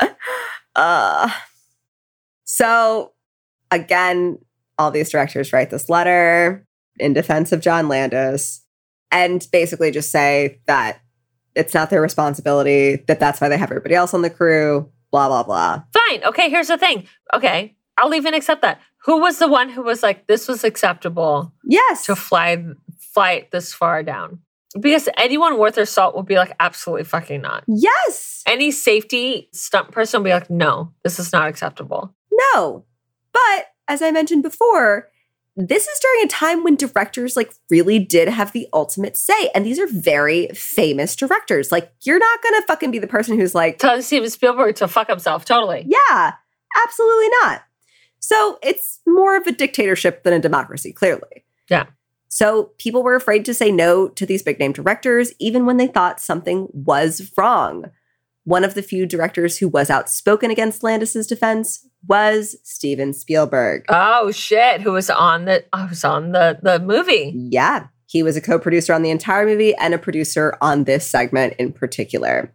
Uh, 0.78 1.28
so 2.50 3.12
again, 3.70 4.38
all 4.78 4.90
these 4.90 5.10
directors 5.10 5.52
write 5.52 5.68
this 5.68 5.90
letter 5.90 6.64
in 6.98 7.12
defense 7.12 7.52
of 7.52 7.60
John 7.60 7.88
Landis 7.88 8.64
and 9.10 9.46
basically 9.52 9.90
just 9.90 10.10
say 10.10 10.60
that 10.66 11.00
it's 11.54 11.74
not 11.74 11.90
their 11.90 12.00
responsibility, 12.00 12.96
that 13.06 13.20
that's 13.20 13.40
why 13.40 13.48
they 13.50 13.58
have 13.58 13.70
everybody 13.70 13.94
else 13.94 14.14
on 14.14 14.22
the 14.22 14.30
crew, 14.30 14.90
blah, 15.10 15.28
blah, 15.28 15.42
blah. 15.42 15.82
Fine. 15.92 16.24
Okay, 16.24 16.48
here's 16.48 16.68
the 16.68 16.78
thing. 16.78 17.06
Okay, 17.34 17.76
I'll 17.98 18.14
even 18.14 18.32
accept 18.32 18.62
that. 18.62 18.80
Who 19.04 19.20
was 19.20 19.38
the 19.38 19.48
one 19.48 19.68
who 19.68 19.82
was 19.82 20.02
like, 20.02 20.26
this 20.26 20.48
was 20.48 20.64
acceptable 20.64 21.52
Yes. 21.64 22.06
to 22.06 22.16
fly 22.16 22.64
fly 22.98 23.46
this 23.52 23.74
far 23.74 24.02
down? 24.02 24.38
Because 24.78 25.08
anyone 25.16 25.58
worth 25.58 25.74
their 25.74 25.86
salt 25.86 26.14
would 26.16 26.26
be 26.26 26.36
like, 26.36 26.54
absolutely 26.60 27.04
fucking 27.04 27.40
not. 27.42 27.64
Yes. 27.66 28.42
Any 28.46 28.70
safety 28.70 29.48
stunt 29.52 29.90
person 29.92 30.20
would 30.20 30.28
be 30.28 30.32
like, 30.32 30.50
no, 30.50 30.92
this 31.04 31.18
is 31.18 31.32
not 31.32 31.48
acceptable. 31.48 32.14
No. 32.54 32.84
But 33.32 33.66
as 33.86 34.02
I 34.02 34.10
mentioned 34.10 34.42
before, 34.42 35.08
this 35.56 35.88
is 35.88 35.98
during 35.98 36.24
a 36.24 36.28
time 36.28 36.62
when 36.62 36.76
directors 36.76 37.36
like 37.36 37.52
really 37.68 37.98
did 37.98 38.28
have 38.28 38.52
the 38.52 38.68
ultimate 38.72 39.16
say. 39.16 39.50
And 39.54 39.66
these 39.66 39.80
are 39.80 39.88
very 39.88 40.48
famous 40.48 41.16
directors. 41.16 41.72
Like, 41.72 41.92
you're 42.02 42.18
not 42.18 42.42
going 42.42 42.60
to 42.60 42.66
fucking 42.66 42.92
be 42.92 43.00
the 43.00 43.08
person 43.08 43.38
who's 43.38 43.56
like, 43.56 43.78
Tell 43.78 44.00
Steven 44.00 44.30
Spielberg 44.30 44.76
to 44.76 44.86
fuck 44.86 45.08
himself. 45.08 45.44
Totally. 45.44 45.84
Yeah, 45.88 46.34
absolutely 46.84 47.28
not. 47.42 47.62
So 48.20 48.58
it's 48.62 49.00
more 49.06 49.36
of 49.36 49.46
a 49.46 49.52
dictatorship 49.52 50.22
than 50.22 50.32
a 50.32 50.38
democracy, 50.38 50.92
clearly. 50.92 51.44
Yeah. 51.68 51.86
So 52.28 52.70
people 52.78 53.02
were 53.02 53.14
afraid 53.16 53.44
to 53.46 53.54
say 53.54 53.72
no 53.72 54.08
to 54.08 54.26
these 54.26 54.42
big 54.42 54.60
name 54.60 54.72
directors, 54.72 55.32
even 55.38 55.66
when 55.66 55.76
they 55.76 55.86
thought 55.86 56.20
something 56.20 56.68
was 56.72 57.32
wrong. 57.36 57.86
One 58.44 58.64
of 58.64 58.74
the 58.74 58.82
few 58.82 59.06
directors 59.06 59.58
who 59.58 59.68
was 59.68 59.90
outspoken 59.90 60.50
against 60.50 60.82
Landis's 60.82 61.26
defense 61.26 61.87
was 62.06 62.56
Steven 62.62 63.12
Spielberg. 63.12 63.84
Oh 63.88 64.30
shit! 64.30 64.82
Who 64.82 64.92
was 64.92 65.10
on 65.10 65.44
the? 65.44 65.64
Oh, 65.72 65.78
I 65.80 65.86
was 65.86 66.04
on 66.04 66.32
the 66.32 66.58
the 66.62 66.78
movie. 66.78 67.32
Yeah, 67.34 67.88
he 68.06 68.22
was 68.22 68.36
a 68.36 68.40
co 68.40 68.58
producer 68.58 68.92
on 68.94 69.02
the 69.02 69.10
entire 69.10 69.46
movie 69.46 69.74
and 69.74 69.94
a 69.94 69.98
producer 69.98 70.56
on 70.60 70.84
this 70.84 71.06
segment 71.06 71.54
in 71.58 71.72
particular. 71.72 72.54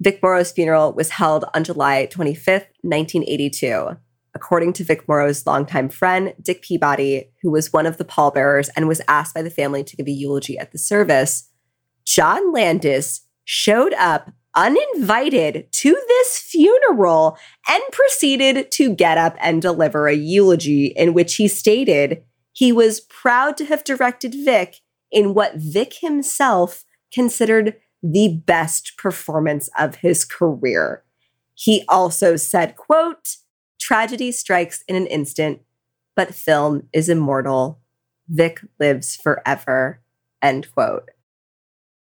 Vic 0.00 0.22
Morrow's 0.22 0.52
funeral 0.52 0.92
was 0.92 1.10
held 1.10 1.46
on 1.54 1.64
July 1.64 2.08
25th, 2.10 2.68
1982. 2.82 3.96
According 4.34 4.74
to 4.74 4.84
Vic 4.84 5.08
Morrow's 5.08 5.46
longtime 5.46 5.88
friend, 5.88 6.34
Dick 6.42 6.60
Peabody, 6.60 7.32
who 7.40 7.50
was 7.50 7.72
one 7.72 7.86
of 7.86 7.96
the 7.96 8.04
pallbearers 8.04 8.68
and 8.76 8.86
was 8.86 9.00
asked 9.08 9.34
by 9.34 9.40
the 9.40 9.50
family 9.50 9.82
to 9.82 9.96
give 9.96 10.06
a 10.06 10.10
eulogy 10.10 10.58
at 10.58 10.72
the 10.72 10.78
service, 10.78 11.48
John 12.04 12.52
Landis 12.52 13.22
showed 13.44 13.94
up 13.94 14.30
uninvited 14.56 15.68
to 15.70 15.90
this 16.08 16.38
funeral 16.38 17.38
and 17.68 17.82
proceeded 17.92 18.70
to 18.72 18.94
get 18.94 19.18
up 19.18 19.36
and 19.38 19.62
deliver 19.62 20.08
a 20.08 20.14
eulogy 20.14 20.86
in 20.86 21.14
which 21.14 21.36
he 21.36 21.46
stated 21.46 22.24
he 22.52 22.72
was 22.72 23.00
proud 23.00 23.58
to 23.58 23.66
have 23.66 23.84
directed 23.84 24.34
Vic 24.34 24.76
in 25.12 25.34
what 25.34 25.56
Vic 25.56 25.96
himself 26.00 26.84
considered 27.12 27.76
the 28.02 28.40
best 28.46 28.96
performance 28.96 29.68
of 29.78 29.96
his 29.96 30.24
career. 30.24 31.04
He 31.54 31.84
also 31.86 32.36
said, 32.36 32.76
quote, 32.76 33.36
tragedy 33.78 34.32
strikes 34.32 34.82
in 34.88 34.96
an 34.96 35.06
instant, 35.06 35.60
but 36.14 36.34
film 36.34 36.88
is 36.94 37.10
immortal. 37.10 37.80
Vic 38.26 38.60
lives 38.80 39.16
forever, 39.16 40.00
end 40.40 40.72
quote. 40.72 41.10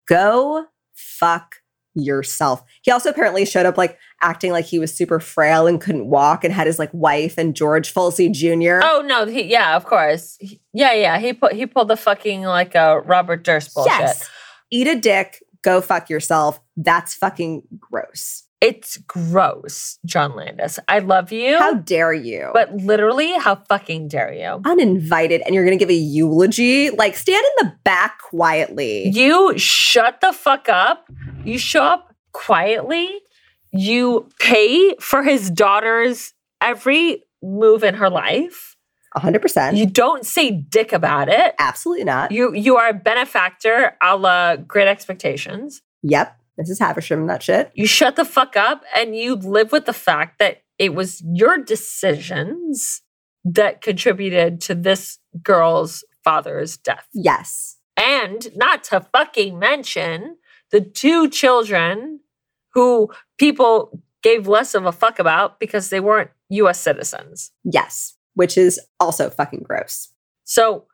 Go 0.05 0.65
fuck 0.93 1.61
yourself. 1.93 2.63
He 2.81 2.91
also 2.91 3.09
apparently 3.09 3.45
showed 3.45 3.65
up 3.65 3.77
like 3.77 3.97
acting 4.21 4.51
like 4.51 4.65
he 4.65 4.79
was 4.79 4.93
super 4.93 5.19
frail 5.19 5.67
and 5.67 5.79
couldn't 5.81 6.07
walk 6.07 6.43
and 6.43 6.53
had 6.53 6.67
his 6.67 6.79
like 6.79 6.93
wife 6.93 7.37
and 7.37 7.55
George 7.55 7.93
Folsey 7.93 8.31
Jr. 8.31 8.79
Oh 8.83 9.03
no! 9.05 9.25
He, 9.25 9.43
yeah, 9.43 9.75
of 9.75 9.85
course. 9.85 10.37
He- 10.39 10.61
yeah, 10.73 10.93
yeah. 10.93 11.19
He 11.19 11.33
put 11.33 11.53
he 11.53 11.65
pulled 11.65 11.87
the 11.89 11.97
fucking 11.97 12.43
like 12.43 12.75
uh, 12.75 13.01
Robert 13.05 13.43
Durst 13.43 13.73
bullshit. 13.73 13.91
Yes. 13.91 14.29
Eat 14.71 14.87
a 14.87 14.95
dick, 14.95 15.43
go 15.63 15.81
fuck 15.81 16.09
yourself. 16.09 16.61
That's 16.77 17.13
fucking 17.13 17.63
gross. 17.77 18.43
It's 18.61 18.97
gross, 18.97 19.97
John 20.05 20.35
Landis. 20.35 20.77
I 20.87 20.99
love 20.99 21.31
you, 21.31 21.57
How 21.57 21.73
dare 21.73 22.13
you? 22.13 22.51
but 22.53 22.71
literally, 22.75 23.31
how 23.39 23.55
fucking 23.55 24.07
dare 24.07 24.31
you? 24.33 24.61
uninvited 24.65 25.41
and 25.45 25.55
you're 25.55 25.65
to 25.65 25.75
give 25.75 25.89
a 25.89 25.93
eulogy? 25.93 26.91
Like 26.91 27.15
stand 27.15 27.43
in 27.59 27.67
the 27.67 27.73
back 27.83 28.19
quietly. 28.21 29.07
You 29.09 29.57
shut 29.57 30.21
the 30.21 30.31
fuck 30.31 30.69
up. 30.69 31.09
You 31.43 31.57
show 31.57 31.83
up 31.83 32.13
quietly. 32.33 33.09
You 33.71 34.29
pay 34.39 34.95
for 34.99 35.23
his 35.23 35.49
daughter's 35.49 36.33
every 36.61 37.23
move 37.41 37.83
in 37.83 37.95
her 37.95 38.09
life. 38.09 38.75
100%. 39.17 39.75
You 39.75 39.87
don't 39.87 40.25
say 40.25 40.51
dick 40.51 40.93
about 40.93 41.29
it. 41.29 41.55
Absolutely 41.59 42.03
not. 42.05 42.31
You 42.31 42.53
you 42.53 42.77
are 42.77 42.89
a 42.89 42.93
benefactor 42.93 43.97
a 44.01 44.15
la 44.15 44.55
Great 44.55 44.87
Expectations. 44.87 45.81
Yep. 46.03 46.37
Mrs. 46.61 46.79
Havisham, 46.79 47.27
that 47.27 47.43
shit. 47.43 47.71
You 47.73 47.87
shut 47.87 48.15
the 48.15 48.25
fuck 48.25 48.55
up 48.55 48.83
and 48.95 49.15
you 49.15 49.35
live 49.35 49.71
with 49.71 49.85
the 49.85 49.93
fact 49.93 50.39
that 50.39 50.63
it 50.77 50.93
was 50.93 51.21
your 51.25 51.57
decisions 51.57 53.01
that 53.43 53.81
contributed 53.81 54.61
to 54.61 54.75
this 54.75 55.19
girl's 55.41 56.03
father's 56.23 56.77
death. 56.77 57.07
Yes. 57.13 57.77
And 57.97 58.55
not 58.55 58.83
to 58.85 59.05
fucking 59.13 59.57
mention 59.57 60.37
the 60.71 60.81
two 60.81 61.29
children 61.29 62.19
who 62.73 63.11
people 63.37 64.01
gave 64.21 64.47
less 64.47 64.75
of 64.75 64.85
a 64.85 64.91
fuck 64.91 65.19
about 65.19 65.59
because 65.59 65.89
they 65.89 65.99
weren't 65.99 66.29
US 66.49 66.79
citizens. 66.79 67.51
Yes. 67.63 68.15
Which 68.35 68.57
is 68.57 68.79
also 68.99 69.29
fucking 69.29 69.63
gross. 69.63 70.09
So 70.43 70.85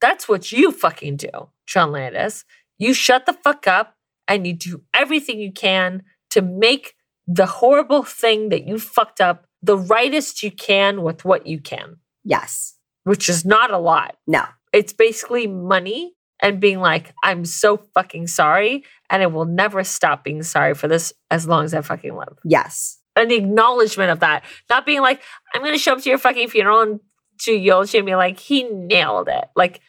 that's 0.00 0.28
what 0.28 0.52
you 0.52 0.72
fucking 0.72 1.16
do, 1.16 1.48
John 1.66 1.92
Landis. 1.92 2.44
You 2.78 2.92
shut 2.92 3.26
the 3.26 3.32
fuck 3.32 3.66
up 3.66 3.95
and 4.28 4.46
you 4.46 4.52
do 4.54 4.82
everything 4.94 5.38
you 5.40 5.52
can 5.52 6.02
to 6.30 6.42
make 6.42 6.94
the 7.26 7.46
horrible 7.46 8.02
thing 8.02 8.48
that 8.50 8.66
you 8.66 8.78
fucked 8.78 9.20
up 9.20 9.46
the 9.62 9.76
rightest 9.76 10.42
you 10.42 10.50
can 10.50 11.02
with 11.02 11.24
what 11.24 11.46
you 11.46 11.60
can, 11.60 11.96
Yes. 12.24 12.74
which 13.04 13.28
is 13.28 13.44
not 13.44 13.70
a 13.72 13.78
lot. 13.78 14.16
No. 14.26 14.44
It's 14.72 14.92
basically 14.92 15.46
money 15.46 16.12
and 16.40 16.60
being 16.60 16.78
like, 16.80 17.14
I'm 17.24 17.44
so 17.44 17.78
fucking 17.94 18.26
sorry. 18.26 18.84
And 19.10 19.22
I 19.22 19.26
will 19.26 19.44
never 19.46 19.82
stop 19.82 20.22
being 20.22 20.42
sorry 20.42 20.74
for 20.74 20.86
this 20.86 21.12
as 21.30 21.48
long 21.48 21.64
as 21.64 21.72
I 21.74 21.80
fucking 21.80 22.14
live. 22.14 22.36
Yes. 22.44 22.98
And 23.16 23.30
the 23.30 23.36
acknowledgement 23.36 24.10
of 24.10 24.20
that, 24.20 24.44
not 24.68 24.84
being 24.84 25.00
like, 25.00 25.22
I'm 25.54 25.62
going 25.62 25.72
to 25.74 25.78
show 25.78 25.94
up 25.94 26.02
to 26.02 26.08
your 26.08 26.18
fucking 26.18 26.48
funeral 26.48 26.82
and 26.82 27.00
to 27.40 27.52
eulogy 27.52 27.98
and 27.98 28.06
be 28.06 28.14
like, 28.14 28.38
he 28.38 28.64
nailed 28.64 29.28
it. 29.28 29.46
Like, 29.56 29.80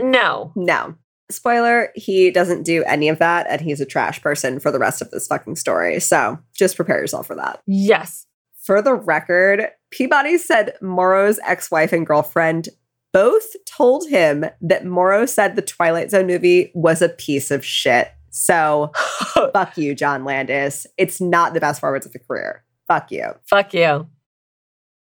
no. 0.00 0.52
No. 0.54 0.94
Spoiler, 1.30 1.90
he 1.94 2.30
doesn't 2.30 2.62
do 2.62 2.84
any 2.84 3.08
of 3.08 3.18
that 3.18 3.46
and 3.48 3.60
he's 3.60 3.80
a 3.80 3.86
trash 3.86 4.22
person 4.22 4.60
for 4.60 4.70
the 4.70 4.78
rest 4.78 5.02
of 5.02 5.10
this 5.10 5.26
fucking 5.26 5.56
story. 5.56 5.98
So 6.00 6.38
just 6.54 6.76
prepare 6.76 7.00
yourself 7.00 7.26
for 7.26 7.34
that. 7.34 7.60
Yes. 7.66 8.26
For 8.62 8.80
the 8.80 8.94
record, 8.94 9.68
Peabody 9.90 10.38
said 10.38 10.76
Morrow's 10.80 11.38
ex 11.46 11.70
wife 11.70 11.92
and 11.92 12.06
girlfriend 12.06 12.68
both 13.12 13.46
told 13.64 14.08
him 14.08 14.44
that 14.60 14.84
Morrow 14.84 15.24
said 15.26 15.56
the 15.56 15.62
Twilight 15.62 16.10
Zone 16.10 16.26
movie 16.26 16.70
was 16.74 17.00
a 17.00 17.08
piece 17.08 17.50
of 17.50 17.64
shit. 17.64 18.12
So 18.30 18.92
fuck 19.52 19.78
you, 19.78 19.94
John 19.94 20.24
Landis. 20.24 20.86
It's 20.98 21.20
not 21.20 21.54
the 21.54 21.60
best 21.60 21.80
forwards 21.80 22.06
of 22.06 22.14
a 22.14 22.18
career. 22.18 22.62
Fuck 22.86 23.10
you. 23.10 23.32
Fuck 23.48 23.72
you. 23.72 24.06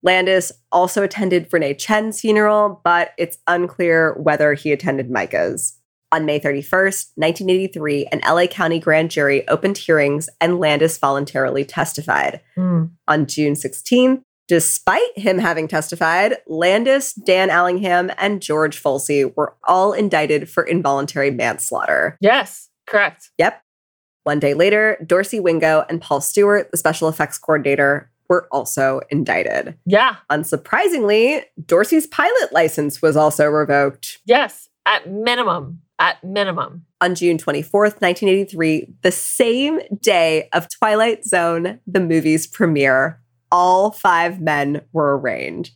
Landis 0.02 0.52
also 0.70 1.02
attended 1.02 1.48
Renee 1.52 1.74
Chen's 1.74 2.20
funeral, 2.20 2.80
but 2.84 3.12
it's 3.16 3.38
unclear 3.46 4.14
whether 4.14 4.54
he 4.54 4.72
attended 4.72 5.10
Myca's. 5.10 5.78
On 6.12 6.26
May 6.26 6.38
31st, 6.38 7.12
1983, 7.14 8.06
an 8.12 8.20
LA 8.20 8.46
County 8.46 8.78
grand 8.78 9.10
jury 9.10 9.48
opened 9.48 9.78
hearings 9.78 10.28
and 10.40 10.60
Landis 10.60 10.98
voluntarily 10.98 11.64
testified. 11.64 12.42
Mm. 12.56 12.90
On 13.08 13.26
June 13.26 13.54
16th, 13.54 14.22
despite 14.46 15.16
him 15.16 15.38
having 15.38 15.68
testified, 15.68 16.36
Landis, 16.46 17.14
Dan 17.14 17.48
Allingham, 17.48 18.10
and 18.18 18.42
George 18.42 18.82
Folsey 18.82 19.34
were 19.36 19.54
all 19.64 19.94
indicted 19.94 20.50
for 20.50 20.62
involuntary 20.62 21.30
manslaughter. 21.30 22.18
Yes, 22.20 22.68
correct. 22.86 23.30
Yep. 23.38 23.62
One 24.24 24.38
day 24.38 24.54
later, 24.54 24.98
Dorcey 25.04 25.40
Wingo 25.40 25.84
and 25.88 26.00
Paul 26.00 26.20
Stewart, 26.20 26.70
the 26.70 26.76
special 26.76 27.08
effects 27.08 27.38
coordinator, 27.38 28.10
were 28.28 28.48
also 28.50 29.00
indicted. 29.10 29.76
Yeah. 29.84 30.16
Unsurprisingly, 30.30 31.42
Dorcey's 31.64 32.06
pilot 32.06 32.52
license 32.52 33.02
was 33.02 33.16
also 33.16 33.46
revoked. 33.46 34.20
Yes. 34.24 34.68
At 34.86 35.10
minimum. 35.10 35.81
At 35.98 36.22
minimum. 36.24 36.86
On 37.00 37.14
June 37.14 37.38
24th, 37.38 38.00
1983, 38.00 38.94
the 39.02 39.12
same 39.12 39.80
day 40.00 40.48
of 40.52 40.68
Twilight 40.68 41.24
Zone, 41.24 41.80
the 41.86 42.00
movie's 42.00 42.46
premiere, 42.46 43.20
all 43.50 43.90
five 43.90 44.40
men 44.40 44.82
were 44.92 45.16
arraigned. 45.16 45.70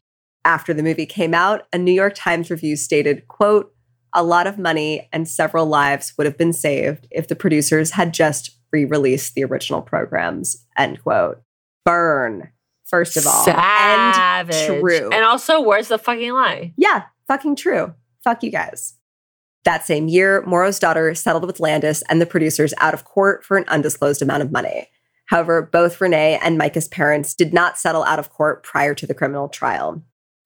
After 0.45 0.73
the 0.73 0.83
movie 0.83 1.07
came 1.07 1.35
out, 1.35 1.67
a 1.73 1.79
New 1.79 1.93
York 1.93 2.15
Times 2.17 2.51
review 2.51 2.77
stated, 2.77 3.29
quote, 3.29 3.73
a 4.15 4.23
lot 4.23 4.47
of 4.47 4.59
money 4.59 5.09
and 5.13 5.29
several 5.29 5.67
lives 5.67 6.15
would 6.17 6.27
have 6.27 6.39
been 6.39 6.53
saved 6.53 7.07
if 7.11 7.29
the 7.29 7.37
producers 7.37 7.93
had 7.93 8.15
just 8.15 8.57
re-released 8.73 9.35
the 9.35 9.45
original 9.45 9.83
programs, 9.83 10.65
end 10.77 11.03
quote. 11.03 11.43
Burn, 11.85 12.51
first 12.85 13.17
of 13.17 13.27
all. 13.27 13.45
Savage. 13.45 14.57
And 14.57 14.81
true. 14.81 15.11
And 15.13 15.25
also, 15.25 15.61
where's 15.61 15.89
the 15.89 15.99
fucking 15.99 16.33
lie? 16.33 16.73
Yeah, 16.77 17.05
fucking 17.29 17.57
true. 17.57 17.95
Fuck 18.25 18.43
you 18.43 18.51
guys. 18.51 18.95
That 19.67 19.85
same 19.85 20.07
year, 20.07 20.45
Morrow's 20.47 20.79
daughter 20.79 21.13
settled 21.17 21.45
with 21.45 21.59
Landis 21.59 22.03
and 22.09 22.21
the 22.21 22.27
producers 22.27 22.73
out 22.79 22.95
of 22.95 23.05
court 23.05 23.45
for 23.45 23.57
an 23.57 23.65
undisclosed 23.67 24.23
amount 24.23 24.45
of 24.45 24.53
money. 24.53 24.87
However, 25.27 25.61
both 25.61 26.01
Renee 26.01 26.39
and 26.41 26.57
Myca's 26.57 26.87
parents 26.87 27.35
did 27.35 27.53
not 27.53 27.77
settle 27.77 28.05
out 28.05 28.21
of 28.21 28.31
court 28.31 28.63
prior 28.63 28.95
to 28.95 29.09
the 29.09 29.15
criminal 29.15 29.49
trial. 29.49 30.05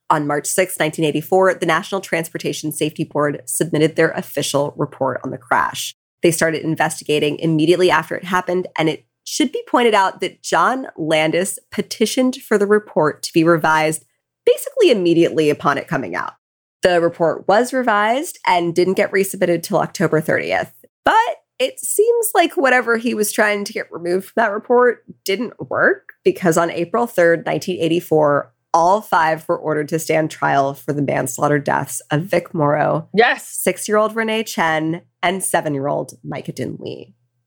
On 0.08 0.26
March 0.26 0.46
6, 0.46 0.78
1984, 0.78 1.54
the 1.56 1.66
National 1.66 2.00
Transportation 2.00 2.72
Safety 2.72 3.04
Board 3.04 3.42
submitted 3.44 3.94
their 3.94 4.10
official 4.12 4.72
report 4.78 5.20
on 5.22 5.30
the 5.30 5.36
crash. 5.36 5.94
They 6.22 6.30
started 6.30 6.62
investigating 6.62 7.38
immediately 7.40 7.90
after 7.90 8.16
it 8.16 8.24
happened, 8.24 8.68
and 8.78 8.88
it 8.88 9.04
should 9.24 9.52
be 9.52 9.62
pointed 9.68 9.92
out 9.92 10.22
that 10.22 10.42
John 10.42 10.86
Landis 10.96 11.58
petitioned 11.70 12.36
for 12.36 12.56
the 12.56 12.66
report 12.66 13.22
to 13.24 13.34
be 13.34 13.44
revised 13.44 14.02
basically 14.46 14.90
immediately 14.90 15.50
upon 15.50 15.76
it 15.76 15.88
coming 15.88 16.16
out. 16.16 16.32
The 16.82 17.00
report 17.00 17.46
was 17.46 17.72
revised 17.72 18.38
and 18.46 18.74
didn't 18.74 18.94
get 18.94 19.12
resubmitted 19.12 19.62
till 19.62 19.78
October 19.78 20.20
30th. 20.20 20.72
But 21.04 21.14
it 21.58 21.78
seems 21.78 22.30
like 22.34 22.56
whatever 22.56 22.96
he 22.96 23.12
was 23.14 23.32
trying 23.32 23.64
to 23.64 23.72
get 23.72 23.92
removed 23.92 24.26
from 24.26 24.32
that 24.36 24.52
report 24.52 25.04
didn't 25.24 25.68
work 25.70 26.14
because 26.24 26.56
on 26.56 26.70
April 26.70 27.06
3rd, 27.06 27.44
1984, 27.44 28.54
all 28.72 29.00
five 29.00 29.46
were 29.48 29.58
ordered 29.58 29.88
to 29.88 29.98
stand 29.98 30.30
trial 30.30 30.74
for 30.74 30.92
the 30.92 31.02
manslaughter 31.02 31.58
deaths 31.58 32.00
of 32.10 32.22
Vic 32.22 32.54
Morrow, 32.54 33.08
Yes. 33.12 33.46
six 33.48 33.88
year 33.88 33.98
old 33.98 34.14
Renee 34.14 34.44
Chen, 34.44 35.02
and 35.22 35.42
seven 35.44 35.74
year 35.74 35.88
old 35.88 36.12
Myca 36.24 36.54
Dinh 36.54 36.78
Le. 36.78 37.06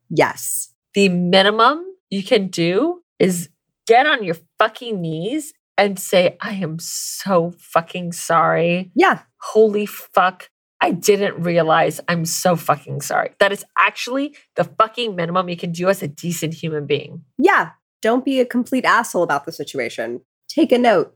Yes. 0.10 0.74
The 0.94 1.10
minimum 1.10 1.84
you 2.10 2.24
can 2.24 2.50
do 2.50 3.02
is 3.20 3.50
get 3.88 4.06
on 4.06 4.24
your 4.24 4.36
fucking 4.60 5.02
knees 5.02 5.54
and 5.78 6.00
say, 6.00 6.38
I 6.42 6.54
am 6.54 6.80
so 6.80 7.54
fucking 7.58 8.12
sorry. 8.14 8.92
Yeah. 8.96 9.22
Holy 9.40 9.86
fuck. 9.86 10.50
I 10.82 10.92
didn't 10.92 11.42
realize 11.42 12.02
I'm 12.08 12.26
so 12.26 12.56
fucking 12.56 13.02
sorry. 13.02 13.32
That 13.40 13.52
is 13.52 13.64
actually 13.78 14.36
the 14.56 14.66
fucking 14.66 15.16
minimum 15.16 15.50
you 15.50 15.58
can 15.58 15.72
do 15.72 15.90
as 15.90 16.04
a 16.04 16.08
decent 16.08 16.56
human 16.56 16.86
being. 16.86 17.24
Yeah. 17.38 17.72
Don't 18.02 18.26
be 18.26 18.42
a 18.42 18.46
complete 18.46 18.84
asshole 18.84 19.24
about 19.24 19.46
the 19.46 19.52
situation. 19.54 20.22
Take 20.50 20.74
a 20.74 20.78
note. 20.78 21.16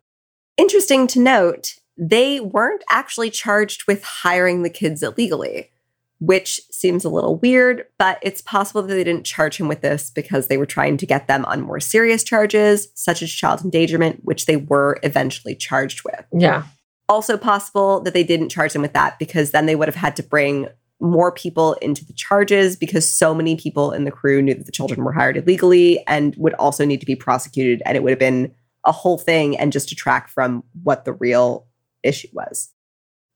Interesting 0.56 1.06
to 1.08 1.20
note, 1.20 1.76
they 1.98 2.40
weren't 2.40 2.84
actually 2.90 3.30
charged 3.30 3.88
with 3.88 4.04
hiring 4.04 4.64
the 4.64 4.70
kids 4.70 5.04
illegally, 5.04 5.70
which 6.20 6.60
seems 6.72 7.06
a 7.06 7.10
little 7.10 7.38
weird, 7.38 7.86
but 7.98 8.18
it's 8.22 8.42
possible 8.42 8.82
that 8.82 8.94
they 8.94 9.04
didn't 9.04 9.26
charge 9.26 9.58
him 9.58 9.68
with 9.68 9.82
this 9.82 10.10
because 10.10 10.48
they 10.48 10.58
were 10.58 10.66
trying 10.66 10.98
to 10.98 11.06
get 11.06 11.28
them 11.28 11.46
on 11.46 11.62
more 11.62 11.80
serious 11.80 12.24
charges, 12.24 12.88
such 12.96 13.22
as 13.22 13.32
child 13.32 13.64
endangerment, 13.64 14.22
which 14.24 14.46
they 14.46 14.58
were 14.58 15.00
eventually 15.04 15.56
charged 15.56 16.04
with. 16.04 16.26
Yeah. 16.34 16.64
Also, 17.10 17.38
possible 17.38 18.02
that 18.02 18.14
they 18.14 18.24
didn't 18.24 18.50
charge 18.50 18.74
him 18.74 18.82
with 18.82 18.94
that 18.94 19.18
because 19.20 19.52
then 19.52 19.66
they 19.66 19.76
would 19.76 19.88
have 19.88 19.96
had 19.96 20.16
to 20.16 20.24
bring 20.24 20.68
more 21.00 21.32
people 21.32 21.74
into 21.74 22.04
the 22.04 22.14
charges 22.14 22.76
because 22.76 23.08
so 23.08 23.34
many 23.34 23.56
people 23.56 23.92
in 23.92 24.04
the 24.04 24.12
crew 24.12 24.42
knew 24.42 24.56
that 24.56 24.66
the 24.66 24.72
children 24.72 25.04
were 25.04 25.14
hired 25.14 25.38
illegally 25.38 26.04
and 26.08 26.36
would 26.38 26.56
also 26.56 26.84
need 26.84 27.00
to 27.00 27.06
be 27.06 27.16
prosecuted. 27.16 27.82
And 27.86 27.96
it 27.96 28.04
would 28.04 28.10
have 28.10 28.20
been 28.20 28.54
a 28.86 28.92
whole 28.92 29.18
thing 29.18 29.58
and 29.58 29.72
just 29.72 29.90
detract 29.90 30.32
from 30.32 30.64
what 30.84 31.06
the 31.06 31.14
real 31.14 31.68
issue 32.04 32.30
was. 32.34 32.74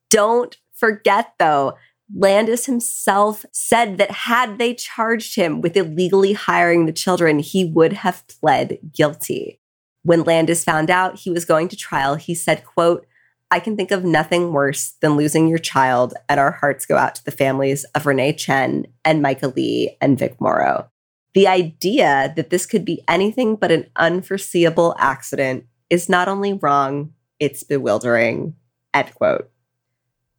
Don't 0.10 0.58
forget, 0.74 1.34
though, 1.38 1.78
Landis 2.16 2.66
himself 2.66 3.46
said 3.52 3.98
that 3.98 4.12
had 4.12 4.58
they 4.58 4.74
charged 4.74 5.36
him 5.36 5.62
with 5.62 5.78
illegally 5.78 6.34
hiring 6.34 6.86
the 6.86 6.92
children, 6.92 7.40
he 7.40 7.66
would 7.66 7.94
have 7.94 8.28
pled 8.28 8.78
guilty. 8.92 9.60
When 10.04 10.24
Landis 10.24 10.64
found 10.64 10.90
out 10.90 11.20
he 11.20 11.30
was 11.30 11.46
going 11.46 11.68
to 11.70 11.76
trial, 11.76 12.16
he 12.16 12.36
said, 12.36 12.66
quote, 12.66 13.06
I 13.50 13.60
can 13.60 13.76
think 13.76 13.92
of 13.92 14.06
nothing 14.06 14.54
worse 14.54 14.94
than 15.02 15.18
losing 15.18 15.48
your 15.48 15.58
child, 15.58 16.14
and 16.30 16.40
our 16.40 16.52
hearts 16.52 16.86
go 16.86 16.98
out 16.98 17.16
to 17.16 17.26
the 17.26 17.32
families 17.32 17.84
of 17.96 18.06
Renee 18.06 18.34
Chen 18.34 18.88
and 19.04 19.22
Myca 19.22 19.54
Le 19.56 19.92
and 20.02 20.18
Vic 20.18 20.40
Morrow. 20.40 20.90
The 21.34 21.48
idea 21.48 22.34
that 22.36 22.50
this 22.50 22.66
could 22.66 22.86
be 22.86 23.04
anything 23.08 23.56
but 23.56 23.72
an 23.72 23.90
unforeseeable 23.98 24.96
accident 24.98 25.66
is 25.90 26.10
not 26.10 26.28
only 26.28 26.54
wrong, 26.54 27.14
it's 27.40 27.64
bewildering. 27.64 28.56
End 28.94 29.14
quote. 29.16 29.50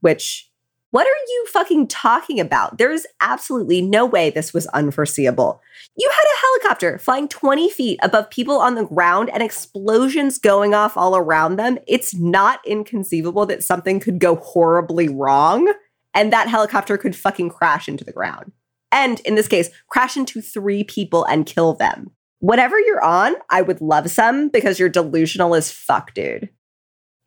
Which, 0.01 0.51
what 0.93 1.06
are 1.06 1.24
you 1.27 1.47
fucking 1.51 1.89
talking 1.89 2.39
about? 2.39 2.77
There 2.77 2.93
is 2.93 3.06
absolutely 3.23 3.81
no 3.81 4.05
way 4.05 4.28
this 4.28 4.52
was 4.52 4.66
unforeseeable. 4.69 5.62
You 5.97 6.10
had 6.10 6.24
a 6.24 6.40
helicopter 6.40 6.98
flying 6.98 7.28
20 7.28 7.70
feet 7.70 7.98
above 8.02 8.28
people 8.28 8.59
on 8.59 8.74
the 8.74 8.85
ground 8.85 9.31
and 9.32 9.43
explosions 9.43 10.36
going 10.36 10.74
off 10.74 10.94
all 10.94 11.16
around 11.16 11.56
them. 11.56 11.78
It's 11.89 12.14
not 12.14 12.60
inconceivable 12.66 13.47
that 13.47 13.64
something 13.64 14.01
could 14.01 14.19
go 14.19 14.36
horribly 14.36 15.09
wrong 15.09 15.73
and 16.12 16.31
that 16.31 16.48
helicopter 16.48 16.98
could 16.98 17.16
fucking 17.16 17.48
crash 17.48 17.89
into 17.89 18.05
the 18.05 18.12
ground. 18.12 18.52
And 18.93 19.19
in 19.20 19.35
this 19.35 19.48
case, 19.48 19.70
crash 19.89 20.19
into 20.19 20.43
three 20.43 20.85
people 20.85 21.24
and 21.24 21.47
kill 21.47 21.73
them. 21.73 22.10
Whatever 22.40 22.78
you're 22.78 23.02
on, 23.02 23.36
I 23.48 23.62
would 23.62 23.81
love 23.81 24.10
some 24.10 24.51
because 24.51 24.78
you're 24.78 24.90
delusional 24.90 25.55
as 25.55 25.73
fuck, 25.73 26.12
dude. 26.12 26.51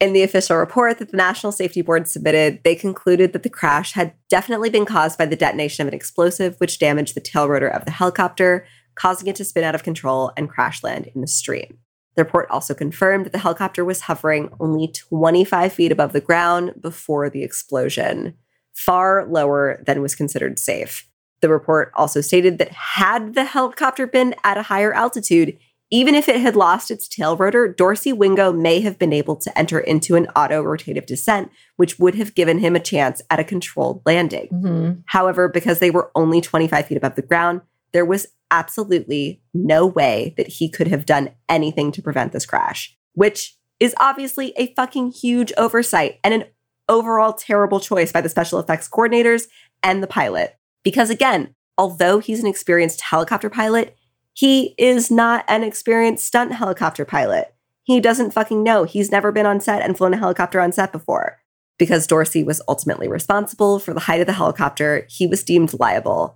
In 0.01 0.11
the 0.11 0.23
official 0.23 0.57
report 0.57 0.99
that 0.99 1.11
the 1.11 1.17
National 1.17 1.53
Safety 1.53 1.81
Board 1.81 2.07
submitted, 2.07 2.61
they 2.63 2.75
concluded 2.75 3.31
that 3.31 3.43
the 3.43 3.49
crash 3.49 3.93
had 3.93 4.13
definitely 4.29 4.69
been 4.69 4.85
caused 4.85 5.17
by 5.17 5.25
the 5.25 5.37
detonation 5.37 5.83
of 5.83 5.87
an 5.87 5.93
explosive, 5.93 6.55
which 6.57 6.79
damaged 6.79 7.15
the 7.15 7.21
tail 7.21 7.47
rotor 7.47 7.69
of 7.69 7.85
the 7.85 7.91
helicopter, 7.91 8.67
causing 8.95 9.27
it 9.27 9.37
to 9.37 9.45
spin 9.45 9.63
out 9.63 9.75
of 9.75 9.83
control 9.83 10.33
and 10.35 10.49
crash 10.49 10.83
land 10.83 11.09
in 11.15 11.21
the 11.21 11.27
stream. 11.27 11.77
The 12.15 12.23
report 12.23 12.47
also 12.49 12.73
confirmed 12.73 13.25
that 13.25 13.31
the 13.31 13.39
helicopter 13.39 13.85
was 13.85 14.01
hovering 14.01 14.49
only 14.59 14.87
25 14.87 15.71
feet 15.71 15.91
above 15.91 16.11
the 16.11 16.21
ground 16.21 16.73
before 16.81 17.29
the 17.29 17.43
explosion, 17.43 18.35
far 18.73 19.25
lower 19.25 19.81
than 19.85 20.01
was 20.01 20.15
considered 20.15 20.59
safe. 20.59 21.09
The 21.41 21.49
report 21.49 21.91
also 21.95 22.21
stated 22.21 22.57
that 22.57 22.71
had 22.71 23.33
the 23.33 23.43
helicopter 23.43 24.07
been 24.07 24.35
at 24.43 24.57
a 24.57 24.63
higher 24.63 24.93
altitude, 24.93 25.57
even 25.95 26.13
if 26.13 26.27
it 26.27 26.41
had 26.41 26.57
lost 26.57 26.91
its 26.91 27.07
tail 27.07 27.37
rotor, 27.37 27.73
Dorcey 27.73 28.11
Wingo 28.11 28.51
may 28.51 28.81
have 28.81 28.99
been 28.99 29.13
able 29.13 29.37
to 29.37 29.57
enter 29.57 29.79
into 29.79 30.15
an 30.15 30.27
auto 30.35 30.61
rotative 30.61 31.05
descent, 31.05 31.49
which 31.77 31.97
would 31.97 32.15
have 32.15 32.35
given 32.35 32.59
him 32.59 32.75
a 32.75 32.81
chance 32.81 33.21
at 33.29 33.39
a 33.39 33.45
controlled 33.45 34.01
landing. 34.05 34.49
Mhm. 34.51 35.03
However, 35.05 35.47
because 35.47 35.79
they 35.79 35.91
were 35.91 36.11
only 36.13 36.41
25 36.41 36.87
feet 36.87 36.97
above 36.97 37.15
the 37.15 37.21
ground, 37.21 37.61
there 37.93 38.03
was 38.03 38.27
absolutely 38.51 39.41
no 39.53 39.85
way 39.85 40.33
that 40.35 40.47
he 40.47 40.69
could 40.69 40.89
have 40.89 41.05
done 41.05 41.29
anything 41.47 41.93
to 41.93 42.01
prevent 42.01 42.33
this 42.33 42.45
crash, 42.45 42.95
which 43.13 43.55
is 43.79 43.95
obviously 43.97 44.53
a 44.57 44.73
fucking 44.75 45.11
huge 45.11 45.53
oversight 45.57 46.19
and 46.23 46.33
an 46.33 46.43
overall 46.89 47.31
terrible 47.31 47.79
choice 47.79 48.11
by 48.11 48.21
the 48.21 48.29
special 48.29 48.59
effects 48.59 48.89
coordinators 48.89 49.47
and 49.81 50.03
the 50.03 50.07
pilot. 50.07 50.57
Because 50.83 51.09
again, 51.09 51.55
although 51.77 52.19
he's 52.19 52.41
an 52.41 52.47
experienced 52.47 53.01
helicopter 53.01 53.49
pilot, 53.49 53.95
he 54.35 54.75
is 54.77 55.09
not 55.09 55.45
an 55.47 55.63
experienced 55.63 56.25
stunt 56.27 56.51
helicopter 56.51 57.05
pilot. 57.05 57.55
He 57.83 58.01
doesn't 58.01 58.31
fucking 58.31 58.63
know. 58.63 58.83
He's 58.83 59.09
never 59.09 59.31
been 59.31 59.45
on 59.45 59.61
set 59.61 59.81
and 59.81 59.97
flown 59.97 60.13
a 60.13 60.17
helicopter 60.17 60.59
on 60.59 60.73
set 60.73 60.91
before. 60.91 61.39
Because 61.79 62.05
Dorcey 62.05 62.45
was 62.45 62.61
ultimately 62.67 63.07
responsible 63.07 63.79
for 63.79 63.93
the 63.93 64.01
height 64.01 64.19
of 64.19 64.27
the 64.27 64.33
helicopter, 64.33 65.07
he 65.09 65.25
was 65.25 65.43
deemed 65.43 65.79
liable. 65.79 66.35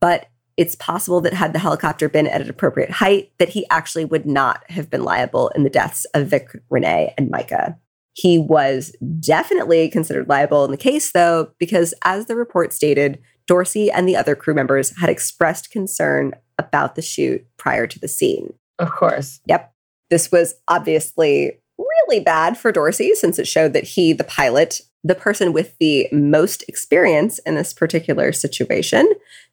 But 0.00 0.26
it's 0.56 0.76
possible 0.76 1.20
that 1.22 1.32
had 1.32 1.52
the 1.52 1.58
helicopter 1.58 2.08
been 2.08 2.28
at 2.28 2.40
an 2.40 2.50
appropriate 2.50 2.90
height, 2.90 3.32
that 3.38 3.48
he 3.48 3.66
actually 3.68 4.04
would 4.04 4.26
not 4.26 4.62
have 4.70 4.88
been 4.88 5.02
liable 5.02 5.48
in 5.48 5.64
the 5.64 5.70
deaths 5.70 6.04
of 6.14 6.28
Vic, 6.28 6.50
Renee, 6.70 7.14
and 7.18 7.32
Myca. 7.32 7.76
He 8.12 8.38
was 8.38 8.94
definitely 9.18 9.88
considered 9.88 10.28
liable 10.28 10.64
in 10.64 10.70
the 10.70 10.76
case, 10.76 11.10
though, 11.12 11.50
because 11.58 11.94
as 12.04 12.26
the 12.26 12.36
report 12.36 12.72
stated, 12.72 13.18
Dorcey 13.50 13.90
and 13.92 14.08
the 14.08 14.14
other 14.14 14.36
crew 14.36 14.54
members 14.54 14.96
had 15.00 15.10
expressed 15.10 15.72
concern 15.72 16.34
about 16.56 16.94
the 16.94 17.02
shoot 17.02 17.44
prior 17.56 17.88
to 17.88 17.98
the 17.98 18.06
scene. 18.06 18.54
Of 18.78 18.92
course. 18.92 19.40
Yep. 19.46 19.74
This 20.08 20.30
was 20.30 20.54
obviously 20.68 21.58
really 21.76 22.20
bad 22.20 22.56
for 22.56 22.72
Dorcey 22.72 23.14
since 23.14 23.38
it 23.38 23.48
showed 23.48 23.72
that 23.72 23.84
he, 23.84 24.12
the 24.12 24.24
pilot, 24.24 24.80
the 25.02 25.16
person 25.16 25.52
with 25.52 25.76
the 25.78 26.08
most 26.12 26.62
experience 26.68 27.40
in 27.40 27.56
this 27.56 27.72
particular 27.72 28.32
situation, 28.32 29.10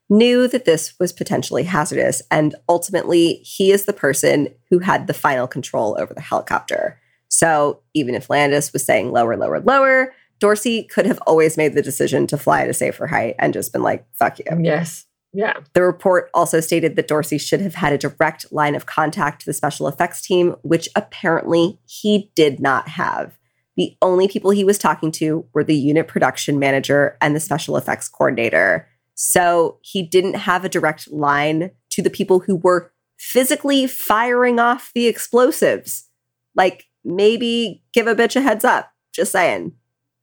knew 0.10 0.48
that 0.48 0.66
this 0.66 0.94
was 1.00 1.12
potentially 1.12 1.64
hazardous. 1.64 2.22
And 2.30 2.56
ultimately, 2.70 3.36
he 3.44 3.72
is 3.72 3.86
the 3.86 3.94
person 3.94 4.54
who 4.70 4.80
had 4.80 5.08
the 5.08 5.14
final 5.14 5.48
control 5.48 5.98
over 6.00 6.14
the 6.14 6.22
helicopter. 6.22 7.00
So 7.30 7.82
even 7.94 8.16
if 8.16 8.30
Landis 8.30 8.72
was 8.74 8.86
saying 8.86 9.12
lower, 9.12 9.36
lower, 9.36 9.60
lower, 9.60 10.14
Dorcey 10.40 10.88
could 10.90 11.06
have 11.06 11.20
always 11.26 11.58
made 11.58 11.74
the 11.74 11.82
decision 11.82 12.28
to 12.28 12.38
fly 12.38 12.62
at 12.62 12.70
a 12.70 12.74
safer 12.74 13.08
height 13.08 13.36
and 13.40 13.54
just 13.54 13.74
been 13.74 13.84
like, 13.84 14.06
fuck 14.14 14.40
you. 14.40 14.46
Yes. 14.62 15.06
Yeah. 15.34 15.54
The 15.74 15.84
report 15.84 16.30
also 16.34 16.60
stated 16.60 16.96
that 16.96 17.08
Dorcey 17.08 17.40
should 17.40 17.62
have 17.62 17.76
had 17.76 17.94
a 17.94 17.98
direct 17.98 18.52
line 18.52 18.76
of 18.76 18.86
contact 18.86 19.42
to 19.42 19.46
the 19.46 19.54
special 19.54 19.88
effects 19.88 20.22
team, 20.22 20.56
which 20.62 20.90
apparently 20.96 21.80
he 21.86 22.32
did 22.36 22.60
not 22.60 22.88
have. 22.90 23.38
The 23.76 23.96
only 24.02 24.28
people 24.28 24.52
he 24.52 24.64
was 24.64 24.80
talking 24.80 25.12
to 25.14 25.46
were 25.54 25.64
the 25.64 25.76
unit 25.76 26.08
production 26.08 26.58
manager 26.58 27.18
and 27.22 27.36
the 27.36 27.40
special 27.40 27.78
effects 27.78 28.08
coordinator. 28.08 28.88
So 29.14 29.78
he 29.82 30.02
didn't 30.02 30.36
have 30.36 30.66
a 30.66 30.70
direct 30.70 31.12
line 31.12 31.72
to 31.92 32.02
the 32.02 32.10
people 32.10 32.40
who 32.40 32.56
were 32.56 32.92
physically 33.20 33.86
firing 33.86 34.60
off 34.60 34.92
the 34.96 35.08
explosives. 35.08 36.08
Like, 36.56 36.86
maybe 37.04 37.84
give 37.94 38.08
a 38.08 38.16
bitch 38.16 38.36
a 38.36 38.42
heads 38.42 38.66
up. 38.66 38.92
Just 39.14 39.32
saying. 39.32 39.74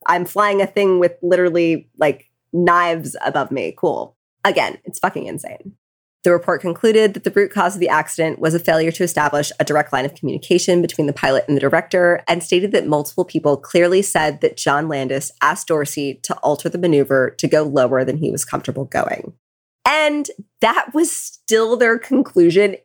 I'm 0.07 0.25
flying 0.25 0.61
a 0.61 0.67
thing 0.67 0.99
with 0.99 1.13
literally 1.23 1.89
like 1.99 2.31
knives 2.53 3.17
above 3.25 3.51
me. 3.51 3.75
Cool. 3.77 4.17
Again, 4.45 4.79
it's 4.85 4.99
fucking 4.99 5.27
insane. 5.27 5.75
The 6.23 6.33
report 6.33 6.63
concluded 6.63 7.13
that 7.13 7.25
the 7.25 7.31
root 7.31 7.53
cause 7.53 7.75
of 7.75 7.81
the 7.81 7.89
accident 7.91 8.39
was 8.39 8.55
a 8.55 8.59
failure 8.59 8.91
to 8.93 9.05
establish 9.05 9.53
a 9.61 9.65
direct 9.65 9.93
line 9.93 10.07
of 10.07 10.15
communication 10.15 10.81
between 10.81 11.07
the 11.07 11.13
pilot 11.13 11.45
and 11.47 11.55
the 11.55 11.61
director, 11.61 12.23
and 12.27 12.43
stated 12.43 12.73
that 12.73 12.87
multiple 12.87 13.27
people 13.27 13.59
clearly 13.59 14.01
said 14.01 14.41
that 14.41 14.57
John 14.57 14.89
Landis 14.89 15.33
asked 15.43 15.69
Dorcey 15.69 16.23
to 16.23 16.35
alter 16.37 16.71
the 16.71 16.79
maneuver 16.79 17.35
to 17.37 17.47
go 17.47 17.63
lower 17.63 18.07
than 18.07 18.17
he 18.17 18.31
was 18.31 18.45
comfortable 18.45 18.87
going. 18.87 19.35
And 19.87 20.31
that 20.63 20.95
was 20.95 21.15
still 21.15 21.77
their 21.77 21.99
conclusion, 21.99 22.77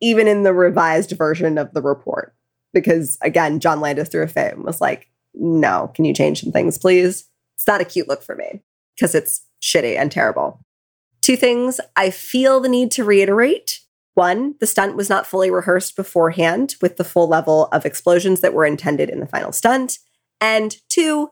even 0.00 0.26
in 0.26 0.42
the 0.42 0.52
revised 0.52 1.12
version 1.12 1.58
of 1.58 1.72
the 1.72 1.82
report. 1.82 2.34
Because 2.72 3.18
again, 3.22 3.60
John 3.60 3.80
Landis 3.80 4.08
threw 4.08 4.22
a 4.22 4.26
fit 4.26 4.54
and 4.54 4.64
was 4.64 4.80
like, 4.80 5.09
no, 5.34 5.90
can 5.94 6.04
you 6.04 6.14
change 6.14 6.40
some 6.40 6.52
things, 6.52 6.78
please? 6.78 7.26
It's 7.56 7.66
not 7.66 7.80
a 7.80 7.84
cute 7.84 8.08
look 8.08 8.22
for 8.22 8.34
me 8.34 8.62
because 8.96 9.14
it's 9.14 9.42
shitty 9.62 9.96
and 9.96 10.10
terrible. 10.10 10.60
Two 11.22 11.36
things 11.36 11.80
I 11.96 12.10
feel 12.10 12.60
the 12.60 12.68
need 12.68 12.90
to 12.92 13.04
reiterate. 13.04 13.80
One, 14.14 14.54
the 14.60 14.66
stunt 14.66 14.96
was 14.96 15.08
not 15.08 15.26
fully 15.26 15.50
rehearsed 15.50 15.96
beforehand 15.96 16.74
with 16.82 16.96
the 16.96 17.04
full 17.04 17.28
level 17.28 17.66
of 17.66 17.86
explosions 17.86 18.40
that 18.40 18.54
were 18.54 18.64
intended 18.64 19.08
in 19.08 19.20
the 19.20 19.26
final 19.26 19.52
stunt. 19.52 19.98
And 20.40 20.76
two, 20.88 21.30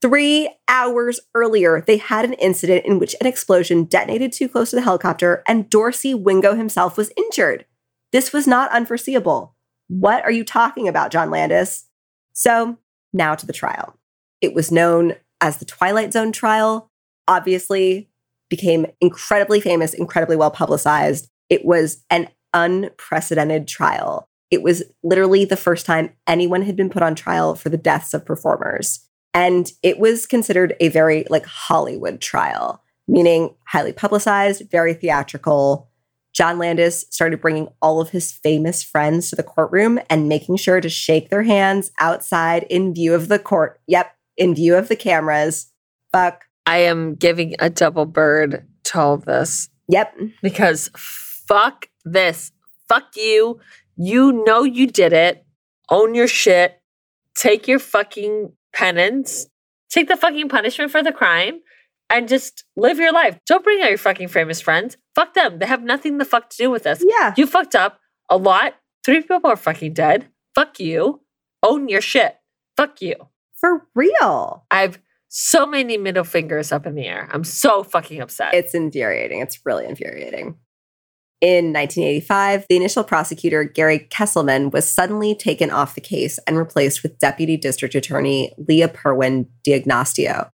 three 0.00 0.50
hours 0.66 1.20
earlier, 1.34 1.82
they 1.86 1.98
had 1.98 2.24
an 2.24 2.34
incident 2.34 2.86
in 2.86 2.98
which 2.98 3.14
an 3.20 3.26
explosion 3.26 3.84
detonated 3.84 4.32
too 4.32 4.48
close 4.48 4.70
to 4.70 4.76
the 4.76 4.82
helicopter 4.82 5.42
and 5.46 5.70
Dorcey 5.70 6.14
Wingo 6.14 6.54
himself 6.54 6.96
was 6.96 7.12
injured. 7.16 7.66
This 8.12 8.32
was 8.32 8.46
not 8.46 8.72
unforeseeable. 8.72 9.54
What 9.88 10.24
are 10.24 10.30
you 10.30 10.44
talking 10.44 10.88
about, 10.88 11.10
John 11.10 11.30
Landis? 11.30 11.86
So, 12.32 12.78
now 13.12 13.34
to 13.34 13.46
the 13.46 13.52
trial. 13.52 13.96
It 14.40 14.54
was 14.54 14.70
known 14.70 15.14
as 15.40 15.58
the 15.58 15.64
Twilight 15.64 16.12
Zone 16.12 16.32
trial. 16.32 16.90
Obviously, 17.26 18.08
became 18.48 18.86
incredibly 19.00 19.60
famous, 19.60 19.94
incredibly 19.94 20.36
well 20.36 20.50
publicized. 20.50 21.28
It 21.48 21.64
was 21.64 22.02
an 22.10 22.28
unprecedented 22.54 23.68
trial. 23.68 24.28
It 24.50 24.62
was 24.62 24.82
literally 25.02 25.44
the 25.44 25.56
first 25.56 25.84
time 25.84 26.12
anyone 26.26 26.62
had 26.62 26.76
been 26.76 26.90
put 26.90 27.02
on 27.02 27.14
trial 27.14 27.54
for 27.54 27.68
the 27.68 27.76
deaths 27.76 28.14
of 28.14 28.24
performers. 28.24 29.06
And 29.34 29.70
it 29.82 29.98
was 29.98 30.26
considered 30.26 30.74
a 30.80 30.88
very 30.88 31.24
like 31.28 31.44
Hollywood 31.44 32.20
trial, 32.20 32.82
meaning 33.06 33.54
highly 33.66 33.92
publicized, 33.92 34.70
very 34.70 34.94
theatrical. 34.94 35.88
John 36.34 36.58
Landis 36.58 37.04
started 37.10 37.40
bringing 37.40 37.68
all 37.82 38.00
of 38.00 38.10
his 38.10 38.30
famous 38.30 38.82
friends 38.82 39.30
to 39.30 39.36
the 39.36 39.42
courtroom 39.42 39.98
and 40.08 40.28
making 40.28 40.56
sure 40.56 40.80
to 40.80 40.88
shake 40.88 41.30
their 41.30 41.42
hands 41.42 41.90
outside 41.98 42.64
in 42.70 42.94
view 42.94 43.14
of 43.14 43.28
the 43.28 43.38
court. 43.38 43.80
Yep, 43.88 44.14
in 44.36 44.54
view 44.54 44.76
of 44.76 44.88
the 44.88 44.96
cameras. 44.96 45.72
Fuck. 46.12 46.44
I 46.66 46.78
am 46.78 47.14
giving 47.14 47.54
a 47.58 47.70
double 47.70 48.06
bird 48.06 48.66
to 48.84 48.98
all 49.00 49.16
this 49.16 49.68
Yep. 49.88 50.14
because 50.42 50.90
fuck 50.96 51.88
this. 52.04 52.52
Fuck 52.88 53.16
you. 53.16 53.58
You 53.96 54.44
know 54.46 54.62
you 54.64 54.86
did 54.86 55.12
it. 55.12 55.44
Own 55.90 56.14
your 56.14 56.28
shit. 56.28 56.80
Take 57.34 57.66
your 57.66 57.78
fucking 57.78 58.52
penance. 58.74 59.46
Take 59.90 60.08
the 60.08 60.16
fucking 60.16 60.48
punishment 60.50 60.90
for 60.90 61.02
the 61.02 61.12
crime 61.12 61.60
and 62.10 62.28
just 62.28 62.64
live 62.76 62.98
your 62.98 63.12
life. 63.12 63.38
Don't 63.46 63.64
bring 63.64 63.82
out 63.82 63.88
your 63.88 63.98
fucking 63.98 64.28
famous 64.28 64.60
friends. 64.60 64.96
Fuck 65.14 65.34
them. 65.34 65.58
They 65.58 65.66
have 65.66 65.82
nothing 65.82 66.18
the 66.18 66.24
fuck 66.24 66.50
to 66.50 66.56
do 66.56 66.70
with 66.70 66.84
this. 66.84 67.04
Yeah. 67.06 67.34
You 67.36 67.46
fucked 67.46 67.74
up 67.74 68.00
a 68.28 68.36
lot. 68.36 68.74
Three 69.04 69.20
people 69.20 69.40
are 69.44 69.56
fucking 69.56 69.94
dead. 69.94 70.28
Fuck 70.54 70.80
you. 70.80 71.22
Own 71.62 71.88
your 71.88 72.00
shit. 72.00 72.36
Fuck 72.76 73.00
you. 73.02 73.14
For 73.60 73.86
real. 73.94 74.64
I've 74.70 75.00
so 75.28 75.66
many 75.66 75.96
middle 75.96 76.24
fingers 76.24 76.72
up 76.72 76.86
in 76.86 76.94
the 76.94 77.06
air. 77.06 77.28
I'm 77.32 77.44
so 77.44 77.82
fucking 77.82 78.20
upset. 78.20 78.54
It's 78.54 78.74
infuriating. 78.74 79.40
It's 79.40 79.60
really 79.64 79.84
infuriating. 79.84 80.56
In 81.40 81.72
1985, 81.72 82.66
the 82.68 82.76
initial 82.76 83.04
prosecutor, 83.04 83.62
Gary 83.62 84.08
Kesselman, 84.10 84.72
was 84.72 84.90
suddenly 84.92 85.36
taken 85.36 85.70
off 85.70 85.94
the 85.94 86.00
case 86.00 86.38
and 86.48 86.58
replaced 86.58 87.04
with 87.04 87.18
Deputy 87.18 87.56
District 87.56 87.94
Attorney 87.94 88.52
Lea 88.58 88.86
Purwin 88.88 89.46
D'Agostino. 89.62 90.50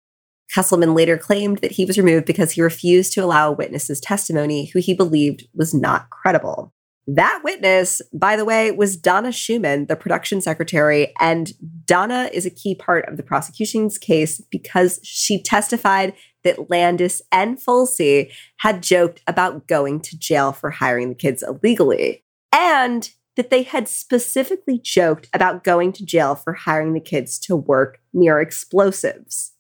Kesselman 0.55 0.95
later 0.95 1.17
claimed 1.17 1.59
that 1.59 1.73
he 1.73 1.85
was 1.85 1.99
removed 1.99 2.27
because 2.27 2.53
he 2.53 2.63
refused 2.63 3.13
to 3.13 3.25
allow 3.25 3.49
a 3.51 3.57
witness's 3.57 4.01
testimony 4.01 4.67
who 4.67 4.79
he 4.81 4.95
believed 4.95 5.47
was 5.55 5.73
not 5.73 6.11
credible. 6.11 6.73
That 7.07 7.41
witness, 7.43 8.01
by 8.13 8.37
the 8.37 8.45
way, 8.45 8.71
was 8.71 8.97
Donna 8.97 9.33
Schumann, 9.33 9.87
the 9.87 9.97
production 9.97 10.41
secretary. 10.41 11.13
And 11.19 11.53
Donna 11.87 12.31
is 12.33 12.47
a 12.47 12.51
key 12.51 12.75
part 12.75 13.09
of 13.09 13.17
the 13.17 13.23
prosecution's 13.23 13.99
case 13.99 14.41
because 14.51 15.01
she 15.03 15.43
testified 15.43 16.15
that 16.45 16.71
Landis 16.71 17.21
and 17.33 17.59
Folsey 17.59 18.31
had 18.59 18.83
joked 18.83 19.23
about 19.27 19.67
going 19.67 20.01
to 20.01 20.19
jail 20.19 20.53
for 20.53 20.71
hiring 20.71 21.09
the 21.09 21.15
kids 21.15 21.43
illegally. 21.43 22.25
and 22.53 23.11
that 23.37 23.49
they 23.49 23.63
had 23.63 23.89
specifically 23.89 24.79
joked 24.79 25.29
about 25.33 25.65
going 25.65 25.93
to 25.93 26.05
jail 26.05 26.35
for 26.35 26.53
hiring 26.53 26.93
the 26.93 27.01
kids 27.01 27.39
to 27.39 27.57
work 27.57 28.01
near 28.13 28.41
explosives. 28.41 29.53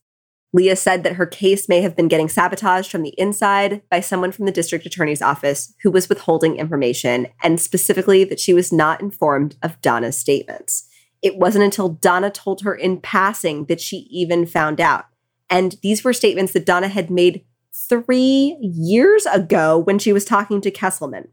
Leah 0.52 0.76
said 0.76 1.04
that 1.04 1.14
her 1.14 1.26
case 1.26 1.68
may 1.68 1.80
have 1.80 1.94
been 1.94 2.08
getting 2.08 2.28
sabotaged 2.28 2.90
from 2.90 3.02
the 3.02 3.14
inside 3.16 3.82
by 3.88 4.00
someone 4.00 4.32
from 4.32 4.46
the 4.46 4.52
district 4.52 4.84
attorney's 4.84 5.22
office 5.22 5.74
who 5.82 5.90
was 5.90 6.08
withholding 6.08 6.56
information, 6.56 7.28
and 7.42 7.60
specifically 7.60 8.24
that 8.24 8.40
she 8.40 8.52
was 8.52 8.72
not 8.72 9.00
informed 9.00 9.56
of 9.62 9.80
Donna's 9.80 10.18
statements. 10.18 10.88
It 11.22 11.36
wasn't 11.36 11.64
until 11.64 11.90
Donna 11.90 12.30
told 12.30 12.62
her 12.62 12.74
in 12.74 13.00
passing 13.00 13.66
that 13.66 13.80
she 13.80 14.08
even 14.10 14.46
found 14.46 14.80
out. 14.80 15.04
And 15.48 15.76
these 15.82 16.02
were 16.02 16.12
statements 16.12 16.52
that 16.52 16.66
Donna 16.66 16.88
had 16.88 17.10
made 17.10 17.44
three 17.74 18.56
years 18.60 19.26
ago 19.26 19.78
when 19.78 19.98
she 19.98 20.12
was 20.12 20.24
talking 20.24 20.60
to 20.62 20.70
Kesselman. 20.70 21.28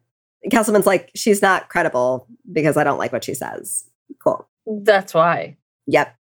Kesselman's 0.52 0.86
like, 0.86 1.12
she's 1.16 1.42
not 1.42 1.70
credible 1.70 2.28
because 2.52 2.78
I 2.78 2.84
don't 2.84 2.98
like 2.98 3.12
what 3.12 3.24
she 3.24 3.34
says. 3.34 3.86
Cool. 4.24 4.48
That's 4.66 5.14
why. 5.14 5.58
Yep. 5.88 6.17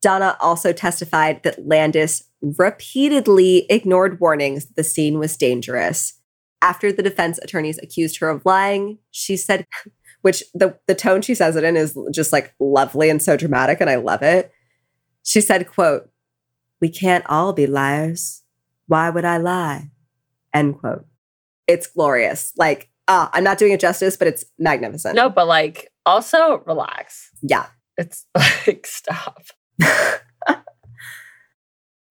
Donna 0.00 0.36
also 0.40 0.72
testified 0.72 1.42
that 1.42 1.66
Landis 1.66 2.24
repeatedly 2.40 3.66
ignored 3.68 4.20
warnings 4.20 4.66
that 4.66 4.76
the 4.76 4.84
scene 4.84 5.18
was 5.18 5.36
dangerous. 5.36 6.14
After 6.62 6.92
the 6.92 7.02
defense 7.02 7.38
attorneys 7.42 7.78
accused 7.78 8.18
her 8.20 8.28
of 8.28 8.42
lying, 8.44 8.98
she 9.10 9.36
said, 9.36 9.66
which 10.22 10.42
the, 10.54 10.78
the 10.86 10.94
tone 10.94 11.22
she 11.22 11.34
says 11.34 11.56
it 11.56 11.64
in 11.64 11.76
is 11.76 11.96
just 12.12 12.32
like 12.32 12.54
lovely 12.58 13.08
and 13.08 13.22
so 13.22 13.36
dramatic, 13.36 13.80
and 13.80 13.90
I 13.90 13.96
love 13.96 14.22
it. 14.22 14.52
She 15.24 15.40
said, 15.40 15.68
quote, 15.68 16.10
We 16.80 16.88
can't 16.88 17.24
all 17.28 17.52
be 17.52 17.66
liars. 17.66 18.42
Why 18.86 19.10
would 19.10 19.24
I 19.24 19.36
lie? 19.36 19.90
End 20.54 20.78
quote. 20.78 21.06
It's 21.66 21.86
glorious. 21.86 22.52
Like, 22.56 22.88
ah, 23.06 23.30
I'm 23.32 23.44
not 23.44 23.58
doing 23.58 23.72
it 23.72 23.80
justice, 23.80 24.16
but 24.16 24.28
it's 24.28 24.44
magnificent. 24.58 25.14
No, 25.14 25.28
but 25.28 25.46
like 25.46 25.92
also 26.06 26.62
relax. 26.66 27.30
Yeah. 27.42 27.66
It's 27.96 28.26
like 28.34 28.86
stop. 28.86 29.42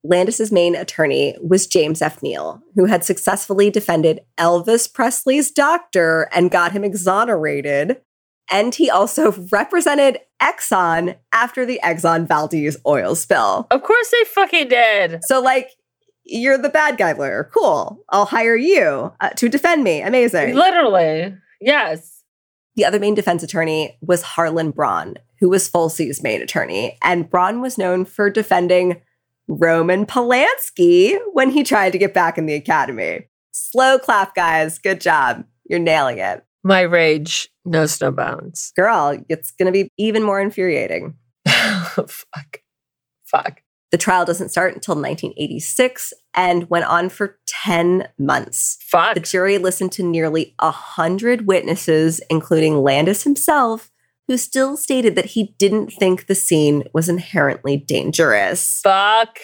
Landis's 0.03 0.51
main 0.51 0.75
attorney 0.75 1.35
was 1.41 1.67
James 1.67 2.01
F. 2.01 2.23
Neal, 2.23 2.61
who 2.75 2.85
had 2.85 3.03
successfully 3.03 3.69
defended 3.69 4.21
Elvis 4.37 4.91
Presley's 4.91 5.51
doctor 5.51 6.29
and 6.33 6.51
got 6.51 6.71
him 6.71 6.83
exonerated. 6.83 8.01
And 8.49 8.73
he 8.73 8.89
also 8.89 9.33
represented 9.51 10.19
Exxon 10.41 11.17
after 11.33 11.65
the 11.65 11.81
Exxon 11.83 12.25
Valdez 12.27 12.77
oil 12.85 13.15
spill. 13.15 13.67
Of 13.69 13.83
course 13.83 14.09
they 14.09 14.23
fucking 14.23 14.69
did. 14.69 15.19
So, 15.25 15.41
like, 15.41 15.71
you're 16.23 16.57
the 16.57 16.69
bad 16.69 16.97
guy 16.97 17.11
lawyer. 17.11 17.49
Cool. 17.53 18.03
I'll 18.09 18.25
hire 18.25 18.55
you 18.55 19.11
uh, 19.19 19.29
to 19.29 19.49
defend 19.49 19.83
me. 19.83 20.01
Amazing. 20.01 20.55
Literally. 20.55 21.35
Yes. 21.59 22.16
The 22.77 22.85
other 22.85 22.99
main 22.99 23.15
defense 23.15 23.41
attorney 23.41 23.97
was 24.01 24.21
Harland 24.21 24.75
Braun, 24.75 25.15
who 25.39 25.49
was 25.49 25.67
Folsey's 25.67 26.21
main 26.21 26.43
attorney. 26.43 26.95
And 27.01 27.27
Braun 27.27 27.59
was 27.59 27.75
known 27.75 28.05
for 28.05 28.29
defending 28.29 29.01
Roman 29.47 30.05
Polanski 30.05 31.17
when 31.33 31.49
he 31.49 31.63
tried 31.63 31.91
to 31.93 31.97
get 31.97 32.13
back 32.13 32.37
in 32.37 32.45
the 32.45 32.53
academy. 32.53 33.27
Slow 33.51 33.97
clap, 33.97 34.35
guys. 34.35 34.77
Good 34.77 35.01
job. 35.01 35.43
You're 35.67 35.79
nailing 35.79 36.19
it. 36.19 36.43
My 36.63 36.81
rage 36.81 37.49
knows 37.65 37.99
no 37.99 38.11
bounds. 38.11 38.73
Girl, 38.75 39.19
it's 39.27 39.49
going 39.51 39.65
to 39.65 39.71
be 39.71 39.89
even 39.97 40.21
more 40.21 40.39
infuriating. 40.39 41.15
Fuck. 41.47 42.61
Fuck. 43.25 43.61
The 43.91 43.97
trial 43.97 44.25
doesn't 44.25 44.49
start 44.49 44.75
until 44.75 44.95
1986 44.95 46.13
and 46.33 46.69
went 46.69 46.85
on 46.85 47.09
for 47.09 47.39
10 47.47 48.09
months. 48.19 48.77
Fuck. 48.81 49.13
The 49.13 49.21
jury 49.21 49.57
listened 49.57 49.93
to 49.93 50.03
nearly 50.03 50.53
100 50.59 51.47
witnesses, 51.47 52.19
including 52.29 52.83
Landis 52.83 53.23
himself, 53.23 53.89
who 54.27 54.37
still 54.37 54.75
stated 54.75 55.15
that 55.15 55.25
he 55.25 55.55
didn't 55.57 55.93
think 55.93 56.27
the 56.27 56.35
scene 56.35 56.83
was 56.93 57.07
inherently 57.07 57.77
dangerous. 57.77 58.81
Fuck 58.83 59.39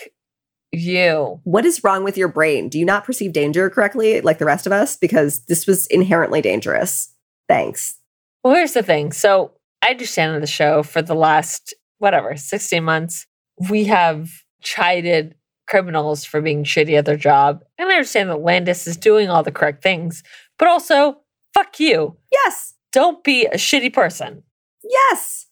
you. 0.73 1.39
What 1.43 1.65
is 1.65 1.83
wrong 1.83 2.03
with 2.03 2.17
your 2.17 2.27
brain? 2.27 2.67
Do 2.67 2.77
you 2.77 2.85
not 2.85 3.05
perceive 3.05 3.31
danger 3.31 3.69
correctly 3.69 4.19
like 4.21 4.39
the 4.39 4.45
rest 4.45 4.65
of 4.65 4.73
us? 4.73 4.97
Because 4.97 5.45
this 5.45 5.65
was 5.65 5.87
inherently 5.87 6.41
dangerous. 6.41 7.13
Thanks. 7.47 7.97
Well, 8.43 8.55
here's 8.55 8.73
the 8.73 8.83
thing. 8.83 9.13
So 9.13 9.51
I 9.81 9.91
understand 9.91 10.35
on 10.35 10.41
the 10.41 10.47
show 10.47 10.83
for 10.83 11.01
the 11.01 11.15
last, 11.15 11.73
whatever, 11.99 12.35
16 12.35 12.83
months, 12.83 13.25
we 13.69 13.85
have 13.85 14.29
chided 14.61 15.35
criminals 15.67 16.25
for 16.25 16.41
being 16.41 16.63
shitty 16.63 16.97
at 16.97 17.05
their 17.05 17.17
job. 17.17 17.63
And 17.77 17.89
I 17.89 17.93
understand 17.93 18.29
that 18.29 18.41
Landis 18.41 18.87
is 18.87 18.97
doing 18.97 19.29
all 19.29 19.43
the 19.43 19.51
correct 19.51 19.81
things, 19.81 20.23
but 20.59 20.67
also, 20.67 21.21
fuck 21.53 21.79
you. 21.79 22.17
Yes. 22.31 22.73
Don't 22.91 23.23
be 23.23 23.45
a 23.45 23.55
shitty 23.55 23.91
person. 23.93 24.43
Yes. 24.83 25.47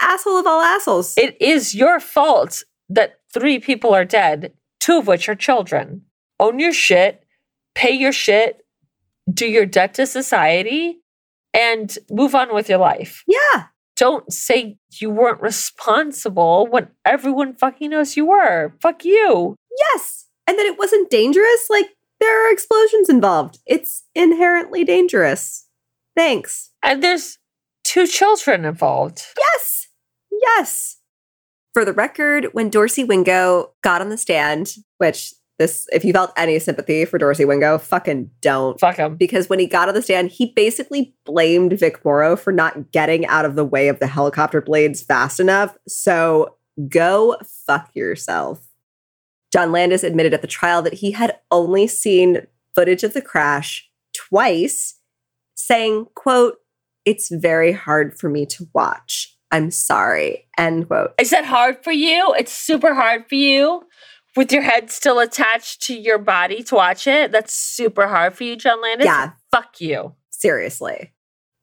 Asshole 0.00 0.38
of 0.38 0.46
all 0.46 0.60
assholes. 0.60 1.14
It 1.16 1.40
is 1.40 1.74
your 1.74 2.00
fault 2.00 2.62
that 2.88 3.20
three 3.32 3.58
people 3.58 3.94
are 3.94 4.04
dead, 4.04 4.52
two 4.80 4.98
of 4.98 5.06
which 5.06 5.28
are 5.28 5.34
children. 5.34 6.02
Own 6.38 6.58
your 6.58 6.72
shit, 6.72 7.24
pay 7.74 7.92
your 7.92 8.12
shit, 8.12 8.66
do 9.32 9.46
your 9.46 9.66
debt 9.66 9.94
to 9.94 10.06
society, 10.06 10.98
and 11.54 11.96
move 12.10 12.34
on 12.34 12.54
with 12.54 12.68
your 12.68 12.78
life. 12.78 13.24
yeah. 13.26 13.64
Don't 13.96 14.30
say 14.32 14.78
you 15.00 15.10
weren't 15.10 15.40
responsible 15.40 16.66
when 16.66 16.88
everyone 17.04 17.54
fucking 17.54 17.90
knows 17.90 18.16
you 18.16 18.26
were. 18.26 18.74
Fuck 18.80 19.04
you. 19.04 19.56
Yes. 19.92 20.26
And 20.46 20.58
that 20.58 20.66
it 20.66 20.78
wasn't 20.78 21.10
dangerous. 21.10 21.68
Like, 21.70 21.86
there 22.20 22.46
are 22.46 22.52
explosions 22.52 23.08
involved. 23.08 23.58
It's 23.66 24.04
inherently 24.14 24.84
dangerous. 24.84 25.66
Thanks. 26.14 26.70
And 26.82 27.02
there's 27.02 27.38
two 27.84 28.06
children 28.06 28.64
involved. 28.64 29.22
Yes. 29.38 29.88
Yes. 30.30 30.96
For 31.72 31.84
the 31.84 31.92
record, 31.92 32.48
when 32.52 32.70
Dorcey 32.70 33.04
Wingo 33.04 33.72
got 33.82 34.00
on 34.00 34.08
the 34.08 34.16
stand, 34.16 34.74
which 34.98 35.34
this, 35.58 35.86
if 35.90 36.04
you 36.04 36.12
felt 36.12 36.32
any 36.36 36.58
sympathy 36.58 37.04
for 37.06 37.18
Dorcey 37.18 37.46
Wingo, 37.46 37.78
fucking 37.78 38.30
don't. 38.42 38.78
Fuck 38.78 38.96
them. 38.96 39.16
Because 39.16 39.48
when 39.48 39.58
he 39.58 39.66
got 39.66 39.88
on 39.88 39.94
the 39.94 40.02
stand, 40.02 40.30
he 40.30 40.52
basically 40.54 41.14
blamed 41.24 41.78
Vic 41.78 42.04
Morrow 42.04 42.36
for 42.36 42.52
not 42.52 42.92
getting 42.92 43.26
out 43.26 43.46
of 43.46 43.54
the 43.54 43.64
way 43.64 43.88
of 43.88 43.98
the 43.98 44.06
helicopter 44.06 44.60
blades 44.60 45.02
fast 45.02 45.40
enough. 45.40 45.76
So 45.88 46.56
go 46.88 47.38
fuck 47.66 47.90
yourself. 47.94 48.68
John 49.50 49.72
Landis 49.72 50.04
admitted 50.04 50.34
at 50.34 50.42
the 50.42 50.46
trial 50.46 50.82
that 50.82 50.94
he 50.94 51.12
had 51.12 51.38
only 51.50 51.86
seen 51.86 52.46
footage 52.74 53.02
of 53.02 53.14
the 53.14 53.22
crash 53.22 53.88
twice, 54.14 54.98
saying, 55.54 56.06
quote, 56.14 56.56
it's 57.06 57.30
very 57.30 57.72
hard 57.72 58.18
for 58.18 58.28
me 58.28 58.44
to 58.46 58.68
watch. 58.74 59.34
I'm 59.50 59.70
sorry. 59.70 60.48
End 60.58 60.88
quote. 60.88 61.14
Is 61.18 61.30
that 61.30 61.44
hard 61.44 61.82
for 61.82 61.92
you? 61.92 62.34
It's 62.36 62.52
super 62.52 62.92
hard 62.92 63.26
for 63.28 63.36
you 63.36 63.84
with 64.36 64.52
your 64.52 64.62
head 64.62 64.90
still 64.90 65.18
attached 65.18 65.82
to 65.82 65.94
your 65.94 66.18
body 66.18 66.62
to 66.64 66.74
watch 66.74 67.06
it. 67.06 67.32
That's 67.32 67.52
super 67.52 68.06
hard 68.06 68.34
for 68.34 68.44
you, 68.44 68.56
John 68.56 68.80
Landis. 68.82 69.06
Yeah. 69.06 69.32
Fuck 69.50 69.80
you. 69.80 70.14
Seriously. 70.30 71.12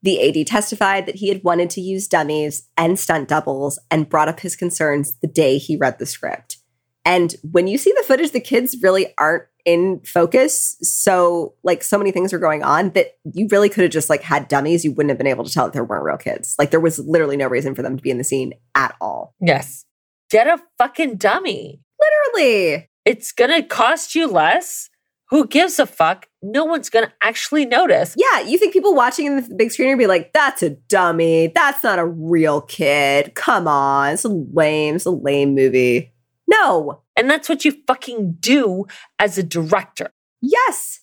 The 0.02 0.42
AD 0.42 0.48
testified 0.48 1.06
that 1.06 1.16
he 1.16 1.30
had 1.30 1.44
wanted 1.44 1.70
to 1.72 1.82
use 1.82 2.08
dummies 2.08 2.68
and 2.76 3.00
stunt 3.00 3.30
doubles 3.30 3.80
and 3.90 4.10
brought 4.10 4.28
up 4.28 4.42
his 4.42 4.56
concerns 4.56 5.16
the 5.22 5.28
day 5.28 5.58
he 5.58 5.78
read 5.78 5.98
the 5.98 6.06
script. 6.06 6.58
And 7.06 7.36
when 7.50 7.68
you 7.68 7.78
see 7.78 7.94
the 7.96 8.04
footage, 8.04 8.32
the 8.32 8.40
kids 8.40 8.78
really 8.82 9.14
aren't 9.18 9.44
in 9.66 10.02
focus. 10.06 10.78
So, 10.82 11.56
like, 11.64 11.84
so 11.84 11.98
many 11.98 12.12
things 12.12 12.34
are 12.34 12.40
going 12.40 12.64
on 12.64 12.92
that 12.92 13.18
you 13.24 13.48
really 13.50 13.70
could 13.70 13.84
have 13.84 13.92
just 13.92 14.10
like 14.10 14.24
had 14.24 14.48
dummies. 14.48 14.84
You 14.84 14.92
wouldn't 14.92 15.10
have 15.10 15.18
been 15.18 15.28
able 15.28 15.44
to 15.44 15.52
tell 15.52 15.66
that 15.66 15.74
there 15.74 15.84
weren't 15.84 16.04
real 16.04 16.18
kids. 16.18 16.56
Like, 16.58 16.72
there 16.72 16.80
was 16.80 17.00
literally 17.00 17.38
no 17.38 17.48
reason 17.48 17.76
for 17.76 17.82
them 17.82 17.98
to 17.98 18.04
be 18.04 18.10
in 18.10 18.18
the 18.18 18.24
scene 18.24 18.54
at 18.76 18.96
all. 19.00 19.36
Yes. 19.42 19.86
Get 20.30 20.48
a 20.48 20.62
fucking 20.78 21.18
dummy. 21.18 21.82
Literally. 22.04 22.90
It's 23.06 23.32
gonna 23.32 23.64
cost 23.64 24.16
you 24.16 24.28
less. 24.28 24.90
Who 25.30 25.48
gives 25.48 25.80
a 25.80 25.86
fuck? 25.86 26.28
No 26.42 26.64
one's 26.66 26.90
gonna 26.90 27.14
actually 27.22 27.66
notice. 27.66 28.16
Yeah, 28.18 28.42
you 28.42 28.58
think 28.58 28.74
people 28.74 28.94
watching 28.94 29.26
in 29.26 29.36
the 29.38 29.56
big 29.56 29.72
screen 29.72 29.90
are 29.90 29.98
be 29.98 30.08
like, 30.08 30.32
that's 30.34 30.62
a 30.62 30.72
dummy. 30.72 31.48
That's 31.48 31.84
not 31.84 32.00
a 32.00 32.06
real 32.06 32.62
kid. 32.62 33.34
Come 33.36 33.68
on. 33.68 34.14
It's 34.14 34.26
a 34.26 34.30
lame, 34.30 34.96
it's 34.96 35.06
a 35.06 35.12
lame 35.12 35.56
movie. 35.56 36.14
No. 36.48 37.02
And 37.16 37.30
that's 37.30 37.50
what 37.50 37.66
you 37.66 37.74
fucking 37.88 38.38
do 38.40 38.86
as 39.20 39.38
a 39.38 39.44
director. 39.44 40.12
Yes. 40.42 41.02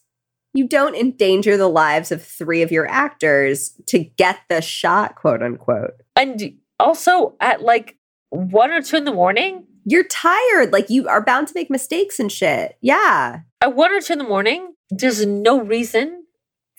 You 0.52 0.66
don't 0.66 0.97
endanger 0.97 1.56
the 1.56 1.68
lives 1.68 2.10
of 2.10 2.22
three 2.22 2.62
of 2.62 2.72
your 2.72 2.89
actors 2.89 3.74
to 3.86 4.01
get 4.01 4.39
the 4.48 4.60
shot, 4.60 5.14
quote 5.14 5.43
unquote. 5.43 5.94
And 6.16 6.59
also 6.78 7.36
at 7.40 7.62
like 7.62 7.97
one 8.31 8.70
or 8.70 8.82
two 8.82 8.97
in 8.97 9.05
the 9.05 9.12
morning, 9.12 9.66
You're 9.90 10.04
tired. 10.04 10.72
Like 10.72 10.88
you 10.88 11.08
are 11.08 11.24
bound 11.24 11.48
to 11.48 11.54
make 11.54 11.68
mistakes 11.68 12.20
and 12.20 12.30
shit. 12.30 12.76
Yeah. 12.80 13.40
at 13.60 13.74
one 13.74 13.92
or 13.92 14.00
two 14.00 14.12
in 14.12 14.18
the 14.20 14.24
morning, 14.24 14.74
there's 14.88 15.20
mm-hmm. 15.20 15.42
no 15.42 15.60
reason 15.60 16.24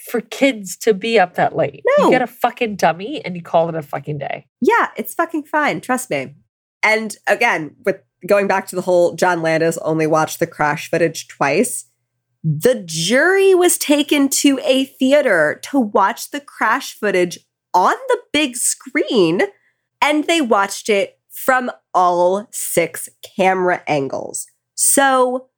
for 0.10 0.22
kids 0.22 0.78
to 0.78 0.94
be 0.94 1.20
up 1.20 1.36
that 1.36 1.54
late. 1.56 1.84
No. 1.98 2.06
You 2.06 2.12
get 2.12 2.22
a 2.22 2.28
fucking 2.28 2.78
dummy 2.78 3.24
and 3.26 3.36
you 3.36 3.42
call 3.42 3.68
it 3.68 3.76
a 3.76 3.82
fucking 3.82 4.18
day. 4.18 4.48
Yeah, 4.62 4.92
it's 4.96 5.14
fucking 5.14 5.44
fine. 5.44 5.82
Trust 5.82 6.10
me. 6.10 6.36
And 6.84 7.18
again, 7.28 7.76
with 7.86 7.98
going 8.26 8.48
back 8.48 8.68
to 8.68 8.78
the 8.78 8.82
whole 8.82 9.14
John 9.16 9.42
Landis 9.42 9.78
only 9.80 10.08
watched 10.08 10.40
the 10.40 10.48
crash 10.48 10.90
footage 10.90 11.28
twice, 11.28 11.86
The 12.44 12.82
jury 12.86 13.54
was 13.54 13.78
taken 13.78 14.30
to 14.30 14.60
a 14.64 14.86
theater 14.86 15.60
to 15.64 15.80
watch 15.80 16.32
the 16.32 16.40
crash 16.40 16.94
footage 16.94 17.38
on 17.74 17.96
the 18.08 18.20
big 18.34 18.56
screen, 18.56 19.42
and 20.02 20.26
they 20.26 20.42
watched 20.42 20.90
it 20.90 21.20
from 21.46 21.72
all 21.94 22.48
six 22.52 23.10
camera 23.36 23.82
angles. 23.88 24.46
So, 24.76 25.50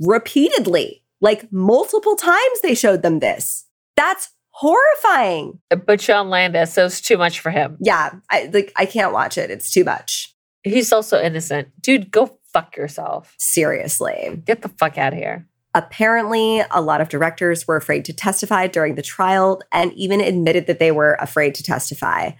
repeatedly, 0.00 1.02
like 1.20 1.52
multiple 1.52 2.16
times, 2.16 2.60
they 2.62 2.74
showed 2.74 3.02
them 3.02 3.18
this. 3.18 3.66
That's 3.96 4.30
horrifying. 4.50 5.58
But 5.70 6.00
John 6.00 6.30
Landis, 6.30 6.78
it 6.78 6.82
was 6.82 7.00
too 7.00 7.16
much 7.16 7.40
for 7.40 7.50
him. 7.50 7.76
Yeah, 7.80 8.12
I 8.30 8.50
like 8.52 8.72
I 8.76 8.86
can't 8.86 9.12
watch 9.12 9.36
it. 9.36 9.50
It's 9.50 9.70
too 9.72 9.84
much. 9.84 10.34
He's 10.62 10.92
also 10.92 11.20
innocent. 11.20 11.68
Dude, 11.80 12.10
go 12.10 12.38
fuck 12.52 12.76
yourself. 12.76 13.34
Seriously. 13.38 14.42
Get 14.44 14.62
the 14.62 14.68
fuck 14.68 14.96
out 14.96 15.12
of 15.12 15.18
here. 15.18 15.48
Apparently, 15.74 16.62
a 16.70 16.82
lot 16.82 17.00
of 17.00 17.08
directors 17.08 17.66
were 17.66 17.76
afraid 17.76 18.04
to 18.04 18.12
testify 18.12 18.66
during 18.66 18.94
the 18.94 19.02
trial 19.02 19.62
and 19.72 19.92
even 19.94 20.20
admitted 20.20 20.66
that 20.66 20.78
they 20.78 20.92
were 20.92 21.14
afraid 21.14 21.54
to 21.56 21.62
testify. 21.62 22.32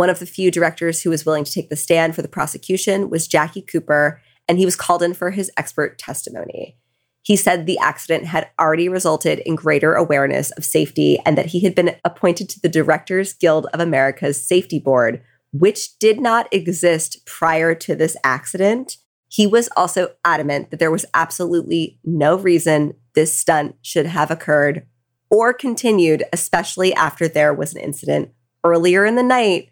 One 0.00 0.08
of 0.08 0.18
the 0.18 0.24
few 0.24 0.50
directors 0.50 1.02
who 1.02 1.10
was 1.10 1.26
willing 1.26 1.44
to 1.44 1.52
take 1.52 1.68
the 1.68 1.76
stand 1.76 2.14
for 2.14 2.22
the 2.22 2.28
prosecution 2.28 3.10
was 3.10 3.28
Jackie 3.28 3.60
Cooper, 3.60 4.22
and 4.48 4.56
he 4.56 4.64
was 4.64 4.74
called 4.74 5.02
in 5.02 5.12
for 5.12 5.30
his 5.30 5.50
expert 5.58 5.98
testimony. 5.98 6.78
He 7.20 7.36
said 7.36 7.66
the 7.66 7.78
accident 7.78 8.24
had 8.24 8.48
already 8.58 8.88
resulted 8.88 9.40
in 9.40 9.56
greater 9.56 9.92
awareness 9.92 10.52
of 10.52 10.64
safety 10.64 11.18
and 11.26 11.36
that 11.36 11.50
he 11.50 11.60
had 11.64 11.74
been 11.74 11.96
appointed 12.02 12.48
to 12.48 12.60
the 12.60 12.68
Directors 12.70 13.34
Guild 13.34 13.66
of 13.74 13.80
America's 13.80 14.42
Safety 14.42 14.78
Board, 14.78 15.22
which 15.52 15.98
did 15.98 16.18
not 16.18 16.48
exist 16.50 17.26
prior 17.26 17.74
to 17.74 17.94
this 17.94 18.16
accident. 18.24 18.96
He 19.28 19.46
was 19.46 19.68
also 19.76 20.14
adamant 20.24 20.70
that 20.70 20.80
there 20.80 20.90
was 20.90 21.04
absolutely 21.12 21.98
no 22.04 22.38
reason 22.38 22.94
this 23.14 23.34
stunt 23.34 23.76
should 23.82 24.06
have 24.06 24.30
occurred 24.30 24.86
or 25.28 25.52
continued, 25.52 26.24
especially 26.32 26.94
after 26.94 27.28
there 27.28 27.52
was 27.52 27.74
an 27.74 27.82
incident 27.82 28.30
earlier 28.64 29.04
in 29.04 29.16
the 29.16 29.22
night 29.22 29.70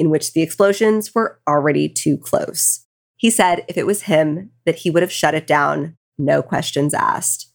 in 0.00 0.10
which 0.10 0.32
the 0.32 0.42
explosions 0.42 1.14
were 1.14 1.38
already 1.46 1.88
too 1.88 2.16
close. 2.16 2.86
He 3.16 3.30
said 3.30 3.64
if 3.68 3.76
it 3.76 3.86
was 3.86 4.02
him, 4.02 4.50
that 4.64 4.76
he 4.76 4.90
would 4.90 5.02
have 5.02 5.12
shut 5.12 5.34
it 5.34 5.46
down 5.46 5.96
no 6.18 6.42
questions 6.42 6.94
asked. 6.94 7.52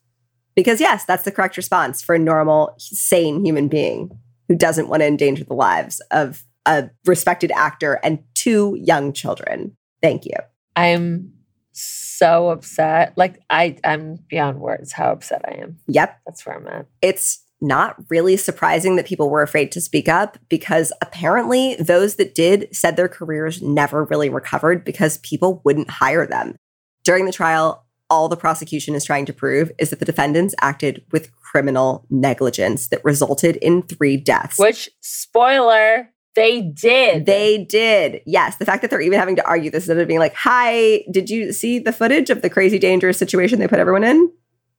Because, 0.56 0.80
yes, 0.80 1.06
that's 1.06 1.24
the 1.24 1.32
correct 1.32 1.58
response 1.58 2.02
for 2.02 2.16
a 2.16 2.20
normal, 2.20 2.76
sane 2.78 3.44
human 3.44 3.68
being 3.68 4.18
who 4.48 4.56
doesn't 4.56 4.88
want 4.88 5.02
to 5.02 5.08
endanger 5.08 5.44
the 5.44 5.54
lives 5.54 6.02
of 6.12 6.46
a 6.66 6.90
respected 7.06 7.52
actor 7.52 8.00
and 8.04 8.20
two 8.36 8.78
young 8.80 9.12
children. 9.12 9.76
Thank 10.02 10.26
you. 10.26 10.36
I'm 10.76 11.34
so 11.74 12.50
upset. 12.50 13.14
Like 13.18 13.42
I 13.50 13.78
I'm 13.84 14.20
beyond 14.30 14.60
words 14.60 14.94
how 14.94 15.12
upset 15.12 15.42
I 15.46 15.62
am. 15.62 15.78
Yep. 15.88 16.20
That's 16.26 16.46
where 16.46 16.56
I'm 16.56 16.68
at. 16.68 16.86
It's 17.02 17.44
not 17.66 17.96
really 18.10 18.38
surprising 18.38 18.96
that 18.96 19.06
people 19.06 19.30
were 19.30 19.42
afraid 19.42 19.72
to 19.74 19.82
speak 19.82 20.08
up 20.08 20.38
because 20.50 20.94
apparently 21.02 21.76
those 21.76 22.16
that 22.16 22.36
did 22.36 22.68
said 22.72 22.96
their 22.96 23.10
careers 23.10 23.62
never 23.62 24.04
really 24.06 24.30
recovered 24.30 24.86
because 24.86 25.18
people 25.20 25.62
wouldn't 25.66 25.90
hire 25.90 26.26
them. 26.26 26.56
During 27.04 27.26
the 27.26 27.34
trial, 27.34 27.86
all 28.10 28.30
the 28.30 28.38
prosecution 28.38 28.96
is 28.96 29.04
trying 29.04 29.26
to 29.26 29.34
prove 29.34 29.72
is 29.80 29.90
that 29.90 30.00
the 30.00 30.06
defendants 30.06 30.56
acted 30.62 31.04
with 31.12 31.36
criminal 31.36 32.06
negligence 32.10 32.88
that 32.90 33.04
resulted 33.04 33.56
in 33.58 33.82
three 33.82 34.18
deaths. 34.18 34.60
Which, 34.60 34.90
spoiler, 35.02 36.10
they 36.36 36.62
did. 36.62 37.26
They 37.26 37.64
did. 37.64 38.22
Yes. 38.26 38.58
The 38.58 38.66
fact 38.66 38.82
that 38.82 38.92
they're 38.92 39.02
even 39.02 39.20
having 39.20 39.38
to 39.38 39.46
argue 39.46 39.72
this 39.72 39.84
instead 39.84 39.98
of 39.98 40.08
being 40.08 40.20
like, 40.20 40.36
hi, 40.36 41.04
did 41.12 41.30
you 41.30 41.52
see 41.52 41.80
the 41.80 41.94
footage 41.94 42.30
of 42.30 42.42
the 42.42 42.50
crazy 42.50 42.78
dangerous 42.78 43.18
situation 43.18 43.60
they 43.60 43.68
put 43.68 43.80
everyone 43.80 44.04
in 44.04 44.32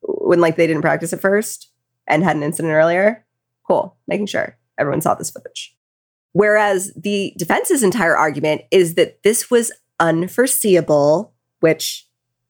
when 0.02 0.40
like 0.40 0.56
they 0.56 0.66
didn't 0.66 0.82
practice 0.82 1.12
at 1.12 1.20
first 1.20 1.70
and 2.06 2.22
had 2.22 2.36
an 2.36 2.42
incident 2.42 2.72
earlier? 2.72 3.24
Cool. 3.66 3.96
Making 4.06 4.26
sure 4.26 4.56
everyone 4.78 5.00
saw 5.00 5.14
this 5.14 5.30
footage. 5.30 5.74
Whereas 6.32 6.92
the 6.94 7.32
defense's 7.38 7.82
entire 7.82 8.16
argument 8.16 8.62
is 8.70 8.94
that 8.94 9.22
this 9.22 9.50
was 9.50 9.72
unforeseeable, 9.98 11.32
which 11.60 12.06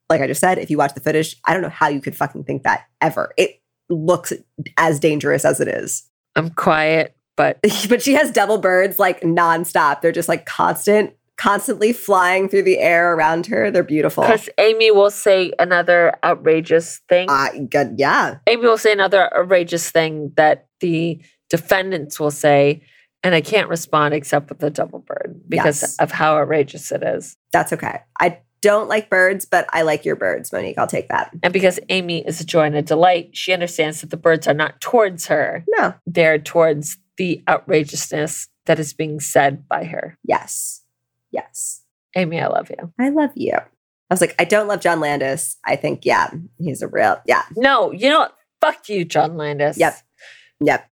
like 0.08 0.20
I 0.20 0.26
just 0.26 0.40
said, 0.40 0.58
if 0.58 0.70
you 0.70 0.78
watch 0.78 0.94
the 0.94 1.00
footage, 1.00 1.36
I 1.44 1.52
don't 1.52 1.62
know 1.62 1.68
how 1.68 1.88
you 1.88 2.00
could 2.00 2.16
fucking 2.16 2.44
think 2.44 2.62
that 2.62 2.84
ever. 3.00 3.32
It 3.36 3.60
looks 3.88 4.32
as 4.76 5.00
dangerous 5.00 5.44
as 5.44 5.60
it 5.60 5.68
is. 5.68 6.08
I'm 6.34 6.50
quiet, 6.50 7.16
but 7.36 7.58
but 7.88 8.02
she 8.02 8.14
has 8.14 8.30
double 8.30 8.58
birds 8.58 8.98
like 8.98 9.20
nonstop. 9.22 10.00
They're 10.00 10.12
just 10.12 10.28
like 10.28 10.46
constant, 10.46 11.14
constantly 11.36 11.92
flying 11.92 12.48
through 12.48 12.62
the 12.62 12.78
air 12.78 13.14
around 13.14 13.46
her. 13.46 13.70
They're 13.70 13.82
beautiful. 13.82 14.22
Because 14.24 14.48
Amy 14.58 14.90
will 14.90 15.10
say 15.10 15.52
another 15.58 16.14
outrageous 16.24 17.00
thing. 17.08 17.28
Uh, 17.30 17.48
good, 17.70 17.94
yeah. 17.98 18.38
Amy 18.46 18.62
will 18.62 18.78
say 18.78 18.92
another 18.92 19.30
outrageous 19.36 19.90
thing 19.90 20.32
that 20.36 20.66
the 20.80 21.20
defendants 21.50 22.18
will 22.18 22.30
say, 22.30 22.82
and 23.22 23.34
I 23.34 23.40
can't 23.40 23.68
respond 23.68 24.14
except 24.14 24.48
with 24.48 24.58
the 24.60 24.70
double 24.70 25.00
bird 25.00 25.40
because 25.48 25.82
Yes. 25.82 25.96
of 25.98 26.10
how 26.12 26.36
outrageous 26.38 26.90
it 26.92 27.02
is. 27.02 27.36
That's 27.52 27.72
okay. 27.72 28.00
I 28.20 28.38
don't 28.62 28.88
like 28.88 29.10
birds, 29.10 29.44
but 29.44 29.66
I 29.72 29.82
like 29.82 30.04
your 30.04 30.16
birds, 30.16 30.50
Monique. 30.52 30.78
I'll 30.78 30.86
take 30.86 31.08
that. 31.08 31.30
And 31.42 31.52
because 31.52 31.78
Amy 31.90 32.26
is 32.26 32.40
a 32.40 32.44
joy 32.46 32.62
and 32.64 32.74
a 32.74 32.82
delight, 32.82 33.30
she 33.32 33.52
understands 33.52 34.00
that 34.00 34.10
the 34.10 34.16
birds 34.16 34.48
are 34.48 34.54
not 34.54 34.80
towards 34.80 35.26
her, 35.26 35.64
No. 35.76 35.94
they're 36.06 36.38
towards 36.38 36.96
the 37.18 37.42
outrageousness 37.48 38.48
that 38.66 38.78
is 38.78 38.92
being 38.92 39.20
said 39.20 39.68
by 39.68 39.84
her. 39.84 40.16
Yes. 40.24 40.82
Yes. 41.30 41.82
Amy, 42.14 42.40
I 42.40 42.46
love 42.46 42.70
you. 42.70 42.92
I 42.98 43.10
love 43.10 43.30
you. 43.34 43.52
I 43.54 44.14
was 44.14 44.20
like, 44.20 44.34
I 44.38 44.44
don't 44.44 44.68
love 44.68 44.80
John 44.80 45.00
Landis. 45.00 45.56
I 45.64 45.76
think, 45.76 46.04
yeah, 46.04 46.30
he's 46.58 46.82
a 46.82 46.88
real, 46.88 47.20
yeah. 47.26 47.42
No, 47.56 47.92
you 47.92 48.08
know 48.08 48.20
what? 48.20 48.36
Fuck 48.60 48.88
you, 48.88 49.04
John 49.04 49.36
Landis. 49.36 49.78
Yep. 49.78 49.96
Yep. 50.60 50.88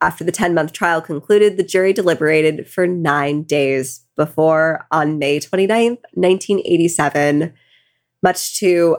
After 0.00 0.24
the 0.24 0.32
10 0.32 0.52
month 0.52 0.72
trial 0.72 1.00
concluded, 1.00 1.56
the 1.56 1.62
jury 1.62 1.92
deliberated 1.92 2.68
for 2.68 2.86
nine 2.86 3.44
days 3.44 4.04
before, 4.16 4.86
on 4.90 5.18
May 5.18 5.40
29th, 5.40 5.98
1987, 6.12 7.54
much 8.22 8.58
to, 8.58 8.98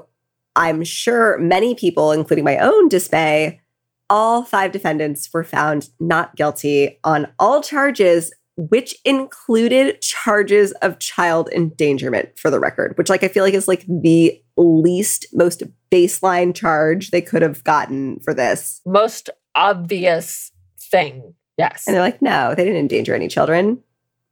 I'm 0.56 0.84
sure, 0.84 1.38
many 1.38 1.76
people, 1.76 2.12
including 2.12 2.44
my 2.44 2.58
own 2.58 2.90
dismay, 2.90 3.62
all 4.10 4.44
five 4.44 4.72
defendants 4.72 5.30
were 5.34 5.44
found 5.44 5.90
not 6.00 6.36
guilty 6.36 7.00
on 7.04 7.28
all 7.40 7.62
charges, 7.62 8.34
which 8.58 8.96
included 9.04 10.02
charges 10.02 10.72
of 10.82 11.00
child 11.00 11.50
endangerment, 11.52 12.38
for 12.38 12.50
the 12.50 12.60
record, 12.60 12.98
which, 12.98 13.10
like, 13.10 13.24
I 13.24 13.28
feel 13.28 13.44
like 13.44 13.54
is 13.54 13.68
like 13.68 13.86
the 13.88 14.42
least, 14.58 15.28
most 15.34 15.64
baseline 15.92 16.56
charge 16.56 17.12
they 17.12 17.22
could 17.22 17.42
have 17.42 17.64
gotten 17.64 18.20
for 18.20 18.34
this. 18.34 18.82
Most 18.86 19.30
obvious 19.56 20.52
thing. 20.80 21.34
Yes. 21.58 21.86
And 21.88 21.96
they're 21.96 22.04
like, 22.04 22.22
no, 22.22 22.54
they 22.56 22.64
didn't 22.64 22.80
endanger 22.80 23.16
any 23.16 23.28
children. 23.28 23.82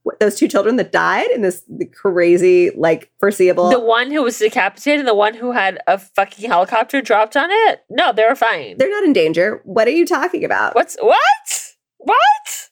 What, 0.03 0.19
those 0.19 0.35
two 0.35 0.49
children 0.49 0.75
that 0.75 0.91
died 0.91 1.29
in 1.31 1.41
this 1.41 1.63
crazy, 1.93 2.71
like 2.71 3.09
foreseeable. 3.19 3.69
the 3.69 3.79
one 3.79 4.11
who 4.11 4.21
was 4.21 4.37
decapitated 4.37 4.99
and 4.99 5.07
the 5.07 5.15
one 5.15 5.33
who 5.33 5.53
had 5.53 5.79
a 5.87 5.97
fucking 5.97 6.49
helicopter 6.49 7.01
dropped 7.01 7.37
on 7.37 7.49
it? 7.49 7.83
No, 7.89 8.11
they 8.11 8.25
were 8.27 8.35
fine. 8.35 8.77
they're 8.77 8.89
not 8.89 9.05
in 9.05 9.13
danger. 9.13 9.61
What 9.63 9.87
are 9.87 9.91
you 9.91 10.05
talking 10.05 10.43
about? 10.43 10.75
What's 10.75 10.97
what? 10.99 11.73
What? 11.99 12.62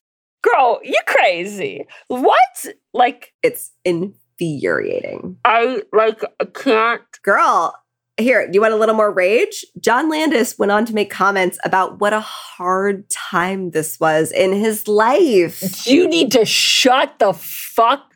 Girl, 0.42 0.80
you 0.84 1.00
crazy. 1.06 1.86
What? 2.08 2.66
Like 2.94 3.34
It's 3.44 3.72
infuriating. 3.86 5.38
I 5.46 5.84
like 5.94 6.22
can't 6.54 7.02
Girl, 7.24 7.76
here, 8.18 8.46
do 8.46 8.52
you 8.54 8.62
want 8.62 8.74
a 8.74 8.78
little 8.78 8.96
more 8.96 9.12
rage? 9.12 9.66
John 9.80 10.10
Landis 10.10 10.58
went 10.58 10.72
on 10.72 10.86
to 10.86 10.94
make 10.94 11.10
comments 11.10 11.58
about 11.64 12.00
what 12.00 12.14
a 12.14 12.20
hard 12.22 13.10
time 13.10 13.72
this 13.72 14.00
was 14.00 14.32
in 14.32 14.54
his 14.54 14.88
life. 14.88 15.88
you 15.88 16.08
need 16.08 16.32
to 16.32 16.46
shut 16.46 17.20
the 17.20 17.34
fuck 17.34 18.16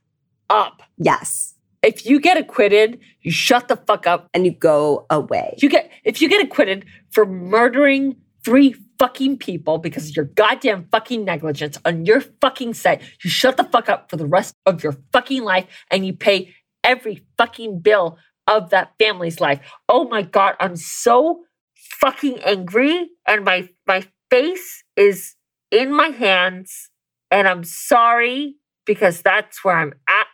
up. 0.49 0.83
Yes. 0.97 1.53
If 1.81 2.05
you 2.05 2.19
get 2.19 2.37
acquitted, 2.37 2.99
you 3.21 3.31
shut 3.31 3.67
the 3.67 3.75
fuck 3.75 4.07
up. 4.07 4.29
And 4.33 4.45
you 4.45 4.51
go 4.51 5.05
away. 5.09 5.55
You 5.59 5.69
get 5.69 5.91
if 6.03 6.21
you 6.21 6.29
get 6.29 6.43
acquitted 6.43 6.85
for 7.11 7.25
murdering 7.25 8.15
three 8.43 8.75
fucking 8.99 9.37
people 9.37 9.77
because 9.77 10.09
of 10.09 10.15
your 10.15 10.25
goddamn 10.25 10.87
fucking 10.91 11.25
negligence 11.25 11.77
on 11.85 12.05
your 12.05 12.21
fucking 12.41 12.73
site, 12.73 13.01
you 13.23 13.29
shut 13.29 13.57
the 13.57 13.63
fuck 13.63 13.89
up 13.89 14.09
for 14.09 14.17
the 14.17 14.25
rest 14.25 14.55
of 14.65 14.83
your 14.83 14.95
fucking 15.11 15.43
life 15.43 15.65
and 15.91 16.05
you 16.05 16.13
pay 16.13 16.53
every 16.83 17.25
fucking 17.37 17.79
bill 17.79 18.17
of 18.47 18.69
that 18.69 18.93
family's 18.99 19.39
life. 19.39 19.59
Oh 19.89 20.07
my 20.07 20.21
god, 20.21 20.55
I'm 20.59 20.75
so 20.75 21.43
fucking 21.75 22.39
angry 22.43 23.09
and 23.27 23.43
my 23.43 23.69
my 23.87 24.03
face 24.29 24.83
is 24.95 25.35
in 25.71 25.93
my 25.93 26.07
hands 26.07 26.89
and 27.31 27.47
I'm 27.47 27.63
sorry 27.63 28.55
because 28.85 29.21
that's 29.21 29.63
where 29.63 29.77
I'm 29.77 29.93
at 30.07 30.27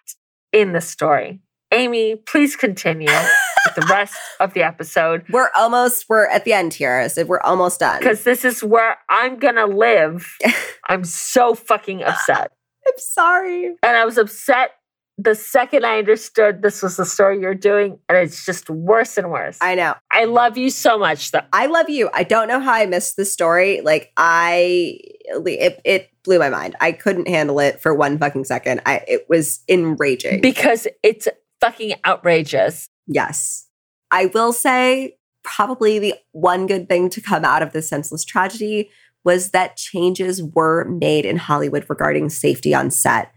in 0.52 0.74
the 0.74 0.82
story. 0.82 1.42
Amy, 1.72 2.16
please 2.16 2.56
continue 2.56 3.08
with 3.08 3.76
the 3.76 3.88
rest 3.90 4.18
of 4.40 4.54
the 4.54 4.64
episode 4.64 5.24
We're 5.30 5.50
almost, 5.56 6.06
we're 6.10 6.28
at 6.28 6.44
the 6.44 6.54
end 6.54 6.74
here. 6.74 7.08
So 7.10 7.24
we're 7.26 7.40
almost 7.42 7.80
done. 7.80 8.00
because 8.00 8.24
this 8.24 8.44
is 8.44 8.64
where 8.64 8.98
I'm 9.10 9.38
gonna 9.38 9.68
live. 9.68 10.38
I'm 10.88 11.04
so 11.04 11.56
fucking 11.56 12.04
upset. 12.04 12.52
I'm 12.88 12.94
sorry. 12.98 13.68
And 13.84 13.98
I 13.98 14.06
was 14.06 14.18
upset 14.18 14.72
the 15.18 15.36
second 15.36 15.86
I 15.86 16.00
understood 16.00 16.62
this 16.62 16.82
was 16.82 16.98
the 16.98 17.06
story 17.06 17.40
you're 17.40 17.54
doing, 17.54 18.00
and 18.10 18.18
it's 18.18 18.46
just 18.46 18.70
worse 18.70 19.18
and 19.18 19.30
worse. 19.30 19.58
I 19.62 19.76
know. 19.76 19.94
I 20.12 20.26
love 20.26 20.58
you 20.58 20.70
so 20.70 20.98
much, 20.98 21.32
though. 21.32 21.42
I 21.54 21.68
love 21.68 21.90
you. 21.90 22.10
I 22.14 22.24
don't 22.24 22.48
know 22.48 22.60
how 22.60 22.74
I 22.74 22.86
missed 22.86 23.18
the 23.18 23.26
story. 23.26 23.82
Like 23.82 24.12
I, 24.18 24.98
it, 25.46 25.82
it 25.86 26.10
blew 26.24 26.40
my 26.40 26.50
mind. 26.50 26.76
I 26.80 26.92
couldn't 26.92 27.28
handle 27.28 27.60
it 27.60 27.82
for 27.82 27.94
one 27.94 28.18
fucking 28.18 28.46
second. 28.46 28.82
I 28.86 29.04
it 29.08 29.28
was 29.30 29.62
enraging 29.68 30.42
because 30.42 30.88
it's 31.04 31.28
fucking 31.62 31.94
outrageous. 32.06 32.90
Yes, 33.08 33.68
I 34.10 34.26
will 34.28 34.52
say 34.52 35.18
probably 35.44 36.00
the 36.00 36.16
one 36.32 36.68
good 36.68 36.90
thing 36.90 37.10
to 37.10 37.22
come 37.22 37.46
out 37.46 37.64
of 37.64 37.72
this 37.72 37.88
senseless 37.88 38.26
tragedy 38.26 38.90
was 39.24 39.52
that 39.52 39.78
changes 39.78 40.42
were 40.44 40.86
made 40.86 41.26
in 41.26 41.38
Hollywood 41.38 41.86
regarding 41.90 42.30
safety 42.30 42.74
on 42.74 42.90
set. 42.92 43.32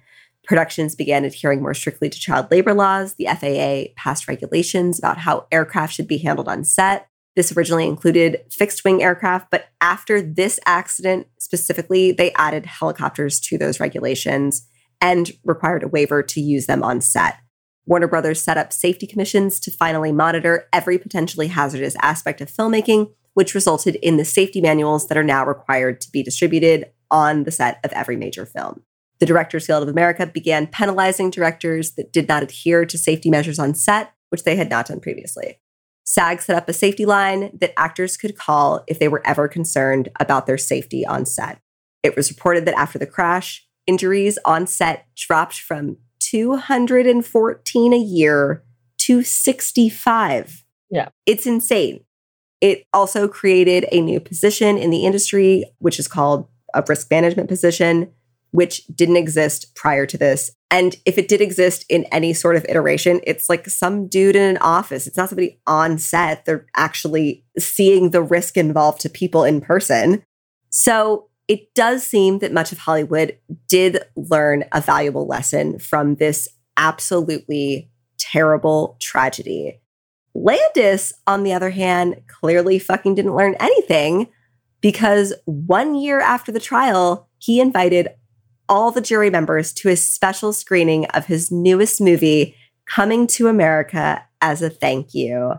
Productions 0.44 0.94
began 0.94 1.24
adhering 1.24 1.62
more 1.62 1.74
strictly 1.74 2.10
to 2.10 2.18
child 2.18 2.50
labor 2.50 2.74
laws. 2.74 3.14
The 3.14 3.26
FAA 3.26 3.92
passed 3.96 4.28
regulations 4.28 4.98
about 4.98 5.18
how 5.18 5.46
aircraft 5.50 5.94
should 5.94 6.08
be 6.08 6.18
handled 6.18 6.48
on 6.48 6.64
set. 6.64 7.08
This 7.36 7.54
originally 7.56 7.88
included 7.88 8.40
fixed 8.50 8.84
wing 8.84 9.02
aircraft, 9.02 9.50
but 9.50 9.68
after 9.80 10.22
this 10.22 10.60
accident 10.66 11.26
specifically, 11.38 12.12
they 12.12 12.32
added 12.34 12.66
helicopters 12.66 13.40
to 13.40 13.58
those 13.58 13.80
regulations 13.80 14.66
and 15.00 15.32
required 15.44 15.82
a 15.82 15.88
waiver 15.88 16.22
to 16.22 16.40
use 16.40 16.66
them 16.66 16.82
on 16.82 17.00
set. 17.00 17.38
Warner 17.86 18.08
Brothers 18.08 18.40
set 18.40 18.56
up 18.56 18.72
safety 18.72 19.06
commissions 19.06 19.60
to 19.60 19.70
finally 19.70 20.12
monitor 20.12 20.68
every 20.72 20.98
potentially 20.98 21.48
hazardous 21.48 21.96
aspect 22.00 22.40
of 22.40 22.50
filmmaking, 22.50 23.12
which 23.34 23.54
resulted 23.54 23.96
in 23.96 24.16
the 24.16 24.24
safety 24.24 24.60
manuals 24.60 25.08
that 25.08 25.18
are 25.18 25.24
now 25.24 25.44
required 25.44 26.00
to 26.00 26.10
be 26.10 26.22
distributed 26.22 26.90
on 27.10 27.44
the 27.44 27.50
set 27.50 27.78
of 27.84 27.92
every 27.92 28.16
major 28.16 28.46
film. 28.46 28.82
The 29.20 29.26
Directors 29.26 29.66
Guild 29.66 29.82
of 29.82 29.88
America 29.88 30.26
began 30.26 30.66
penalizing 30.66 31.30
directors 31.30 31.92
that 31.92 32.12
did 32.12 32.28
not 32.28 32.42
adhere 32.42 32.84
to 32.86 32.98
safety 32.98 33.30
measures 33.30 33.58
on 33.58 33.74
set, 33.74 34.12
which 34.30 34.44
they 34.44 34.56
had 34.56 34.70
not 34.70 34.86
done 34.86 35.00
previously. 35.00 35.60
SAG 36.04 36.42
set 36.42 36.56
up 36.56 36.68
a 36.68 36.72
safety 36.72 37.06
line 37.06 37.56
that 37.58 37.72
actors 37.78 38.16
could 38.16 38.36
call 38.36 38.84
if 38.86 38.98
they 38.98 39.08
were 39.08 39.22
ever 39.26 39.48
concerned 39.48 40.10
about 40.20 40.46
their 40.46 40.58
safety 40.58 41.06
on 41.06 41.24
set. 41.24 41.60
It 42.02 42.16
was 42.16 42.30
reported 42.30 42.66
that 42.66 42.78
after 42.78 42.98
the 42.98 43.06
crash, 43.06 43.66
injuries 43.86 44.38
on 44.44 44.66
set 44.66 45.06
dropped 45.16 45.54
from 45.54 45.98
214 46.34 47.92
a 47.92 47.96
year 47.96 48.64
to 48.98 49.22
65. 49.22 50.64
Yeah. 50.90 51.10
It's 51.26 51.46
insane. 51.46 52.04
It 52.60 52.84
also 52.92 53.28
created 53.28 53.86
a 53.92 54.00
new 54.00 54.18
position 54.18 54.76
in 54.76 54.90
the 54.90 55.06
industry, 55.06 55.64
which 55.78 56.00
is 56.00 56.08
called 56.08 56.48
a 56.74 56.82
risk 56.88 57.08
management 57.08 57.48
position, 57.48 58.10
which 58.50 58.84
didn't 58.88 59.16
exist 59.16 59.76
prior 59.76 60.06
to 60.06 60.18
this. 60.18 60.50
And 60.72 60.96
if 61.06 61.18
it 61.18 61.28
did 61.28 61.40
exist 61.40 61.84
in 61.88 62.02
any 62.10 62.32
sort 62.32 62.56
of 62.56 62.66
iteration, 62.68 63.20
it's 63.24 63.48
like 63.48 63.68
some 63.68 64.08
dude 64.08 64.34
in 64.34 64.42
an 64.42 64.58
office. 64.58 65.06
It's 65.06 65.16
not 65.16 65.28
somebody 65.28 65.60
on 65.68 65.98
set. 65.98 66.46
They're 66.46 66.66
actually 66.74 67.44
seeing 67.60 68.10
the 68.10 68.22
risk 68.22 68.56
involved 68.56 69.02
to 69.02 69.08
people 69.08 69.44
in 69.44 69.60
person. 69.60 70.24
So 70.70 71.28
it 71.48 71.74
does 71.74 72.06
seem 72.06 72.38
that 72.38 72.52
much 72.52 72.72
of 72.72 72.78
Hollywood 72.78 73.38
did 73.68 74.02
learn 74.16 74.64
a 74.72 74.80
valuable 74.80 75.26
lesson 75.26 75.78
from 75.78 76.16
this 76.16 76.48
absolutely 76.76 77.90
terrible 78.18 78.96
tragedy. 79.00 79.80
Landis, 80.34 81.12
on 81.26 81.42
the 81.42 81.52
other 81.52 81.70
hand, 81.70 82.20
clearly 82.26 82.78
fucking 82.78 83.14
didn't 83.14 83.36
learn 83.36 83.54
anything 83.60 84.28
because 84.80 85.32
one 85.44 85.94
year 85.94 86.20
after 86.20 86.50
the 86.50 86.60
trial, 86.60 87.28
he 87.38 87.60
invited 87.60 88.08
all 88.68 88.90
the 88.90 89.00
jury 89.00 89.30
members 89.30 89.72
to 89.72 89.88
a 89.90 89.96
special 89.96 90.52
screening 90.52 91.06
of 91.06 91.26
his 91.26 91.50
newest 91.50 92.00
movie, 92.00 92.56
Coming 92.86 93.26
to 93.28 93.48
America, 93.48 94.22
as 94.42 94.60
a 94.60 94.68
thank 94.68 95.14
you. 95.14 95.54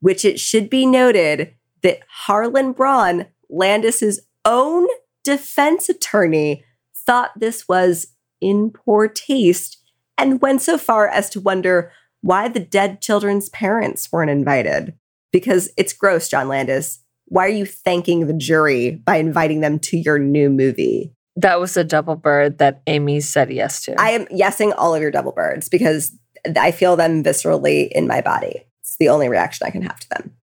Which 0.00 0.24
it 0.24 0.40
should 0.40 0.70
be 0.70 0.86
noted 0.86 1.54
that 1.82 2.00
Harland 2.08 2.76
Braun, 2.76 3.26
Landis's 3.50 4.20
own 4.46 4.86
defense 5.26 5.88
attorney, 5.88 6.64
thought 6.94 7.32
this 7.36 7.68
was 7.68 8.06
in 8.40 8.70
poor 8.70 9.08
taste 9.08 9.82
and 10.16 10.40
went 10.40 10.62
so 10.62 10.78
far 10.78 11.08
as 11.08 11.28
to 11.30 11.40
wonder 11.40 11.90
why 12.22 12.48
the 12.48 12.60
dead 12.60 13.02
children's 13.02 13.48
parents 13.50 14.10
weren't 14.12 14.30
invited. 14.30 14.94
Because 15.32 15.68
it's 15.76 15.92
gross, 15.92 16.28
John 16.28 16.48
Landis. 16.48 17.00
Why 17.26 17.46
are 17.46 17.50
you 17.50 17.66
thanking 17.66 18.28
the 18.28 18.32
jury 18.32 19.02
by 19.04 19.16
inviting 19.16 19.60
them 19.60 19.80
to 19.80 19.98
your 19.98 20.18
new 20.18 20.48
movie? 20.48 21.12
That 21.34 21.58
was 21.58 21.76
a 21.76 21.84
double 21.84 22.14
bird 22.14 22.58
that 22.58 22.80
Amy 22.86 23.20
said 23.20 23.52
yes 23.52 23.82
to. 23.84 24.00
I 24.00 24.10
am 24.10 24.26
yesing 24.26 24.72
all 24.78 24.94
of 24.94 25.02
your 25.02 25.10
double 25.10 25.32
birds 25.32 25.68
because 25.68 26.16
I 26.56 26.70
feel 26.70 26.96
them 26.96 27.24
viscerally 27.24 27.88
in 27.90 28.06
my 28.06 28.20
body. 28.20 28.64
It's 28.80 28.96
the 28.96 29.08
only 29.08 29.28
reaction 29.28 29.66
I 29.66 29.70
can 29.70 29.82
have 29.82 29.98
to 29.98 30.08
them. 30.10 30.36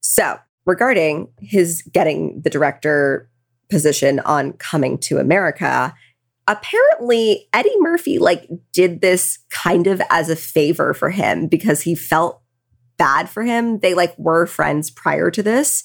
So, 0.00 0.38
regarding 0.66 1.28
his 1.40 1.82
getting 1.92 2.40
the 2.42 2.50
director 2.50 3.29
position 3.70 4.20
on 4.20 4.52
Coming 4.54 4.98
to 4.98 5.18
America, 5.18 5.94
apparently 6.46 7.48
Eddie 7.52 7.78
Murphy 7.78 8.18
like 8.18 8.48
did 8.72 9.00
this 9.00 9.38
kind 9.50 9.86
of 9.86 10.02
as 10.10 10.28
a 10.28 10.36
favor 10.36 10.92
for 10.94 11.10
him 11.10 11.46
because 11.46 11.82
he 11.82 11.94
felt 11.94 12.42
bad 12.98 13.28
for 13.28 13.42
him. 13.42 13.78
They 13.78 13.94
like 13.94 14.18
were 14.18 14.46
friends 14.46 14.90
prior 14.90 15.30
to 15.30 15.42
this. 15.42 15.84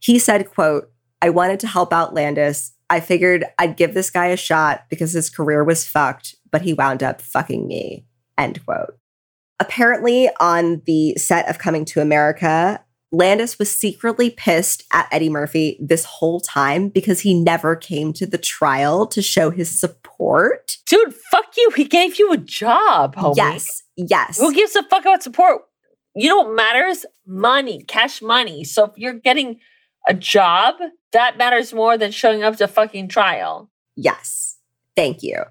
He 0.00 0.18
said, 0.18 0.50
quote, 0.50 0.90
I 1.22 1.30
wanted 1.30 1.60
to 1.60 1.66
help 1.66 1.92
out 1.92 2.14
Landis 2.14 2.72
I 2.90 2.98
figured 2.98 3.44
I'd 3.56 3.76
give 3.76 3.94
this 3.94 4.10
guy 4.10 4.26
a 4.26 4.36
shot 4.36 4.86
because 4.90 5.12
his 5.12 5.30
career 5.30 5.62
was 5.62 5.86
fucked, 5.86 6.34
but 6.50 6.62
he 6.62 6.74
wound 6.74 7.04
up 7.04 7.22
fucking 7.22 7.66
me. 7.68 8.04
End 8.36 8.64
quote. 8.66 8.98
Apparently, 9.60 10.28
on 10.40 10.82
the 10.86 11.14
set 11.16 11.48
of 11.48 11.58
Coming 11.58 11.84
to 11.86 12.00
America, 12.00 12.84
Landis 13.12 13.58
was 13.58 13.76
secretly 13.76 14.30
pissed 14.30 14.84
at 14.92 15.08
Eddie 15.10 15.30
Murphy 15.30 15.76
this 15.80 16.04
whole 16.04 16.40
time 16.40 16.88
because 16.88 17.20
he 17.20 17.34
never 17.34 17.74
came 17.74 18.12
to 18.14 18.26
the 18.26 18.38
trial 18.38 19.06
to 19.08 19.20
show 19.20 19.50
his 19.50 19.78
support. 19.78 20.76
Dude, 20.86 21.14
fuck 21.30 21.56
you. 21.56 21.70
He 21.74 21.84
gave 21.84 22.18
you 22.18 22.32
a 22.32 22.36
job, 22.36 23.16
homie. 23.16 23.36
Yes, 23.36 23.82
yes. 23.96 24.38
Who 24.38 24.54
gives 24.54 24.76
a 24.76 24.82
fuck 24.84 25.02
about 25.02 25.22
support? 25.22 25.62
You 26.14 26.28
know 26.28 26.42
what 26.42 26.54
matters? 26.54 27.04
Money, 27.26 27.82
cash 27.84 28.22
money. 28.22 28.64
So 28.64 28.84
if 28.84 28.92
you're 28.96 29.14
getting 29.14 29.58
a 30.08 30.14
job, 30.14 30.76
that 31.12 31.36
matters 31.36 31.72
more 31.72 31.98
than 31.98 32.10
showing 32.12 32.42
up 32.42 32.56
to 32.56 32.68
fucking 32.68 33.08
trial. 33.08 33.70
Yes. 33.96 34.56
Thank 34.96 35.22
you. 35.22 35.42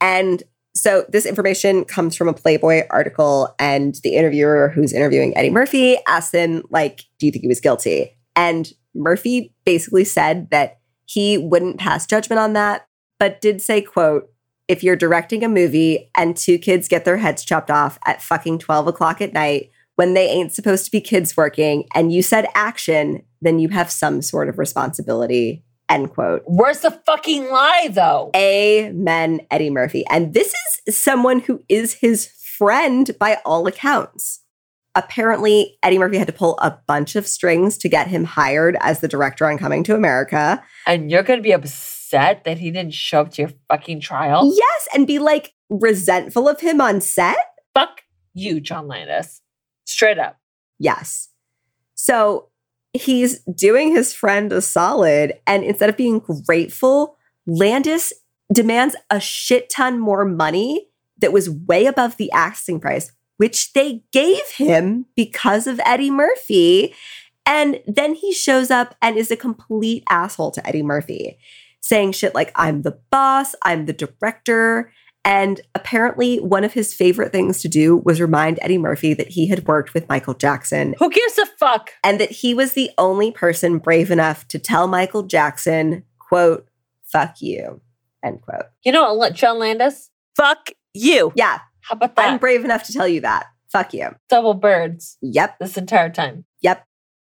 And 0.00 0.42
so 0.74 1.04
this 1.08 1.24
information 1.24 1.84
comes 1.84 2.16
from 2.16 2.28
a 2.28 2.34
Playboy 2.34 2.82
article, 2.90 3.54
and 3.58 3.94
the 4.02 4.16
interviewer 4.16 4.72
who's 4.74 4.92
interviewing 4.92 5.36
Eddie 5.36 5.50
Murphy 5.50 5.98
asked 6.06 6.34
him, 6.34 6.64
like, 6.70 7.04
do 7.18 7.26
you 7.26 7.32
think 7.32 7.42
he 7.42 7.48
was 7.48 7.60
guilty? 7.60 8.16
And 8.36 8.72
Murphy 8.94 9.52
basically 9.64 10.04
said 10.04 10.50
that 10.50 10.78
he 11.06 11.38
wouldn't 11.38 11.78
pass 11.78 12.06
judgment 12.06 12.40
on 12.40 12.54
that, 12.54 12.86
but 13.18 13.40
did 13.40 13.60
say, 13.62 13.82
quote, 13.82 14.30
if 14.66 14.82
you're 14.82 14.96
directing 14.96 15.44
a 15.44 15.48
movie 15.48 16.10
and 16.16 16.36
two 16.36 16.58
kids 16.58 16.88
get 16.88 17.04
their 17.04 17.18
heads 17.18 17.44
chopped 17.44 17.70
off 17.70 17.98
at 18.06 18.22
fucking 18.22 18.58
12 18.58 18.88
o'clock 18.88 19.20
at 19.20 19.32
night 19.32 19.70
when 19.96 20.14
they 20.14 20.28
ain't 20.28 20.52
supposed 20.52 20.84
to 20.84 20.90
be 20.90 21.00
kids 21.00 21.36
working 21.36 21.86
and 21.94 22.12
you 22.12 22.22
said 22.22 22.46
action, 22.54 23.22
then 23.42 23.58
you 23.58 23.68
have 23.68 23.90
some 23.90 24.22
sort 24.22 24.48
of 24.48 24.58
responsibility. 24.58 25.63
End 25.88 26.10
quote. 26.12 26.42
Where's 26.46 26.80
the 26.80 26.90
fucking 26.90 27.50
lie 27.50 27.88
though? 27.90 28.30
Amen, 28.34 29.40
Eddie 29.50 29.70
Murphy. 29.70 30.04
And 30.08 30.32
this 30.32 30.54
is 30.86 30.96
someone 30.96 31.40
who 31.40 31.62
is 31.68 31.94
his 31.94 32.26
friend 32.26 33.10
by 33.18 33.38
all 33.44 33.66
accounts. 33.66 34.40
Apparently, 34.94 35.76
Eddie 35.82 35.98
Murphy 35.98 36.18
had 36.18 36.28
to 36.28 36.32
pull 36.32 36.56
a 36.58 36.78
bunch 36.86 37.16
of 37.16 37.26
strings 37.26 37.76
to 37.78 37.88
get 37.88 38.06
him 38.06 38.24
hired 38.24 38.76
as 38.80 39.00
the 39.00 39.08
director 39.08 39.44
on 39.46 39.58
Coming 39.58 39.82
to 39.84 39.96
America. 39.96 40.62
And 40.86 41.10
you're 41.10 41.24
going 41.24 41.40
to 41.40 41.42
be 41.42 41.52
upset 41.52 42.44
that 42.44 42.58
he 42.58 42.70
didn't 42.70 42.94
show 42.94 43.22
up 43.22 43.32
to 43.32 43.42
your 43.42 43.50
fucking 43.68 44.00
trial? 44.00 44.52
Yes, 44.54 44.88
and 44.94 45.06
be 45.06 45.18
like 45.18 45.52
resentful 45.68 46.48
of 46.48 46.60
him 46.60 46.80
on 46.80 47.00
set? 47.00 47.36
Fuck 47.74 48.02
you, 48.34 48.60
John 48.60 48.86
Landis. 48.86 49.40
Straight 49.84 50.18
up. 50.18 50.38
Yes. 50.78 51.28
So 51.94 52.50
he's 52.94 53.40
doing 53.40 53.90
his 53.90 54.14
friend 54.14 54.52
a 54.52 54.62
solid. 54.62 55.34
And 55.46 55.64
instead 55.64 55.90
of 55.90 55.96
being 55.96 56.20
grateful, 56.46 57.16
Landis 57.46 58.12
demands 58.52 58.96
a 59.10 59.20
shit 59.20 59.68
ton 59.68 59.98
more 59.98 60.24
money 60.24 60.88
that 61.18 61.32
was 61.32 61.50
way 61.50 61.86
above 61.86 62.16
the 62.16 62.30
asking 62.32 62.80
price, 62.80 63.12
which 63.36 63.72
they 63.72 64.04
gave 64.12 64.48
him 64.50 65.06
because 65.16 65.66
of 65.66 65.80
Eddie 65.84 66.10
Murphy. 66.10 66.94
And 67.46 67.80
then 67.86 68.14
he 68.14 68.32
shows 68.32 68.70
up 68.70 68.94
and 69.02 69.16
is 69.16 69.30
a 69.30 69.36
complete 69.36 70.04
asshole 70.08 70.52
to 70.52 70.66
Eddie 70.66 70.82
Murphy, 70.82 71.38
saying 71.80 72.12
shit 72.12 72.34
like, 72.34 72.52
I'm 72.54 72.82
the 72.82 72.98
boss, 73.10 73.54
I'm 73.62 73.86
the 73.86 73.92
director. 73.92 74.92
And 75.24 75.60
apparently, 75.74 76.36
one 76.38 76.64
of 76.64 76.74
his 76.74 76.92
favorite 76.92 77.32
things 77.32 77.62
to 77.62 77.68
do 77.68 77.96
was 77.96 78.20
remind 78.20 78.58
Eddie 78.60 78.76
Murphy 78.78 79.14
that 79.14 79.28
he 79.28 79.48
had 79.48 79.66
worked 79.66 79.94
with 79.94 80.08
Michael 80.08 80.34
Jackson. 80.34 80.94
Who 80.98 81.10
gives 81.10 81.38
a 81.38 81.46
fuck? 81.58 81.90
And 82.02 82.20
that 82.20 82.30
he 82.30 82.52
was 82.54 82.74
the 82.74 82.90
only 82.98 83.30
person 83.32 83.78
brave 83.78 84.10
enough 84.10 84.46
to 84.48 84.58
tell 84.58 84.86
Michael 84.86 85.22
Jackson, 85.22 86.04
quote, 86.18 86.66
fuck 87.04 87.40
you, 87.40 87.80
end 88.22 88.42
quote. 88.42 88.66
You 88.84 88.92
know 88.92 89.14
what, 89.14 89.32
John 89.34 89.58
Landis? 89.58 90.10
Fuck 90.36 90.70
you. 90.92 91.32
Yeah. 91.36 91.58
How 91.80 91.94
about 91.94 92.16
that? 92.16 92.28
I'm 92.32 92.38
brave 92.38 92.64
enough 92.64 92.84
to 92.84 92.92
tell 92.92 93.08
you 93.08 93.20
that. 93.22 93.46
Fuck 93.68 93.94
you. 93.94 94.08
Double 94.28 94.54
birds 94.54 95.16
Yep. 95.22 95.58
this 95.58 95.76
entire 95.78 96.10
time. 96.10 96.44
Yep. 96.60 96.84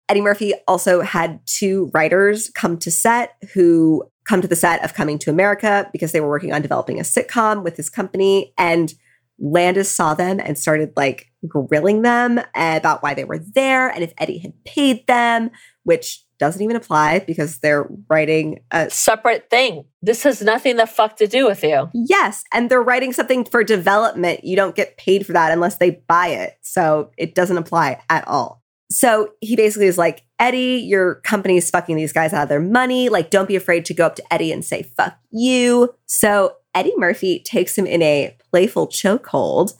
Eddie 0.07 0.22
Murphy 0.22 0.53
also 0.68 1.02
had 1.02 1.40
two 1.45 1.91
writers 1.94 2.49
come 2.56 2.78
to 2.80 2.91
set 2.91 3.36
who 3.53 4.03
come 4.30 4.41
to 4.41 4.47
the 4.47 4.56
set 4.56 4.84
of 4.84 4.93
Coming 4.93 5.18
to 5.19 5.31
America 5.31 5.89
because 5.91 6.11
they 6.11 6.22
were 6.22 6.30
working 6.30 6.53
on 6.53 6.61
developing 6.61 6.99
a 6.99 7.03
sitcom 7.03 7.64
with 7.64 7.76
his 7.76 7.89
company. 7.89 8.53
And 8.60 8.93
Landis 9.39 9.91
saw 9.91 10.14
them 10.14 10.39
and 10.39 10.57
started 10.57 10.93
like 10.95 11.31
grilling 11.47 12.03
them 12.03 12.39
about 12.56 13.01
why 13.01 13.15
they 13.15 13.23
were 13.23 13.39
there 13.39 13.89
and 13.89 14.03
if 14.03 14.14
Eddie 14.19 14.38
had 14.38 14.53
paid 14.65 15.07
them, 15.07 15.49
which 15.84 16.23
doesn't 16.38 16.61
even 16.61 16.76
apply 16.76 17.19
because 17.19 17.57
they're 17.57 17.89
writing 18.07 18.60
a 18.72 18.89
Separate 18.89 19.49
thing. 19.49 19.85
This 20.01 20.23
has 20.23 20.41
nothing 20.41 20.77
the 20.77 20.85
fuck 20.85 21.18
to 21.18 21.27
do 21.27 21.47
with 21.47 21.64
you. 21.64 21.89
Yes, 21.93 22.43
and 22.53 22.69
they're 22.69 22.84
writing 22.84 23.11
something 23.11 23.45
for 23.45 23.64
development. 23.64 24.43
You 24.43 24.56
don't 24.56 24.76
get 24.76 24.97
paid 24.97 25.26
for 25.26 25.34
that 25.34 25.51
unless 25.51 25.77
they 25.77 26.01
buy 26.07 26.27
it. 26.27 26.57
So 26.61 27.11
it 27.18 27.34
doesn't 27.34 27.57
apply 27.57 28.01
at 28.10 28.27
all. 28.27 28.64
So 28.91 29.31
he 29.41 29.56
basically 29.56 29.88
is 29.88 29.97
like, 29.97 30.23
Eddie, 30.40 30.84
your 30.86 31.16
company's 31.16 31.70
fucking 31.70 31.98
these 31.98 32.14
guys 32.14 32.34
out 32.34 32.44
of 32.44 32.49
their 32.49 32.60
money. 32.60 33.10
Like, 33.10 33.30
don't 33.30 33.48
be 33.48 33.56
afraid 33.56 33.86
to 33.86 33.94
go 33.94 34.06
up 34.06 34.16
to 34.16 34.34
Eddie 34.34 34.52
and 34.52 34.64
say, 34.64 34.84
fuck 34.95 35.18
you. 35.32 35.94
So 36.06 36.56
Eddie 36.74 36.94
Murphy 36.98 37.40
takes 37.40 37.78
him 37.78 37.86
in 37.86 38.02
a 38.02 38.36
playful 38.52 38.88
chokehold. 38.88 39.74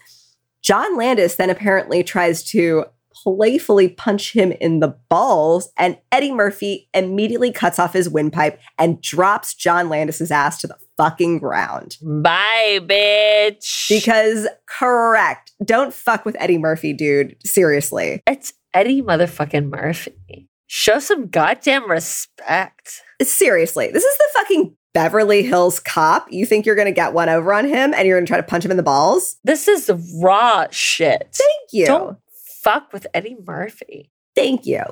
John 0.62 0.98
Landis 0.98 1.36
then 1.36 1.50
apparently 1.50 2.04
tries 2.04 2.44
to 2.52 2.86
playfully 3.24 3.90
punch 3.90 4.34
him 4.34 4.52
in 4.54 4.80
the 4.80 4.96
balls, 5.10 5.70
and 5.78 5.98
Eddie 6.12 6.32
Murphy 6.32 6.90
immediately 6.94 7.52
cuts 7.52 7.80
off 7.80 7.94
his 7.94 8.10
windpipe 8.10 8.60
and 8.78 9.02
drops 9.02 9.54
John 9.54 9.90
Landis's 9.90 10.32
ass 10.32 10.60
to 10.62 10.68
the 10.68 10.78
fucking 10.98 11.40
ground. 11.40 11.98
Bye, 12.02 12.80
bitch. 12.82 13.90
Because 13.90 14.48
correct. 14.68 15.54
Don't 15.64 15.94
fuck 15.94 16.26
with 16.26 16.36
Eddie 16.40 16.58
Murphy, 16.58 16.94
dude. 16.94 17.36
Seriously. 17.46 18.22
it's 18.28 18.54
Eddie 18.74 19.02
motherfucking 19.02 19.70
Murphy. 19.70 20.49
Show 20.72 21.00
some 21.00 21.30
goddamn 21.30 21.90
respect. 21.90 23.02
Seriously. 23.24 23.90
This 23.92 24.04
is 24.04 24.18
the 24.18 24.30
fucking 24.36 24.76
Beverly 24.94 25.42
Hills 25.42 25.80
cop. 25.80 26.32
You 26.32 26.46
think 26.46 26.64
you're 26.64 26.76
going 26.76 26.86
to 26.86 26.92
get 26.92 27.12
one 27.12 27.28
over 27.28 27.52
on 27.52 27.66
him 27.66 27.92
and 27.92 28.08
you're 28.08 28.18
going 28.18 28.26
to 28.28 28.30
try 28.30 28.38
to 28.38 28.44
punch 28.44 28.66
him 28.66 28.72
in 28.72 28.78
the 28.78 28.84
balls? 28.84 29.38
This 29.44 29.68
is 29.68 29.90
raw 30.22 30.68
shit. 30.70 31.36
Thank 31.36 31.74
you. 31.74 31.88
Don't 31.88 32.18
fuck 32.62 32.94
with 32.94 33.08
Eddie 33.16 33.38
Murphy. 33.48 34.12
Thank 34.36 34.68
you. 34.68 34.84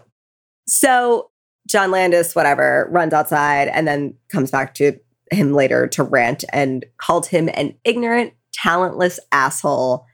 So 0.65 1.29
John 1.67 1.91
Landis, 1.91 2.33
whatever, 2.33 2.87
runs 2.91 3.13
outside 3.13 3.67
and 3.67 3.87
then 3.87 4.15
comes 4.29 4.49
back 4.49 4.73
to 4.75 4.99
him 5.31 5.53
later 5.53 5.85
to 5.89 6.01
rant 6.01 6.43
and 6.51 6.85
called 6.97 7.27
him 7.27 7.51
an 7.53 7.75
ignorant, 7.83 8.33
talentless 8.51 9.19
asshole. 9.31 10.07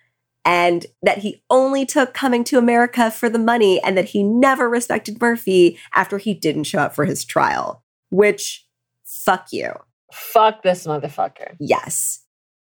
And 0.46 0.86
that 1.02 1.20
he 1.20 1.42
only 1.50 1.86
took 1.86 2.14
coming 2.14 2.44
to 2.46 2.58
America 2.58 3.10
for 3.10 3.30
the 3.30 3.40
money 3.40 3.82
and 3.82 3.98
that 3.98 4.10
he 4.10 4.24
never 4.24 4.70
respected 4.70 5.22
Murphy 5.22 5.80
after 5.94 6.18
he 6.18 6.34
didn't 6.34 6.66
show 6.66 6.80
up 6.80 6.94
for 6.94 7.06
his 7.06 7.24
trial. 7.24 7.84
Which, 8.10 8.68
fuck 9.06 9.48
you. 9.52 9.72
Fuck 10.12 10.62
this 10.64 10.86
motherfucker. 10.86 11.56
Yes. 11.60 12.20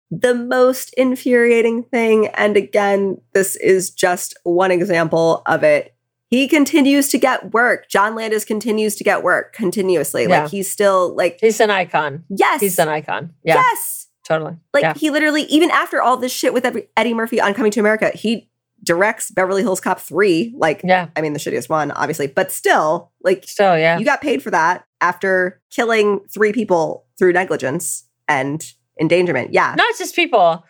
The 0.09 0.33
most 0.33 0.93
infuriating 0.93 1.83
thing, 1.83 2.27
and 2.27 2.55
again, 2.55 3.19
this 3.33 3.57
is 3.57 3.89
just 3.91 4.37
one 4.43 4.71
example 4.71 5.41
of 5.45 5.63
it. 5.63 5.93
He 6.29 6.47
continues 6.47 7.09
to 7.09 7.17
get 7.17 7.53
work. 7.53 7.89
John 7.89 8.15
Landis 8.15 8.43
continues 8.45 8.95
to 8.95 9.03
get 9.03 9.23
work 9.23 9.53
continuously. 9.53 10.23
Yeah. 10.23 10.41
Like 10.43 10.51
he's 10.51 10.69
still 10.71 11.13
like, 11.15 11.39
He's 11.41 11.59
an 11.59 11.69
icon. 11.69 12.23
yes, 12.29 12.61
He's 12.61 12.79
an 12.79 12.87
icon. 12.89 13.33
Yeah, 13.43 13.55
yes. 13.55 14.06
Totally. 14.27 14.55
Like 14.73 14.83
yeah. 14.83 14.93
he 14.93 15.09
literally, 15.09 15.43
even 15.43 15.71
after 15.71 16.01
all 16.01 16.17
this 16.17 16.31
shit 16.31 16.53
with 16.53 16.65
Eddie 16.97 17.13
Murphy 17.13 17.39
on 17.39 17.53
Coming 17.53 17.71
to 17.71 17.79
America, 17.79 18.11
he 18.13 18.49
directs 18.83 19.31
Beverly 19.31 19.61
Hills 19.61 19.79
Cop 19.79 19.99
3. 19.99 20.53
Like, 20.55 20.81
yeah, 20.83 21.09
I 21.15 21.21
mean, 21.21 21.33
the 21.33 21.39
shittiest 21.39 21.69
one, 21.69 21.91
obviously, 21.91 22.27
but 22.27 22.51
still, 22.51 23.11
like, 23.23 23.43
still, 23.45 23.77
yeah. 23.77 23.97
you 23.97 24.05
got 24.05 24.21
paid 24.21 24.43
for 24.43 24.51
that 24.51 24.85
after 25.01 25.61
killing 25.71 26.21
three 26.31 26.51
people 26.51 27.05
through 27.17 27.33
negligence 27.33 28.05
and 28.27 28.73
endangerment. 28.99 29.53
Yeah. 29.53 29.73
Not 29.75 29.97
just 29.97 30.15
people, 30.15 30.63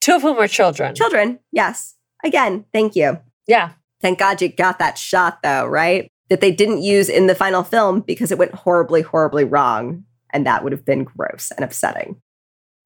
two 0.00 0.16
of 0.16 0.22
whom 0.22 0.36
were 0.36 0.48
children. 0.48 0.94
Children, 0.94 1.38
yes. 1.52 1.94
Again, 2.24 2.64
thank 2.72 2.96
you. 2.96 3.20
Yeah, 3.46 3.72
Thank 4.00 4.18
God 4.18 4.40
you 4.42 4.48
got 4.48 4.78
that 4.78 4.98
shot, 4.98 5.42
though, 5.42 5.66
right? 5.66 6.10
That 6.28 6.40
they 6.40 6.50
didn't 6.50 6.82
use 6.82 7.08
in 7.08 7.26
the 7.26 7.34
final 7.34 7.62
film 7.62 8.00
because 8.00 8.30
it 8.30 8.38
went 8.38 8.54
horribly, 8.54 9.02
horribly 9.02 9.44
wrong. 9.44 10.04
And 10.30 10.46
that 10.46 10.62
would 10.62 10.72
have 10.72 10.84
been 10.84 11.04
gross 11.04 11.50
and 11.50 11.64
upsetting. 11.64 12.20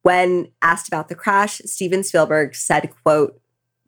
When 0.03 0.51
asked 0.63 0.89
about 0.89 1.09
the 1.09 1.15
crash, 1.15 1.61
Steven 1.65 2.03
Spielberg 2.03 2.55
said, 2.55 2.91
quote, 3.03 3.41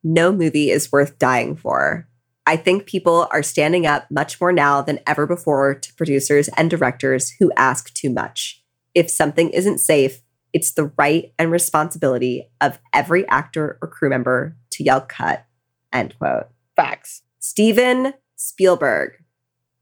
no 0.04 0.32
movie 0.32 0.70
is 0.70 0.90
worth 0.90 1.18
dying 1.18 1.56
for. 1.56 2.08
I 2.44 2.56
think 2.56 2.86
people 2.86 3.28
are 3.30 3.42
standing 3.42 3.86
up 3.86 4.10
much 4.10 4.40
more 4.40 4.52
now 4.52 4.82
than 4.82 4.98
ever 5.06 5.26
before 5.26 5.74
to 5.74 5.94
producers 5.94 6.48
and 6.56 6.68
directors 6.68 7.30
who 7.38 7.52
ask 7.56 7.94
too 7.94 8.10
much. 8.10 8.62
If 8.94 9.10
something 9.10 9.50
isn't 9.50 9.78
safe, 9.78 10.20
it's 10.52 10.72
the 10.72 10.92
right 10.98 11.32
and 11.38 11.50
responsibility 11.50 12.50
of 12.60 12.78
every 12.92 13.26
actor 13.28 13.78
or 13.80 13.88
crew 13.88 14.10
member 14.10 14.56
to 14.72 14.84
yell 14.84 15.00
cut. 15.00 15.46
End 15.92 16.16
quote. 16.18 16.48
facts. 16.76 17.22
Steven 17.38 18.14
Spielberg. 18.36 19.12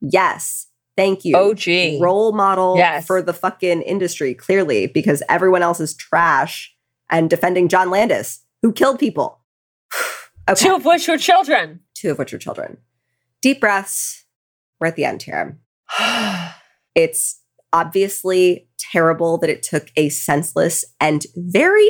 Yes. 0.01 0.67
Thank 1.01 1.25
you. 1.25 1.35
OG. 1.37 2.03
Role 2.03 2.33
model 2.33 2.77
Yes. 2.77 3.07
for 3.07 3.23
the 3.23 3.33
fucking 3.33 3.81
industry, 3.83 4.35
clearly, 4.35 4.87
because 4.87 5.23
everyone 5.31 5.63
else 5.63 5.81
is 5.81 5.95
trash 5.95 6.75
and 7.09 7.31
defending 7.31 7.69
John 7.69 7.91
Landis, 7.91 8.41
who 8.61 8.71
killed 8.71 8.99
people. 8.99 9.41
okay. 10.49 10.63
Two 10.67 10.75
of 10.75 10.85
which 10.85 11.09
were 11.09 11.17
children. 11.17 11.81
Two 11.95 12.11
of 12.11 12.19
which 12.19 12.33
were 12.33 12.39
children. 12.39 12.77
Deep 13.41 13.61
breaths. 13.61 14.27
We're 14.79 14.89
at 14.89 14.97
the 14.97 15.05
end 15.05 15.23
here. 15.23 15.59
It's 16.97 17.41
obviously 17.73 18.69
terrible 18.77 19.39
that 19.39 19.49
it 19.49 19.63
took 19.63 19.93
a 19.97 20.09
senseless 20.09 20.85
and 21.01 21.25
very 21.37 21.89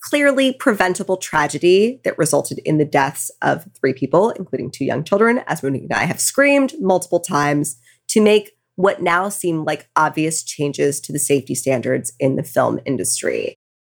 clearly 0.00 0.54
preventable 0.54 1.18
tragedy 1.18 2.00
that 2.04 2.16
resulted 2.16 2.58
in 2.64 2.78
the 2.78 2.86
deaths 2.86 3.30
of 3.42 3.68
three 3.78 3.92
people, 3.92 4.30
including 4.30 4.70
two 4.70 4.86
young 4.86 5.04
children, 5.04 5.42
as 5.46 5.62
Monique 5.62 5.82
and 5.82 5.92
I 5.92 6.04
have 6.04 6.20
screamed 6.20 6.72
multiple 6.80 7.20
times, 7.20 7.76
to 8.10 8.20
make 8.20 8.52
what 8.76 9.02
now 9.02 9.28
seem 9.28 9.64
like 9.64 9.88
obvious 9.96 10.42
changes 10.42 11.00
to 11.00 11.12
the 11.12 11.18
safety 11.18 11.54
standards 11.54 12.12
in 12.18 12.36
the 12.36 12.42
film 12.42 12.80
industry. 12.84 13.54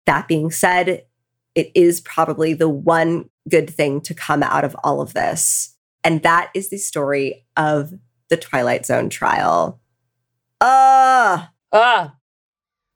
That 0.06 0.28
being 0.28 0.50
said, 0.50 1.04
it 1.54 1.70
is 1.74 2.00
probably 2.00 2.54
the 2.54 2.68
one 2.68 3.28
good 3.48 3.68
thing 3.68 4.00
to 4.02 4.14
come 4.14 4.42
out 4.42 4.64
of 4.64 4.76
all 4.84 5.00
of 5.00 5.12
this. 5.12 5.76
And 6.04 6.22
that 6.22 6.50
is 6.54 6.70
the 6.70 6.78
story 6.78 7.44
of 7.56 7.92
the 8.28 8.36
Twilight 8.36 8.86
Zone 8.86 9.10
trial. 9.10 9.80
Uh, 10.60 11.46
Ah, 11.72 12.16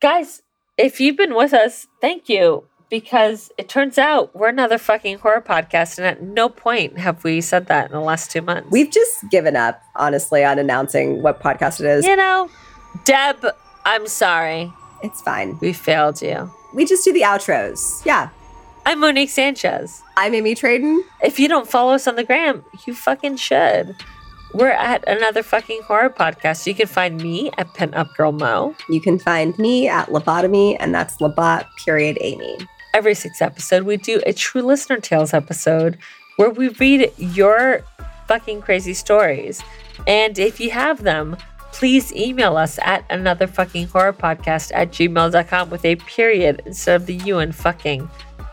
guys, 0.00 0.42
if 0.76 1.00
you've 1.00 1.16
been 1.16 1.34
with 1.34 1.52
us, 1.52 1.86
thank 2.00 2.28
you. 2.28 2.66
Because 2.94 3.50
it 3.58 3.68
turns 3.68 3.98
out 3.98 4.32
we're 4.36 4.50
another 4.50 4.78
fucking 4.78 5.18
horror 5.18 5.40
podcast, 5.40 5.98
and 5.98 6.06
at 6.06 6.22
no 6.22 6.48
point 6.48 6.96
have 6.96 7.24
we 7.24 7.40
said 7.40 7.66
that 7.66 7.86
in 7.86 7.90
the 7.90 7.98
last 8.00 8.30
two 8.30 8.40
months. 8.40 8.70
we've 8.70 8.92
just 8.92 9.28
given 9.32 9.56
up, 9.56 9.82
honestly, 9.96 10.44
on 10.44 10.60
announcing 10.60 11.20
what 11.20 11.40
podcast 11.40 11.80
it 11.80 11.86
is. 11.86 12.06
you 12.06 12.14
know, 12.14 12.48
Deb, 13.04 13.44
I'm 13.84 14.06
sorry. 14.06 14.72
It's 15.02 15.20
fine. 15.22 15.58
We 15.60 15.72
failed 15.72 16.22
you. 16.22 16.48
We 16.72 16.84
just 16.84 17.04
do 17.04 17.12
the 17.12 17.22
outros. 17.22 18.06
Yeah. 18.06 18.28
I'm 18.86 19.00
Monique 19.00 19.30
Sanchez. 19.30 20.00
I'm 20.16 20.32
Amy 20.32 20.54
Traden. 20.54 21.00
If 21.20 21.40
you 21.40 21.48
don't 21.48 21.68
follow 21.68 21.94
us 21.94 22.06
on 22.06 22.14
the 22.14 22.22
gram, 22.22 22.64
you 22.86 22.94
fucking 22.94 23.38
should. 23.38 23.96
We're 24.52 24.68
at 24.68 25.02
another 25.08 25.42
fucking 25.42 25.82
horror 25.82 26.10
podcast. 26.10 26.64
You 26.64 26.76
can 26.76 26.86
find 26.86 27.20
me 27.20 27.50
at 27.58 27.74
Pin 27.74 27.92
Up 27.94 28.14
Girl 28.16 28.30
Mo. 28.30 28.76
You 28.88 29.00
can 29.00 29.18
find 29.18 29.58
me 29.58 29.88
at 29.88 30.10
Lobotomy, 30.10 30.76
and 30.78 30.94
that's 30.94 31.16
Lobot 31.16 31.66
period 31.84 32.18
Amy. 32.20 32.56
Every 32.94 33.14
sixth 33.14 33.42
episode, 33.42 33.82
we 33.82 33.96
do 33.96 34.22
a 34.24 34.32
True 34.32 34.62
Listener 34.62 34.98
Tales 35.00 35.34
episode 35.34 35.98
where 36.36 36.48
we 36.48 36.68
read 36.68 37.10
your 37.18 37.82
fucking 38.28 38.62
crazy 38.62 38.94
stories. 38.94 39.60
And 40.06 40.38
if 40.38 40.60
you 40.60 40.70
have 40.70 41.02
them, 41.02 41.36
please 41.72 42.12
email 42.12 42.56
us 42.56 42.78
at 42.82 43.04
another 43.10 43.48
fucking 43.48 43.88
horror 43.88 44.12
podcast 44.12 44.70
at 44.74 44.92
gmail.com 44.92 45.70
with 45.70 45.84
a 45.84 45.96
period 45.96 46.62
instead 46.66 46.94
of 46.94 47.06
the 47.06 47.14
you 47.14 47.38
and 47.38 47.52
fucking. 47.52 48.08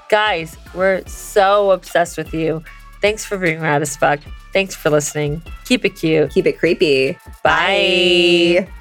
Guys, 0.10 0.58
we're 0.74 1.06
so 1.06 1.70
obsessed 1.70 2.18
with 2.18 2.34
you. 2.34 2.64
Thanks 3.00 3.24
for 3.24 3.38
being 3.38 3.62
rad 3.62 3.84
as 3.84 3.96
fuck. 3.96 4.20
Thanks 4.54 4.74
for 4.74 4.90
listening. 4.90 5.44
Keep 5.66 5.86
it 5.86 5.96
cute. 5.96 6.32
Keep 6.32 6.48
it 6.48 6.58
creepy. 6.58 7.14
Bye. 7.44 8.66
Bye. 8.66 8.74